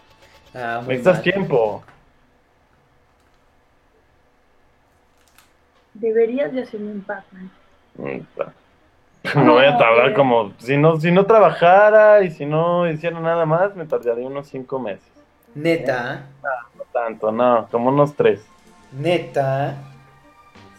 Ah, 0.54 0.82
Necesitas 0.86 1.14
mal. 1.14 1.22
tiempo. 1.24 1.82
Deberías 5.94 6.52
de 6.52 6.62
hacerme 6.62 6.92
un 6.92 7.00
Pac-Man. 7.02 7.50
No 9.36 9.52
voy 9.54 9.64
a 9.64 9.76
tardar 9.78 10.14
como, 10.14 10.52
si 10.58 10.76
no, 10.76 10.98
si 11.00 11.12
no 11.12 11.26
trabajara 11.26 12.22
y 12.24 12.30
si 12.32 12.44
no 12.44 12.90
hiciera 12.90 13.20
nada 13.20 13.46
más, 13.46 13.74
me 13.76 13.84
tardaría 13.86 14.26
unos 14.26 14.48
cinco 14.48 14.80
meses. 14.80 15.08
Neta, 15.54 16.26
No 16.76 16.82
tanto, 16.92 17.30
no, 17.30 17.68
como 17.70 17.90
unos 17.90 18.14
tres. 18.16 18.44
neta. 18.90 19.76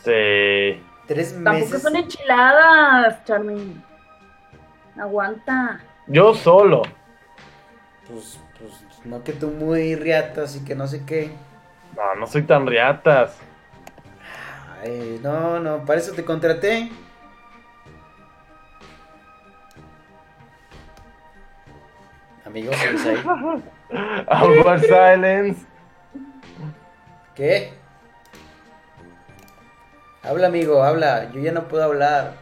Sí. 0.04 0.82
Tres 1.08 1.34
Tampoco 1.34 1.54
meses. 1.58 1.82
son 1.82 1.96
enchiladas, 1.96 3.24
Charmin. 3.26 3.82
Aguanta. 5.00 5.80
Yo 6.08 6.34
solo. 6.34 6.82
Pues, 8.08 8.40
pues, 8.60 9.06
no 9.06 9.24
que 9.24 9.34
tú 9.34 9.48
muy 9.48 9.96
riata, 9.96 10.44
así 10.44 10.64
que 10.66 10.76
no 10.76 10.88
sé 10.88 11.06
qué. 11.06 11.32
No, 11.96 12.16
no 12.16 12.28
soy 12.28 12.44
tan 12.44 12.68
riatas. 12.68 13.38
Ay, 14.82 15.20
no, 15.24 15.60
no, 15.60 15.86
para 15.86 16.00
eso 16.00 16.14
te 16.14 16.26
contraté. 16.26 16.92
Amigos, 22.46 22.76
¿estás 22.84 23.06
ahí? 23.06 23.24
Awkward 24.28 24.82
silence. 24.82 25.66
¿Qué? 27.36 27.74
Habla, 30.24 30.48
amigo, 30.48 30.84
habla. 30.84 31.32
Yo 31.32 31.40
ya 31.40 31.52
no 31.52 31.68
puedo 31.68 31.84
hablar. 31.84 32.34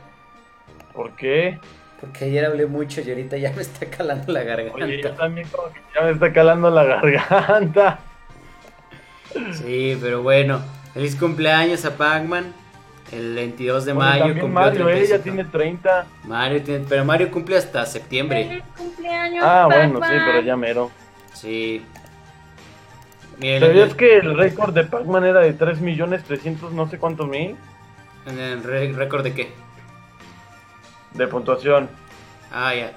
¿Por 0.94 1.16
qué? 1.16 1.60
Porque 2.02 2.26
ayer 2.26 2.44
hablé 2.45 2.65
mucho 2.65 2.99
y 3.02 3.10
ahorita 3.10 3.38
ya 3.38 3.53
me 3.53 3.61
está 3.61 3.86
calando 3.86 4.34
la 4.34 4.41
garganta. 4.44 4.84
Oye, 4.86 5.02
yo 5.02 5.11
también 5.11 5.48
como 5.49 5.72
que 5.72 5.80
ya 5.95 6.02
me 6.02 6.11
está 6.11 6.34
calando 6.34 6.69
la 6.72 6.84
garganta. 6.84 7.99
Sí, 9.53 9.98
pero 10.02 10.22
bueno. 10.23 10.61
Feliz 10.94 11.15
cumpleaños 11.15 11.86
a 11.86 11.95
Pac-Man. 11.95 12.53
El 13.11 13.36
22 13.36 13.86
de 13.86 13.94
Bueno, 13.94 14.10
mayo 14.10 14.23
cumplió 14.26 14.48
Mario, 14.49 14.90
eh, 14.90 15.02
ya 15.06 15.19
35. 15.19 15.23
tiene 15.23 15.44
30. 15.45 16.06
Mario 16.23 16.64
tiene- 16.64 16.86
pero 16.88 17.03
Mario 17.06 17.30
cumple 17.30 17.57
hasta 17.57 17.86
septiembre. 17.86 18.45
¡Feliz 18.48 18.64
cumpleaños, 18.78 19.44
Ah, 19.45 19.68
bueno, 19.69 19.99
sí, 20.02 20.14
pero 20.26 20.41
ya 20.41 20.56
mero. 20.56 20.91
Sí. 21.34 21.84
Mira, 23.38 23.57
el- 23.57 23.61
¿Sabías 23.64 23.94
que 23.95 24.18
el 24.18 24.38
récord 24.38 24.73
de 24.73 24.84
Pac-Man 24.86 25.26
era 25.26 25.41
de 25.41 25.53
3 25.53 25.82
millones 25.82 26.23
300 26.23 26.72
no 26.73 26.88
sé 26.90 26.98
cuántos 26.99 27.28
mil 27.28 27.56
¿En 28.28 28.38
el 28.40 28.64
récord 28.64 29.23
de 29.23 29.34
qué? 29.34 29.52
De 31.14 31.28
puntuación? 31.28 31.90
Ah, 32.52 32.74
ya. 32.76 32.94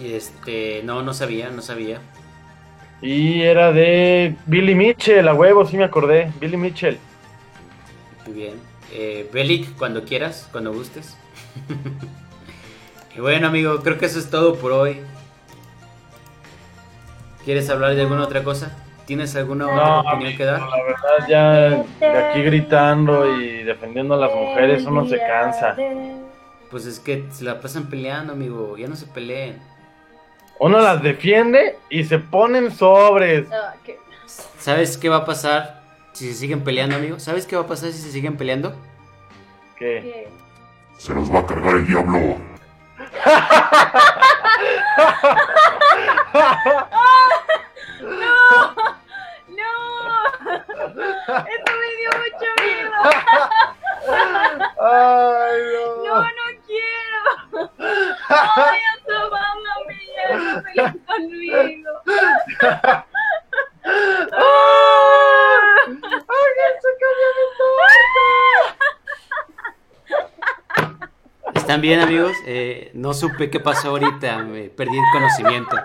Y 0.00 0.14
este, 0.14 0.82
no, 0.84 1.02
no 1.02 1.12
sabía, 1.12 1.50
no 1.50 1.62
sabía. 1.62 2.00
Y 3.02 3.42
era 3.42 3.72
de 3.72 4.36
Billy 4.46 4.74
Mitchell, 4.74 5.26
a 5.28 5.34
huevo, 5.34 5.66
sí 5.66 5.76
me 5.76 5.84
acordé. 5.84 6.32
Billy 6.40 6.56
Mitchell. 6.56 6.98
Muy 8.26 8.34
bien. 8.34 8.54
Eh, 8.92 9.28
Belic, 9.32 9.76
cuando 9.76 10.04
quieras, 10.04 10.48
cuando 10.50 10.72
gustes. 10.72 11.16
y 13.16 13.20
bueno, 13.20 13.46
amigo, 13.46 13.80
creo 13.80 13.98
que 13.98 14.06
eso 14.06 14.18
es 14.18 14.28
todo 14.28 14.56
por 14.56 14.72
hoy. 14.72 15.00
¿Quieres 17.44 17.70
hablar 17.70 17.94
de 17.94 18.02
alguna 18.02 18.24
otra 18.24 18.42
cosa? 18.42 18.76
¿Tienes 19.06 19.34
alguna 19.34 19.66
otra 19.66 20.12
opinión 20.12 20.36
que 20.36 20.44
dar? 20.44 20.60
la 20.60 20.82
verdad 20.84 21.28
ya 21.28 21.42
de 21.98 22.18
aquí 22.18 22.42
gritando 22.42 23.40
y 23.40 23.64
defendiendo 23.64 24.14
a 24.14 24.18
las 24.18 24.32
mujeres 24.32 24.84
uno 24.84 25.06
se 25.06 25.18
cansa. 25.18 25.74
Pues 26.70 26.86
es 26.86 27.00
que 27.00 27.26
se 27.32 27.44
la 27.44 27.60
pasan 27.60 27.88
peleando, 27.90 28.32
amigo. 28.32 28.76
Ya 28.76 28.86
no 28.88 28.96
se 28.96 29.06
peleen. 29.06 29.60
Uno 30.58 30.78
las 30.80 31.02
defiende 31.02 31.78
y 31.88 32.04
se 32.04 32.18
ponen 32.18 32.70
sobres. 32.70 33.48
Ah, 33.52 33.74
qué- 33.84 33.98
¿Sabes 34.58 34.96
qué 34.98 35.08
va 35.08 35.16
a 35.18 35.24
pasar 35.24 35.82
si 36.12 36.28
se 36.28 36.34
siguen 36.34 36.62
peleando, 36.62 36.96
amigo? 36.96 37.18
¿Sabes 37.18 37.46
qué 37.46 37.56
va 37.56 37.62
a 37.62 37.66
pasar 37.66 37.90
si 37.92 37.98
se 37.98 38.12
siguen 38.12 38.36
peleando? 38.36 38.74
¿Qué? 39.76 40.00
qué- 40.02 40.28
Se 40.98 41.14
los 41.14 41.32
va 41.34 41.40
a 41.40 41.46
cargar 41.46 41.76
el 41.76 41.86
diablo. 41.86 42.36
¡No! 49.48 49.72
Esto 51.46 51.72
me 51.80 51.88
dio 51.96 52.10
mucho 52.16 52.48
miedo. 52.62 52.92
Ay, 54.82 55.60
No, 56.06 56.14
no 56.20 56.39
Ay, 58.28 58.80
asómame, 58.94 59.98
ya 60.16 60.24
no 60.38 60.62
pelees 60.62 60.94
conmigo. 61.06 61.90
¡Ay, 66.32 66.50
se 66.80 66.90
cayó 67.00 67.28
mi 67.36 67.44
torta! 67.58 67.88
¿Están 71.54 71.80
bien, 71.80 72.00
amigos? 72.00 72.32
Eh, 72.46 72.90
no 72.94 73.12
supe 73.14 73.50
qué 73.50 73.60
pasó 73.60 73.90
ahorita, 73.90 74.38
me 74.38 74.68
perdí 74.70 74.96
el 74.96 75.04
conocimiento. 75.12 75.76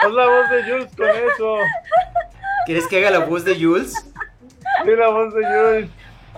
Haz 0.00 0.12
la 0.12 0.26
voz 0.26 0.50
de 0.50 0.62
Jules 0.62 0.96
con 0.96 1.08
eso. 1.08 1.58
¿Quieres 2.66 2.86
que 2.86 2.98
haga 2.98 3.10
la 3.10 3.20
voz 3.20 3.44
de 3.44 3.54
Jules? 3.60 3.94
Sí, 4.84 4.90
la 4.96 5.08
voz 5.08 5.34
de. 5.34 5.88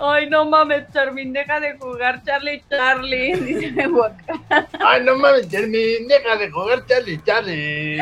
Ay, 0.02 0.30
no 0.30 0.44
mames, 0.46 0.84
Charmin, 0.92 1.32
deja 1.32 1.60
de 1.60 1.76
jugar 1.78 2.22
Charlie 2.24 2.62
Charlie, 2.70 3.34
dice 3.40 3.86
Waka. 3.88 4.66
Ay, 4.80 5.02
no 5.04 5.16
mames, 5.16 5.48
Jeremy, 5.50 6.06
deja 6.08 6.36
de 6.36 6.50
jugar 6.50 6.86
Charlie, 6.86 7.20
Charlie. 7.24 7.98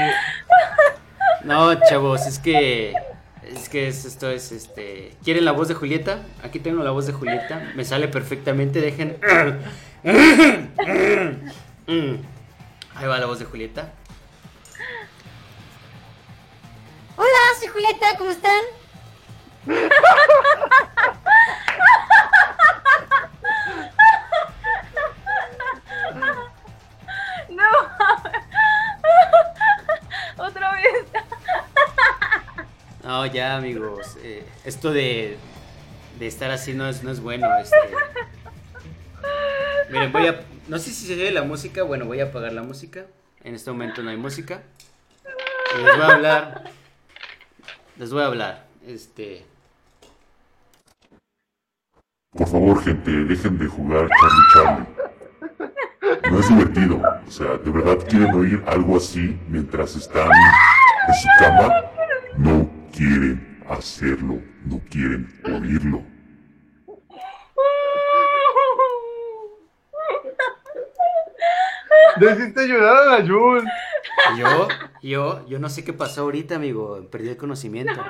No, 1.45 1.75
chavos, 1.89 2.27
es 2.27 2.39
que. 2.39 2.93
Es 3.43 3.69
que 3.69 3.89
es- 3.89 4.05
esto 4.05 4.31
es 4.31 4.53
este. 4.53 5.13
¿Quieren 5.25 5.45
la 5.45 5.53
voz 5.53 5.69
de 5.69 5.75
Julieta? 5.75 6.19
Aquí 6.45 6.59
tengo 6.61 6.83
la 6.85 6.91
voz 6.91 7.07
de 7.07 7.13
Julieta. 7.15 7.73
Me 7.75 7.85
sale 7.85 8.07
perfectamente, 8.09 8.81
dejen. 8.81 9.17
Ahí 12.95 13.07
va 13.07 13.19
la 13.19 13.27
voz 13.27 13.39
de 13.39 13.45
Julieta. 13.47 13.93
Hola, 17.17 17.29
soy 17.59 17.69
Julieta, 17.69 18.07
¿cómo 18.19 18.31
están? 18.31 18.61
No. 27.49 27.65
Otra 30.45 30.73
vez. 30.73 31.07
No, 33.03 33.27
ya, 33.27 33.57
amigos. 33.57 34.17
eh, 34.23 34.47
esto 34.65 34.93
de, 34.93 35.39
de 36.19 36.27
estar 36.27 36.51
así 36.51 36.75
no 36.75 36.87
es, 36.89 37.03
no 37.03 37.11
es 37.11 37.21
bueno. 37.21 37.49
Este. 37.59 37.77
Miren, 39.91 40.13
voy 40.13 40.27
a. 40.27 40.41
No 40.69 40.79
sé 40.79 40.91
si 40.93 41.07
se 41.07 41.15
oye 41.15 41.31
la 41.31 41.43
música. 41.43 41.83
Bueno, 41.83 42.05
voy 42.05 42.21
a 42.21 42.25
apagar 42.25 42.53
la 42.53 42.63
música. 42.63 43.07
En 43.43 43.55
este 43.55 43.71
momento 43.71 44.03
no 44.03 44.11
hay 44.11 44.17
música. 44.17 44.63
Les 45.75 45.97
voy 45.97 46.05
a 46.05 46.13
hablar. 46.15 46.65
Les 47.97 48.13
voy 48.13 48.23
a 48.23 48.27
hablar. 48.27 48.67
Este. 48.87 49.47
Por 52.33 52.47
favor, 52.47 52.83
gente, 52.83 53.11
dejen 53.11 53.59
de 53.59 53.67
jugar 53.67 54.07
Charlie 54.21 54.45
Charlie. 54.53 56.31
No 56.31 56.41
es 56.41 56.49
divertido. 56.49 57.03
O 57.27 57.31
sea, 57.31 57.57
¿de 57.57 57.71
verdad 57.71 58.07
quieren 58.07 58.35
oír 58.35 58.63
algo 58.67 58.99
así 58.99 59.39
mientras 59.49 59.97
están 59.97 60.29
en 60.29 61.15
su 61.15 61.29
cama? 61.39 61.73
No 62.37 62.71
quieren 62.93 63.63
hacerlo. 63.69 64.43
No 64.67 64.79
quieren 64.91 65.27
oírlo. 65.45 66.03
Deciste 72.21 72.69
llorar 72.69 72.97
a 72.97 73.19
la 73.19 73.27
Jules. 73.27 73.65
Yo, 74.37 74.69
yo, 75.03 75.47
yo 75.47 75.59
no 75.59 75.71
sé 75.71 75.83
qué 75.83 75.93
pasó 75.95 76.23
ahorita, 76.23 76.57
amigo. 76.57 77.09
Perdí 77.11 77.31
el 77.31 77.37
conocimiento. 77.37 78.03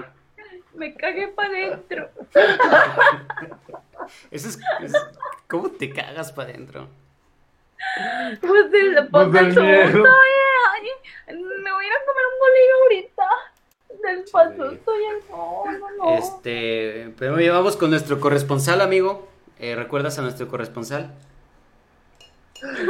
Me 0.78 0.94
cagué 0.94 1.28
para 1.28 1.48
adentro. 1.48 2.08
Eso 4.30 4.48
es, 4.48 4.58
es- 4.82 4.92
¿Cómo 5.48 5.70
te 5.70 5.90
cagas 5.92 6.32
para 6.32 6.50
adentro? 6.50 6.88
Pues 8.40 8.70
del 8.70 8.94
Pues 8.94 9.08
pues 9.10 9.32
del 9.32 9.46
susto, 9.46 9.62
miedo. 9.62 10.04
ay, 10.06 11.34
me 11.62 11.72
voy 11.72 11.84
a 11.84 11.88
ir 11.88 11.92
a 11.92 12.04
comer 12.06 12.24
un 12.32 12.38
bolillo 12.40 12.74
ahorita. 12.84 13.24
Del 14.02 14.24
paso 14.30 14.70
estoy 14.72 15.02
en... 15.04 15.30
No, 15.30 15.64
no, 15.78 15.90
no. 16.04 16.18
Este, 16.18 17.12
pero 17.18 17.34
bien, 17.34 17.52
vamos 17.52 17.76
con 17.76 17.90
nuestro 17.90 18.20
corresponsal, 18.20 18.80
amigo. 18.80 19.28
Eh, 19.58 19.74
¿Recuerdas 19.74 20.18
a 20.18 20.22
nuestro 20.22 20.46
corresponsal? 20.48 21.12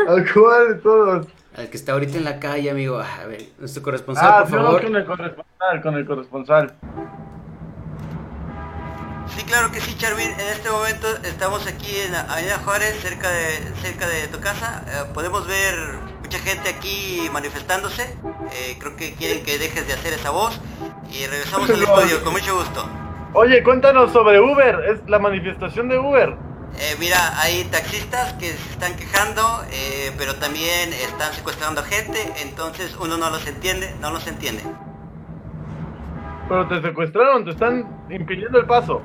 ¿Al 0.09 0.33
cual 0.33 0.69
de 0.69 0.75
todos? 0.81 1.27
Al 1.57 1.71
que 1.71 1.77
está 1.77 1.93
ahorita 1.93 2.19
en 2.19 2.25
la 2.25 2.39
calle, 2.39 2.71
amigo. 2.71 2.99
A 2.99 3.25
ver, 3.27 3.43
nuestro 3.59 3.83
corresponsal, 3.83 4.27
Ah, 4.31 4.45
por 4.49 4.61
favor. 4.61 4.83
con 4.85 4.97
el 4.97 5.05
corresponsal, 5.07 5.83
con 5.83 5.95
el 5.97 6.07
corresponsal. 6.07 6.75
Sí, 9.37 9.45
claro 9.45 9.71
que 9.71 9.81
sí, 9.81 9.97
Charvin. 9.97 10.31
En 10.33 10.49
este 10.49 10.71
momento 10.71 11.07
estamos 11.25 11.67
aquí 11.67 11.97
en 12.07 12.15
Avenida 12.15 12.59
Juárez, 12.65 12.99
cerca 13.01 13.31
de, 13.31 13.59
cerca 13.83 14.09
de 14.09 14.29
tu 14.29 14.41
casa. 14.41 14.83
Eh, 14.89 15.11
podemos 15.15 15.47
ver 15.47 15.75
mucha 16.23 16.39
gente 16.39 16.69
aquí 16.69 17.29
manifestándose. 17.33 18.03
Eh, 18.53 18.77
creo 18.79 18.97
que 18.97 19.15
quieren 19.15 19.45
que 19.45 19.59
dejes 19.59 19.87
de 19.87 19.95
hacer 19.95 20.13
esa 20.15 20.31
voz. 20.31 20.61
Y 21.11 21.27
regresamos 21.27 21.71
al 21.71 21.83
estudio, 21.83 22.23
con 22.25 22.33
mucho 22.33 22.57
gusto. 22.57 22.89
Oye, 23.35 23.63
cuéntanos 23.63 24.13
sobre 24.13 24.41
Uber. 24.41 24.81
Es 24.91 25.09
la 25.09 25.19
manifestación 25.19 25.89
de 25.89 25.99
Uber. 25.99 26.49
Eh, 26.77 26.97
mira, 27.01 27.41
hay 27.41 27.65
taxistas 27.65 28.35
que 28.35 28.47
se 28.53 28.71
están 28.71 28.95
quejando, 28.95 29.43
eh, 29.73 30.13
pero 30.17 30.37
también 30.37 30.93
están 30.93 31.33
secuestrando 31.33 31.83
gente, 31.83 32.19
entonces 32.43 32.97
uno 33.01 33.17
no 33.17 33.31
los 33.31 33.47
entiende, 33.47 33.95
no 34.01 34.11
los 34.11 34.27
entiende. 34.27 34.63
Pero 36.49 36.69
te 36.69 36.81
secuestraron, 36.81 37.45
te 37.45 37.51
están 37.51 38.07
impidiendo 38.11 38.61
el 38.61 38.67
paso. 38.67 39.03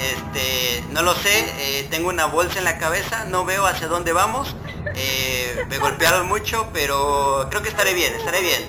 Este, 0.00 0.82
no 0.92 1.02
lo 1.02 1.14
sé, 1.14 1.44
eh, 1.58 1.86
tengo 1.90 2.08
una 2.08 2.26
bolsa 2.26 2.58
en 2.58 2.64
la 2.64 2.78
cabeza, 2.78 3.24
no 3.26 3.44
veo 3.44 3.66
hacia 3.66 3.86
dónde 3.88 4.12
vamos, 4.12 4.56
eh, 4.96 5.64
me 5.68 5.78
golpearon 5.78 6.26
mucho, 6.28 6.68
pero 6.72 7.46
creo 7.50 7.62
que 7.62 7.68
estaré 7.68 7.94
bien, 7.94 8.12
estaré 8.14 8.40
bien. 8.40 8.62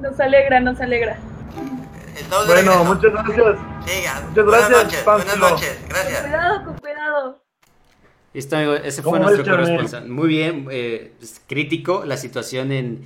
Nos 0.00 0.18
alegra, 0.18 0.60
nos 0.60 0.80
alegra. 0.80 1.16
Estamos 2.16 2.46
de 2.46 2.52
Bueno, 2.54 2.72
regreso. 2.72 2.94
muchas 2.94 3.12
gracias. 3.12 3.58
Muchas 4.28 4.44
Buenas 4.44 4.68
gracias, 4.68 4.84
noches, 4.84 5.04
buenas 5.04 5.38
noches, 5.38 5.78
gracias. 5.88 6.20
Cuidado, 6.22 6.64
con 6.64 6.78
cuidado. 6.78 7.42
Está, 8.34 8.58
amigo, 8.58 8.74
ese 8.74 9.02
fue 9.02 9.18
¿Cómo 9.18 9.24
nuestro 9.30 9.44
corresponsal. 9.56 10.08
Muy 10.08 10.28
bien, 10.28 10.66
eh, 10.70 11.12
es 11.22 11.40
crítico 11.46 12.04
la 12.04 12.16
situación 12.16 12.72
en, 12.72 13.04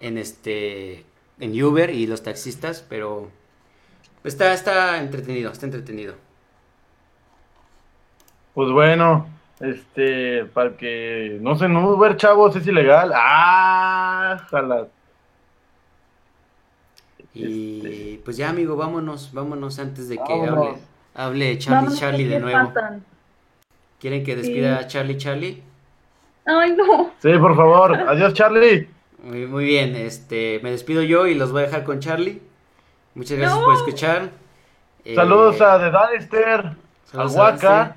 en 0.00 0.18
este 0.18 1.04
en 1.40 1.62
Uber 1.62 1.90
y 1.90 2.06
los 2.06 2.22
taxistas, 2.22 2.84
pero 2.88 3.30
está, 4.26 4.52
está 4.52 4.98
entretenido, 4.98 5.50
está 5.52 5.66
entretenido. 5.66 6.14
Pues 8.54 8.70
bueno, 8.70 9.26
este, 9.60 10.44
para 10.46 10.70
el 10.70 10.76
que 10.76 11.38
no 11.40 11.56
se 11.56 11.66
en 11.66 11.76
Uber, 11.76 12.16
chavos, 12.16 12.56
es 12.56 12.66
ilegal. 12.66 13.12
Ah, 13.14 14.38
jala. 14.50 14.88
Y 17.34 17.76
Este. 17.78 18.20
pues 18.24 18.36
ya, 18.38 18.48
amigo, 18.48 18.76
vámonos, 18.76 19.30
vámonos 19.32 19.78
antes 19.78 20.08
de 20.08 20.16
que 20.16 20.22
Vámonos. 20.22 20.56
hable, 20.58 20.78
hable 21.14 21.58
Charlie 21.58 21.76
Vámonos, 21.76 21.98
Charlie 22.00 22.24
¿qué 22.24 22.30
de 22.30 22.40
nuevo. 22.40 22.72
pasan? 22.72 23.04
¿Quieren 24.00 24.24
que 24.24 24.36
despida 24.36 24.78
a 24.78 24.86
Charlie 24.86 25.16
Charlie? 25.18 25.62
Ay, 26.46 26.72
no. 26.76 27.10
Sí, 27.20 27.30
por 27.38 27.56
favor. 27.56 27.94
Adiós, 27.94 28.32
Charlie. 28.34 28.88
Muy, 29.22 29.46
muy 29.46 29.64
bien, 29.64 29.96
este, 29.96 30.60
me 30.62 30.70
despido 30.70 31.02
yo 31.02 31.26
y 31.26 31.34
los 31.34 31.50
voy 31.52 31.62
a 31.62 31.66
dejar 31.66 31.84
con 31.84 31.98
Charlie. 32.00 32.40
Muchas 33.16 33.36
gracias 33.38 33.58
No. 33.58 33.64
por 33.66 33.74
escuchar. 33.74 34.30
Eh, 35.04 35.14
Saludos 35.16 35.60
a 35.60 35.78
The 35.78 35.90
Danister, 35.90 36.76
a 37.14 37.26
Huaca. 37.26 37.96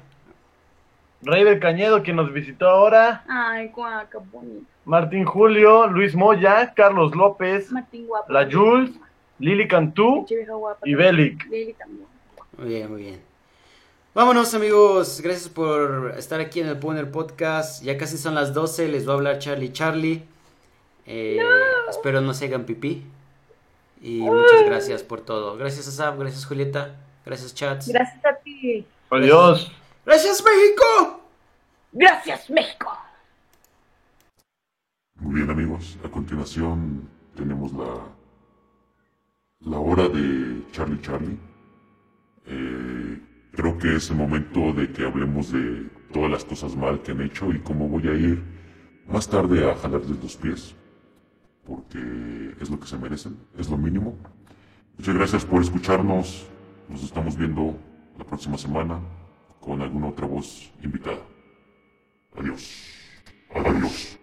Rey 1.21 1.43
del 1.43 1.59
Cañedo, 1.59 2.01
quien 2.01 2.15
nos 2.15 2.31
visitó 2.31 2.69
ahora, 2.69 3.23
Ay, 3.27 3.67
guaca, 3.75 4.19
bonito. 4.31 4.61
Martín 4.85 5.25
Julio, 5.25 5.85
Luis 5.87 6.15
Moya, 6.15 6.73
Carlos 6.73 7.13
López, 7.13 7.69
Martín 7.71 8.07
guapo. 8.07 8.31
La 8.31 8.49
Jules, 8.49 8.91
Lili 9.37 9.67
Cantú 9.67 10.25
guapa. 10.47 10.79
y 10.87 10.95
Belic. 10.95 11.45
Lili 11.49 11.73
también. 11.73 12.07
Muy 12.57 12.67
bien, 12.69 12.89
muy 12.91 13.01
bien. 13.03 13.21
Vámonos 14.15 14.53
amigos, 14.55 15.19
gracias 15.21 15.49
por 15.49 16.13
estar 16.17 16.39
aquí 16.39 16.61
en 16.61 16.67
el 16.67 16.77
Poner 16.77 17.11
Podcast. 17.11 17.83
Ya 17.83 17.97
casi 17.97 18.17
son 18.17 18.33
las 18.35 18.53
12, 18.53 18.87
les 18.87 19.07
va 19.07 19.11
a 19.11 19.15
hablar 19.15 19.39
Charlie 19.39 19.73
Charlie. 19.73 20.23
Eh, 21.05 21.37
Espero 21.89 22.21
no 22.21 22.33
se 22.33 22.45
hagan 22.45 22.63
pipí. 22.63 23.03
Y 24.01 24.21
muchas 24.21 24.65
gracias 24.65 25.03
por 25.03 25.21
todo. 25.21 25.57
Gracias 25.57 25.87
Asaf, 25.87 26.17
gracias 26.17 26.45
Julieta, 26.45 26.95
gracias 27.25 27.53
Chats. 27.53 27.89
Gracias 27.89 28.25
a 28.25 28.35
ti. 28.35 28.85
Adiós. 29.09 29.71
¡Gracias 30.05 30.43
México! 30.43 31.19
Gracias, 31.91 32.49
México. 32.49 32.91
Muy 35.15 35.35
bien 35.35 35.49
amigos, 35.49 35.97
a 36.03 36.09
continuación 36.09 37.09
tenemos 37.35 37.73
la, 37.73 38.05
la 39.61 39.79
hora 39.79 40.07
de 40.07 40.63
Charlie 40.71 41.01
Charlie. 41.01 41.37
Eh, 42.45 43.19
creo 43.51 43.77
que 43.77 43.95
es 43.95 44.09
el 44.09 44.17
momento 44.17 44.71
de 44.73 44.91
que 44.91 45.05
hablemos 45.05 45.51
de 45.51 45.89
todas 46.13 46.29
las 46.31 46.45
cosas 46.45 46.75
mal 46.75 47.01
que 47.01 47.11
han 47.11 47.21
hecho 47.21 47.51
y 47.51 47.59
cómo 47.59 47.87
voy 47.87 48.07
a 48.07 48.13
ir 48.13 48.43
más 49.07 49.27
tarde 49.27 49.69
a 49.69 49.75
jalarles 49.75 50.21
los 50.21 50.35
pies. 50.37 50.75
Porque 51.69 52.55
es 52.59 52.69
lo 52.71 52.79
que 52.79 52.87
se 52.87 52.97
merecen, 52.97 53.37
es 53.55 53.69
lo 53.69 53.77
mínimo. 53.77 54.17
Muchas 54.97 55.13
gracias 55.13 55.45
por 55.45 55.61
escucharnos. 55.61 56.47
Nos 56.89 57.03
estamos 57.03 57.37
viendo 57.37 57.77
la 58.17 58.25
próxima 58.25 58.57
semana 58.57 58.99
con 59.59 59.79
alguna 59.79 60.07
otra 60.07 60.25
voz 60.25 60.71
invitada. 60.81 61.21
Adiós. 62.35 62.75
Adiós. 63.53 64.18